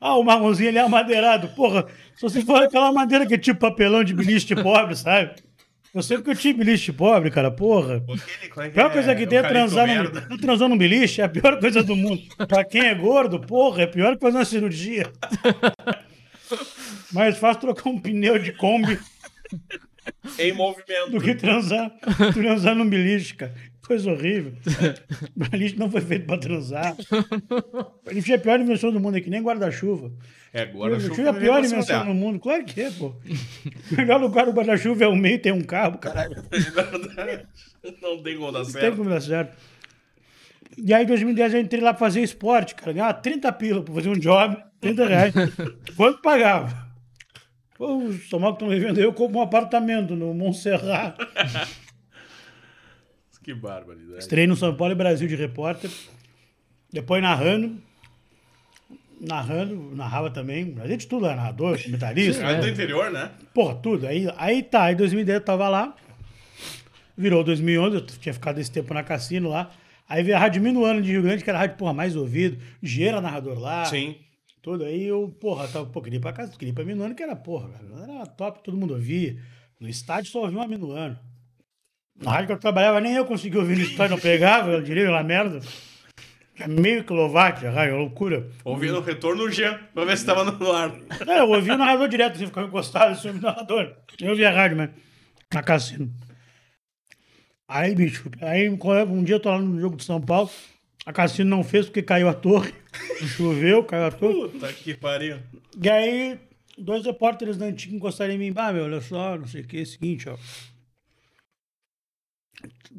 Ah, 0.00 0.16
o 0.16 0.22
marronzinho 0.22 0.68
ele 0.68 0.78
é 0.78 0.82
amadeirado. 0.82 1.48
Porra, 1.48 1.86
se 2.14 2.22
você 2.22 2.42
for 2.42 2.62
aquela 2.62 2.92
madeira 2.92 3.26
que 3.26 3.34
é 3.34 3.38
tipo 3.38 3.60
papelão 3.60 4.04
de 4.04 4.14
beliche 4.14 4.46
de 4.46 4.62
pobre, 4.62 4.94
sabe? 4.96 5.32
Eu 5.94 6.02
sei 6.02 6.20
que 6.20 6.30
eu 6.30 6.36
tinha 6.36 6.54
beliche 6.54 6.92
de 6.92 6.98
pobre, 6.98 7.30
cara, 7.30 7.50
porra. 7.50 8.02
A 8.56 8.68
pior 8.68 8.92
coisa 8.92 9.14
que 9.14 9.24
é? 9.24 9.26
tem 9.26 9.38
é 9.38 9.42
transar 9.42 9.86
num, 9.86 10.36
transar 10.38 10.68
num 10.68 10.78
beliche, 10.78 11.20
é 11.20 11.24
a 11.24 11.28
pior 11.28 11.58
coisa 11.58 11.82
do 11.82 11.96
mundo. 11.96 12.22
Pra 12.46 12.64
quem 12.64 12.82
é 12.82 12.94
gordo, 12.94 13.40
porra, 13.40 13.82
é 13.82 13.86
pior 13.86 14.14
que 14.14 14.20
fazer 14.20 14.36
uma 14.36 14.44
cirurgia. 14.44 15.10
Mais 17.12 17.38
fácil 17.38 17.60
trocar 17.60 17.88
um 17.88 17.98
pneu 17.98 18.38
de 18.38 18.52
Kombi 18.52 18.98
Em 20.38 20.52
movimento. 20.52 21.10
do 21.10 21.20
que 21.20 21.34
transar, 21.34 21.90
transar 22.34 22.74
num 22.74 22.88
beliche, 22.88 23.34
cara. 23.34 23.54
Coisa 23.86 24.10
horrível. 24.10 24.52
Beliche 25.34 25.78
não 25.78 25.90
foi 25.90 26.02
feito 26.02 26.26
pra 26.26 26.36
transar. 26.36 26.94
Beliche 28.04 28.32
é 28.32 28.36
a 28.36 28.38
pior 28.38 28.60
invenção 28.60 28.92
do 28.92 29.00
mundo, 29.00 29.16
é 29.16 29.20
que 29.20 29.30
nem 29.30 29.42
guarda-chuva. 29.42 30.12
É, 30.52 30.64
Guarda-chuva 30.66 31.22
é 31.22 31.28
a 31.28 31.32
pior 31.34 31.64
invenção 31.64 32.04
do 32.06 32.12
mundo. 32.14 32.38
Claro 32.38 32.64
que 32.64 32.80
é, 32.82 32.90
pô. 32.90 33.14
O 33.90 33.94
melhor 33.96 34.20
lugar 34.20 34.44
do 34.46 34.52
guarda-chuva 34.52 35.04
é 35.04 35.08
o 35.08 35.16
meio, 35.16 35.38
tem 35.40 35.52
um 35.52 35.62
carro, 35.62 35.96
caralho. 35.98 36.36
Não 38.02 38.22
tem 38.22 38.36
como 38.36 38.52
dar 38.52 38.62
Tem 38.62 38.72
certo. 38.72 38.96
como 38.96 39.08
dar 39.08 39.20
certo. 39.22 39.56
E 40.76 40.92
aí, 40.94 41.04
em 41.04 41.06
2010, 41.06 41.54
eu 41.54 41.60
entrei 41.60 41.80
lá 41.82 41.92
pra 41.92 41.98
fazer 42.00 42.20
esporte, 42.22 42.74
cara. 42.74 42.92
Ganhava 42.92 43.14
30 43.14 43.52
pila 43.52 43.82
pra 43.82 43.94
fazer 43.94 44.08
um 44.10 44.18
job, 44.18 44.56
30 44.80 45.06
reais. 45.06 45.34
Quanto 45.96 46.20
pagava? 46.20 46.87
Pô, 47.78 47.96
o 47.96 48.10
estômago 48.10 48.56
que 48.56 48.64
estão 48.64 48.68
vivendo, 48.68 48.98
eu 48.98 49.12
compro 49.12 49.38
um 49.38 49.42
apartamento 49.42 50.14
no 50.14 50.34
Montserrat. 50.34 51.16
Que 53.48 53.54
barbaridade. 53.54 54.18
Estrei 54.18 54.46
no 54.46 54.54
São 54.54 54.76
Paulo 54.76 54.92
e 54.92 54.94
Brasil 54.94 55.26
de 55.26 55.34
repórter. 55.34 55.90
Depois 56.92 57.22
narrando. 57.22 57.80
Narrando, 59.18 59.96
narrava 59.96 60.30
também. 60.30 60.76
A 60.78 60.86
gente 60.86 61.08
tudo, 61.08 61.24
era 61.24 61.34
narrador, 61.34 61.82
comentarista. 61.82 62.46
Ah, 62.46 62.60
do 62.60 62.68
interior, 62.68 63.10
né? 63.10 63.30
Porra, 63.54 63.74
tudo. 63.76 64.06
Aí, 64.06 64.30
aí 64.36 64.62
tá, 64.62 64.82
aí 64.82 64.94
2010 64.94 65.38
eu 65.38 65.42
tava 65.42 65.66
lá. 65.66 65.96
Virou 67.16 67.42
2011, 67.42 67.96
eu 67.96 68.06
tinha 68.06 68.34
ficado 68.34 68.58
esse 68.58 68.70
tempo 68.70 68.92
na 68.92 69.02
cassino 69.02 69.48
lá. 69.48 69.70
Aí 70.06 70.22
veio 70.22 70.36
a 70.36 70.40
Rádio 70.40 70.60
Minuano 70.60 71.00
de 71.00 71.10
Rio 71.10 71.22
Grande, 71.22 71.42
que 71.42 71.48
era 71.48 71.58
a 71.58 71.62
rádio, 71.62 71.78
porra, 71.78 71.94
mais 71.94 72.16
ouvido. 72.16 72.58
Gera 72.82 73.18
narrador 73.18 73.58
lá. 73.58 73.86
Sim. 73.86 74.16
Tudo. 74.68 74.84
Aí 74.84 75.06
eu, 75.06 75.34
porra, 75.40 75.66
tava, 75.66 75.86
pô, 75.86 76.02
queria 76.02 76.18
ir 76.18 76.20
pra 76.20 76.30
casa, 76.30 76.52
queria 76.52 76.72
ir 76.72 76.74
pra 76.74 76.84
Minuano, 76.84 77.14
que 77.14 77.22
era, 77.22 77.34
porra, 77.34 77.70
era 78.02 78.26
top, 78.26 78.62
todo 78.62 78.76
mundo 78.76 78.92
ouvia. 78.92 79.40
No 79.80 79.88
estádio 79.88 80.30
só 80.30 80.42
ouvia 80.42 80.58
uma 80.58 80.68
Minuano. 80.68 81.18
Na 82.20 82.32
rádio 82.32 82.48
que 82.48 82.52
eu 82.52 82.58
trabalhava, 82.58 83.00
nem 83.00 83.14
eu 83.14 83.24
conseguia 83.24 83.60
ouvir 83.60 83.78
no 83.78 83.84
estádio, 83.84 84.16
não 84.16 84.20
pegava, 84.22 84.72
eu 84.72 84.82
diria 84.82 85.04
aquela 85.04 85.22
merda. 85.22 85.60
Tinha 86.54 86.68
meio 86.68 87.02
quilowatt 87.02 87.66
a 87.66 87.70
rádio, 87.70 87.96
loucura. 87.96 88.50
Ouvindo 88.62 88.98
o 88.98 89.00
retorno 89.00 89.46
no 89.46 89.50
Jean, 89.50 89.80
pra 89.94 90.04
ver 90.04 90.18
se 90.18 90.26
tava 90.26 90.44
no 90.44 90.70
ar. 90.70 90.94
Não, 91.26 91.32
eu 91.32 91.48
ouvia 91.48 91.72
o 91.72 91.78
narrador 91.78 92.06
direto, 92.06 92.34
assim, 92.36 92.46
ficava 92.46 92.66
encostado 92.66 93.12
assim, 93.12 93.30
o 93.30 93.40
narrador. 93.40 93.96
Eu 94.20 94.30
ouvia 94.32 94.50
a 94.50 94.52
rádio, 94.52 94.76
mas 94.76 94.90
na 95.50 95.62
cassino. 95.62 96.12
Aí, 97.66 97.94
bicho, 97.94 98.30
aí 98.42 98.68
um 98.68 99.24
dia 99.24 99.36
eu 99.36 99.40
tô 99.40 99.48
lá 99.48 99.58
no 99.58 99.80
jogo 99.80 99.96
de 99.96 100.04
São 100.04 100.20
Paulo, 100.20 100.50
a 101.06 101.12
cassino 101.12 101.48
não 101.48 101.64
fez 101.64 101.86
porque 101.86 102.02
caiu 102.02 102.28
a 102.28 102.34
torre, 102.34 102.74
choveu, 103.36 103.84
caiu 103.84 104.12
torre. 104.12 104.48
Puta 104.50 104.72
que 104.72 104.94
pariu. 104.94 105.38
E 105.82 105.88
aí, 105.88 106.38
dois 106.76 107.04
repórteres 107.04 107.56
da 107.56 107.66
antiga 107.66 107.94
encostaram 107.94 108.32
em 108.32 108.38
mim, 108.38 108.52
ah, 108.56 108.72
meu, 108.72 108.84
olha 108.84 109.00
só, 109.00 109.36
não 109.36 109.46
sei 109.46 109.62
o 109.62 109.66
que, 109.66 109.78
é 109.78 109.82
o 109.82 109.86
seguinte, 109.86 110.28
ó. 110.28 110.36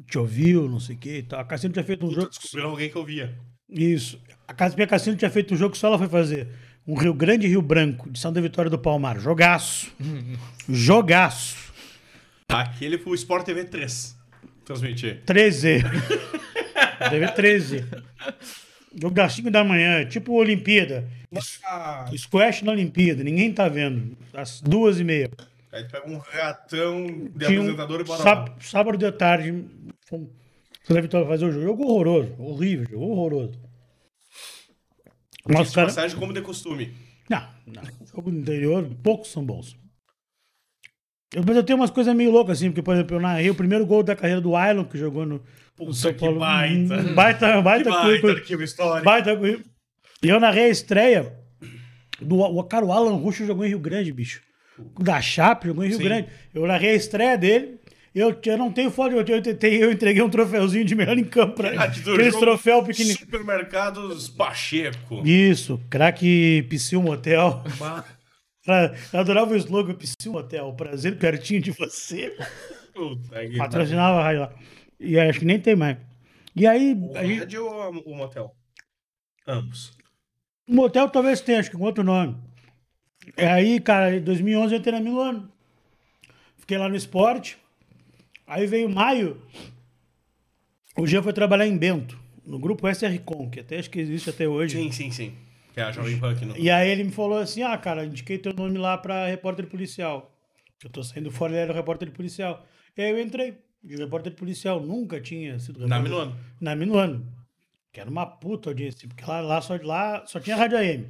Te 0.06 0.18
ouviu, 0.18 0.68
não 0.68 0.80
sei 0.80 0.96
o 0.96 0.98
que 0.98 1.18
e 1.18 1.22
tal. 1.22 1.40
A 1.40 1.44
Cassino 1.44 1.72
tinha 1.72 1.84
feito 1.84 2.06
um 2.06 2.10
jogo. 2.10 2.30
Descobriram 2.30 2.70
alguém 2.70 2.88
que 2.88 2.96
eu 2.96 3.04
via. 3.04 3.36
Isso. 3.68 4.20
A 4.48 4.70
Pia 4.70 4.86
Cassino 4.86 5.16
tinha 5.16 5.30
feito 5.30 5.54
um 5.54 5.56
jogo 5.56 5.72
que 5.72 5.78
só 5.78 5.86
ela 5.88 5.98
foi 5.98 6.08
fazer. 6.08 6.48
Um 6.86 6.94
Rio 6.94 7.14
Grande 7.14 7.46
e 7.46 7.48
Rio 7.48 7.62
Branco, 7.62 8.10
de 8.10 8.18
Santa 8.18 8.40
Vitória 8.40 8.70
do 8.70 8.78
Palmar. 8.78 9.20
Jogaço. 9.20 9.92
Jogaço. 10.68 11.72
Aquele 12.48 12.98
foi 12.98 13.12
o 13.12 13.14
Sport 13.14 13.44
TV 13.46 13.64
3. 13.64 14.16
Transmitir. 14.64 15.22
13. 15.24 15.82
Deve 17.10 17.28
13. 17.28 17.84
Jogo 18.94 19.14
das 19.14 19.32
5 19.34 19.50
da 19.50 19.62
manhã, 19.62 20.04
tipo 20.06 20.32
Olimpíada. 20.34 21.08
Squash 22.16 22.62
na 22.62 22.72
Olimpíada, 22.72 23.22
ninguém 23.22 23.52
tá 23.52 23.68
vendo. 23.68 24.16
Às 24.34 24.60
duas 24.60 24.98
e 24.98 25.04
meia. 25.04 25.30
Aí 25.72 25.84
tu 25.84 25.90
pega 25.92 26.08
um 26.10 26.18
ratão 26.18 27.06
de 27.06 27.46
Tinha 27.46 27.60
um 27.60 27.62
apresentador 27.62 28.00
e 28.00 28.04
bora 28.04 28.18
lá. 28.18 28.24
sá- 28.46 28.54
sábado 28.60 28.98
de 28.98 29.12
tarde, 29.12 29.64
fomos- 30.08 30.28
Santa 30.82 31.02
Vitória 31.02 31.28
fazer 31.28 31.44
o 31.44 31.52
jogo. 31.52 31.64
Jogo 31.64 31.84
horroroso, 31.84 32.34
horrível, 32.38 32.86
jogo 32.90 33.06
horroroso. 33.12 33.60
Nossa, 35.46 35.72
cara... 35.74 35.86
passagem 35.86 36.18
como 36.18 36.32
de 36.32 36.40
costume. 36.42 36.92
Não, 37.28 37.46
não. 37.66 37.82
Jogo 38.12 38.30
do 38.30 38.38
interior, 38.38 38.90
poucos 39.02 39.30
são 39.30 39.44
bons. 39.44 39.76
Eu, 41.32 41.44
mas 41.46 41.56
eu 41.56 41.62
tenho 41.62 41.78
umas 41.78 41.90
coisas 41.90 42.14
meio 42.14 42.32
loucas, 42.32 42.58
assim, 42.58 42.70
porque, 42.70 42.82
por 42.82 42.94
exemplo, 42.94 43.16
eu 43.16 43.20
narrei 43.20 43.48
o 43.50 43.54
primeiro 43.54 43.86
gol 43.86 44.02
da 44.02 44.16
carreira 44.16 44.40
do 44.40 44.56
Ailon, 44.56 44.84
que 44.84 44.98
jogou 44.98 45.24
no 45.24 45.40
Puta, 45.86 45.92
São 45.94 46.12
que 46.12 46.20
Paulo. 46.20 46.38
baita. 46.40 46.94
Um 46.96 47.14
baita, 47.14 47.56
Que 47.56 47.62
baita, 47.62 47.90
baita 47.90 48.28
arquivo 48.32 48.62
histórico. 48.62 49.04
baita. 49.04 49.38
E 50.22 50.28
eu 50.28 50.38
narrei 50.38 50.64
a 50.64 50.68
estreia 50.68 51.32
do. 52.20 52.38
O 52.40 52.62
cara, 52.64 52.84
o 52.84 52.92
Alan 52.92 53.14
Russo 53.16 53.46
jogou 53.46 53.64
em 53.64 53.68
Rio 53.68 53.78
Grande, 53.78 54.12
bicho. 54.12 54.42
Da 54.98 55.20
Chape 55.20 55.68
jogou 55.68 55.84
em 55.84 55.88
Rio 55.88 55.96
Sim. 55.98 56.04
Grande. 56.04 56.28
Eu 56.54 56.66
narrei 56.66 56.90
a 56.90 56.94
estreia 56.94 57.36
dele. 57.38 57.78
Eu, 58.14 58.36
eu 58.44 58.58
não 58.58 58.72
tenho 58.72 58.90
foto, 58.90 59.12
eu, 59.14 59.24
eu, 59.24 59.42
eu 59.80 59.92
entreguei 59.92 60.20
um 60.20 60.28
troféuzinho 60.28 60.84
de 60.84 60.96
melhor 60.96 61.16
em 61.16 61.22
campo 61.24 61.54
pra 61.54 61.68
ele. 61.68 61.78
Ah, 61.78 61.88
que 61.88 62.00
Aqueles 62.00 62.32
jogo 62.32 62.40
troféu 62.40 62.82
pequenininho. 62.82 63.18
Supermercados 63.18 64.28
Pacheco. 64.28 65.22
Isso, 65.24 65.80
craque 65.88 66.66
Psyu 66.68 67.00
Motel. 67.02 67.62
Bah, 67.78 68.04
Pra- 68.64 68.92
Eu 69.12 69.20
adorava 69.20 69.52
o 69.52 69.56
slogan 69.56 69.94
Psyu 69.94 70.32
Motel, 70.32 70.72
prazer 70.74 71.16
pertinho 71.18 71.60
de 71.62 71.70
você. 71.70 72.36
Puta 72.92 73.46
que 73.46 73.56
Patrocinava 73.56 74.18
a 74.18 74.22
rádio 74.24 74.40
lá. 74.40 74.52
E 75.00 75.18
acho 75.18 75.38
que 75.40 75.44
nem 75.46 75.58
tem 75.58 75.74
mais. 75.74 75.96
E 76.54 76.66
aí, 76.66 76.92
O 76.94 77.16
a 77.16 77.24
gente, 77.24 77.56
ou 77.56 77.90
o 78.04 78.14
motel? 78.14 78.54
Ambos. 79.46 79.96
o 80.68 80.74
motel 80.74 81.08
talvez 81.08 81.40
tenha, 81.40 81.58
acho 81.58 81.70
que 81.70 81.76
com 81.76 81.84
outro 81.84 82.04
nome. 82.04 82.36
E 83.36 83.42
aí, 83.42 83.80
cara, 83.80 84.16
em 84.16 84.20
2011 84.20 84.74
eu 84.74 84.78
entrei 84.78 84.92
na 84.92 85.00
Milano. 85.00 85.50
Fiquei 86.58 86.76
lá 86.76 86.88
no 86.88 86.96
esporte. 86.96 87.56
Aí 88.46 88.66
veio 88.66 88.88
maio. 88.88 89.40
O 90.96 91.06
Jean 91.06 91.22
foi 91.22 91.32
trabalhar 91.32 91.66
em 91.66 91.76
Bento, 91.78 92.18
no 92.44 92.58
grupo 92.58 92.88
SRCom, 92.88 93.48
que 93.48 93.60
até 93.60 93.78
acho 93.78 93.88
que 93.90 94.00
existe 94.00 94.28
até 94.30 94.46
hoje. 94.46 94.76
Sim, 94.76 94.92
sim, 94.92 95.10
sim. 95.10 95.34
Que 95.72 95.80
é 95.80 95.84
a 95.84 95.92
Jovem 95.92 96.20
aqui 96.22 96.44
no... 96.44 96.56
E 96.58 96.68
aí 96.68 96.90
ele 96.90 97.04
me 97.04 97.12
falou 97.12 97.38
assim: 97.38 97.62
ah, 97.62 97.78
cara, 97.78 98.04
indiquei 98.04 98.38
teu 98.38 98.52
nome 98.52 98.76
lá 98.76 98.98
pra 98.98 99.26
repórter 99.26 99.66
policial. 99.66 100.36
Eu 100.82 100.90
tô 100.90 101.02
saindo 101.02 101.30
fora, 101.30 101.52
ele 101.52 101.60
era 101.60 101.72
repórter 101.72 102.10
policial. 102.10 102.66
E 102.96 103.02
aí 103.02 103.10
eu 103.10 103.20
entrei 103.20 103.56
de 103.82 103.96
repórter 103.96 104.34
policial. 104.34 104.80
Nunca 104.80 105.20
tinha 105.20 105.58
sido 105.58 105.86
Na 105.86 105.96
repórter- 105.98 106.02
Minuano. 106.02 106.36
Na 106.60 106.76
Minuano. 106.76 107.26
Que 107.92 108.00
era 108.00 108.08
uma 108.08 108.24
puta 108.26 108.70
audiência, 108.70 109.08
porque 109.08 109.24
lá, 109.24 109.40
lá, 109.40 109.60
só, 109.60 109.76
lá 109.82 110.24
só 110.26 110.38
tinha 110.38 110.54
rádio 110.56 110.78
AM. 110.78 111.08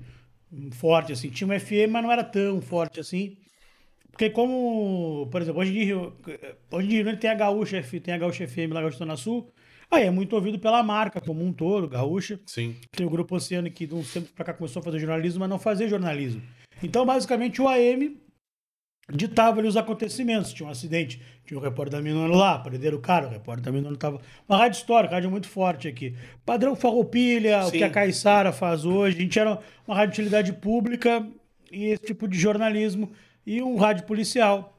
Forte, 0.73 1.13
assim. 1.13 1.29
Tinha 1.31 1.47
um 1.49 1.59
FM, 1.61 1.91
mas 1.91 2.03
não 2.03 2.11
era 2.11 2.25
tão 2.25 2.61
forte 2.61 2.99
assim. 3.01 3.37
Porque 4.11 4.29
como, 4.31 5.29
por 5.31 5.41
exemplo, 5.43 5.61
hoje 5.61 5.71
em 5.79 5.85
dia, 5.85 5.97
hoje 6.71 6.87
em 6.87 6.91
dia 7.05 7.17
tem 7.17 7.31
a 7.31 7.35
Gaúcha, 7.35 7.83
tem 8.03 8.15
a 8.15 8.19
Gaúcha 8.19 8.47
FM 8.49 8.73
lá, 8.73 8.81
Gaúcha 8.81 8.99
Zona 8.99 9.17
Sul. 9.17 9.53
Aí 9.91 10.05
é 10.07 10.11
muito 10.11 10.35
ouvido 10.35 10.59
pela 10.59 10.83
marca 10.83 11.21
como 11.21 11.45
um 11.45 11.53
todo, 11.53 11.89
Gaúcha. 11.89 12.41
Sim. 12.47 12.77
Tem 12.93 13.07
o 13.07 13.11
Grupo 13.11 13.37
Oceano 13.37 13.71
que 13.71 13.87
de 13.87 13.95
uns 13.95 14.13
tempos 14.13 14.31
pra 14.31 14.45
cá 14.45 14.55
começou 14.55 14.81
a 14.81 14.83
fazer 14.83 14.99
jornalismo, 14.99 15.41
mas 15.41 15.49
não 15.51 15.59
fazer 15.59 15.89
jornalismo. 15.89 16.43
Então, 16.83 17.05
basicamente, 17.05 17.61
o 17.61 17.69
AM 17.69 18.17
ditava 19.12 19.61
ali 19.61 19.69
os 19.69 19.77
acontecimentos. 19.77 20.53
Tinha 20.53 20.69
um 20.69 20.70
acidente, 20.70 21.20
tinha 21.45 21.59
o 21.59 21.62
repórter 21.62 21.99
da 21.99 22.03
Minuano 22.03 22.35
lá, 22.35 22.59
prenderam 22.59 22.99
o 22.99 23.01
cara, 23.01 23.27
o 23.27 23.31
repórter 23.31 23.65
da 23.65 23.73
Minuano 23.73 23.95
estava... 23.95 24.20
Uma 24.49 24.59
rádio 24.59 24.78
histórica, 24.78 25.15
rádio 25.15 25.31
muito 25.31 25.49
forte 25.49 25.89
aqui. 25.89 26.15
Padrão 26.45 26.77
Farroupilha, 26.77 27.61
o 27.65 27.70
Sim. 27.70 27.78
que 27.78 27.85
a 27.85 27.91
Caiçara 27.91 28.53
faz 28.53 28.85
hoje. 28.85 29.19
A 29.19 29.20
gente 29.20 29.39
era 29.39 29.59
uma 29.87 29.97
rádio 29.97 30.15
de 30.15 30.20
utilidade 30.20 30.53
pública 30.53 31.27
e 31.70 31.87
esse 31.87 32.05
tipo 32.05 32.28
de 32.28 32.39
jornalismo. 32.39 33.11
E 33.47 33.62
um 33.62 33.77
rádio 33.77 34.05
policial. 34.05 34.77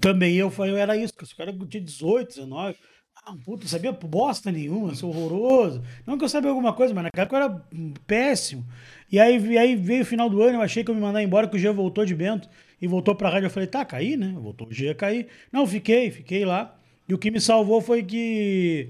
Também 0.00 0.36
eu, 0.36 0.52
eu 0.58 0.76
era 0.76 0.96
isso, 0.96 1.12
porque 1.12 1.24
esse 1.24 1.36
cara 1.36 1.52
tinha 1.68 1.82
18, 1.82 2.28
19. 2.28 2.76
Ah, 3.24 3.36
puta, 3.44 3.68
sabia 3.68 3.92
bosta 3.92 4.50
nenhuma, 4.50 4.94
sou 4.94 5.10
horroroso. 5.10 5.82
Não 6.06 6.18
que 6.18 6.24
eu 6.24 6.28
sabia 6.28 6.50
alguma 6.50 6.72
coisa, 6.72 6.92
mas 6.92 7.04
naquela 7.04 7.22
época 7.22 7.36
eu 7.36 7.42
era 7.42 7.66
hum, 7.72 7.94
péssimo. 8.04 8.66
E 9.10 9.20
aí, 9.20 9.58
aí 9.58 9.76
veio 9.76 10.02
o 10.02 10.06
final 10.06 10.28
do 10.28 10.42
ano, 10.42 10.58
eu 10.58 10.62
achei 10.62 10.82
que 10.82 10.90
eu 10.90 10.94
me 10.94 11.00
mandar 11.00 11.22
embora, 11.22 11.46
que 11.46 11.54
o 11.54 11.58
Jean 11.58 11.72
voltou 11.72 12.04
de 12.04 12.14
Bento 12.14 12.48
e 12.82 12.88
voltou 12.88 13.14
pra 13.14 13.30
rádio. 13.30 13.46
Eu 13.46 13.50
falei, 13.50 13.68
tá, 13.68 13.84
caí, 13.84 14.16
né? 14.16 14.34
Voltou 14.36 14.66
o 14.68 14.90
a 14.90 14.94
cair. 14.96 15.28
Não, 15.52 15.64
fiquei, 15.66 16.10
fiquei 16.10 16.44
lá. 16.44 16.76
E 17.08 17.14
o 17.14 17.18
que 17.18 17.30
me 17.30 17.40
salvou 17.40 17.80
foi 17.80 18.02
que. 18.02 18.88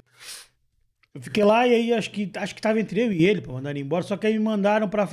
Eu 1.14 1.20
fiquei 1.20 1.44
lá 1.44 1.68
e 1.68 1.74
aí 1.74 1.92
acho 1.92 2.10
que, 2.10 2.30
acho 2.34 2.54
que 2.54 2.62
tava 2.62 2.80
entre 2.80 2.98
eu 3.02 3.12
e 3.12 3.22
ele 3.26 3.42
pra 3.42 3.52
mandar 3.52 3.70
ele 3.70 3.80
embora. 3.80 4.02
Só 4.02 4.16
que 4.16 4.26
aí 4.26 4.32
me 4.32 4.38
mandaram 4.44 4.88
pra. 4.88 5.06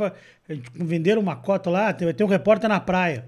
Venderam 0.74 1.22
uma 1.22 1.36
cota 1.36 1.70
lá, 1.70 1.92
tem, 1.92 2.12
tem 2.14 2.26
um 2.26 2.30
repórter 2.30 2.70
na 2.70 2.80
praia. 2.80 3.26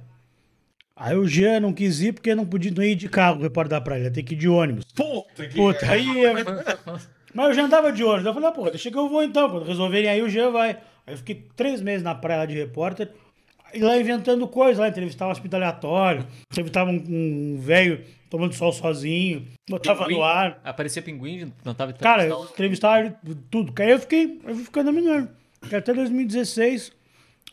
Aí 0.95 1.15
o 1.18 1.28
Jean 1.28 1.60
não 1.60 1.73
quis 1.73 1.99
ir 1.99 2.14
porque 2.14 2.34
não 2.34 2.45
podia 2.45 2.72
não 2.72 2.84
ir 2.84 2.95
de 2.95 3.10
carro, 3.10 3.40
o 3.40 3.44
repórter 3.44 3.72
da 3.72 3.82
praia, 3.82 4.10
ter 4.10 4.23
que 4.23 4.34
ir 4.36 4.38
de 4.38 4.48
ônibus. 4.48 4.86
Puta 4.94 5.48
que. 5.48 5.56
Puta, 5.56 5.91
aí. 5.91 6.23
eu- 6.23 6.34
Mas 7.34 7.48
eu 7.48 7.53
já 7.53 7.64
andava 7.64 7.91
de 7.91 8.03
ônibus. 8.03 8.26
Eu 8.26 8.34
falei, 8.34 8.49
ah, 8.49 8.52
porra, 8.52 8.72
deixa 8.72 8.90
que 8.91 8.98
eu 8.98 9.10
vou 9.10 9.23
então. 9.23 9.49
Quando 9.49 9.65
resolverem 9.65 10.10
aí, 10.10 10.22
o 10.22 10.30
Jean 10.30 10.52
vai. 10.52 10.72
Aí 11.07 11.14
eu 11.14 11.18
fiquei 11.18 11.48
três 11.56 11.82
meses 11.82 12.03
na 12.03 12.14
praia 12.15 12.40
lá 12.41 12.45
de 12.45 12.56
repórter. 12.56 13.10
E 13.73 13.80
lá 13.80 13.98
inventando 13.98 14.48
coisas, 14.48 14.77
lá 14.77 14.88
entrevistava 14.88 15.30
um 15.30 15.31
hospital 15.31 15.60
aleatório, 15.60 16.27
entrevistava 16.52 16.91
um, 16.91 17.03
um 17.07 17.57
velho 17.60 18.03
tomando 18.30 18.53
sol 18.53 18.72
sozinho, 18.72 19.45
botava 19.69 20.06
Pinguim? 20.06 20.18
no 20.18 20.23
ar. 20.23 20.61
Aparecia 20.64 21.02
pinguim, 21.02 21.52
não 21.65 21.73
tava 21.73 21.93
Cara, 21.93 22.26
eu 22.26 22.43
entrevistava 22.45 23.14
tudo. 23.49 23.73
Aí 23.81 23.91
eu 23.91 23.99
fiquei, 23.99 24.39
eu 24.45 24.56
fui 24.56 24.64
ficando 24.64 24.91
menor. 24.93 25.27
Até 25.61 25.93
2016, 25.93 26.91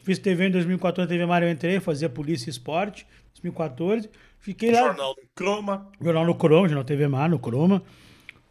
fiz 0.02 0.18
TV 0.18 0.46
em 0.46 0.50
2014, 0.50 1.00
na 1.02 1.06
TV 1.06 1.26
Mário 1.26 1.48
eu 1.48 1.52
entrei, 1.52 1.80
fazia 1.80 2.08
Polícia 2.08 2.48
e 2.48 2.50
Esporte, 2.50 3.06
2014. 3.34 4.08
Fiquei 4.38 4.70
lá. 4.70 4.86
Jornal 4.86 5.14
do 5.14 5.22
Croma. 5.34 5.88
Jornal 6.00 6.24
no 6.24 6.34
Croma, 6.34 6.68
Jornal 6.68 6.84
TV 6.84 7.08
Mar, 7.08 7.28
no 7.28 7.38
Croma. 7.38 7.82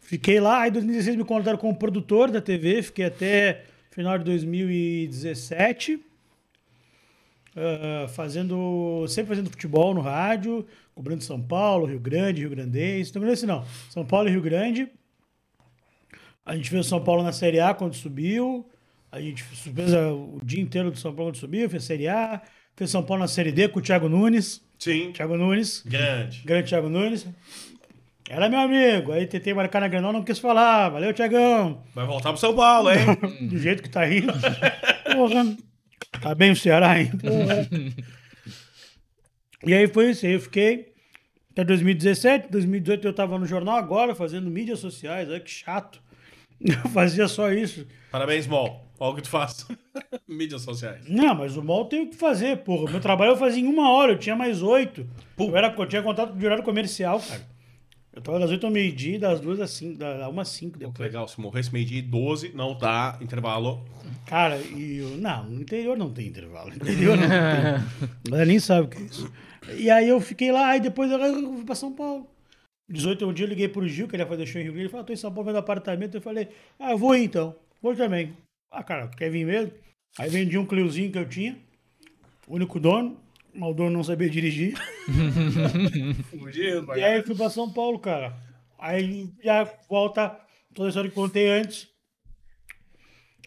Fiquei 0.00 0.38
lá, 0.40 0.62
aí 0.62 0.70
em 0.70 0.72
2016 0.72 1.16
me 1.16 1.24
contrataram 1.24 1.58
como 1.58 1.74
produtor 1.76 2.30
da 2.30 2.40
TV, 2.40 2.82
fiquei 2.82 3.06
até 3.06 3.64
final 3.90 4.16
de 4.16 4.24
2017, 4.24 6.00
ah, 7.58 8.08
fazendo, 8.08 9.06
sempre 9.08 9.30
fazendo 9.30 9.50
futebol 9.50 9.92
no 9.94 10.00
rádio, 10.00 10.66
cobrindo 10.94 11.22
São 11.22 11.40
Paulo, 11.40 11.86
Rio 11.86 12.00
Grande, 12.00 12.40
Rio 12.40 12.50
Grandense, 12.50 13.18
não 13.18 13.28
assim 13.28 13.46
não, 13.46 13.64
São 13.90 14.04
Paulo 14.04 14.28
e 14.28 14.32
Rio 14.32 14.42
Grande. 14.42 14.88
A 16.44 16.56
gente 16.56 16.70
fez 16.70 16.86
São 16.86 17.02
Paulo 17.02 17.22
na 17.22 17.32
Série 17.32 17.60
A 17.60 17.74
quando 17.74 17.94
subiu, 17.94 18.68
a 19.10 19.20
gente 19.20 19.42
fez 19.42 19.92
o 19.92 20.38
dia 20.42 20.60
inteiro 20.60 20.90
do 20.90 20.98
São 20.98 21.14
Paulo 21.14 21.30
quando 21.30 21.40
subiu, 21.40 21.68
fez 21.68 21.84
Série 21.84 22.08
A, 22.08 22.40
fez 22.76 22.90
São 22.90 23.02
Paulo 23.02 23.22
na 23.22 23.28
Série 23.28 23.52
D 23.52 23.68
com 23.68 23.80
o 23.80 23.82
Thiago 23.82 24.08
Nunes, 24.08 24.62
Sim. 24.78 25.12
Thiago 25.12 25.36
Nunes, 25.36 25.82
Grande. 25.84 26.42
grande 26.44 26.68
Thiago 26.68 26.88
Nunes. 26.88 27.26
Era 28.28 28.48
meu 28.48 28.60
amigo. 28.60 29.12
Aí 29.12 29.26
tentei 29.26 29.54
marcar 29.54 29.80
na 29.80 29.88
Granal, 29.88 30.12
não 30.12 30.22
quis 30.22 30.38
falar. 30.38 30.90
Valeu, 30.90 31.14
Thiagão. 31.14 31.82
Vai 31.94 32.06
voltar 32.06 32.30
pro 32.30 32.38
São 32.38 32.54
Paulo, 32.54 32.90
hein? 32.90 32.98
Do 33.48 33.56
jeito 33.58 33.82
que 33.82 33.88
tá 33.88 34.06
indo. 34.06 34.30
Porra. 35.14 35.56
Tá 36.20 36.34
bem 36.34 36.50
o 36.50 36.56
Ceará, 36.56 37.00
hein? 37.00 37.10
Porra. 37.10 37.68
E 39.64 39.74
aí 39.74 39.86
foi 39.88 40.10
isso. 40.10 40.26
Aí 40.26 40.32
eu 40.32 40.40
fiquei 40.40 40.92
até 41.52 41.64
2017. 41.64 42.50
2018 42.50 43.06
eu 43.06 43.12
tava 43.12 43.38
no 43.38 43.46
jornal 43.46 43.76
agora, 43.76 44.14
fazendo 44.14 44.50
mídias 44.50 44.78
sociais. 44.78 45.28
Olha 45.28 45.40
que 45.40 45.50
chato. 45.50 46.00
Eu 46.60 46.90
fazia 46.90 47.28
só 47.28 47.52
isso. 47.52 47.86
Parabéns, 48.10 48.44
Mol. 48.46 48.84
Olha 48.98 49.12
o 49.12 49.14
que 49.14 49.22
tu 49.22 49.28
faz. 49.28 49.64
Mídias 50.26 50.62
sociais. 50.62 51.08
Não, 51.08 51.32
mas 51.32 51.56
o 51.56 51.62
mal 51.62 51.84
tem 51.84 52.02
o 52.02 52.10
que 52.10 52.16
fazer, 52.16 52.58
porra. 52.58 52.90
Meu 52.90 53.00
trabalho 53.00 53.30
eu 53.30 53.36
fazia 53.36 53.62
em 53.62 53.68
uma 53.68 53.92
hora, 53.92 54.12
eu 54.12 54.18
tinha 54.18 54.34
mais 54.34 54.60
oito. 54.60 55.08
Eu, 55.38 55.56
era, 55.56 55.72
eu 55.76 55.86
tinha 55.86 56.02
contato 56.02 56.34
de 56.34 56.44
horário 56.44 56.64
comercial, 56.64 57.20
cara. 57.20 57.46
Eu 58.18 58.22
tava 58.22 58.40
das 58.40 58.50
oito 58.50 58.66
ao 58.66 58.72
meio-dia, 58.72 59.16
das 59.16 59.40
duas 59.40 59.60
às 59.60 59.70
cinco, 59.70 59.96
da 59.96 60.28
uma 60.28 60.42
às 60.42 60.48
cinco 60.48 60.72
Que 60.76 60.84
depois. 60.84 60.98
legal, 60.98 61.28
se 61.28 61.40
morresse 61.40 61.72
meio-dia 61.72 62.00
e 62.00 62.02
12, 62.02 62.52
não 62.52 62.76
dá 62.76 63.16
intervalo. 63.20 63.86
Cara, 64.26 64.58
e 64.58 64.96
eu, 64.96 65.10
não, 65.18 65.44
no 65.44 65.62
interior 65.62 65.96
não 65.96 66.12
tem 66.12 66.26
intervalo. 66.26 66.70
No 66.70 66.74
interior 66.82 67.16
não 67.16 67.28
tem. 67.28 68.08
Ela 68.34 68.44
nem 68.44 68.58
sabe 68.58 68.88
o 68.88 68.90
que 68.90 68.98
é 68.98 69.02
isso. 69.02 69.32
E 69.76 69.88
aí 69.88 70.08
eu 70.08 70.20
fiquei 70.20 70.50
lá, 70.50 70.76
e 70.76 70.80
depois 70.80 71.08
eu 71.12 71.20
fui 71.54 71.64
pra 71.64 71.76
São 71.76 71.92
Paulo. 71.92 72.28
18 72.90 73.24
um 73.24 73.32
dia 73.32 73.46
eu 73.46 73.50
liguei 73.50 73.68
pro 73.68 73.86
Gil, 73.86 74.08
que 74.08 74.16
ele 74.16 74.24
ia 74.24 74.28
fazer 74.28 74.46
show 74.46 74.60
em 74.60 74.64
Rio 74.64 74.72
Grande. 74.72 74.86
Ele 74.86 74.90
falou, 74.90 75.04
"Ah, 75.04 75.06
tô 75.06 75.12
em 75.12 75.16
São 75.16 75.30
Paulo 75.30 75.46
vendo 75.46 75.58
apartamento. 75.58 76.16
Eu 76.16 76.20
falei, 76.20 76.48
ah, 76.76 76.90
eu 76.90 76.98
vou 76.98 77.14
ir 77.14 77.22
então. 77.22 77.54
Vou 77.80 77.94
também. 77.94 78.36
Ah, 78.72 78.82
cara, 78.82 79.06
quer 79.16 79.30
vir 79.30 79.46
mesmo? 79.46 79.70
Aí 80.18 80.28
vendi 80.28 80.58
um 80.58 80.66
Cliozinho 80.66 81.12
que 81.12 81.18
eu 81.18 81.28
tinha. 81.28 81.56
Único 82.48 82.80
dono. 82.80 83.16
Mas 83.58 83.70
o 83.70 83.74
dono 83.74 83.90
não 83.90 84.04
sabia 84.04 84.30
dirigir. 84.30 84.74
Fugindo, 86.30 86.96
E 86.96 87.02
aí 87.04 87.18
eu 87.18 87.24
fui 87.24 87.34
pra 87.34 87.50
São 87.50 87.70
Paulo, 87.72 87.98
cara. 87.98 88.36
Aí 88.78 89.28
já 89.42 89.64
volta 89.88 90.38
toda 90.74 90.88
a 90.88 90.90
história 90.90 91.10
que 91.10 91.14
contei 91.16 91.48
antes. 91.48 91.88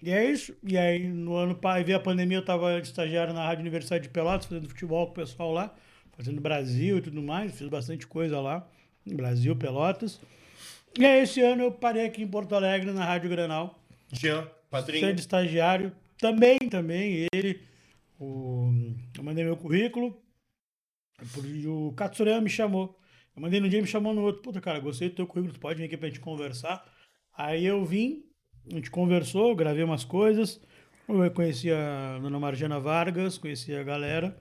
E 0.04 0.12
é 0.12 0.30
isso. 0.30 0.54
E 0.64 0.78
aí 0.78 1.08
no 1.08 1.36
ano 1.36 1.56
pa- 1.56 1.82
veio 1.82 1.98
a 1.98 2.02
pandemia, 2.02 2.38
eu 2.40 2.46
tava 2.46 2.82
de 2.82 2.88
estagiário 2.88 3.34
na 3.34 3.46
Rádio 3.46 3.62
Universidade 3.62 4.04
de 4.04 4.10
Pelotas, 4.10 4.48
fazendo 4.48 4.68
futebol 4.68 5.06
com 5.06 5.12
o 5.12 5.16
pessoal 5.16 5.54
lá, 5.54 5.74
fazendo 6.18 6.42
Brasil 6.42 6.98
e 6.98 7.02
tudo 7.02 7.22
mais. 7.22 7.58
Fiz 7.58 7.68
bastante 7.70 8.06
coisa 8.08 8.40
lá. 8.42 8.68
Brasil, 9.06 9.56
Pelotas. 9.56 10.20
E 11.00 11.06
aí 11.06 11.22
esse 11.24 11.40
ano 11.42 11.64
eu 11.64 11.72
parei 11.72 12.06
aqui 12.06 12.22
em 12.22 12.28
Porto 12.28 12.54
Alegre, 12.54 12.92
na 12.92 13.06
Rádio 13.06 13.30
Granal. 13.30 13.80
Jean, 14.12 14.46
padrinho. 14.70 15.06
Sendo 15.08 15.20
estagiário. 15.20 15.92
Também, 16.18 16.58
também. 16.70 17.28
Ele. 17.34 17.62
O, 18.22 18.70
eu 19.18 19.24
mandei 19.24 19.44
meu 19.44 19.58
currículo. 19.58 20.22
O 21.66 21.92
Katsuraya 21.94 22.40
me 22.40 22.50
chamou. 22.50 22.96
Eu 23.36 23.42
mandei 23.42 23.60
num 23.60 23.68
dia 23.68 23.80
e 23.80 23.82
me 23.82 23.88
chamou 23.88 24.14
no 24.14 24.22
outro. 24.22 24.44
Puta, 24.44 24.62
cara, 24.62 24.80
gostei 24.80 25.10
do 25.10 25.16
teu 25.16 25.26
currículo, 25.26 25.56
tu 25.56 25.60
pode 25.60 25.80
vir 25.80 25.86
aqui 25.86 25.98
pra 25.98 26.08
gente 26.08 26.20
conversar. 26.20 26.86
Aí 27.36 27.66
eu 27.66 27.84
vim, 27.84 28.24
a 28.70 28.76
gente 28.76 28.92
conversou, 28.92 29.56
gravei 29.56 29.84
umas 29.84 30.04
coisas. 30.04 30.62
Eu 31.10 31.32
conheci 31.32 31.72
a 31.72 32.20
dona 32.22 32.40
Marjana 32.40 32.80
Vargas, 32.80 33.40
conheci 33.40 33.74
a 33.74 33.82
galera. 33.82 34.38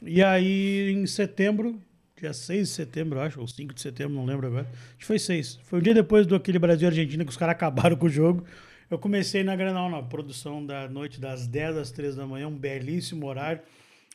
E 0.00 0.22
aí, 0.22 0.92
em 0.92 1.04
setembro, 1.06 1.82
dia 2.16 2.32
6 2.32 2.68
de 2.68 2.74
setembro, 2.74 3.20
acho, 3.20 3.40
ou 3.40 3.48
5 3.48 3.74
de 3.74 3.80
setembro, 3.80 4.14
não 4.14 4.24
lembro 4.24 4.46
agora. 4.46 4.70
Acho 4.90 4.98
que 4.98 5.04
foi 5.04 5.18
6. 5.18 5.56
Foi 5.64 5.80
um 5.80 5.82
dia 5.82 5.94
depois 5.94 6.26
do 6.28 6.36
aquele 6.36 6.60
Brasil 6.60 6.86
e 6.86 6.90
Argentina 6.90 7.24
que 7.24 7.30
os 7.30 7.36
caras 7.36 7.56
acabaram 7.56 7.96
com 7.96 8.06
o 8.06 8.10
jogo. 8.10 8.44
Eu 8.90 8.98
comecei 8.98 9.42
na 9.42 9.56
Granal, 9.56 9.90
na 9.90 10.02
produção 10.02 10.64
da 10.64 10.88
noite 10.88 11.20
das 11.20 11.46
10 11.46 11.76
às 11.76 11.90
3 11.90 12.14
da 12.14 12.26
manhã, 12.26 12.46
um 12.46 12.56
belíssimo 12.56 13.26
horário. 13.26 13.60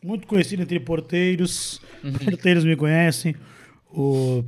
Muito 0.03 0.25
conhecido 0.25 0.63
entre 0.63 0.79
porteiros. 0.79 1.81
Porteiros 2.23 2.63
me 2.63 2.75
conhecem. 2.75 3.35
O 3.89 4.43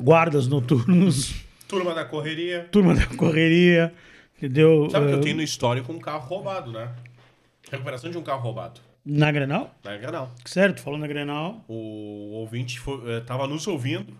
guardas 0.00 0.46
noturnos, 0.46 1.34
Turma 1.66 1.94
da 1.94 2.04
correria. 2.04 2.68
turma 2.70 2.94
da 2.94 3.06
correria, 3.06 3.92
entendeu? 4.36 4.88
Sabe 4.90 5.06
que 5.06 5.12
eu 5.14 5.18
Eh, 5.18 5.22
tenho 5.22 5.36
no 5.36 5.42
histórico 5.42 5.90
um 5.90 5.98
carro 5.98 6.26
roubado, 6.28 6.70
né? 6.70 6.94
Recuperação 7.70 8.10
de 8.10 8.18
um 8.18 8.22
carro 8.22 8.42
roubado. 8.42 8.80
Na 9.04 9.32
Granal? 9.32 9.74
Na 9.82 9.96
Granal. 9.96 10.34
Sério, 10.44 10.74
tu 10.74 10.82
falou 10.82 10.98
na 10.98 11.06
Granal. 11.06 11.64
O 11.66 12.32
ouvinte 12.34 12.78
foi, 12.78 13.00
eh, 13.16 13.20
tava 13.20 13.46
nos 13.46 13.66
ouvindo. 13.66 14.12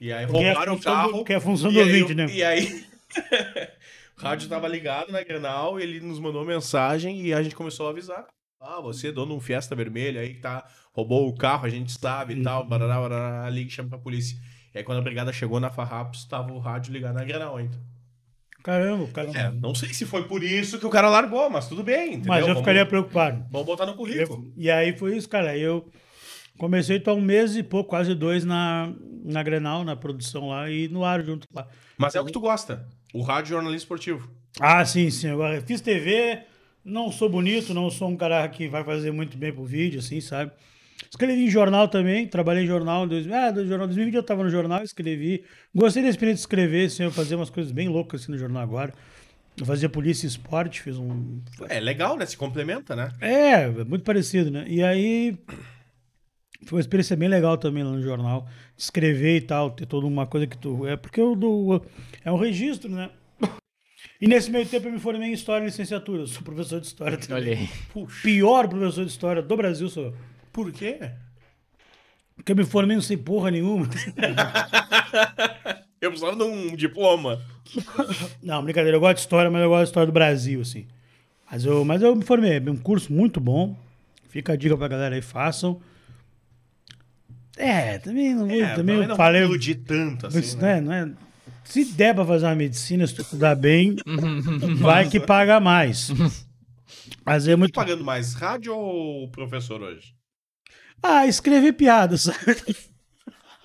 E 0.00 0.12
aí 0.12 0.22
é 0.22 0.26
roubaram 0.26 0.74
o 0.74 0.76
função 0.76 0.92
do- 1.02 1.10
carro. 1.10 1.24
que 1.24 1.32
é 1.32 1.36
a 1.36 1.40
função 1.40 1.72
do 1.72 1.80
aí 1.80 1.84
ouvinte, 1.86 2.10
eu- 2.12 2.16
né? 2.16 2.26
E 2.32 2.42
aí. 2.44 2.84
o 4.18 4.22
rádio 4.22 4.48
tava 4.48 4.68
ligado 4.68 5.10
na 5.12 5.22
Granal, 5.22 5.78
ele 5.80 6.00
nos 6.00 6.18
mandou 6.18 6.44
mensagem 6.44 7.20
e 7.22 7.32
a 7.34 7.42
gente 7.42 7.54
começou 7.56 7.86
a 7.86 7.90
avisar. 7.90 8.26
Ah, 8.60 8.80
você, 8.80 9.12
dono 9.12 9.32
de 9.32 9.36
um 9.38 9.40
Fiesta 9.40 9.74
Vermelha 9.74 10.20
aí 10.20 10.34
que 10.34 10.40
tá, 10.40 10.66
roubou 10.92 11.28
o 11.28 11.36
carro, 11.36 11.66
a 11.66 11.68
gente 11.68 11.92
sabe 11.92 12.32
e 12.34 12.36
Uhum. 12.38 12.42
tal, 12.42 12.66
barará, 12.66 13.00
barará, 13.00 13.50
liga 13.50 13.68
e 13.68 13.72
chama 13.72 13.90
pra 13.90 13.98
polícia. 13.98 14.38
E 14.74 14.78
aí 14.78 14.84
quando 14.84 14.98
a 14.98 15.02
brigada 15.02 15.32
chegou 15.32 15.60
na 15.60 15.70
Farrapos, 15.70 16.24
tava 16.24 16.52
o 16.52 16.58
rádio 16.58 16.92
ligado 16.92 17.14
na 17.14 17.24
Granal 17.24 17.56
ainda. 17.56 17.78
Caramba, 18.62 19.06
cara. 19.08 19.30
É, 19.38 19.50
não 19.50 19.74
sei 19.74 19.92
se 19.92 20.06
foi 20.06 20.24
por 20.26 20.42
isso 20.42 20.78
que 20.78 20.86
o 20.86 20.90
cara 20.90 21.10
largou, 21.10 21.50
mas 21.50 21.68
tudo 21.68 21.82
bem, 21.82 22.10
entendeu? 22.14 22.28
Mas 22.28 22.40
eu 22.40 22.46
Vamos- 22.46 22.60
ficaria 22.62 22.86
preocupado. 22.86 23.44
Vamos 23.50 23.66
botar 23.66 23.84
no 23.84 23.94
currículo. 23.94 24.44
Eu- 24.46 24.52
e 24.56 24.70
aí 24.70 24.96
foi 24.96 25.16
isso, 25.16 25.28
cara. 25.28 25.54
Eu 25.58 25.86
comecei 26.56 26.96
então 26.96 27.18
um 27.18 27.20
mês 27.20 27.54
e 27.56 27.62
pouco, 27.62 27.90
quase 27.90 28.14
dois 28.14 28.42
na, 28.42 28.90
na 29.22 29.42
Grenal, 29.42 29.84
na 29.84 29.94
produção 29.94 30.48
lá 30.48 30.70
e 30.70 30.88
no 30.88 31.04
ar 31.04 31.22
junto 31.22 31.46
lá. 31.54 31.68
Mas 31.98 32.14
é 32.14 32.20
o 32.20 32.24
que 32.24 32.32
tu 32.32 32.40
gosta. 32.40 32.88
O 33.14 33.22
rádio 33.22 33.50
jornalismo 33.50 33.78
esportivo. 33.78 34.28
Ah, 34.60 34.84
sim, 34.84 35.08
sim. 35.08 35.28
Agora, 35.28 35.60
fiz 35.62 35.80
TV, 35.80 36.40
não 36.84 37.10
sou 37.10 37.28
bonito, 37.30 37.72
não 37.72 37.88
sou 37.90 38.08
um 38.08 38.16
cara 38.16 38.46
que 38.48 38.68
vai 38.68 38.84
fazer 38.84 39.10
muito 39.12 39.38
bem 39.38 39.52
pro 39.52 39.64
vídeo, 39.64 40.00
assim, 40.00 40.20
sabe? 40.20 40.50
Escrevi 41.10 41.44
em 41.44 41.50
jornal 41.50 41.86
também, 41.86 42.26
trabalhei 42.26 42.64
em 42.64 42.66
jornal. 42.66 43.04
em 43.04 43.08
dois- 43.08 43.30
Ah, 43.30 43.50
do 43.52 43.64
jornal 43.66 43.86
2020 43.86 44.16
eu 44.16 44.22
tava 44.22 44.42
no 44.42 44.50
jornal, 44.50 44.82
escrevi. 44.82 45.44
Gostei 45.74 46.02
da 46.02 46.08
experiência 46.08 46.38
de 46.38 46.40
escrever, 46.40 46.86
assim, 46.86 47.04
eu 47.04 47.10
fazia 47.12 47.36
umas 47.36 47.50
coisas 47.50 47.70
bem 47.72 47.88
loucas 47.88 48.22
assim 48.22 48.32
no 48.32 48.38
jornal 48.38 48.62
agora. 48.62 48.92
Eu 49.56 49.64
fazia 49.64 49.88
polícia 49.88 50.26
e 50.26 50.28
esporte, 50.28 50.82
fiz 50.82 50.98
um. 50.98 51.40
É 51.68 51.78
legal, 51.78 52.16
né? 52.16 52.26
Se 52.26 52.36
complementa, 52.36 52.96
né? 52.96 53.12
É, 53.20 53.68
muito 53.84 54.02
parecido, 54.02 54.50
né? 54.50 54.64
E 54.66 54.82
aí 54.82 55.38
Foi 56.66 56.76
uma 56.76 56.80
experiência 56.80 57.16
bem 57.16 57.28
legal 57.28 57.56
também 57.58 57.82
lá 57.82 57.90
no 57.90 58.02
jornal. 58.02 58.46
Escrever 58.76 59.36
e 59.36 59.40
tal, 59.40 59.70
ter 59.70 59.86
toda 59.86 60.06
uma 60.06 60.26
coisa 60.26 60.46
que 60.46 60.56
tu. 60.56 60.86
É 60.86 60.96
porque 60.96 61.20
eu 61.20 61.34
do. 61.36 61.82
É 62.24 62.32
um 62.32 62.36
registro, 62.36 62.90
né? 62.90 63.10
E 64.20 64.26
nesse 64.26 64.50
meio 64.50 64.66
tempo 64.66 64.88
eu 64.88 64.92
me 64.92 64.98
formei 64.98 65.28
em 65.28 65.32
História 65.32 65.64
e 65.64 65.66
Licenciatura. 65.66 66.22
Eu 66.22 66.26
sou 66.26 66.42
professor 66.42 66.80
de 66.80 66.86
História 66.86 67.18
também. 67.18 67.36
Olha 67.36 67.52
aí. 67.52 67.68
Puxa. 67.92 68.22
Pior 68.22 68.68
professor 68.68 69.04
de 69.04 69.10
História 69.10 69.42
do 69.42 69.56
Brasil 69.56 69.88
sou 69.88 70.04
eu. 70.04 70.14
Por 70.52 70.72
quê? 70.72 70.98
Porque 72.36 72.52
eu 72.52 72.56
me 72.56 72.64
formei 72.64 72.96
não 72.96 73.02
sei 73.02 73.16
porra 73.16 73.50
nenhuma. 73.50 73.88
Eu 76.00 76.10
precisava 76.10 76.36
de 76.36 76.42
um 76.42 76.76
diploma. 76.76 77.40
Não, 78.42 78.62
brincadeira. 78.62 78.96
Eu 78.96 79.00
gosto 79.00 79.14
de 79.14 79.20
História, 79.20 79.50
mas 79.50 79.62
eu 79.62 79.70
gosto 79.70 79.84
de 79.84 79.88
História 79.88 80.06
do 80.06 80.12
Brasil, 80.12 80.60
assim. 80.60 80.86
Mas 81.50 81.64
eu, 81.64 81.82
mas 81.82 82.02
eu 82.02 82.14
me 82.14 82.22
formei. 82.22 82.58
É 82.58 82.70
um 82.70 82.76
curso 82.76 83.10
muito 83.10 83.40
bom. 83.40 83.74
Fica 84.28 84.52
a 84.52 84.56
dica 84.56 84.76
pra 84.76 84.86
galera 84.86 85.14
aí, 85.14 85.22
façam. 85.22 85.80
É, 87.56 87.98
também 87.98 88.34
não, 88.34 88.50
É, 88.50 88.74
também 88.74 88.96
eu 88.96 89.08
não 89.08 89.16
falei. 89.16 89.42
vou 89.42 89.50
iludir 89.50 89.76
tanto 89.76 90.26
assim, 90.26 90.40
Isso, 90.40 90.56
né? 90.58 90.80
né? 90.80 91.04
Não 91.04 91.12
é, 91.12 91.14
se 91.64 91.84
der 91.84 92.14
pra 92.14 92.24
fazer 92.26 92.46
uma 92.46 92.54
medicina, 92.54 93.06
se 93.06 93.14
tu 93.14 93.22
estudar 93.22 93.54
bem, 93.54 93.96
vai 94.78 95.08
que 95.08 95.18
paga 95.20 95.60
mais. 95.60 96.10
Mas 97.24 97.48
é 97.48 97.56
muito. 97.56 97.72
Tá 97.72 97.82
pagando 97.82 98.04
mais 98.04 98.34
rádio 98.34 98.74
ou 98.76 99.30
professor 99.30 99.80
hoje? 99.82 100.14
Ah, 101.02 101.26
escrever 101.26 101.72
piada, 101.74 102.16
sabe? 102.18 102.38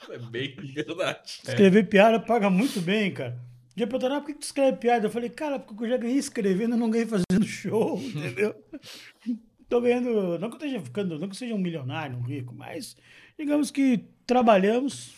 É 0.09 0.17
bem 0.17 0.55
verdade. 0.55 1.19
Escrever 1.47 1.83
piada 1.87 2.19
paga 2.19 2.49
muito 2.49 2.81
bem, 2.81 3.11
cara. 3.13 3.39
Um 3.71 3.75
dia 3.77 3.87
perguntaram, 3.87 4.15
ah, 4.17 4.21
por 4.21 4.27
que 4.27 4.33
tu 4.39 4.43
escreve 4.43 4.77
piada? 4.77 5.07
Eu 5.07 5.11
falei, 5.11 5.29
cara, 5.29 5.59
porque 5.59 5.83
eu 5.85 5.89
já 5.89 5.97
ganhei 5.97 6.17
escrevendo, 6.17 6.73
eu 6.73 6.77
não 6.79 6.89
ganhei 6.89 7.05
fazendo 7.05 7.45
show, 7.45 7.97
entendeu? 8.01 8.55
Tô 9.69 9.79
ganhando, 9.79 10.39
não 10.39 10.49
que 10.49 10.55
eu 10.55 10.67
esteja 10.67 10.81
ficando, 10.81 11.19
não 11.19 11.27
que 11.27 11.33
eu 11.35 11.37
seja 11.37 11.53
um 11.53 11.59
milionário, 11.59 12.17
um 12.17 12.21
rico, 12.21 12.53
mas 12.55 12.95
digamos 13.39 13.71
que 13.71 14.05
trabalhamos 14.27 15.13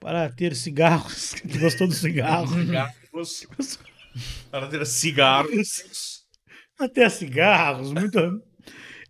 para 0.00 0.28
ter 0.28 0.54
cigarros. 0.56 1.34
Tu 1.50 1.58
gostou 1.60 1.86
do 1.86 1.94
cigarro? 1.94 2.48
Cigarros. 2.48 3.48
Para 4.50 4.68
ter 4.68 4.86
cigarros. 4.86 6.26
Até 6.78 7.08
cigarros, 7.08 7.92
muito. 7.92 8.42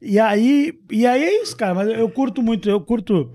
E 0.00 0.20
aí, 0.20 0.78
e 0.90 1.06
aí 1.06 1.24
é 1.24 1.42
isso, 1.42 1.56
cara. 1.56 1.74
Mas 1.74 1.88
eu 1.88 2.08
curto 2.10 2.42
muito, 2.42 2.68
eu 2.68 2.80
curto 2.80 3.32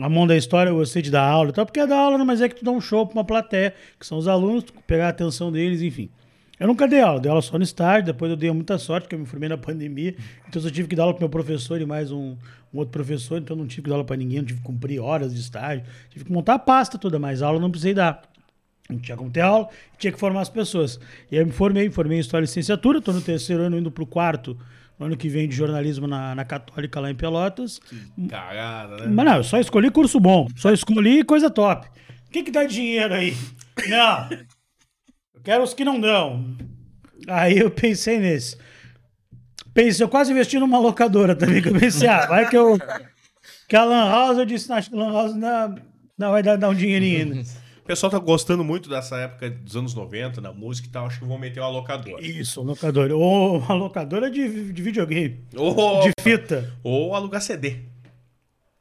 a 0.00 0.08
mão 0.08 0.26
da 0.26 0.36
história, 0.36 0.70
eu 0.70 0.76
gostei 0.76 1.02
de 1.02 1.10
dar 1.10 1.28
aula 1.28 1.50
e 1.50 1.52
tal, 1.52 1.66
porque 1.66 1.80
é 1.80 1.86
dar 1.86 1.98
aula, 1.98 2.24
mas 2.24 2.40
é 2.40 2.48
que 2.48 2.56
tu 2.56 2.64
dá 2.64 2.70
um 2.70 2.80
show 2.80 3.06
pra 3.06 3.18
uma 3.18 3.24
plateia, 3.24 3.74
que 3.98 4.06
são 4.06 4.18
os 4.18 4.26
alunos, 4.26 4.64
tu 4.64 4.72
pegar 4.86 5.06
a 5.06 5.10
atenção 5.10 5.52
deles, 5.52 5.82
enfim. 5.82 6.10
Eu 6.58 6.66
nunca 6.66 6.88
dei 6.88 7.00
aula, 7.00 7.20
dei 7.20 7.30
aula 7.30 7.40
só 7.40 7.56
no 7.56 7.62
estágio, 7.62 8.06
depois 8.06 8.30
eu 8.30 8.36
dei 8.36 8.50
muita 8.50 8.78
sorte, 8.78 9.04
porque 9.04 9.14
eu 9.14 9.20
me 9.20 9.26
formei 9.26 9.48
na 9.48 9.56
pandemia, 9.56 10.14
então 10.48 10.60
eu 10.60 10.62
só 10.62 10.70
tive 10.70 10.88
que 10.88 10.96
dar 10.96 11.04
aula 11.04 11.14
pro 11.14 11.22
meu 11.22 11.28
professor 11.28 11.80
e 11.80 11.86
mais 11.86 12.10
um, 12.10 12.36
um 12.72 12.78
outro 12.78 12.90
professor, 12.90 13.38
então 13.38 13.56
eu 13.56 13.60
não 13.60 13.66
tive 13.68 13.82
que 13.82 13.88
dar 13.88 13.96
aula 13.96 14.04
pra 14.04 14.16
ninguém, 14.16 14.38
não 14.38 14.46
tive 14.46 14.58
que 14.58 14.66
cumprir 14.66 15.00
horas 15.00 15.32
de 15.32 15.40
estágio, 15.40 15.84
tive 16.10 16.24
que 16.24 16.32
montar 16.32 16.54
a 16.54 16.58
pasta 16.58 16.98
toda, 16.98 17.18
mas 17.18 17.42
aula 17.42 17.58
eu 17.58 17.62
não 17.62 17.70
precisei 17.70 17.94
dar. 17.94 18.22
Não 18.90 18.98
tinha 18.98 19.16
como 19.18 19.30
ter 19.30 19.42
aula, 19.42 19.68
tinha 19.98 20.10
que 20.10 20.18
formar 20.18 20.40
as 20.40 20.48
pessoas. 20.48 20.98
E 21.30 21.36
aí 21.36 21.42
eu 21.42 21.46
me 21.46 21.52
formei, 21.52 21.84
me 21.84 21.94
formei 21.94 22.16
em 22.16 22.20
História 22.20 22.44
e 22.44 22.46
Licenciatura, 22.46 22.98
estou 22.98 23.12
no 23.12 23.20
terceiro 23.20 23.62
ano, 23.62 23.78
indo 23.78 23.90
para 23.90 24.02
o 24.02 24.06
quarto, 24.06 24.58
no 24.98 25.06
ano 25.06 25.16
que 25.16 25.28
vem 25.28 25.46
de 25.46 25.54
jornalismo 25.54 26.06
na, 26.06 26.34
na 26.34 26.44
Católica, 26.44 26.98
lá 26.98 27.10
em 27.10 27.14
Pelotas. 27.14 27.80
Cagada, 28.30 28.96
né? 28.96 29.06
Mas 29.08 29.26
não, 29.26 29.36
eu 29.36 29.44
só 29.44 29.60
escolhi 29.60 29.90
curso 29.90 30.18
bom, 30.18 30.48
só 30.56 30.72
escolhi 30.72 31.22
coisa 31.22 31.50
top. 31.50 31.86
O 32.26 32.30
que, 32.30 32.42
que 32.42 32.50
dá 32.50 32.64
dinheiro 32.64 33.12
aí? 33.12 33.36
Não, 33.88 34.28
eu 35.38 35.42
quero 35.44 35.62
os 35.62 35.72
que 35.72 35.84
não 35.84 36.00
dão. 36.00 36.56
Aí 37.28 37.58
eu 37.58 37.70
pensei 37.70 38.18
nesse. 38.18 38.56
Pensei, 39.72 40.04
eu 40.04 40.08
quase 40.08 40.32
investi 40.32 40.58
numa 40.58 40.78
locadora 40.78 41.36
também, 41.36 41.62
que 41.62 41.68
eu 41.68 41.78
pensei, 41.78 42.08
ah, 42.08 42.26
vai 42.26 42.48
que 42.48 42.56
eu... 42.56 42.76
Que 43.68 43.76
a 43.76 43.84
Lan 43.84 44.10
House, 44.10 44.38
eu 44.38 44.44
disse, 44.46 44.72
acho 44.72 44.90
que 44.90 44.96
a 44.96 44.98
Lan 44.98 45.12
House 45.12 45.34
não, 45.36 45.74
não 46.16 46.30
vai 46.32 46.42
dar, 46.42 46.56
dar 46.56 46.70
um 46.70 46.74
dinheirinho 46.74 47.34
ainda. 47.34 47.48
O 47.82 47.86
pessoal 47.86 48.10
tá 48.10 48.18
gostando 48.18 48.64
muito 48.64 48.88
dessa 48.88 49.16
época 49.18 49.48
dos 49.50 49.76
anos 49.76 49.94
90, 49.94 50.40
da 50.40 50.52
música 50.52 50.88
e 50.88 50.90
tal. 50.90 51.06
Acho 51.06 51.20
que 51.20 51.24
vão 51.26 51.38
meter 51.38 51.60
uma 51.60 51.68
locadora. 51.68 52.22
Isso, 52.26 52.60
locadora. 52.62 53.14
Ou 53.16 53.58
uma 53.58 53.74
locadora 53.74 54.30
de, 54.30 54.72
de 54.72 54.82
videogame. 54.82 55.44
Ou, 55.54 56.00
De 56.02 56.12
fita. 56.20 56.74
ou 56.82 57.14
alugar 57.14 57.40
CD. 57.40 57.76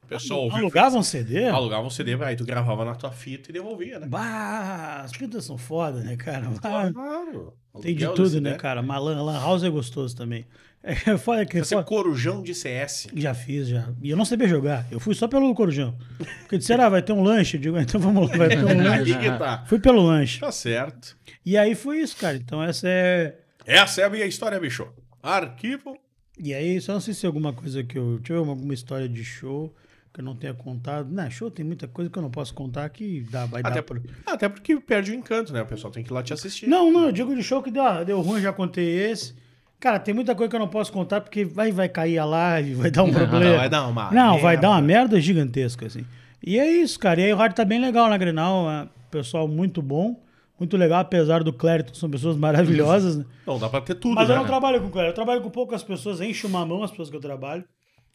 Pessoal 0.07 0.49
Alugavam 0.55 1.03
CD? 1.03 1.45
Alugava 1.49 1.85
um 1.85 1.89
CD, 1.89 2.15
aí 2.23 2.35
tu 2.35 2.45
gravava 2.45 2.85
na 2.85 2.95
tua 2.95 3.11
fita 3.11 3.49
e 3.49 3.53
devolvia, 3.53 3.99
né? 3.99 4.07
Bah, 4.07 5.01
as 5.03 5.11
fitas 5.11 5.43
são 5.43 5.57
foda, 5.57 5.99
né, 6.01 6.15
cara? 6.15 6.47
Claro. 6.61 7.53
tem 7.81 7.95
de 7.95 8.07
tudo, 8.13 8.39
né, 8.39 8.55
cara? 8.55 8.81
Mas 8.81 9.01
Lan, 9.01 9.39
House 9.39 9.63
é 9.63 9.69
gostoso 9.69 10.15
também. 10.15 10.45
É 10.83 11.17
foda 11.17 11.45
que 11.45 11.57
Esse 11.57 11.75
é 11.75 11.83
corujão 11.83 12.41
de 12.41 12.53
CS. 12.55 13.07
Já 13.13 13.33
fiz, 13.33 13.67
já. 13.67 13.89
E 14.01 14.09
eu 14.09 14.15
não 14.15 14.23
sabia 14.23 14.47
jogar. 14.47 14.85
Eu 14.89 14.99
fui 15.01 15.13
só 15.13 15.27
pelo 15.27 15.53
corujão. 15.53 15.97
Porque 16.41 16.57
disseram, 16.57 16.85
ah, 16.85 16.89
vai 16.89 17.01
ter 17.01 17.11
um 17.11 17.23
lanche. 17.23 17.57
Eu 17.57 17.61
digo, 17.61 17.75
"Ah, 17.75 17.81
então 17.81 17.99
vamos 17.99 18.29
lá, 18.29 18.37
vai 18.37 18.49
ter 18.49 18.63
um 18.63 18.77
lanche. 18.81 19.13
Tá. 19.37 19.65
Fui 19.67 19.79
pelo 19.79 20.01
lanche. 20.01 20.39
Tá 20.39 20.51
certo. 20.51 21.17
E 21.45 21.57
aí 21.57 21.75
foi 21.75 21.99
isso, 21.99 22.15
cara. 22.15 22.37
Então 22.37 22.63
essa 22.63 22.87
é... 22.87 23.37
Essa 23.65 24.01
é 24.01 24.03
a 24.05 24.09
minha 24.09 24.25
história, 24.25 24.57
bicho. 24.59 24.87
Arquivo. 25.21 25.97
E 26.39 26.53
aí, 26.53 26.79
só 26.79 26.93
não 26.93 27.01
sei 27.01 27.13
se 27.13 27.25
é 27.25 27.27
alguma 27.27 27.51
coisa 27.51 27.83
que 27.83 27.97
eu... 27.97 28.19
Tive 28.23 28.37
alguma 28.37 28.73
história 28.73 29.09
de 29.09 29.25
show 29.25 29.75
que 30.17 30.21
eu 30.21 30.25
não 30.25 30.35
tenha 30.35 30.53
contado. 30.53 31.07
Não, 31.11 31.29
show 31.29 31.51
tem 31.51 31.63
muita 31.63 31.87
coisa 31.87 32.09
que 32.09 32.17
eu 32.17 32.23
não 32.23 32.31
posso 32.31 32.51
contar 32.51 32.89
que 32.89 33.21
dá, 33.29 33.45
vai 33.45 33.61
Até, 33.61 33.75
dar 33.75 33.83
pra... 33.83 33.99
até 34.25 34.49
porque 34.49 34.75
perde 34.79 35.11
o 35.11 35.13
encanto, 35.13 35.53
né? 35.53 35.61
O 35.61 35.65
pessoal 35.67 35.93
tem 35.93 36.03
que 36.03 36.11
ir 36.11 36.13
lá 36.13 36.23
te 36.23 36.33
assistir. 36.33 36.67
Não, 36.67 36.91
não, 36.91 37.05
eu 37.05 37.11
digo 37.11 37.35
de 37.35 37.43
show 37.43 37.61
que 37.61 37.69
deu, 37.69 37.83
deu 38.03 38.19
ruim, 38.21 38.41
já 38.41 38.51
contei 38.51 38.83
esse. 39.11 39.35
Cara, 39.79 39.99
tem 39.99 40.15
muita 40.15 40.33
coisa 40.33 40.49
que 40.49 40.55
eu 40.55 40.59
não 40.59 40.67
posso 40.67 40.91
contar 40.91 41.21
porque 41.21 41.45
vai, 41.45 41.71
vai 41.71 41.87
cair 41.87 42.17
a 42.17 42.25
live, 42.25 42.73
vai 42.73 42.89
dar 42.89 43.03
um 43.03 43.13
problema. 43.13 43.57
vai 43.57 43.69
dar 43.69 43.85
uma 43.87 44.09
Não, 44.11 44.39
vai 44.39 44.53
merda. 44.55 44.61
dar 44.61 44.69
uma 44.71 44.81
merda 44.81 45.21
gigantesca, 45.21 45.85
assim. 45.85 46.03
E 46.43 46.57
é 46.57 46.65
isso, 46.71 46.97
cara. 46.99 47.21
E 47.21 47.25
aí 47.25 47.31
o 47.33 47.35
rádio 47.37 47.55
tá 47.57 47.63
bem 47.63 47.79
legal 47.79 48.09
na 48.09 48.17
Grenal, 48.17 48.67
é, 48.71 48.87
pessoal 49.11 49.47
muito 49.47 49.83
bom, 49.83 50.19
muito 50.59 50.75
legal, 50.77 50.99
apesar 51.01 51.43
do 51.43 51.53
Clériton, 51.53 51.93
são 51.93 52.09
pessoas 52.09 52.35
maravilhosas, 52.35 53.17
né? 53.17 53.25
Não, 53.45 53.59
dá 53.59 53.69
pra 53.69 53.81
ter 53.81 53.93
tudo, 53.93 54.15
Mas 54.15 54.27
né? 54.29 54.33
eu 54.33 54.39
não 54.39 54.45
trabalho 54.47 54.81
com 54.81 54.87
o 54.87 54.89
Clériton, 54.89 55.11
eu 55.11 55.15
trabalho 55.15 55.41
com 55.41 55.49
poucas 55.51 55.83
pessoas, 55.83 56.21
enche 56.21 56.47
uma 56.47 56.65
mão 56.65 56.81
as 56.81 56.89
pessoas 56.89 57.11
que 57.11 57.15
eu 57.15 57.21
trabalho. 57.21 57.63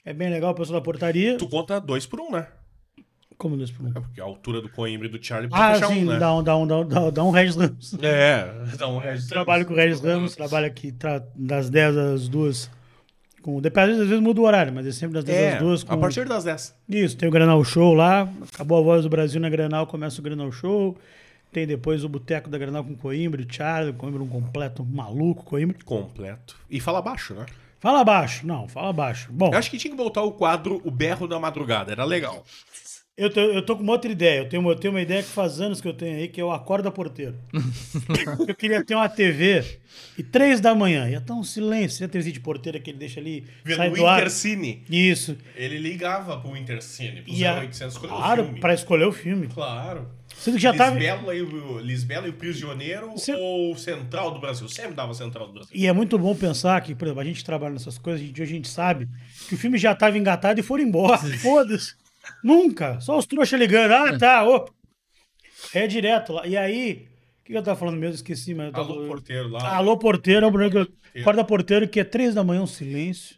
É 0.05 0.13
bem 0.13 0.29
legal, 0.31 0.53
o 0.53 0.55
pessoal 0.55 0.81
da 0.81 0.85
portaria. 0.85 1.37
Tu 1.39 1.49
conta 1.49 1.81
dois 1.81 2.07
por 2.07 2.21
um, 2.21 2.31
né? 2.33 2.47
Como 3.39 3.57
dois 3.57 3.71
por 3.71 3.87
um? 3.87 3.91
É 3.91 3.93
porque 4.01 4.21
a 4.21 4.25
altura 4.25 4.61
do 4.61 4.69
Coimbra 4.69 5.07
e 5.07 5.11
do 5.11 5.23
Charlie 5.25 5.49
pode 5.49 5.63
Ah, 5.63 5.75
fechar 5.75 5.89
sim, 5.89 6.03
um, 6.05 6.07
né? 6.07 6.19
dá 6.19 6.35
um, 6.35 6.43
dá 6.43 6.57
um, 6.57 6.67
dá 6.67 6.79
um, 6.79 6.87
dá 6.89 7.01
um, 7.01 7.13
dá 7.13 7.25
um 7.25 7.31
Regis 7.31 7.57
Ramos. 7.57 7.95
É, 8.03 8.53
dá 8.79 8.89
um 8.89 8.99
resto. 8.99 9.29
Trabalho 9.29 9.65
com 9.67 9.73
o 9.73 9.77
Regis 9.77 10.01
Ramos, 10.01 10.35
trabalho 10.37 10.67
aqui 10.67 10.93
tra- 10.93 11.25
das 11.35 11.71
10 11.71 11.97
às 11.97 12.29
2. 12.29 12.71
Com, 13.43 13.61
depende, 13.61 13.93
às 13.93 13.99
vezes 14.09 14.21
muda 14.21 14.41
o 14.41 14.45
horário, 14.45 14.73
mas 14.73 14.87
é 14.87 14.93
sempre 14.93 15.15
das 15.15 15.25
10 15.25 15.39
É, 15.39 15.53
às 15.55 15.59
2. 15.61 15.83
Com... 15.85 15.93
a 15.95 15.97
partir 15.97 16.27
das 16.29 16.45
10. 16.45 16.75
Isso, 16.89 17.17
tem 17.17 17.29
o 17.29 17.33
Granal 17.33 17.63
Show 17.65 17.95
lá. 17.95 18.29
Acabou 18.55 18.79
a 18.79 18.83
voz 18.83 19.03
do 19.03 19.09
Brasil 19.09 19.41
na 19.41 19.49
Granal, 19.51 19.87
começa 19.87 20.21
o 20.21 20.25
Granal 20.25 20.53
Show. 20.53 20.97
Tem 21.53 21.67
depois 21.67 22.03
o 22.05 22.09
Boteco 22.09 22.49
da 22.49 22.57
Granal 22.59 22.83
com 22.85 22.95
Coimbra, 22.97 23.43
o 23.43 23.47
Charlie, 23.53 23.91
o 23.91 23.95
Coimbra 23.95 24.23
um 24.23 24.29
completo 24.29 24.85
maluco, 24.85 25.45
Coimbra. 25.45 25.77
Completo. 25.85 26.57
E 26.71 26.81
fala 26.81 27.03
baixo, 27.03 27.35
né? 27.35 27.45
Fala 27.83 28.05
baixo, 28.05 28.47
não, 28.47 28.67
fala 28.69 28.93
baixo. 28.93 29.29
Bom, 29.33 29.51
Eu 29.53 29.59
acho 29.59 29.69
que 29.71 29.77
tinha 29.77 29.91
que 29.91 29.97
voltar 29.97 30.23
o 30.23 30.31
quadro 30.33 30.81
O 30.85 30.91
Berro 30.91 31.27
da 31.27 31.39
Madrugada. 31.39 31.91
Era 31.93 32.05
legal. 32.05 32.45
eu 33.17 33.29
tô, 33.29 33.41
eu 33.41 33.61
tô 33.67 33.77
com 33.77 33.83
uma 33.83 33.93
outra 33.93 34.11
ideia. 34.11 34.39
Eu 34.39 34.49
tenho, 34.49 34.63
uma- 34.63 34.71
eu 34.71 34.77
tenho 34.77 34.95
uma 34.95 35.01
ideia 35.03 35.21
que 35.23 35.29
faz 35.29 35.61
anos 35.61 35.81
que 35.81 35.89
eu 35.89 35.93
tenho 35.93 36.17
aí, 36.17 36.29
que 36.29 36.41
é 36.41 36.45
o 36.45 36.53
Acorda 36.53 36.91
Porteiro. 36.93 37.35
eu 38.49 38.55
queria 38.55 38.85
ter 38.85 38.95
uma 38.95 39.09
TV 39.09 39.65
e 40.17 40.23
três 40.23 40.61
da 40.61 40.75
manhã. 40.75 41.09
Ia 41.11 41.19
estar 41.19 41.35
um 41.35 41.43
silêncio. 41.43 41.99
Você 41.99 42.05
a 42.05 42.09
TV 42.09 42.31
de 42.33 42.39
porteira 42.41 42.79
que 42.79 42.91
ele 42.91 42.99
deixa 42.99 43.19
ali, 43.21 43.45
sai 43.67 43.89
Vendo 43.89 43.97
do 43.97 44.03
o 44.03 44.07
ar. 44.07 44.19
Intercine. 44.21 44.85
Isso. 44.89 45.37
Ele 45.57 45.79
ligava 45.79 46.39
pro 46.39 46.57
Intercine, 46.57 47.21
pro 47.23 47.33
E 47.35 47.45
a- 47.45 47.55
0800 47.61 47.95
escolher 47.95 48.13
o 48.13 48.17
claro, 48.17 48.55
pra 48.61 48.75
escolher 48.75 49.05
o 49.07 49.13
filme. 49.13 49.49
Claro. 49.49 50.09
Sendo 50.37 50.55
que 50.57 50.63
já 50.63 50.75
tava. 50.75 50.97
Lisbela, 50.99 51.35
e 51.35 51.43
o, 51.43 51.79
Lisbela 51.79 52.27
e 52.27 52.31
o 52.31 52.33
Prisioneiro 52.33 53.13
Você- 53.13 53.33
ou 53.35 53.77
Central 53.77 54.33
do 54.33 54.41
Brasil? 54.41 54.69
Sempre 54.69 54.95
dava 54.95 55.15
Central 55.15 55.47
do 55.47 55.53
Brasil. 55.55 55.71
E 55.73 55.87
é 55.87 55.93
muito 55.93 56.19
bom 56.19 56.35
pensar 56.35 56.81
que, 56.81 56.95
por 56.95 57.05
exemplo, 57.07 57.21
a 57.21 57.25
gente 57.25 57.45
trabalha 57.45 57.73
nessas 57.75 57.97
coisas, 57.99 58.21
a 58.21 58.25
gente, 58.25 58.43
hoje 58.43 58.53
a 58.53 58.57
gente 58.57 58.69
sabe 58.69 59.09
que 59.49 59.55
o 59.55 59.59
filme 59.59 59.79
já 59.79 59.93
estava 59.93 60.19
engatado 60.19 60.59
e 60.59 60.63
foram 60.63 60.83
embora. 60.85 61.19
Foda-se. 61.19 61.95
Nunca. 62.43 63.01
Só 63.01 63.17
os 63.19 63.27
trouxas 63.27 63.59
ligando. 63.59 63.93
Ah, 63.93 64.19
tá, 64.19 64.43
opa. 64.45 64.73
É 65.75 65.87
direto 65.87 66.33
lá. 66.33 66.47
E 66.47 66.57
aí, 66.57 67.07
o 67.41 67.45
que 67.45 67.53
eu 67.57 67.63
tava 67.63 67.79
falando 67.79 67.97
mesmo? 67.99 68.17
Esqueci, 68.17 68.53
mas 68.55 68.67
eu 68.67 68.73
tava... 68.73 68.93
Alô, 68.93 69.07
porteiro 69.07 69.49
lá. 69.49 69.77
Alô, 69.77 69.97
porteiro, 69.97 70.45
é 70.45 70.49
um 70.49 70.53
programa 70.53 70.87
que 70.87 70.93
eu- 71.15 71.21
acorda 71.23 71.45
porteiro, 71.45 71.89
que 71.89 72.01
é 72.01 72.05
três 72.05 72.35
da 72.35 72.43
manhã, 72.43 72.63
um 72.63 72.67
silêncio. 72.67 73.37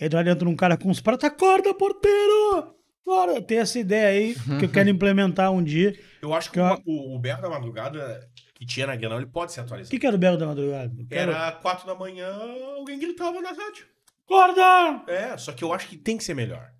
Aí 0.00 0.08
do 0.08 0.16
lado 0.16 0.30
entra 0.30 0.48
um 0.48 0.56
cara 0.56 0.78
com 0.78 0.88
uns 0.88 1.00
pratos, 1.00 1.24
acorda, 1.24 1.74
porteiro! 1.74 2.74
Bora. 3.04 3.40
Tem 3.42 3.58
essa 3.58 3.78
ideia 3.78 4.08
aí 4.08 4.34
que 4.58 4.64
eu 4.64 4.70
quero 4.70 4.88
implementar 4.90 5.50
um 5.52 5.62
dia. 5.62 5.98
Eu 6.22 6.32
acho 6.34 6.50
que 6.50 6.54
Que 6.54 6.60
eu- 6.60 6.82
o, 6.86 7.16
o 7.16 7.18
Berro 7.18 7.42
da 7.42 7.48
Madrugada 7.48 8.28
que 8.54 8.66
tinha 8.66 8.86
na 8.86 8.94
Granal, 8.96 9.18
ele 9.18 9.26
pode 9.30 9.52
ser 9.52 9.60
O 9.60 9.64
atualizado. 9.64 9.90
que, 9.90 9.98
que 9.98 10.06
era 10.06 10.14
o 10.14 10.18
Belo 10.18 10.36
da 10.36 10.46
Madrugada? 10.46 10.92
Eu 10.98 11.06
quero- 11.06 11.32
Era 11.32 11.52
quatro 11.52 11.86
da 11.86 11.94
manhã, 11.94 12.30
alguém 12.76 12.98
gritava 12.98 13.40
na 13.40 13.50
rádio. 13.52 13.86
Acorda! 14.24 15.10
É, 15.10 15.36
só 15.38 15.50
que 15.52 15.64
eu 15.64 15.72
acho 15.72 15.88
que 15.88 15.96
tem 15.96 16.16
que 16.18 16.22
ser 16.24 16.34
melhor. 16.34 16.70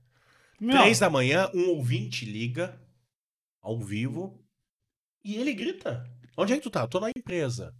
Meu, 0.60 0.78
Três 0.78 0.98
da 0.98 1.08
manhã, 1.08 1.50
um 1.54 1.70
ouvinte 1.70 2.24
liga 2.26 2.78
ao 3.62 3.78
vivo 3.80 4.38
e 5.24 5.36
ele 5.36 5.52
grita. 5.54 6.04
Onde 6.36 6.52
é 6.52 6.56
que 6.56 6.62
tu 6.62 6.70
tá? 6.70 6.86
Tô 6.86 7.00
na 7.00 7.10
empresa. 7.16 7.74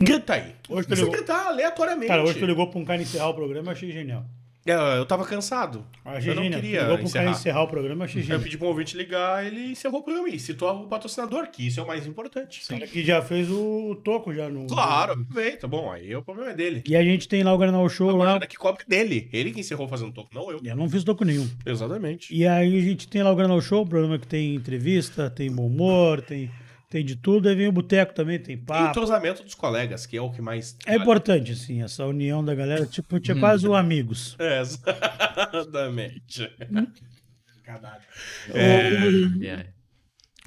Grita 0.00 0.34
aí. 0.34 0.54
Hoje 0.68 0.86
tu 0.86 0.94
Você 0.94 1.02
ligou- 1.02 1.12
gritar 1.16 1.46
aleatoriamente. 1.48 2.06
Cara, 2.08 2.22
hoje 2.22 2.38
tu 2.38 2.46
ligou 2.46 2.70
pra 2.70 2.78
um 2.78 2.84
cara 2.84 3.02
encerrar 3.02 3.28
o 3.28 3.34
programa, 3.34 3.68
eu 3.68 3.72
achei 3.72 3.90
genial. 3.90 4.24
É, 4.66 4.98
Eu 4.98 5.06
tava 5.06 5.24
cansado. 5.24 5.84
A 6.04 6.14
eu 6.20 6.34
não 6.34 6.42
Gigina, 6.42 6.56
queria 6.56 6.82
ligou 6.82 6.98
pro 6.98 7.10
cara 7.10 7.24
encerrar. 7.26 7.30
encerrar 7.30 7.62
o 7.62 7.68
programa, 7.68 8.04
a 8.04 8.06
Eu 8.06 8.08
Gigina. 8.08 8.38
pedi 8.38 8.58
pro 8.58 8.66
ouvinte 8.68 8.96
ligar, 8.96 9.46
ele 9.46 9.72
encerrou 9.72 10.00
o 10.00 10.02
programa 10.02 10.28
e 10.28 10.38
citou 10.38 10.70
o 10.82 10.86
patrocinador, 10.88 11.48
que 11.50 11.66
isso 11.66 11.78
é 11.80 11.82
o 11.82 11.86
mais 11.86 12.06
importante. 12.06 12.62
O 12.64 12.68
cara 12.68 12.86
que 12.86 13.04
já 13.04 13.22
fez 13.22 13.50
o 13.50 13.94
toco 14.04 14.34
já 14.34 14.48
no... 14.48 14.66
Claro, 14.66 15.12
aproveita. 15.12 15.66
Bom, 15.68 15.90
aí 15.90 16.14
o 16.14 16.22
problema 16.22 16.50
é 16.50 16.54
dele. 16.54 16.82
E 16.86 16.96
a 16.96 17.02
gente 17.02 17.28
tem 17.28 17.42
lá 17.42 17.52
o 17.54 17.58
Granal 17.58 17.88
Show 17.88 18.16
lá. 18.16 18.30
Agora 18.30 18.46
que 18.46 18.56
cobre 18.56 18.84
dele. 18.86 19.28
Ele 19.32 19.52
que 19.52 19.60
encerrou 19.60 19.86
fazendo 19.88 20.12
toco, 20.12 20.30
não 20.34 20.50
eu. 20.50 20.60
Eu 20.64 20.76
não 20.76 20.88
fiz 20.88 21.04
toco 21.04 21.24
nenhum. 21.24 21.48
Exatamente. 21.64 22.34
E 22.34 22.46
aí 22.46 22.78
a 22.78 22.82
gente 22.82 23.08
tem 23.08 23.22
lá 23.22 23.30
o 23.30 23.36
Granal 23.36 23.60
Show, 23.60 23.86
programa 23.86 24.18
que 24.18 24.26
tem 24.26 24.54
entrevista, 24.54 25.30
tem 25.30 25.50
bom 25.50 25.66
humor, 25.66 26.20
tem, 26.22 26.50
tem 26.88 27.04
de 27.04 27.16
tudo. 27.16 27.48
Aí 27.48 27.54
vem 27.54 27.68
o 27.68 27.72
Boteco 27.72 28.14
também, 28.14 28.38
tem 28.38 28.54
E 28.54 28.58
papo. 28.58 28.90
entrosamento 28.90 29.42
dos 29.42 29.54
colegas, 29.54 30.06
que 30.06 30.16
é 30.16 30.20
o 30.20 30.30
que 30.30 30.40
mais. 30.42 30.76
É 30.86 30.96
importante, 30.96 31.52
assim, 31.52 31.82
essa 31.82 32.04
união 32.06 32.44
da 32.44 32.54
galera. 32.54 32.86
Tipo, 32.86 33.18
tinha 33.20 33.36
Hum. 33.36 33.40
quase 33.40 33.66
o 33.68 33.74
amigos. 33.74 34.36
É, 34.38 34.60
exatamente. 34.60 36.50
Caralho. 37.64 38.02
É. 38.54 39.66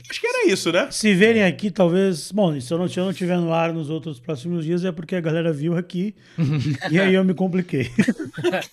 Acho 0.10 0.22
que 0.22 0.28
era 0.28 0.48
isso, 0.52 0.72
né? 0.72 0.90
Se 0.90 1.14
verem 1.14 1.44
aqui, 1.44 1.70
talvez. 1.70 2.32
Bom, 2.32 2.60
se 2.60 2.74
eu 2.74 2.78
não, 2.80 2.88
se 2.88 2.98
eu 3.00 3.06
não 3.06 3.14
tiver 3.14 3.38
no 3.38 3.54
ar 3.54 3.72
nos 3.74 3.90
outros 3.90 4.20
próximos 4.20 4.64
dias, 4.66 4.84
é 4.86 4.92
porque 4.92 5.16
a 5.16 5.22
galera 5.22 5.52
viu 5.54 5.76
aqui. 5.78 6.16
e 6.90 6.98
aí 7.00 7.14
eu 7.14 7.24
me 7.24 7.34
compliquei. 7.36 7.92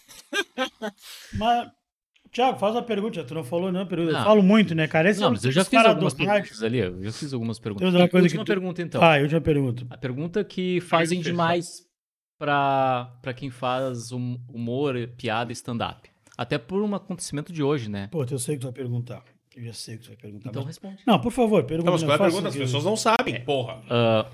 Mas, 1.35 1.69
Thiago, 2.37 2.59
faz 2.59 2.75
uma 2.75 2.83
pergunta. 2.83 3.25
Tu 3.25 3.35
não 3.35 3.43
falou, 3.43 3.73
não, 3.73 3.87
pergunta. 3.87 4.11
Eu 4.13 4.17
Não. 4.19 4.25
falo 4.25 4.43
muito, 4.43 4.75
né, 4.75 4.87
cara? 4.87 5.09
Esse 5.09 5.21
Não, 5.21 5.29
é 5.29 5.31
um 5.31 5.33
mas 5.33 5.45
eu 5.45 5.51
já 5.51 5.65
fiz 5.65 5.83
algumas 5.85 6.13
perguntas 6.13 6.63
ali. 6.63 6.79
Eu 6.79 7.03
já 7.05 7.13
fiz 7.13 7.33
algumas 7.33 7.59
perguntas. 7.59 7.89
Uma 7.95 8.09
coisa 8.09 8.25
última 8.27 8.45
que 8.45 8.47
tu- 8.47 8.55
pergunta, 8.55 8.83
então. 8.83 9.03
Ah, 9.03 9.17
última 9.17 9.41
pergunta. 9.41 9.87
A 9.89 9.97
pergunta 9.97 10.45
que 10.45 10.79
fazem 10.83 11.23
demais 11.23 11.81
pra, 12.39 13.11
pra 13.23 13.33
quem 13.33 13.49
faz 13.51 14.13
hum- 14.13 14.39
humor, 14.53 15.09
piada 15.17 15.51
e 15.51 15.55
stand-up. 15.55 16.11
Até 16.37 16.59
por 16.59 16.83
um 16.83 16.95
acontecimento 16.95 17.53
de 17.53 17.63
hoje, 17.63 17.89
né? 17.89 18.09
Pô, 18.11 18.23
eu 18.31 18.39
sei 18.39 18.57
que 18.57 18.61
tu 18.61 18.65
vai 18.65 18.73
perguntar. 18.75 19.23
Eu 19.57 19.65
já 19.65 19.73
sei 19.73 19.97
que 19.97 20.03
tu 20.03 20.09
vai 20.09 20.17
perguntar. 20.19 20.51
Então 20.51 20.61
mas- 20.63 20.77
responde. 20.77 20.99
Não, 21.07 21.19
por 21.19 21.33
favor, 21.33 21.65
pergunta. 21.65 21.87
Não, 21.87 21.93
mas 21.95 22.03
qual 22.03 22.13
é 22.13 22.15
a 22.17 22.19
pergunta? 22.19 22.49
As 22.49 22.57
pessoas 22.57 22.85
não 22.85 22.97
sabem, 22.97 23.41
porra. 23.43 23.81
Ah, 23.89 24.27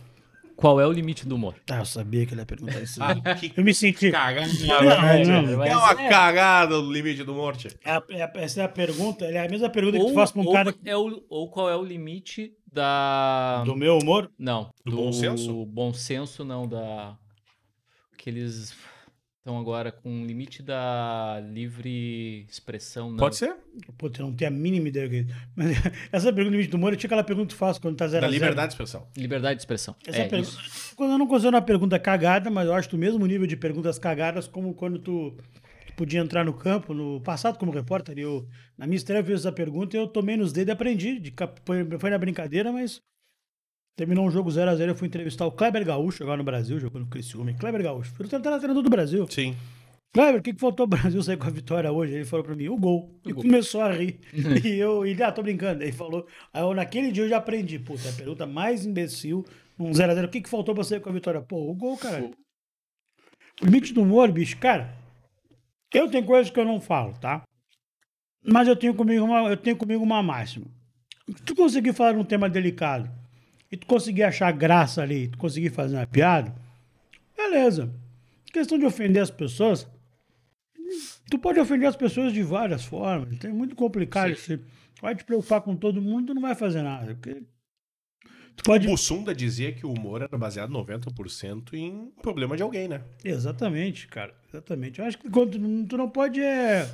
qual 0.62 0.80
é 0.80 0.86
o 0.86 0.92
limite 0.92 1.26
do 1.26 1.34
humor? 1.34 1.54
Ah, 1.70 1.78
eu 1.80 1.84
sabia 1.84 2.24
que 2.24 2.32
ele 2.32 2.40
ia 2.40 2.46
perguntar 2.46 2.80
isso. 2.80 3.02
Ah, 3.02 3.34
que 3.34 3.52
Eu 3.56 3.64
me 3.64 3.74
senti. 3.74 4.10
cagada. 4.12 4.46
Não, 4.64 5.42
não. 5.42 5.64
É 5.64 5.76
uma 5.76 5.94
cagada 5.94 6.80
do 6.80 6.90
limite 6.92 7.24
do 7.24 7.34
morte. 7.34 7.68
É 7.84 7.90
a- 7.90 8.02
é 8.10 8.22
a- 8.22 8.32
essa 8.36 8.60
é 8.62 8.64
a 8.64 8.68
pergunta, 8.68 9.24
é 9.26 9.44
a 9.44 9.48
mesma 9.48 9.68
pergunta 9.68 9.96
que 9.98 10.02
Ou, 10.04 10.10
tu 10.10 10.14
faz 10.14 10.30
pra 10.30 10.40
um 10.40 10.46
ou 10.46 10.52
cara 10.52 10.74
é 10.84 10.96
o, 10.96 11.22
ou 11.28 11.50
qual 11.50 11.68
é 11.68 11.76
o 11.76 11.82
limite 11.84 12.52
da. 12.72 13.62
do 13.64 13.74
meu 13.76 13.98
humor. 13.98 14.30
Não. 14.38 14.70
Do 14.86 14.96
bom 14.96 15.12
senso? 15.12 15.66
bom 15.66 15.92
senso, 15.92 16.44
não, 16.44 16.66
da. 16.66 17.16
Que 18.16 18.30
eles 18.30 18.72
estão 19.42 19.58
agora 19.58 19.90
com 19.90 20.22
o 20.22 20.24
limite 20.24 20.62
da 20.62 21.42
livre 21.52 22.46
expressão. 22.48 23.10
Não. 23.10 23.16
Pode 23.16 23.34
ser? 23.36 23.56
Putz, 23.98 24.18
eu 24.20 24.26
não 24.26 24.32
tenho 24.32 24.48
a 24.50 24.54
mínima 24.54 24.86
ideia. 24.88 25.08
que- 25.08 25.26
Mas 25.56 25.70
essa 26.12 26.32
pergunta 26.32 26.50
do 26.50 26.52
limite 26.52 26.70
do 26.70 26.76
humor, 26.76 26.92
eu 26.92 26.96
tinha 26.96 27.08
aquela 27.08 27.24
pergunta 27.24 27.52
faz 27.56 27.76
quando 27.76 27.96
tá 27.96 28.06
zero 28.06 28.20
Da 28.20 28.28
a 28.28 28.30
zero. 28.30 28.40
liberdade 28.40 28.68
de 28.68 28.74
expressão. 28.74 29.06
Liberdade 29.16 29.56
de 29.56 29.62
expressão. 29.62 29.96
Essa 30.06 30.18
é 30.18 30.28
pergunta- 30.28 30.60
isso. 30.64 30.94
Quando 30.94 31.10
eu 31.12 31.18
não 31.18 31.26
considero 31.26 31.56
uma 31.56 31.62
pergunta 31.62 31.98
cagada, 31.98 32.50
mas 32.50 32.66
eu 32.68 32.74
acho 32.74 32.88
do 32.90 32.96
mesmo 32.98 33.26
nível 33.26 33.46
de 33.48 33.56
perguntas 33.56 33.98
cagadas 33.98 34.46
como 34.46 34.74
quando 34.74 35.00
tu, 35.00 35.36
tu 35.88 35.92
podia 35.96 36.20
entrar 36.20 36.44
no 36.44 36.54
campo, 36.54 36.94
no 36.94 37.20
passado 37.20 37.58
como 37.58 37.72
repórter. 37.72 38.16
Eu, 38.18 38.46
na 38.78 38.86
minha 38.86 38.96
estreia, 38.96 39.20
eu 39.22 39.24
fiz 39.24 39.40
essa 39.40 39.50
pergunta 39.50 39.96
e 39.96 39.98
eu 40.00 40.06
tomei 40.06 40.36
nos 40.36 40.52
dedos 40.52 40.68
e 40.68 40.72
aprendi. 40.72 41.18
De, 41.18 41.34
foi 41.98 42.10
na 42.10 42.18
brincadeira, 42.18 42.70
mas 42.70 43.00
terminou 43.96 44.26
um 44.26 44.30
jogo 44.30 44.50
0x0. 44.50 44.88
Eu 44.88 44.94
fui 44.94 45.08
entrevistar 45.08 45.46
o 45.46 45.52
Kleber 45.52 45.84
Gaúcho, 45.84 46.22
agora 46.22 46.38
no 46.38 46.44
Brasil, 46.44 46.78
jogou 46.78 47.00
no 47.00 47.06
Criciúma. 47.06 47.52
Kleber 47.54 47.82
Gaúcho. 47.82 48.12
Foi 48.14 48.26
o 48.26 48.28
treinador 48.28 48.82
do 48.82 48.90
Brasil. 48.90 49.26
Sim. 49.28 49.56
Kleber, 50.12 50.40
o 50.40 50.42
que, 50.42 50.52
que 50.52 50.60
faltou 50.60 50.84
o 50.84 50.88
Brasil 50.88 51.22
sair 51.22 51.38
com 51.38 51.46
a 51.46 51.50
vitória 51.50 51.90
hoje? 51.90 52.14
Ele 52.14 52.24
falou 52.24 52.44
pra 52.44 52.54
mim, 52.54 52.68
o 52.68 52.76
gol. 52.76 53.10
e 53.24 53.32
começou 53.32 53.80
a 53.80 53.92
rir. 53.92 54.20
e 54.62 54.74
eu, 54.74 55.06
ele, 55.06 55.22
ah, 55.22 55.32
tô 55.32 55.42
brincando. 55.42 55.82
Aí 55.82 55.90
falou, 55.90 56.26
aí 56.52 56.62
eu, 56.62 56.74
naquele 56.74 57.10
dia 57.10 57.24
eu 57.24 57.28
já 57.28 57.38
aprendi. 57.38 57.78
Puta, 57.78 58.08
a 58.08 58.12
pergunta 58.12 58.46
mais 58.46 58.84
imbecil, 58.84 59.44
um 59.78 59.90
0x0. 59.90 60.26
O 60.26 60.28
que, 60.28 60.42
que 60.42 60.50
faltou 60.50 60.74
pra 60.74 60.84
sair 60.84 61.00
com 61.00 61.08
a 61.08 61.12
vitória? 61.12 61.40
Pô, 61.40 61.70
o 61.70 61.74
gol, 61.74 61.96
cara. 61.96 62.30
O 63.60 63.64
limite 63.64 63.94
do 63.94 64.02
humor, 64.02 64.30
bicho, 64.30 64.58
cara. 64.58 64.94
Eu 65.92 66.10
tenho 66.10 66.24
coisas 66.24 66.50
que 66.50 66.58
eu 66.58 66.64
não 66.64 66.80
falo, 66.80 67.14
tá? 67.18 67.42
Mas 68.44 68.66
eu 68.66 68.76
tenho 68.76 68.94
comigo 68.94 69.24
uma, 69.24 69.48
eu 69.48 69.56
tenho 69.56 69.76
comigo 69.76 70.02
uma 70.02 70.22
máxima. 70.22 70.66
Se 71.28 71.42
tu 71.42 71.54
conseguir 71.54 71.92
falar 71.92 72.16
um 72.16 72.24
tema 72.24 72.50
delicado 72.50 73.21
e 73.72 73.76
tu 73.76 73.86
conseguir 73.86 74.22
achar 74.22 74.52
graça 74.52 75.02
ali, 75.02 75.26
tu 75.28 75.38
conseguir 75.38 75.70
fazer 75.70 75.96
uma 75.96 76.06
piada, 76.06 76.54
beleza. 77.36 77.90
Questão 78.52 78.78
de 78.78 78.84
ofender 78.84 79.22
as 79.22 79.30
pessoas, 79.30 79.88
tu 81.30 81.38
pode 81.38 81.58
ofender 81.58 81.88
as 81.88 81.96
pessoas 81.96 82.32
de 82.32 82.42
várias 82.42 82.84
formas. 82.84 83.42
É 83.44 83.48
muito 83.48 83.74
complicado. 83.74 84.36
Você 84.36 84.60
vai 85.00 85.14
te 85.16 85.24
preocupar 85.24 85.62
com 85.62 85.74
todo 85.74 86.02
mundo, 86.02 86.28
tu 86.28 86.34
não 86.34 86.42
vai 86.42 86.54
fazer 86.54 86.82
nada. 86.82 87.14
Porque 87.14 87.42
tu 88.54 88.62
pode. 88.62 88.86
O 88.86 88.90
Bussunda 88.90 89.34
dizia 89.34 89.72
que 89.72 89.86
o 89.86 89.90
humor 89.92 90.20
era 90.22 90.36
baseado 90.38 90.70
90% 90.72 91.72
em 91.72 92.12
problema 92.20 92.56
de 92.56 92.62
alguém, 92.62 92.88
né? 92.88 93.00
Exatamente, 93.24 94.06
cara. 94.06 94.34
Exatamente. 94.52 95.00
Eu 95.00 95.06
acho 95.06 95.18
que 95.18 95.30
quando 95.30 95.52
tu 95.52 95.58
não- 95.58 95.86
tu 95.86 95.96
não 95.96 96.10
pode 96.10 96.40
é. 96.42 96.88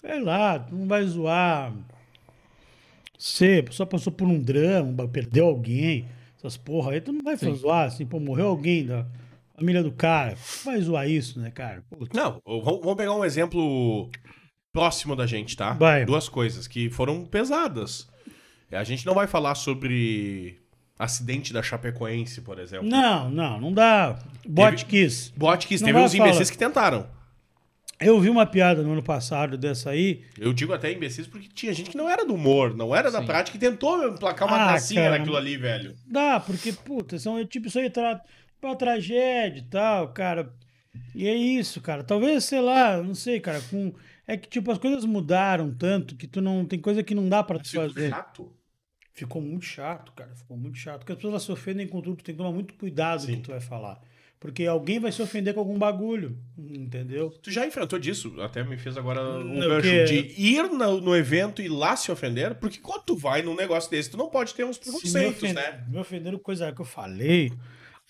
Sei 0.00 0.20
lá, 0.20 0.58
tu 0.58 0.74
não 0.74 0.86
vai 0.86 1.02
zoar. 1.04 1.72
Você, 3.20 3.58
a 3.60 3.68
pessoa 3.68 3.86
passou 3.86 4.10
por 4.10 4.26
um 4.26 4.40
drama, 4.40 5.06
perdeu 5.06 5.44
alguém, 5.46 6.08
essas 6.38 6.56
porra 6.56 6.92
aí, 6.92 7.02
tu 7.02 7.12
não 7.12 7.22
vai 7.22 7.36
Sim. 7.36 7.54
zoar 7.54 7.86
assim, 7.86 8.06
pô, 8.06 8.18
morreu 8.18 8.46
alguém 8.46 8.86
da 8.86 9.06
família 9.54 9.82
do 9.82 9.92
cara. 9.92 10.32
Tu 10.32 10.64
vai 10.64 10.80
zoar 10.80 11.06
isso, 11.06 11.38
né, 11.38 11.50
cara? 11.50 11.84
Putz. 11.90 12.16
Não, 12.16 12.40
vamos 12.46 12.94
pegar 12.94 13.14
um 13.14 13.22
exemplo 13.22 14.08
próximo 14.72 15.14
da 15.14 15.26
gente, 15.26 15.54
tá? 15.54 15.74
Vai. 15.74 16.06
Duas 16.06 16.30
coisas 16.30 16.66
que 16.66 16.88
foram 16.88 17.26
pesadas. 17.26 18.08
A 18.72 18.84
gente 18.84 19.04
não 19.04 19.12
vai 19.12 19.26
falar 19.26 19.54
sobre 19.54 20.58
acidente 20.98 21.52
da 21.52 21.62
Chapecoense, 21.62 22.40
por 22.40 22.58
exemplo. 22.58 22.88
Não, 22.88 23.28
não, 23.30 23.60
não 23.60 23.72
dá. 23.74 24.18
Bot 24.48 24.86
Kiss. 24.86 25.30
Botkiss, 25.36 25.82
Não 25.82 25.88
teve 25.88 25.98
uns 25.98 26.14
imbecis 26.14 26.38
falar. 26.38 26.50
que 26.52 26.58
tentaram. 26.58 27.19
Eu 28.00 28.18
vi 28.18 28.30
uma 28.30 28.46
piada 28.46 28.82
no 28.82 28.92
ano 28.92 29.02
passado 29.02 29.58
dessa 29.58 29.90
aí. 29.90 30.24
Eu 30.38 30.52
digo 30.54 30.72
até 30.72 30.90
imbecis 30.90 31.26
porque 31.26 31.48
tinha 31.52 31.72
gente 31.74 31.90
que 31.90 31.96
não 31.96 32.08
era 32.08 32.24
do 32.24 32.34
humor, 32.34 32.74
não 32.74 32.96
era 32.96 33.10
da 33.10 33.20
Sim. 33.20 33.26
prática 33.26 33.56
e 33.56 33.60
tentou 33.60 34.08
emplacar 34.08 34.48
uma 34.48 34.56
Ah, 34.56 34.66
gracinha 34.68 35.02
cara. 35.02 35.18
naquilo 35.18 35.36
ali, 35.36 35.56
velho. 35.56 35.94
Dá, 36.06 36.40
porque, 36.40 36.72
puta, 36.72 37.18
são, 37.18 37.44
tipo, 37.44 37.66
isso 37.68 37.78
aí 37.78 37.90
tra 37.90 38.22
uma 38.62 38.74
tragédia 38.76 39.58
e 39.60 39.64
tal, 39.64 40.08
cara. 40.12 40.50
E 41.14 41.26
é 41.28 41.34
isso, 41.34 41.80
cara. 41.80 42.02
Talvez, 42.02 42.44
sei 42.44 42.60
lá, 42.60 43.02
não 43.02 43.14
sei, 43.14 43.38
cara, 43.38 43.60
com. 43.70 43.92
É 44.26 44.36
que, 44.36 44.48
tipo, 44.48 44.70
as 44.70 44.78
coisas 44.78 45.04
mudaram 45.04 45.72
tanto 45.74 46.16
que 46.16 46.26
tu 46.26 46.40
não. 46.40 46.64
Tem 46.64 46.78
coisa 46.78 47.02
que 47.02 47.14
não 47.14 47.28
dá 47.28 47.42
pra 47.42 47.58
tu 47.58 47.68
Ficou 47.68 47.88
fazer. 47.88 48.08
chato. 48.10 48.52
Ficou 49.12 49.42
muito 49.42 49.64
chato, 49.66 50.12
cara. 50.12 50.34
Ficou 50.34 50.56
muito 50.56 50.78
chato. 50.78 51.00
Porque 51.00 51.12
as 51.12 51.18
pessoas 51.18 51.42
se 51.42 51.52
ofendem 51.52 51.86
com 51.86 52.00
tudo, 52.00 52.16
tu 52.16 52.24
tem 52.24 52.34
que 52.34 52.38
tomar 52.38 52.52
muito 52.52 52.72
cuidado 52.74 53.18
com 53.20 53.24
o 53.24 53.26
Sim. 53.26 53.36
que 53.36 53.42
tu 53.42 53.50
vai 53.50 53.60
falar. 53.60 54.00
Porque 54.40 54.64
alguém 54.64 54.98
vai 54.98 55.12
se 55.12 55.20
ofender 55.20 55.52
com 55.52 55.60
algum 55.60 55.78
bagulho. 55.78 56.34
Entendeu? 56.58 57.30
Tu 57.42 57.50
já 57.50 57.66
enfrentou 57.66 57.98
disso? 57.98 58.34
Até 58.40 58.64
me 58.64 58.78
fez 58.78 58.96
agora 58.96 59.22
um 59.38 59.60
gancho 59.60 59.82
quê? 59.82 60.04
de 60.04 60.34
ir 60.38 60.62
no, 60.62 60.98
no 60.98 61.14
evento 61.14 61.60
e 61.60 61.68
lá 61.68 61.94
se 61.94 62.10
ofender, 62.10 62.54
porque 62.54 62.78
quando 62.78 63.02
tu 63.02 63.16
vai 63.16 63.42
num 63.42 63.54
negócio 63.54 63.90
desse, 63.90 64.10
tu 64.10 64.16
não 64.16 64.30
pode 64.30 64.54
ter 64.54 64.64
uns 64.64 64.78
preconceitos, 64.78 65.52
né? 65.52 65.84
me 65.86 65.98
ofenderam 65.98 66.38
coisa 66.38 66.72
que 66.72 66.80
eu 66.80 66.86
falei. 66.86 67.52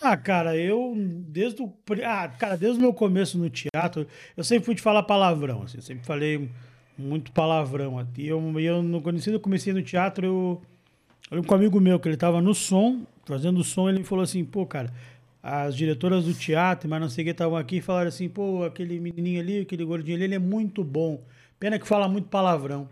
Ah, 0.00 0.16
cara, 0.16 0.56
eu 0.56 0.94
desde 0.96 1.62
o 1.62 1.72
ah, 2.04 2.28
cara, 2.28 2.56
desde 2.56 2.78
o 2.78 2.80
meu 2.80 2.94
começo 2.94 3.36
no 3.36 3.50
teatro, 3.50 4.06
eu 4.36 4.44
sempre 4.44 4.64
fui 4.64 4.74
de 4.74 4.80
falar 4.80 5.02
palavrão, 5.02 5.62
assim, 5.62 5.78
eu 5.78 5.82
sempre 5.82 6.06
falei 6.06 6.48
muito 6.96 7.32
palavrão 7.32 7.98
aqui. 7.98 8.26
Eu, 8.26 8.40
eu 8.60 8.82
no 8.82 9.02
quando 9.02 9.20
eu 9.26 9.40
comecei 9.40 9.72
no 9.72 9.82
teatro, 9.82 10.24
eu, 10.24 10.62
eu 11.30 11.42
um 11.46 11.54
amigo 11.54 11.80
meu 11.80 11.98
que 11.98 12.08
ele 12.08 12.16
tava 12.16 12.40
no 12.40 12.54
som, 12.54 13.04
fazendo 13.26 13.62
som, 13.64 13.88
ele 13.88 13.98
me 13.98 14.04
falou 14.04 14.22
assim, 14.22 14.44
pô, 14.44 14.64
cara, 14.64 14.90
as 15.42 15.74
diretoras 15.74 16.24
do 16.24 16.34
teatro, 16.34 16.88
mas 16.88 17.00
não 17.00 17.08
sei 17.08 17.22
o 17.22 17.24
que 17.26 17.30
estavam 17.30 17.56
aqui, 17.56 17.80
falaram 17.80 18.08
assim, 18.08 18.28
pô, 18.28 18.64
aquele 18.64 19.00
menininho 19.00 19.40
ali, 19.40 19.60
aquele 19.60 19.84
gordinho 19.84 20.16
ali, 20.16 20.24
ele 20.24 20.34
é 20.34 20.38
muito 20.38 20.84
bom. 20.84 21.22
Pena 21.58 21.78
que 21.78 21.86
fala 21.86 22.08
muito 22.08 22.28
palavrão. 22.28 22.88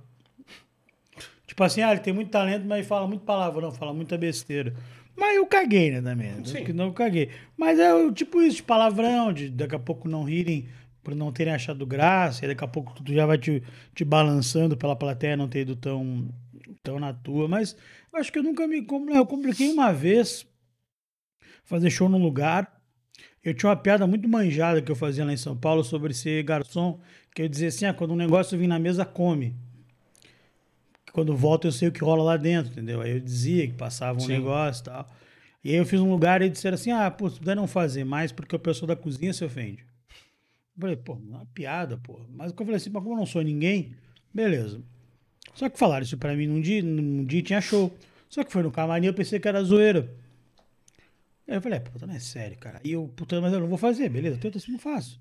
Tipo 1.47 1.65
assim, 1.65 1.83
ah, 1.83 1.93
ele 1.93 2.01
tem 2.01 2.13
muito 2.13 2.31
talento, 2.31 2.67
mas 2.67 2.87
fala 2.87 3.07
muito 3.07 3.25
palavrão, 3.25 3.73
fala 3.73 3.93
muita 3.93 4.17
besteira. 4.17 4.75
Mas 5.17 5.37
eu 5.37 5.47
caguei, 5.47 5.91
né, 5.91 6.01
também. 6.01 6.45
Sim. 6.45 6.65
Que 6.65 6.73
não 6.73 6.87
eu 6.87 6.93
caguei. 6.93 7.31
Mas 7.57 7.79
é 7.79 7.93
o 7.93 8.13
tipo 8.13 8.41
isso, 8.41 8.57
de 8.57 8.63
palavrão, 8.63 9.33
de 9.33 9.51
daqui 9.51 9.75
a 9.75 9.79
pouco 9.79 10.09
não 10.09 10.23
rirem 10.23 10.69
por 11.03 11.15
não 11.15 11.33
terem 11.33 11.55
achado 11.55 11.87
graça, 11.87 12.45
e 12.45 12.49
daqui 12.49 12.63
a 12.63 12.69
pouco 12.69 12.93
tu 13.03 13.13
já 13.13 13.25
vai 13.25 13.39
te, 13.39 13.63
te 13.95 14.05
balançando 14.05 14.77
pela 14.77 14.95
plateia 14.95 15.37
não 15.37 15.49
ter 15.49 15.61
ido 15.61 15.75
tão, 15.75 16.29
tão 16.83 17.01
na 17.01 17.13
tua. 17.13 17.49
Mas 17.49 17.77
eu 18.13 18.21
acho 18.21 18.33
que 18.33 18.39
eu 18.39 18.43
nunca 18.43 18.67
me. 18.67 18.87
Eu 19.15 19.27
compliquei 19.27 19.73
uma 19.73 19.93
vez 19.93 20.47
fazer 21.69 21.91
show 21.91 22.09
num 22.09 22.19
lugar. 22.19 22.81
Eu 23.45 23.55
tinha 23.55 23.69
uma 23.69 23.77
piada 23.77 24.07
muito 24.07 24.29
manjada 24.29 24.83
que 24.83 24.91
eu 24.91 24.97
fazia 24.97 25.25
lá 25.25 25.33
em 25.33 25.37
São 25.37 25.57
Paulo 25.57 25.85
sobre 25.85 26.13
ser 26.13 26.43
garçom, 26.43 26.99
que 27.35 27.43
eu 27.43 27.49
dizia 27.49 27.69
assim: 27.69 27.85
ah, 27.85 27.95
quando 27.95 28.13
um 28.13 28.17
negócio 28.17 28.59
vir 28.59 28.67
na 28.67 28.79
mesa, 28.79 29.05
come. 29.05 29.55
Quando 31.13 31.37
volta, 31.37 31.69
eu 31.69 31.73
sei 31.73 31.89
o 31.89 31.93
que 31.93 32.03
rola 32.03 32.23
lá 32.23 32.37
dentro, 32.37 32.73
entendeu? 32.73 33.01
Aí 33.01 33.13
eu 33.13 33.21
dizia 33.21 33.67
que 33.67 33.75
passava 33.75 34.19
um 34.19 34.23
Sim. 34.23 34.33
negócio 34.33 34.83
e 34.83 34.85
tal. 34.85 35.09
E 35.65 35.71
aí 35.71 35.77
eu 35.77 35.87
fiz 35.87 36.01
um 36.01 36.11
lugar 36.11 36.43
e 36.43 36.49
disseram 36.49 36.75
assim: 36.75 36.91
ah, 36.91 37.11
pô, 37.11 37.29
se 37.29 37.39
puder 37.39 37.55
não 37.55 37.67
fazer 37.67 38.05
mais 38.05 38.33
porque 38.33 38.57
o 38.57 38.59
pessoal 38.59 38.89
da 38.89 38.97
cozinha 38.97 39.33
se 39.33 39.45
ofende. 39.45 39.85
Eu 40.77 40.81
falei, 40.81 40.97
pô, 40.97 41.15
uma 41.15 41.45
piada, 41.47 41.99
pô. 41.99 42.21
Mas 42.31 42.51
eu 42.51 42.57
falei 42.57 42.77
assim, 42.77 42.91
mas 42.91 43.03
como 43.03 43.15
eu 43.15 43.19
não 43.19 43.27
sou 43.27 43.43
ninguém, 43.43 43.97
beleza. 44.33 44.81
Só 45.55 45.69
que 45.69 45.79
falaram 45.79 46.05
isso 46.05 46.17
pra 46.17 46.37
mim 46.37 46.47
num 46.47 46.61
dia, 46.61 46.83
num 46.83 47.25
dia 47.25 47.43
tinha 47.43 47.61
show. 47.61 47.93
Só 48.29 48.45
que 48.45 48.53
foi 48.53 48.63
no 48.63 48.71
camarim, 48.71 49.07
eu 49.07 49.15
pensei 49.15 49.41
que 49.41 49.49
era 49.49 49.63
zoeira. 49.63 50.09
Eu 51.49 51.63
falei, 51.63 51.79
é, 51.79 51.81
puta, 51.81 52.07
não 52.07 52.15
é 52.15 52.19
sério, 52.19 52.59
cara. 52.59 52.79
E 52.85 52.93
eu, 52.93 53.11
puta, 53.17 53.41
mas 53.41 53.53
eu 53.53 53.61
não 53.61 53.69
vou 53.69 53.79
fazer, 53.79 54.09
beleza, 54.11 54.37
tenta 54.37 54.59
assim, 54.59 54.73
não 54.73 54.79
faço. 54.79 55.19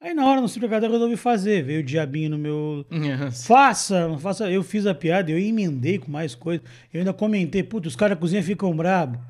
Aí 0.00 0.12
na 0.12 0.26
hora, 0.26 0.40
no 0.40 0.48
Simplicador, 0.48 0.88
eu 0.88 0.94
resolvi 0.94 1.16
fazer. 1.16 1.62
Veio 1.62 1.78
o 1.78 1.84
diabinho 1.84 2.30
no 2.30 2.38
meu. 2.38 2.84
Faça, 3.30 4.08
não 4.08 4.18
faça. 4.18 4.50
Eu 4.50 4.64
fiz 4.64 4.84
a 4.84 4.92
piada, 4.92 5.30
eu 5.30 5.38
emendei 5.38 5.96
com 5.96 6.10
mais 6.10 6.34
coisa. 6.34 6.60
Eu 6.92 6.98
ainda 6.98 7.12
comentei, 7.12 7.62
puta, 7.62 7.86
os 7.86 7.94
caras 7.94 8.16
da 8.16 8.20
cozinha 8.20 8.42
ficam 8.42 8.74
bravos. 8.74 9.20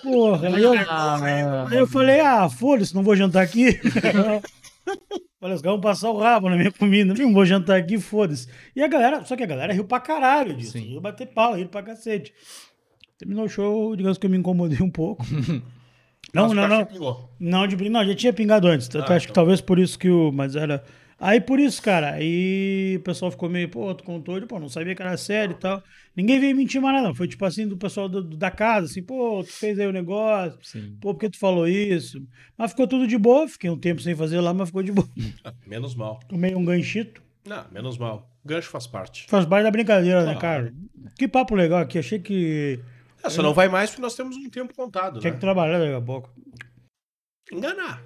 Porra, 0.00 0.54
aí 0.54 0.62
eu, 0.62 0.72
aí 0.72 1.76
eu 1.76 1.86
falei, 1.88 2.20
ah, 2.20 2.48
foda-se, 2.48 2.94
não 2.94 3.02
vou 3.02 3.16
jantar 3.16 3.42
aqui. 3.42 3.80
Olha, 5.42 5.54
os 5.54 5.62
caras 5.62 5.74
vão 5.74 5.80
passar 5.80 6.10
o 6.10 6.18
rabo 6.18 6.48
na 6.48 6.56
minha 6.56 6.70
comida. 6.70 7.12
Não 7.12 7.32
vou 7.32 7.44
jantar 7.44 7.78
aqui, 7.78 7.98
foda-se. 7.98 8.48
E 8.76 8.82
a 8.82 8.86
galera, 8.86 9.24
só 9.24 9.34
que 9.34 9.42
a 9.42 9.46
galera 9.46 9.72
riu 9.72 9.84
pra 9.84 9.98
caralho 9.98 10.54
disso. 10.54 10.72
Sim. 10.72 10.90
Riu 10.90 11.00
bater 11.00 11.26
pau, 11.26 11.54
riu 11.54 11.68
pra 11.68 11.82
cacete. 11.82 12.32
Terminou 13.18 13.44
o 13.44 13.48
show, 13.48 13.96
digamos 13.96 14.16
que 14.18 14.26
eu 14.26 14.30
me 14.30 14.36
incomodei 14.38 14.80
um 14.80 14.90
pouco. 14.90 15.24
não, 16.32 16.54
não, 16.54 16.68
não. 16.68 16.84
pingou. 16.84 17.30
Não, 17.38 17.66
de 17.66 17.88
não, 17.88 18.04
já 18.06 18.14
tinha 18.14 18.32
pingado 18.32 18.68
antes. 18.68 18.88
Ah, 18.94 19.00
acho 19.00 19.26
que 19.26 19.32
então. 19.32 19.34
talvez 19.34 19.60
por 19.60 19.78
isso 19.78 19.98
que 19.98 20.08
o. 20.08 20.30
Mas 20.32 20.54
era. 20.56 20.84
Aí 21.20 21.40
por 21.40 21.58
isso, 21.58 21.82
cara. 21.82 22.12
Aí 22.12 22.94
o 22.96 23.00
pessoal 23.00 23.28
ficou 23.32 23.48
meio, 23.48 23.68
pô, 23.68 23.92
tu 23.92 24.04
contou, 24.04 24.36
ele, 24.36 24.46
pô, 24.46 24.60
não 24.60 24.68
sabia 24.68 24.94
que 24.94 25.02
era 25.02 25.16
sério 25.16 25.56
e 25.56 25.58
tal. 25.58 25.82
Ninguém 26.14 26.38
veio 26.38 26.54
mentir 26.56 26.80
mais 26.80 26.94
nada, 26.94 27.08
não. 27.08 27.14
Foi 27.14 27.26
tipo 27.26 27.44
assim 27.44 27.66
do 27.66 27.76
pessoal 27.76 28.08
do- 28.08 28.22
da 28.36 28.52
casa, 28.52 28.86
assim, 28.86 29.02
pô, 29.02 29.42
tu 29.42 29.52
fez 29.52 29.80
aí 29.80 29.86
o 29.88 29.92
negócio, 29.92 30.56
Sim. 30.62 30.96
pô, 31.00 31.12
por 31.12 31.18
que 31.18 31.28
tu 31.30 31.36
falou 31.40 31.66
isso? 31.66 32.22
Mas 32.56 32.70
ficou 32.70 32.86
tudo 32.86 33.04
de 33.08 33.18
boa, 33.18 33.48
fiquei 33.48 33.68
um 33.68 33.76
tempo 33.76 34.00
sem 34.00 34.14
fazer 34.14 34.40
lá, 34.40 34.54
mas 34.54 34.68
ficou 34.68 34.82
de 34.84 34.92
boa. 34.92 35.08
Ah, 35.44 35.52
menos 35.66 35.96
mal. 35.96 36.20
Tomei 36.28 36.54
um 36.54 36.64
ganchito. 36.64 37.20
Não, 37.44 37.64
menos 37.72 37.98
mal. 37.98 38.30
Gancho 38.44 38.68
faz 38.70 38.86
parte. 38.86 39.26
Faz 39.28 39.44
parte 39.44 39.64
da 39.64 39.70
brincadeira, 39.72 40.20
né, 40.24 40.34
Claro. 40.36 40.66
cara? 40.66 40.74
Que 41.16 41.26
papo 41.26 41.56
legal 41.56 41.80
aqui. 41.80 41.98
Achei 41.98 42.20
que 42.20 42.78
É, 43.22 43.30
só 43.30 43.42
não 43.42 43.52
vai 43.54 43.68
mais 43.68 43.90
porque 43.90 44.02
nós 44.02 44.14
temos 44.14 44.36
um 44.36 44.48
tempo 44.48 44.74
contado, 44.74 45.20
tinha 45.20 45.30
né? 45.30 45.36
que 45.36 45.40
trabalhar 45.40 45.78
daqui 45.78 45.94
a 45.94 46.00
pouco. 46.00 46.30
Enganar. 47.52 48.02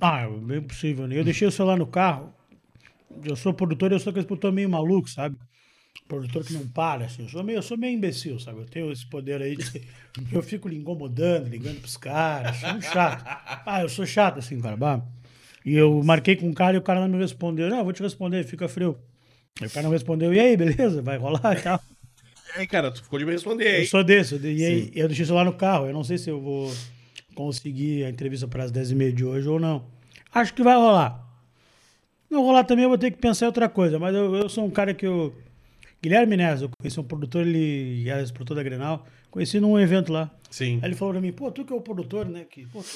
Ah, 0.00 0.22
é 0.22 0.28
bem 0.28 0.60
possível, 0.60 1.06
né? 1.06 1.18
Eu 1.18 1.24
deixei 1.24 1.46
o 1.46 1.52
celular 1.52 1.76
no 1.76 1.86
carro. 1.86 2.34
Eu 3.24 3.36
sou 3.36 3.54
produtor 3.54 3.92
e 3.92 3.94
eu 3.94 4.00
sou 4.00 4.10
aquele 4.10 4.26
produtor 4.26 4.52
meio 4.52 4.68
maluco, 4.68 5.08
sabe? 5.08 5.36
Produtor 6.08 6.44
que 6.44 6.52
não 6.54 6.66
para, 6.66 7.04
assim. 7.04 7.22
Eu 7.22 7.28
sou 7.28 7.44
meio, 7.44 7.58
eu 7.58 7.62
sou 7.62 7.78
meio 7.78 7.94
imbecil, 7.94 8.38
sabe? 8.40 8.60
Eu 8.60 8.66
tenho 8.66 8.90
esse 8.90 9.06
poder 9.06 9.40
aí 9.40 9.56
de. 9.56 9.82
Eu 10.30 10.42
fico 10.42 10.68
lhe 10.68 10.76
incomodando, 10.76 11.48
ligando 11.48 11.80
pros 11.80 11.96
caras. 11.96 12.56
Sou 12.56 12.68
um 12.70 12.82
chato. 12.82 13.24
Ah, 13.64 13.80
eu 13.80 13.88
sou 13.88 14.04
chato, 14.04 14.38
assim, 14.40 14.60
cara. 14.60 14.76
bah. 14.76 15.02
E 15.64 15.74
eu 15.74 16.02
marquei 16.02 16.36
com 16.36 16.46
um 16.46 16.52
cara 16.52 16.76
e 16.76 16.78
o 16.78 16.82
cara 16.82 17.00
não 17.00 17.08
me 17.08 17.16
respondeu. 17.16 17.70
Não, 17.70 17.78
eu 17.78 17.84
vou 17.84 17.94
te 17.94 18.02
responder, 18.02 18.44
fica 18.44 18.68
frio. 18.68 18.98
Aí 19.58 19.68
o 19.68 19.70
cara 19.70 19.84
não 19.84 19.90
respondeu. 19.90 20.34
E 20.34 20.38
aí, 20.38 20.54
beleza? 20.54 21.00
Vai 21.00 21.16
rolar 21.16 21.56
e 21.58 21.62
tal. 21.62 21.80
E 22.56 22.60
aí, 22.60 22.66
cara, 22.66 22.90
tu 22.90 23.02
ficou 23.02 23.18
de 23.18 23.24
me 23.24 23.32
responder 23.32 23.80
Eu 23.80 23.86
sou 23.86 24.04
desse. 24.04 24.34
eu 24.34 24.38
dei- 24.38 24.56
E 24.56 24.64
aí, 24.64 24.92
eu 24.94 25.06
deixei 25.08 25.24
o 25.24 25.26
celular 25.26 25.44
no 25.44 25.54
carro. 25.54 25.86
Eu 25.86 25.92
não 25.92 26.04
sei 26.04 26.18
se 26.18 26.28
eu 26.30 26.40
vou 26.40 26.72
conseguir 27.34 28.04
a 28.04 28.10
entrevista 28.10 28.46
para 28.46 28.64
as 28.64 28.70
10h30 28.72 29.12
de 29.12 29.24
hoje 29.24 29.48
ou 29.48 29.58
não. 29.58 29.86
Acho 30.34 30.52
que 30.54 30.62
vai 30.62 30.74
rolar. 30.74 31.26
Não 32.30 32.42
rolar 32.42 32.64
também, 32.64 32.84
eu 32.84 32.88
vou 32.88 32.98
ter 32.98 33.10
que 33.10 33.18
pensar 33.18 33.46
em 33.46 33.48
outra 33.48 33.68
coisa. 33.68 33.98
Mas 33.98 34.14
eu, 34.14 34.34
eu 34.34 34.48
sou 34.48 34.64
um 34.64 34.70
cara 34.70 34.94
que 34.94 35.06
eu. 35.06 35.34
Guilherme 36.02 36.36
Nes, 36.36 36.62
eu 36.62 36.68
conheci 36.80 36.98
um 36.98 37.04
produtor, 37.04 37.46
ele 37.46 38.08
era 38.08 38.22
esse 38.22 38.32
produtor 38.32 38.56
da 38.56 38.62
Grenal. 38.62 39.06
Conheci 39.30 39.60
num 39.60 39.78
evento 39.78 40.12
lá. 40.12 40.30
Sim. 40.50 40.78
Aí 40.82 40.88
ele 40.88 40.96
falou 40.96 41.14
pra 41.14 41.20
mim, 41.20 41.32
pô, 41.32 41.50
tu 41.50 41.64
que 41.64 41.72
é 41.72 41.76
o 41.76 41.80
produtor, 41.80 42.26
né? 42.26 42.44
Que, 42.50 42.66
pô, 42.66 42.82
tu, 42.82 42.88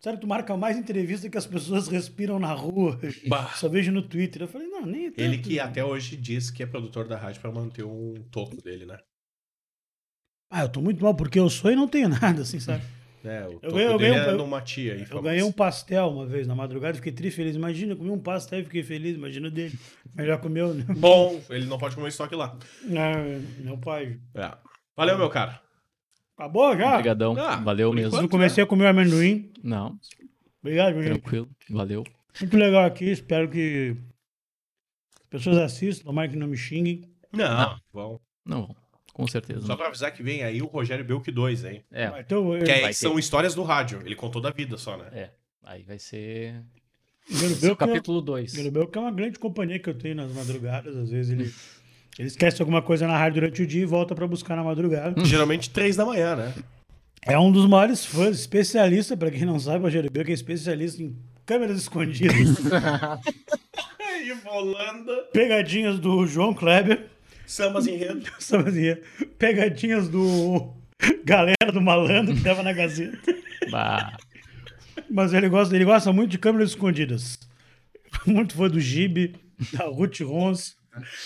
sério, 0.00 0.18
tu 0.20 0.26
marca 0.26 0.56
mais 0.56 0.76
entrevista 0.76 1.28
que 1.28 1.38
as 1.38 1.46
pessoas 1.46 1.88
respiram 1.88 2.38
na 2.38 2.52
rua. 2.52 2.98
Bah. 3.28 3.48
Só 3.54 3.68
vejo 3.68 3.90
no 3.92 4.02
Twitter. 4.02 4.42
Eu 4.42 4.48
falei, 4.48 4.66
não, 4.68 4.84
nem 4.86 5.06
é 5.06 5.12
Ele 5.16 5.36
tanto, 5.36 5.48
que 5.48 5.54
né? 5.56 5.60
até 5.62 5.84
hoje 5.84 6.16
diz 6.16 6.50
que 6.50 6.62
é 6.62 6.66
produtor 6.66 7.06
da 7.08 7.16
rádio 7.16 7.40
pra 7.40 7.50
manter 7.52 7.84
um 7.84 8.14
toco 8.30 8.60
dele, 8.62 8.86
né? 8.86 8.98
Ah, 10.50 10.62
eu 10.62 10.68
tô 10.68 10.80
muito 10.80 11.02
mal 11.02 11.14
porque 11.14 11.38
eu 11.38 11.50
sou 11.50 11.70
e 11.70 11.76
não 11.76 11.88
tenho 11.88 12.08
nada, 12.20 12.42
assim, 12.42 12.60
sabe? 12.60 12.82
É, 13.24 13.44
o 13.48 13.54
toco 13.58 13.72
ganhei- 13.74 13.88
eu 13.88 13.98
ganhei 13.98 14.12
um- 14.12 14.22
é 14.22 14.30
eu- 14.30 14.38
numa 14.38 14.60
tia 14.60 14.94
aí. 14.94 15.04
Eu 15.10 15.20
ganhei 15.22 15.42
um 15.42 15.50
pastel 15.50 16.06
uma 16.08 16.24
vez 16.24 16.46
na 16.46 16.54
madrugada, 16.54 16.94
fiquei 16.94 17.10
tri 17.10 17.30
feliz. 17.32 17.56
Imagina, 17.56 17.92
eu 17.92 17.96
comi 17.96 18.10
um 18.10 18.18
pastel 18.20 18.60
e 18.60 18.64
fiquei 18.64 18.84
feliz, 18.84 19.16
imagina 19.16 19.50
dele. 19.50 19.76
Mas 20.14 20.26
já 20.28 20.38
comeu, 20.38 20.72
né? 20.72 20.84
Bom, 20.96 21.40
ele 21.50 21.66
não 21.66 21.76
pode 21.78 21.96
comer 21.96 22.08
estoque 22.08 22.36
lá. 22.36 22.56
Ah, 22.84 23.40
meu 23.58 23.76
pai. 23.78 24.20
É. 24.34 24.52
Valeu, 24.96 25.18
meu 25.18 25.28
cara. 25.28 25.60
Acabou 26.36 26.76
já? 26.76 26.92
Obrigadão. 26.92 27.36
Ah, 27.38 27.56
Valeu 27.56 27.92
mesmo. 27.92 28.08
enquanto. 28.08 28.22
Eu 28.24 28.28
comecei 28.28 28.62
a 28.62 28.66
comer 28.66 28.84
o 28.84 28.88
amendoim. 28.88 29.50
Não, 29.62 29.98
Obrigado, 30.60 30.94
gente. 31.02 31.20
tranquilo. 31.20 31.48
Valeu. 31.70 32.04
Muito 32.40 32.56
legal 32.56 32.84
aqui. 32.84 33.06
Espero 33.06 33.48
que 33.48 33.96
as 35.22 35.28
pessoas 35.30 35.56
assistam, 35.58 36.04
tomara 36.04 36.28
que 36.28 36.36
não 36.36 36.46
me 36.46 36.56
xinguem. 36.56 37.02
Não, 37.32 37.78
bom. 37.92 38.20
Não, 38.44 38.74
com 39.12 39.26
certeza. 39.26 39.62
Só 39.62 39.68
não. 39.68 39.76
pra 39.76 39.86
avisar 39.88 40.12
que 40.12 40.22
vem 40.22 40.42
aí 40.42 40.60
o 40.60 40.66
Rogério 40.66 41.04
Belk 41.04 41.30
2, 41.30 41.64
hein? 41.64 41.84
É, 41.90 42.10
Vai 42.10 42.24
ter 42.24 42.34
o- 42.34 42.58
Que 42.62 42.70
é- 42.70 42.80
Vai 42.82 42.92
são 42.92 43.14
ter. 43.14 43.20
histórias 43.20 43.54
do 43.54 43.62
rádio. 43.62 44.00
Ele 44.04 44.14
contou 44.14 44.40
da 44.42 44.50
vida 44.50 44.76
só, 44.76 44.96
né? 44.96 45.08
é. 45.12 45.30
Aí 45.64 45.82
vai 45.82 45.98
ser 45.98 46.62
é 47.28 47.48
Belk 47.60 47.82
é- 47.82 47.86
capítulo 47.86 48.20
2. 48.20 48.52
Guilherme 48.52 48.70
Belk 48.70 48.96
é 48.96 49.00
uma 49.00 49.10
grande 49.10 49.38
companhia 49.38 49.78
que 49.80 49.88
eu 49.88 49.94
tenho 49.94 50.14
nas 50.14 50.30
madrugadas. 50.32 50.94
Às 50.96 51.10
vezes 51.10 51.32
ele, 51.32 51.52
ele 52.18 52.28
esquece 52.28 52.62
alguma 52.62 52.80
coisa 52.80 53.06
na 53.06 53.16
rádio 53.16 53.40
durante 53.40 53.62
o 53.62 53.66
dia 53.66 53.82
e 53.82 53.86
volta 53.86 54.14
pra 54.14 54.26
buscar 54.26 54.56
na 54.56 54.64
madrugada. 54.64 55.24
Geralmente 55.24 55.70
três 55.70 55.96
da 55.96 56.04
manhã, 56.04 56.34
né? 56.36 56.54
É 57.22 57.38
um 57.38 57.50
dos 57.50 57.66
maiores 57.66 58.04
fãs, 58.04 58.38
especialista, 58.38 59.16
pra 59.16 59.30
quem 59.30 59.44
não 59.44 59.58
sabe, 59.58 59.80
o 59.80 59.82
Rogério 59.82 60.10
Belk 60.10 60.30
é 60.30 60.34
especialista 60.34 61.02
em 61.02 61.16
câmeras 61.44 61.78
escondidas. 61.78 62.36
E 64.24 64.32
Volanda, 64.32 65.12
pegadinhas 65.32 66.00
do 66.00 66.26
João 66.26 66.52
Kleber, 66.52 67.06
sambas 67.46 67.86
enredo. 67.86 68.26
assim, 68.38 68.86
é, 68.88 69.00
pegadinhas 69.38 70.08
do 70.08 70.74
Galera 71.24 71.70
do 71.72 71.80
Malandro 71.80 72.34
que 72.34 72.42
tava 72.42 72.62
na 72.62 72.72
Gazeta. 72.72 73.18
Bah, 73.70 74.16
Mas 75.08 75.32
ele 75.32 75.48
gosta, 75.48 75.76
ele 75.76 75.84
gosta 75.84 76.12
muito 76.12 76.30
de 76.30 76.38
câmeras 76.38 76.70
escondidas. 76.70 77.38
Muito 78.26 78.54
fã 78.54 78.68
do 78.68 78.80
Gibe, 78.80 79.36
da 79.72 79.84
Ruth 79.84 80.20
Rons, 80.20 80.75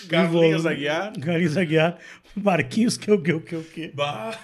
Carlinhos 0.09 0.65
Aguiar. 0.65 1.13
Carlinhos 1.19 1.57
Aguiar, 1.57 1.97
Marquinhos, 2.35 2.97
que 2.97 3.09
é 3.09 3.13
o 3.13 3.21
que, 3.21 3.33
o 3.33 3.41
que, 3.41 3.55
o 3.55 3.63
que. 3.63 3.87
Bah. 3.89 4.37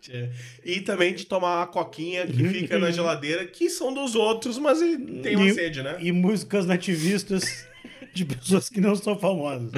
Tchê. 0.00 0.30
E 0.64 0.80
também 0.80 1.14
de 1.14 1.26
tomar 1.26 1.58
uma 1.58 1.66
coquinha 1.66 2.26
que 2.26 2.48
fica 2.48 2.78
na 2.78 2.90
geladeira, 2.90 3.44
que 3.46 3.68
são 3.68 3.92
dos 3.92 4.14
outros, 4.14 4.56
mas 4.58 4.78
tem 5.22 5.36
uma 5.36 5.46
E- 5.46 5.54
sede, 5.54 5.82
né? 5.82 5.96
E 6.00 6.10
músicas 6.12 6.64
nativistas 6.66 7.66
de 8.14 8.24
pessoas 8.24 8.68
que 8.70 8.80
não 8.80 8.94
são 8.96 9.18
famosas. 9.18 9.70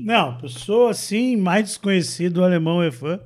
não, 0.00 0.36
pessoa 0.38 0.90
assim, 0.90 1.36
mais 1.36 1.66
desconhecido, 1.68 2.38
o 2.38 2.44
alemão 2.44 2.82
é 2.82 2.90
fã. 2.90 3.20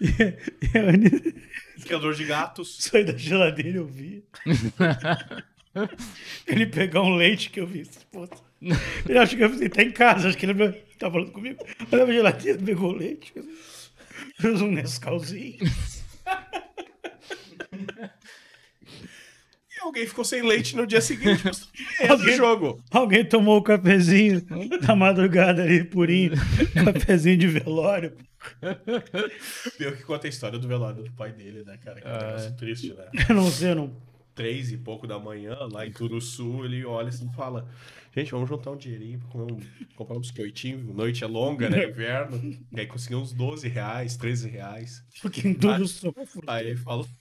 A 1.80 1.82
Criador 1.82 2.14
de 2.14 2.24
gatos. 2.24 2.76
Saí 2.80 3.04
da 3.04 3.16
geladeira 3.16 3.78
eu 3.78 3.86
vi. 3.86 4.22
ele 6.46 6.66
pegar 6.66 7.02
um 7.02 7.14
leite 7.16 7.48
que 7.50 7.60
eu 7.60 7.66
vi. 7.66 7.88
Puta. 8.12 8.36
Ele 8.62 9.18
acha 9.18 9.36
que 9.36 9.42
ele 9.42 9.68
tá 9.68 9.82
em 9.82 9.90
casa, 9.90 10.28
acho 10.28 10.36
que 10.36 10.44
ele 10.46 10.72
tá 10.98 11.10
falando 11.10 11.32
comigo. 11.32 11.64
Olha 11.92 12.04
pra 12.04 12.12
geladeira, 12.14 12.58
pegou 12.58 12.92
leite. 12.92 13.32
Fez 14.38 14.60
um 14.60 14.70
Nescauzinho. 14.70 15.56
E 19.72 19.80
alguém 19.82 20.06
ficou 20.06 20.24
sem 20.24 20.42
leite 20.42 20.76
no 20.76 20.86
dia 20.86 21.00
seguinte. 21.00 21.42
mas 21.44 21.68
É 22.00 22.08
do 22.08 22.12
Alguém- 22.14 22.36
jogo. 22.36 22.82
Alguém 22.90 23.24
tomou 23.24 23.58
o 23.58 23.62
cafezinho 23.62 24.42
da 24.82 24.94
madrugada 24.94 25.62
ali, 25.62 25.84
purinho. 25.84 26.32
Cafezinho 26.92 27.38
de 27.38 27.46
velório. 27.46 28.14
Pior 29.78 29.96
que 29.96 30.02
conta 30.02 30.26
a 30.26 30.30
história 30.30 30.58
do 30.58 30.66
velório 30.68 31.02
do 31.04 31.12
pai 31.12 31.32
dele, 31.32 31.62
né, 31.64 31.78
cara? 31.82 32.00
Que 32.00 32.06
é 32.06 32.10
um 32.10 32.14
negócio 32.26 32.56
triste, 32.56 32.94
né? 32.94 33.04
Eu 33.28 33.34
não 33.34 33.50
sei, 33.50 33.70
eu 33.70 33.74
não. 33.76 34.10
Três 34.34 34.72
e 34.72 34.76
pouco 34.78 35.06
da 35.06 35.18
manhã, 35.18 35.56
lá 35.70 35.84
em 35.86 35.92
Turuçu, 35.92 36.64
ele 36.64 36.84
olha 36.84 37.08
assim 37.08 37.28
e 37.30 37.36
fala: 37.36 37.68
Gente, 38.14 38.32
vamos 38.32 38.48
juntar 38.48 38.70
um 38.72 38.76
dinheirinho 38.76 39.20
pra 39.20 39.40
um- 39.42 39.60
comprar 39.96 40.16
um 40.16 40.20
biscoitinho. 40.20 40.92
Noite 40.94 41.22
é 41.22 41.26
longa, 41.26 41.70
né? 41.70 41.84
Inverno. 41.88 42.38
E 42.72 42.80
aí 42.80 42.86
conseguiu 42.86 43.18
uns 43.20 43.32
12 43.32 43.68
reais, 43.68 44.16
13 44.16 44.48
reais. 44.48 45.02
Porque 45.22 45.42
sou. 45.86 46.14
Aí 46.46 46.68
ele 46.68 46.76
falou. 46.76 47.06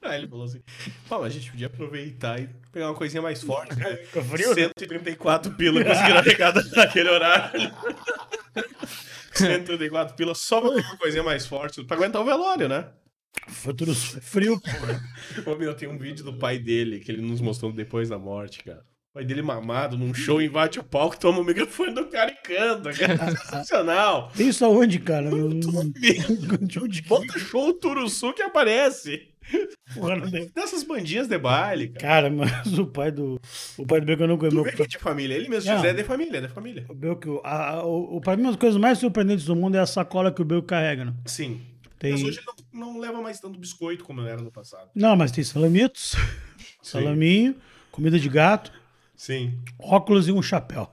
Aí 0.00 0.18
ele 0.20 0.28
falou 0.28 0.44
assim: 0.44 0.62
Pô, 1.08 1.18
mas 1.18 1.26
a 1.26 1.38
gente 1.38 1.50
podia 1.50 1.66
aproveitar 1.66 2.40
e 2.40 2.48
pegar 2.70 2.86
uma 2.86 2.94
coisinha 2.94 3.20
mais 3.20 3.42
forte. 3.42 3.74
Né? 3.76 3.96
Frio, 3.96 4.54
né? 4.54 4.70
134 4.78 5.52
pila 5.56 5.84
conseguiram 5.84 6.18
arrecadar 6.18 6.64
naquele 6.76 7.08
horário. 7.08 7.60
134 9.32 10.14
pila 10.14 10.34
só 10.36 10.60
pra 10.60 10.70
pegar 10.70 10.88
uma 10.88 10.96
coisinha 10.98 11.22
mais 11.24 11.46
forte, 11.46 11.82
pra 11.84 11.96
aguentar 11.96 12.22
o 12.22 12.24
velório, 12.24 12.68
né? 12.68 12.88
Foi 13.48 13.74
tudo 13.74 13.94
frio. 13.94 14.60
Ô, 15.46 15.54
meu, 15.56 15.74
tem 15.74 15.88
um 15.88 15.98
vídeo 15.98 16.24
do 16.24 16.34
pai 16.38 16.58
dele 16.58 17.00
que 17.00 17.10
ele 17.10 17.20
nos 17.22 17.40
mostrou 17.40 17.72
depois 17.72 18.08
da 18.08 18.18
morte, 18.18 18.62
cara. 18.64 18.84
O 19.10 19.14
pai 19.14 19.24
dele 19.24 19.40
mamado 19.42 19.96
num 19.96 20.12
show, 20.12 20.40
invade 20.40 20.78
o 20.78 20.84
palco, 20.84 21.18
toma 21.18 21.40
o 21.40 21.44
microfone 21.44 21.94
do 21.94 22.06
cara 22.06 22.30
e 22.30 22.34
canta, 22.36 22.92
cara. 22.92 23.30
Sensacional. 23.36 24.30
Tem 24.36 24.48
isso 24.48 24.64
aonde, 24.64 24.98
cara? 24.98 25.30
No- 25.30 25.48
no- 25.48 25.92
De 26.60 26.78
onde 26.78 27.02
Bota 27.02 27.38
show 27.38 27.72
Turuçu 27.72 28.32
que 28.34 28.42
aparece. 28.42 29.28
Porra, 29.94 30.16
não. 30.16 30.28
Dessas 30.54 30.82
bandinhas 30.82 31.26
de 31.26 31.38
baile, 31.38 31.88
cara. 31.88 32.28
Cara, 32.28 32.30
mas 32.30 32.78
o 32.78 32.86
pai 32.86 33.10
do. 33.10 33.40
O 33.78 33.86
pai 33.86 33.98
do 33.98 34.06
Belk 34.06 34.20
eu 34.22 34.28
não 34.28 34.62
vê 34.62 34.72
que 34.72 34.82
é 34.82 34.86
de 34.86 34.98
família. 34.98 35.34
Ele 35.34 35.48
mesmo 35.48 35.70
Não. 35.70 35.80
diz, 35.80 35.90
é 35.90 35.94
de 35.94 36.04
família, 36.04 36.36
é 36.36 36.40
de 36.42 36.48
família. 36.48 36.84
O 36.86 36.94
Belk, 36.94 37.26
o, 37.26 37.40
a, 37.42 37.70
a- 37.76 37.84
o, 37.86 38.20
pra 38.20 38.36
mim, 38.36 38.42
uma 38.42 38.50
das 38.52 38.60
coisas 38.60 38.78
mais 38.78 38.98
surpreendentes 38.98 39.46
do 39.46 39.56
mundo 39.56 39.74
é 39.76 39.80
a 39.80 39.86
sacola 39.86 40.30
que 40.30 40.42
o 40.42 40.44
Belk 40.44 40.66
carrega, 40.68 41.06
né? 41.06 41.14
Sim. 41.24 41.62
Tem... 41.98 42.12
Mas 42.12 42.22
hoje 42.22 42.38
ele 42.40 42.46
não, 42.74 42.92
não 42.92 43.00
leva 43.00 43.22
mais 43.22 43.40
tanto 43.40 43.58
biscoito 43.58 44.04
como 44.04 44.20
era 44.20 44.40
no 44.42 44.52
passado. 44.52 44.90
Não, 44.94 45.16
mas 45.16 45.32
tem 45.32 45.42
salamitos, 45.42 46.14
salaminho, 46.82 47.56
comida 47.90 48.18
de 48.20 48.28
gato, 48.28 48.70
Sim. 49.18 49.58
óculos 49.78 50.28
e 50.28 50.32
um 50.32 50.40
chapéu. 50.40 50.90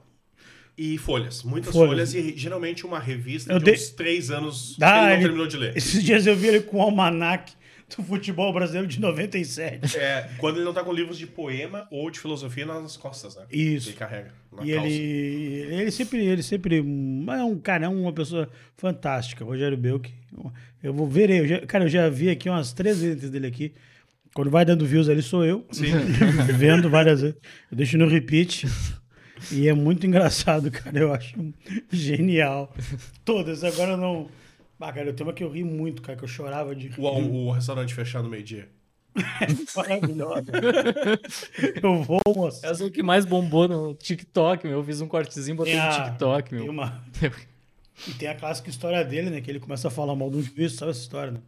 E 0.77 0.97
folhas. 0.97 1.41
Muitas 1.43 1.71
Folhas. 1.71 2.11
folhas, 2.11 2.13
e 2.13 2.37
geralmente 2.37 2.85
uma 2.85 2.99
revista 2.99 3.53
Eu 3.53 3.59
de 3.59 3.71
uns 3.71 3.89
três 3.91 4.29
anos 4.29 4.75
Ah, 4.81 4.91
que 4.91 4.97
ele 4.97 4.99
não 5.05 5.11
ele- 5.13 5.21
terminou 5.21 5.47
de 5.47 5.55
ler. 5.57 5.77
Esses 5.77 6.03
dias 6.03 6.27
eu 6.27 6.35
vi 6.35 6.47
ele 6.47 6.59
com 6.61 6.77
o 6.79 6.81
almanac 6.81 7.53
do 7.95 8.03
futebol 8.03 8.51
brasileiro 8.51 8.85
de 8.87 8.99
97. 8.99 9.95
É, 9.97 10.31
quando 10.37 10.57
ele 10.57 10.65
não 10.65 10.73
tá 10.73 10.83
com 10.83 10.91
livros 10.91 11.17
de 11.17 11.27
poema 11.27 11.87
ou 11.89 12.09
de 12.11 12.19
filosofia 12.19 12.65
nas 12.65 12.97
costas, 12.97 13.37
né? 13.37 13.43
Isso. 13.49 13.89
Ele 13.89 13.95
carrega 13.95 14.33
E 14.63 14.73
calça. 14.73 14.87
ele, 14.87 15.75
ele 15.75 15.91
sempre, 15.91 16.25
ele 16.25 16.43
sempre 16.43 16.77
é 16.79 17.43
um 17.43 17.57
cara, 17.59 17.85
é 17.85 17.87
uma 17.87 18.11
pessoa 18.11 18.49
fantástica, 18.75 19.45
Rogério 19.45 19.77
Belk. 19.77 20.11
Eu 20.83 20.93
vou 20.93 21.07
ver 21.07 21.29
ele, 21.29 21.59
cara, 21.67 21.85
eu 21.85 21.89
já 21.89 22.09
vi 22.09 22.29
aqui 22.29 22.49
umas 22.49 22.73
três 22.73 22.99
vezes 22.99 23.29
dele 23.29 23.47
aqui. 23.47 23.73
Quando 24.35 24.51
vai 24.51 24.65
dando 24.65 24.85
views 24.85 25.07
ali 25.07 25.21
sou 25.23 25.45
eu, 25.45 25.65
Sim. 25.71 25.85
vendo 26.57 26.89
várias 26.89 27.21
vezes. 27.21 27.37
Eu 27.71 27.77
deixo 27.77 27.97
no 27.97 28.05
repeat. 28.05 28.67
E 29.49 29.67
é 29.69 29.73
muito 29.73 30.05
engraçado, 30.05 30.69
cara. 30.69 30.99
Eu 30.99 31.13
acho 31.13 31.35
genial. 31.89 32.73
Todas. 33.23 33.63
Agora 33.63 33.91
eu 33.91 33.97
não. 33.97 34.27
Ah, 34.77 34.91
cara, 34.91 35.07
eu 35.07 35.13
tenho 35.13 35.29
uma 35.29 35.33
que 35.33 35.41
eu 35.43 35.49
ri 35.49 35.63
muito, 35.63 36.01
cara, 36.01 36.17
que 36.17 36.25
eu 36.25 36.27
chorava 36.27 36.75
de 36.75 36.89
rir. 36.89 36.99
O, 36.99 37.45
o 37.47 37.51
restaurante 37.51 37.93
fechado 37.93 38.25
no 38.25 38.29
meio-dia. 38.29 38.67
Maravilhosa. 39.73 40.51
eu 41.81 42.03
vou 42.03 42.19
mostrar. 42.35 42.71
Essa 42.71 42.83
é 42.83 42.87
o 42.87 42.91
que 42.91 43.01
mais 43.01 43.23
bombou 43.25 43.69
no 43.69 43.93
TikTok, 43.95 44.67
meu. 44.67 44.79
Eu 44.79 44.83
fiz 44.83 44.99
um 44.99 45.07
cortezinho, 45.07 45.55
botei 45.55 45.73
Tem 45.73 45.81
no 45.81 45.87
a- 45.87 46.03
TikTok, 46.09 46.49
Tem 46.49 46.59
meu. 46.59 46.71
uma... 46.71 47.01
E 48.09 48.11
tem 48.11 48.27
a 48.27 48.35
clássica 48.35 48.69
história 48.69 49.01
dele, 49.05 49.29
né? 49.29 49.39
Que 49.39 49.49
ele 49.49 49.59
começa 49.61 49.87
a 49.87 49.91
falar 49.91 50.13
mal 50.17 50.29
do 50.29 50.41
juiz, 50.43 50.73
sabe 50.73 50.91
essa 50.91 50.99
história, 50.99 51.31
né? 51.31 51.39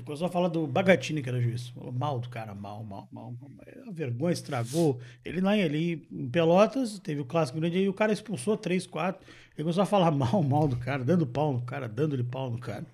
Ele 0.00 0.06
começou 0.06 0.28
a 0.28 0.30
falar 0.30 0.48
do 0.48 0.66
Bagatini, 0.66 1.22
que 1.22 1.28
era 1.28 1.38
juiz. 1.38 1.68
Falou 1.68 1.92
mal 1.92 2.18
do 2.18 2.26
cara, 2.30 2.54
mal, 2.54 2.82
mal, 2.82 3.06
mal. 3.12 3.34
mal. 3.38 3.50
A 3.86 3.90
vergonha 3.92 4.32
estragou. 4.32 4.98
Ele 5.22 5.42
lá 5.42 5.50
ali 5.50 6.08
em 6.10 6.26
Pelotas, 6.26 6.98
teve 7.00 7.20
o 7.20 7.24
clássico 7.26 7.60
grande 7.60 7.76
aí, 7.76 7.86
o 7.86 7.92
cara 7.92 8.10
expulsou 8.10 8.56
três, 8.56 8.86
quatro. 8.86 9.20
Ele 9.54 9.62
começou 9.64 9.82
a 9.82 9.86
falar 9.86 10.10
mal, 10.16 10.42
mal 10.42 10.66
do 10.66 10.76
cara, 10.76 11.04
dando 11.04 11.26
pau 11.26 11.52
no 11.52 11.60
cara, 11.60 11.86
dando-lhe 11.86 12.22
pau 12.22 12.48
no 12.50 12.56
cara. 12.56 12.86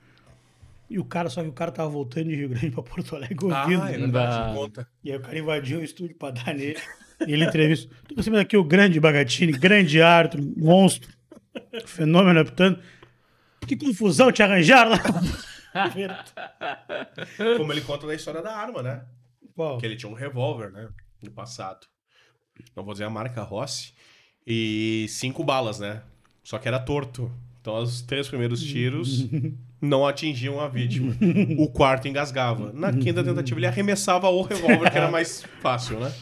E 0.90 0.98
o 0.98 1.04
cara, 1.04 1.30
só 1.30 1.42
que 1.44 1.48
o 1.48 1.52
cara 1.52 1.70
tava 1.70 1.88
voltando 1.88 2.28
de 2.28 2.34
Rio 2.34 2.48
Grande 2.48 2.72
pra 2.72 2.82
Porto 2.82 3.14
Alegre 3.14 3.36
ouvindo. 3.40 3.82
Ah, 3.82 3.88
é 3.92 3.98
verdade, 3.98 4.48
Bah. 4.48 4.54
conta. 4.56 4.88
E 5.04 5.12
aí 5.12 5.16
o 5.16 5.20
cara 5.20 5.38
invadiu 5.38 5.78
o 5.78 5.84
estúdio 5.84 6.16
pra 6.16 6.32
dar 6.32 6.54
nele. 6.54 6.76
E 7.24 7.32
ele 7.32 7.44
entrevista. 7.44 7.88
Tô 8.12 8.20
cima 8.20 8.38
daqui 8.38 8.56
o 8.56 8.64
grande 8.64 8.98
Bagatini, 8.98 9.52
grande 9.52 10.02
árbitro, 10.02 10.42
monstro, 10.56 11.08
fenômeno 11.86 12.40
apitando. 12.40 12.80
Que 13.64 13.76
confusão 13.76 14.32
te 14.32 14.42
arranjaram 14.42 14.90
lá. 14.90 14.98
Como 17.56 17.72
ele 17.72 17.80
conta 17.80 18.06
da 18.06 18.14
história 18.14 18.42
da 18.42 18.56
arma, 18.56 18.82
né? 18.82 19.04
Qual? 19.54 19.78
Que 19.78 19.86
ele 19.86 19.96
tinha 19.96 20.10
um 20.10 20.14
revólver, 20.14 20.70
né? 20.70 20.88
No 21.22 21.30
passado. 21.30 21.86
Não 22.74 22.84
vou 22.84 22.94
dizer 22.94 23.04
a 23.04 23.10
marca 23.10 23.42
Rossi. 23.42 23.94
E 24.46 25.06
cinco 25.08 25.42
balas, 25.42 25.80
né? 25.80 26.02
Só 26.42 26.58
que 26.58 26.68
era 26.68 26.78
torto. 26.78 27.30
Então 27.60 27.82
os 27.82 28.00
três 28.02 28.28
primeiros 28.28 28.62
tiros 28.62 29.26
não 29.80 30.06
atingiam 30.06 30.60
a 30.60 30.68
vítima. 30.68 31.16
O 31.58 31.68
quarto 31.68 32.06
engasgava. 32.06 32.72
Na 32.72 32.92
quinta 32.92 33.24
tentativa 33.24 33.58
ele 33.58 33.66
arremessava 33.66 34.28
o 34.28 34.42
revólver, 34.42 34.90
que 34.90 34.96
era 34.96 35.10
mais 35.10 35.42
fácil, 35.60 35.98
né? 35.98 36.12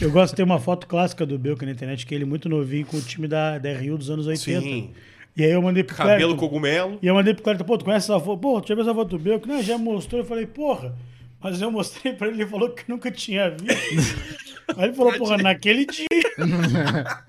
Eu 0.00 0.10
gosto 0.10 0.32
de 0.32 0.36
ter 0.36 0.42
uma 0.42 0.58
foto 0.58 0.86
clássica 0.86 1.24
do 1.24 1.38
Belka 1.38 1.64
na 1.64 1.72
internet, 1.72 2.04
que 2.04 2.14
ele 2.14 2.24
muito 2.24 2.48
novinho 2.48 2.84
com 2.86 2.96
o 2.96 3.00
time 3.00 3.28
da, 3.28 3.58
da 3.58 3.72
Rio 3.72 3.96
dos 3.96 4.10
anos 4.10 4.26
80. 4.26 4.60
Sim. 4.60 4.92
E 5.36 5.44
aí 5.44 5.50
eu 5.50 5.60
mandei 5.62 5.82
pro 5.82 5.96
Cabelo 5.96 6.16
Clériton. 6.18 6.36
cogumelo. 6.36 6.98
E 7.02 7.06
eu 7.06 7.14
mandei 7.14 7.34
pro 7.34 7.42
Clériton, 7.42 7.64
pô, 7.64 7.76
tu 7.78 7.84
conhece 7.84 8.10
essa 8.10 8.20
foto? 8.20 8.38
Pô, 8.40 8.60
tu 8.60 8.68
já 8.68 8.74
viu 8.74 8.82
essa 8.84 8.94
foto 8.94 9.08
do 9.10 9.18
Belka? 9.18 9.46
Não, 9.48 9.62
já 9.62 9.76
mostrou. 9.76 10.20
Eu 10.20 10.26
falei, 10.26 10.46
porra. 10.46 10.94
Mas 11.42 11.60
eu 11.60 11.70
mostrei 11.70 12.12
pra 12.14 12.28
ele, 12.28 12.42
ele 12.42 12.48
falou 12.50 12.70
que 12.70 12.88
nunca 12.88 13.10
tinha 13.10 13.50
visto. 13.50 14.18
Aí 14.78 14.84
ele 14.84 14.94
falou, 14.94 15.12
porra, 15.18 15.36
naquele 15.36 15.84
dia. 15.86 16.06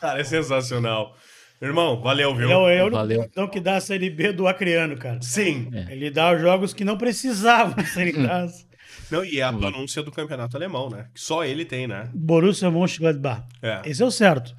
Cara, 0.00 0.20
é 0.20 0.24
sensacional. 0.24 1.16
Irmão, 1.60 2.00
valeu, 2.00 2.34
viu? 2.34 2.44
Ele 2.44 2.52
é 2.52 2.56
o- 2.56 2.60
o 2.60 2.82
único 2.82 2.96
Valeu. 2.96 3.20
capitão 3.22 3.48
que 3.48 3.58
dá 3.60 3.76
a 3.76 3.80
Série 3.80 4.08
B 4.10 4.32
do 4.32 4.46
Acreano, 4.46 4.96
cara. 4.96 5.20
Sim. 5.20 5.68
É. 5.72 5.92
Ele 5.92 6.08
dá 6.10 6.32
os 6.32 6.40
jogos 6.40 6.72
que 6.72 6.84
não 6.84 6.96
precisavam 6.96 7.82
serem 7.86 8.12
dados. 8.22 8.64
Não, 9.10 9.24
e 9.24 9.40
é 9.40 9.42
a 9.42 9.52
pronúncia 9.52 10.02
do 10.02 10.12
campeonato 10.12 10.56
alemão, 10.56 10.88
né? 10.88 11.06
Que 11.14 11.20
só 11.20 11.44
ele 11.44 11.64
tem, 11.64 11.88
né? 11.88 12.08
Borussia 12.14 12.70
Mönchengladbach. 12.70 13.42
É. 13.60 13.80
Esse 13.86 14.02
é 14.02 14.06
o 14.06 14.10
certo. 14.10 14.54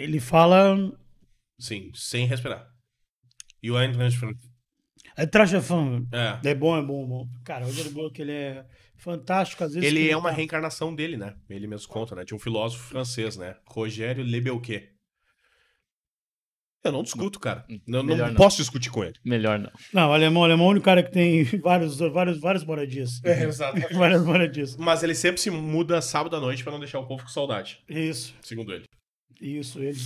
Ele 0.00 0.20
fala... 0.20 0.76
Sim, 1.58 1.90
sem 1.94 2.26
respirar. 2.26 2.66
E 3.62 3.70
o 3.70 3.78
Eintracht 3.78 4.18
É 5.16 5.26
trachafão. 5.26 6.06
É. 6.12 6.50
É 6.50 6.54
bom, 6.54 6.76
é 6.76 6.82
bom, 6.82 7.04
é 7.04 7.06
bom. 7.06 7.28
Cara, 7.44 7.64
o 7.64 7.68
Rogério 7.68 7.90
Bullock, 7.90 8.20
ele 8.22 8.32
é 8.32 8.64
fantástico. 8.96 9.62
Às 9.64 9.74
vezes 9.74 9.86
Ele 9.88 10.06
que 10.06 10.10
é 10.10 10.16
uma 10.16 10.30
tá- 10.30 10.36
reencarnação 10.36 10.94
dele, 10.94 11.16
né? 11.18 11.34
Ele 11.48 11.66
mesmo 11.66 11.88
conta, 11.88 12.14
né? 12.14 12.24
De 12.24 12.34
um 12.34 12.38
filósofo 12.38 12.84
francês, 12.84 13.36
né? 13.36 13.56
Rogério 13.66 14.24
Lebelquet. 14.24 14.90
Eu 16.82 16.92
não 16.92 17.02
discuto, 17.02 17.38
cara. 17.38 17.66
Eu 17.68 17.78
não, 17.86 18.02
Melhor 18.02 18.28
não. 18.28 18.36
posso 18.36 18.56
discutir 18.56 18.90
com 18.90 19.04
ele. 19.04 19.14
Melhor 19.22 19.58
não. 19.58 19.70
Não, 19.92 20.08
o 20.08 20.12
alemão, 20.14 20.40
o 20.40 20.44
alemão 20.46 20.64
é 20.64 20.68
o 20.68 20.70
único 20.72 20.84
cara 20.86 21.02
que 21.02 21.10
tem 21.10 21.44
vários, 21.60 21.98
vários, 21.98 22.40
várias 22.40 22.64
moradias. 22.64 23.22
exato. 23.22 23.78
várias 23.94 24.24
moradias. 24.24 24.76
Mas 24.78 25.02
ele 25.02 25.14
sempre 25.14 25.42
se 25.42 25.50
muda 25.50 26.00
sábado 26.00 26.36
à 26.36 26.40
noite 26.40 26.62
pra 26.62 26.72
não 26.72 26.78
deixar 26.80 26.98
o 26.98 27.06
povo 27.06 27.22
com 27.22 27.28
saudade, 27.28 27.84
Isso, 27.86 28.34
segundo 28.40 28.72
ele. 28.72 28.86
Isso, 29.40 29.78
ele. 29.80 29.98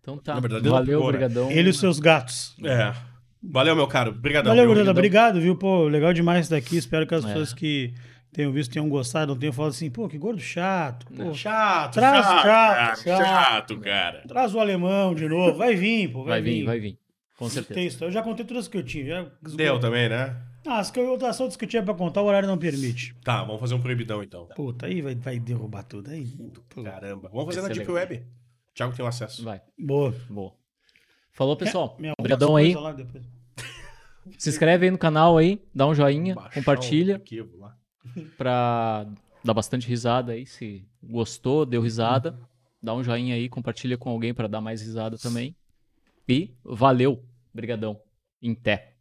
Então 0.00 0.16
tá. 0.18 0.34
Na 0.34 0.40
verdade, 0.40 0.68
Valeu, 0.68 0.84
ficou, 0.84 1.00
né? 1.00 1.06
obrigadão. 1.18 1.50
Ele 1.50 1.68
e 1.68 1.70
os 1.70 1.78
seus 1.78 1.98
gatos. 1.98 2.54
É. 2.64 2.94
Valeu, 3.42 3.76
meu 3.76 3.86
caro. 3.86 4.10
Obrigadão. 4.10 4.50
Valeu? 4.54 4.66
Gordada. 4.66 4.90
Obrigado, 4.90 5.40
viu? 5.40 5.54
Pô, 5.56 5.86
legal 5.86 6.12
demais 6.12 6.46
estar 6.46 6.56
aqui. 6.56 6.76
Espero 6.76 7.06
que 7.06 7.14
as 7.14 7.24
É. 7.24 7.28
pessoas 7.28 7.52
que 7.52 7.94
tenham 8.32 8.50
visto 8.52 8.72
tenham 8.72 8.88
gostado, 8.88 9.32
não 9.32 9.38
tenham 9.38 9.52
falado 9.52 9.70
assim, 9.72 9.90
pô, 9.90 10.08
que 10.08 10.18
gordo 10.18 10.40
chato. 10.40 11.06
Pô, 11.06 11.32
Chato, 11.34 11.94
Traz- 11.94 12.24
chato, 12.24 12.34
chato, 12.34 12.44
cara, 12.44 12.96
chato. 12.96 13.04
chato, 13.24 13.78
cara. 13.80 14.22
Traz 14.26 14.54
o 14.54 14.60
alemão 14.60 15.14
de 15.14 15.28
novo. 15.28 15.56
Vai 15.58 15.74
vir, 15.76 16.08
pô. 16.10 16.24
Vai, 16.24 16.40
Vai 16.40 16.42
vir, 16.42 16.64
vai 16.64 16.80
vir. 16.80 16.98
Com 17.38 17.48
certeza. 17.48 17.74
Tem 17.74 17.86
isso. 17.86 18.02
Eu 18.04 18.10
já 18.10 18.22
contei 18.22 18.44
todas 18.44 18.66
que 18.66 18.76
eu 18.76 18.82
tinha. 18.82 19.04
Já... 19.06 19.26
Deu 19.56 19.78
também, 19.78 20.08
né? 20.08 20.34
Ah, 20.66 20.78
as 20.80 20.90
que 20.90 20.98
eu 21.00 21.08
outras 21.10 21.30
assuntos 21.30 21.56
que 21.56 21.64
eu 21.64 21.68
tinha 21.68 21.82
pra 21.82 21.94
contar, 21.94 22.20
o 22.22 22.26
horário 22.26 22.48
não 22.48 22.58
permite. 22.58 23.14
Tá, 23.24 23.42
vamos 23.44 23.60
fazer 23.60 23.74
um 23.74 23.80
proibidão 23.80 24.22
então. 24.22 24.46
Puta, 24.54 24.86
aí 24.86 25.00
vai, 25.00 25.14
vai 25.14 25.38
derrubar 25.38 25.82
tudo. 25.84 26.10
Aí. 26.10 26.26
Pô. 26.68 26.82
Caramba. 26.82 27.28
Vamos 27.30 27.46
fazer 27.46 27.60
na 27.62 27.68
ser 27.68 27.74
Deep 27.74 27.90
legal. 27.92 28.08
Web. 28.08 28.26
Thiago 28.74 28.94
tem 28.94 29.04
o 29.04 29.08
acesso. 29.08 29.42
Vai. 29.44 29.60
Boa. 29.78 30.14
Boa. 30.28 30.52
Falou, 31.32 31.56
pessoal. 31.56 31.96
Minha- 31.98 32.12
Obrigadão 32.18 32.56
aí. 32.56 32.74
coisas. 32.74 33.26
Se 34.36 34.50
inscreve 34.50 34.84
aí 34.86 34.90
no 34.90 34.98
canal 34.98 35.38
aí, 35.38 35.62
dá 35.74 35.86
um 35.86 35.94
joinha, 35.94 36.34
Baixar 36.34 36.52
compartilha 36.52 37.22
lá. 37.58 37.76
pra 38.36 39.06
dar 39.42 39.54
bastante 39.54 39.88
risada 39.88 40.32
aí. 40.32 40.44
Se 40.46 40.86
gostou, 41.02 41.64
deu 41.64 41.80
risada, 41.80 42.38
dá 42.82 42.94
um 42.94 43.02
joinha 43.02 43.34
aí, 43.34 43.48
compartilha 43.48 43.96
com 43.96 44.10
alguém 44.10 44.34
pra 44.34 44.46
dar 44.46 44.60
mais 44.60 44.82
risada 44.82 45.16
também. 45.16 45.56
E 46.28 46.52
valeu. 46.62 47.24
Brigadão. 47.54 47.98
Em 48.42 48.54
té. 48.54 48.92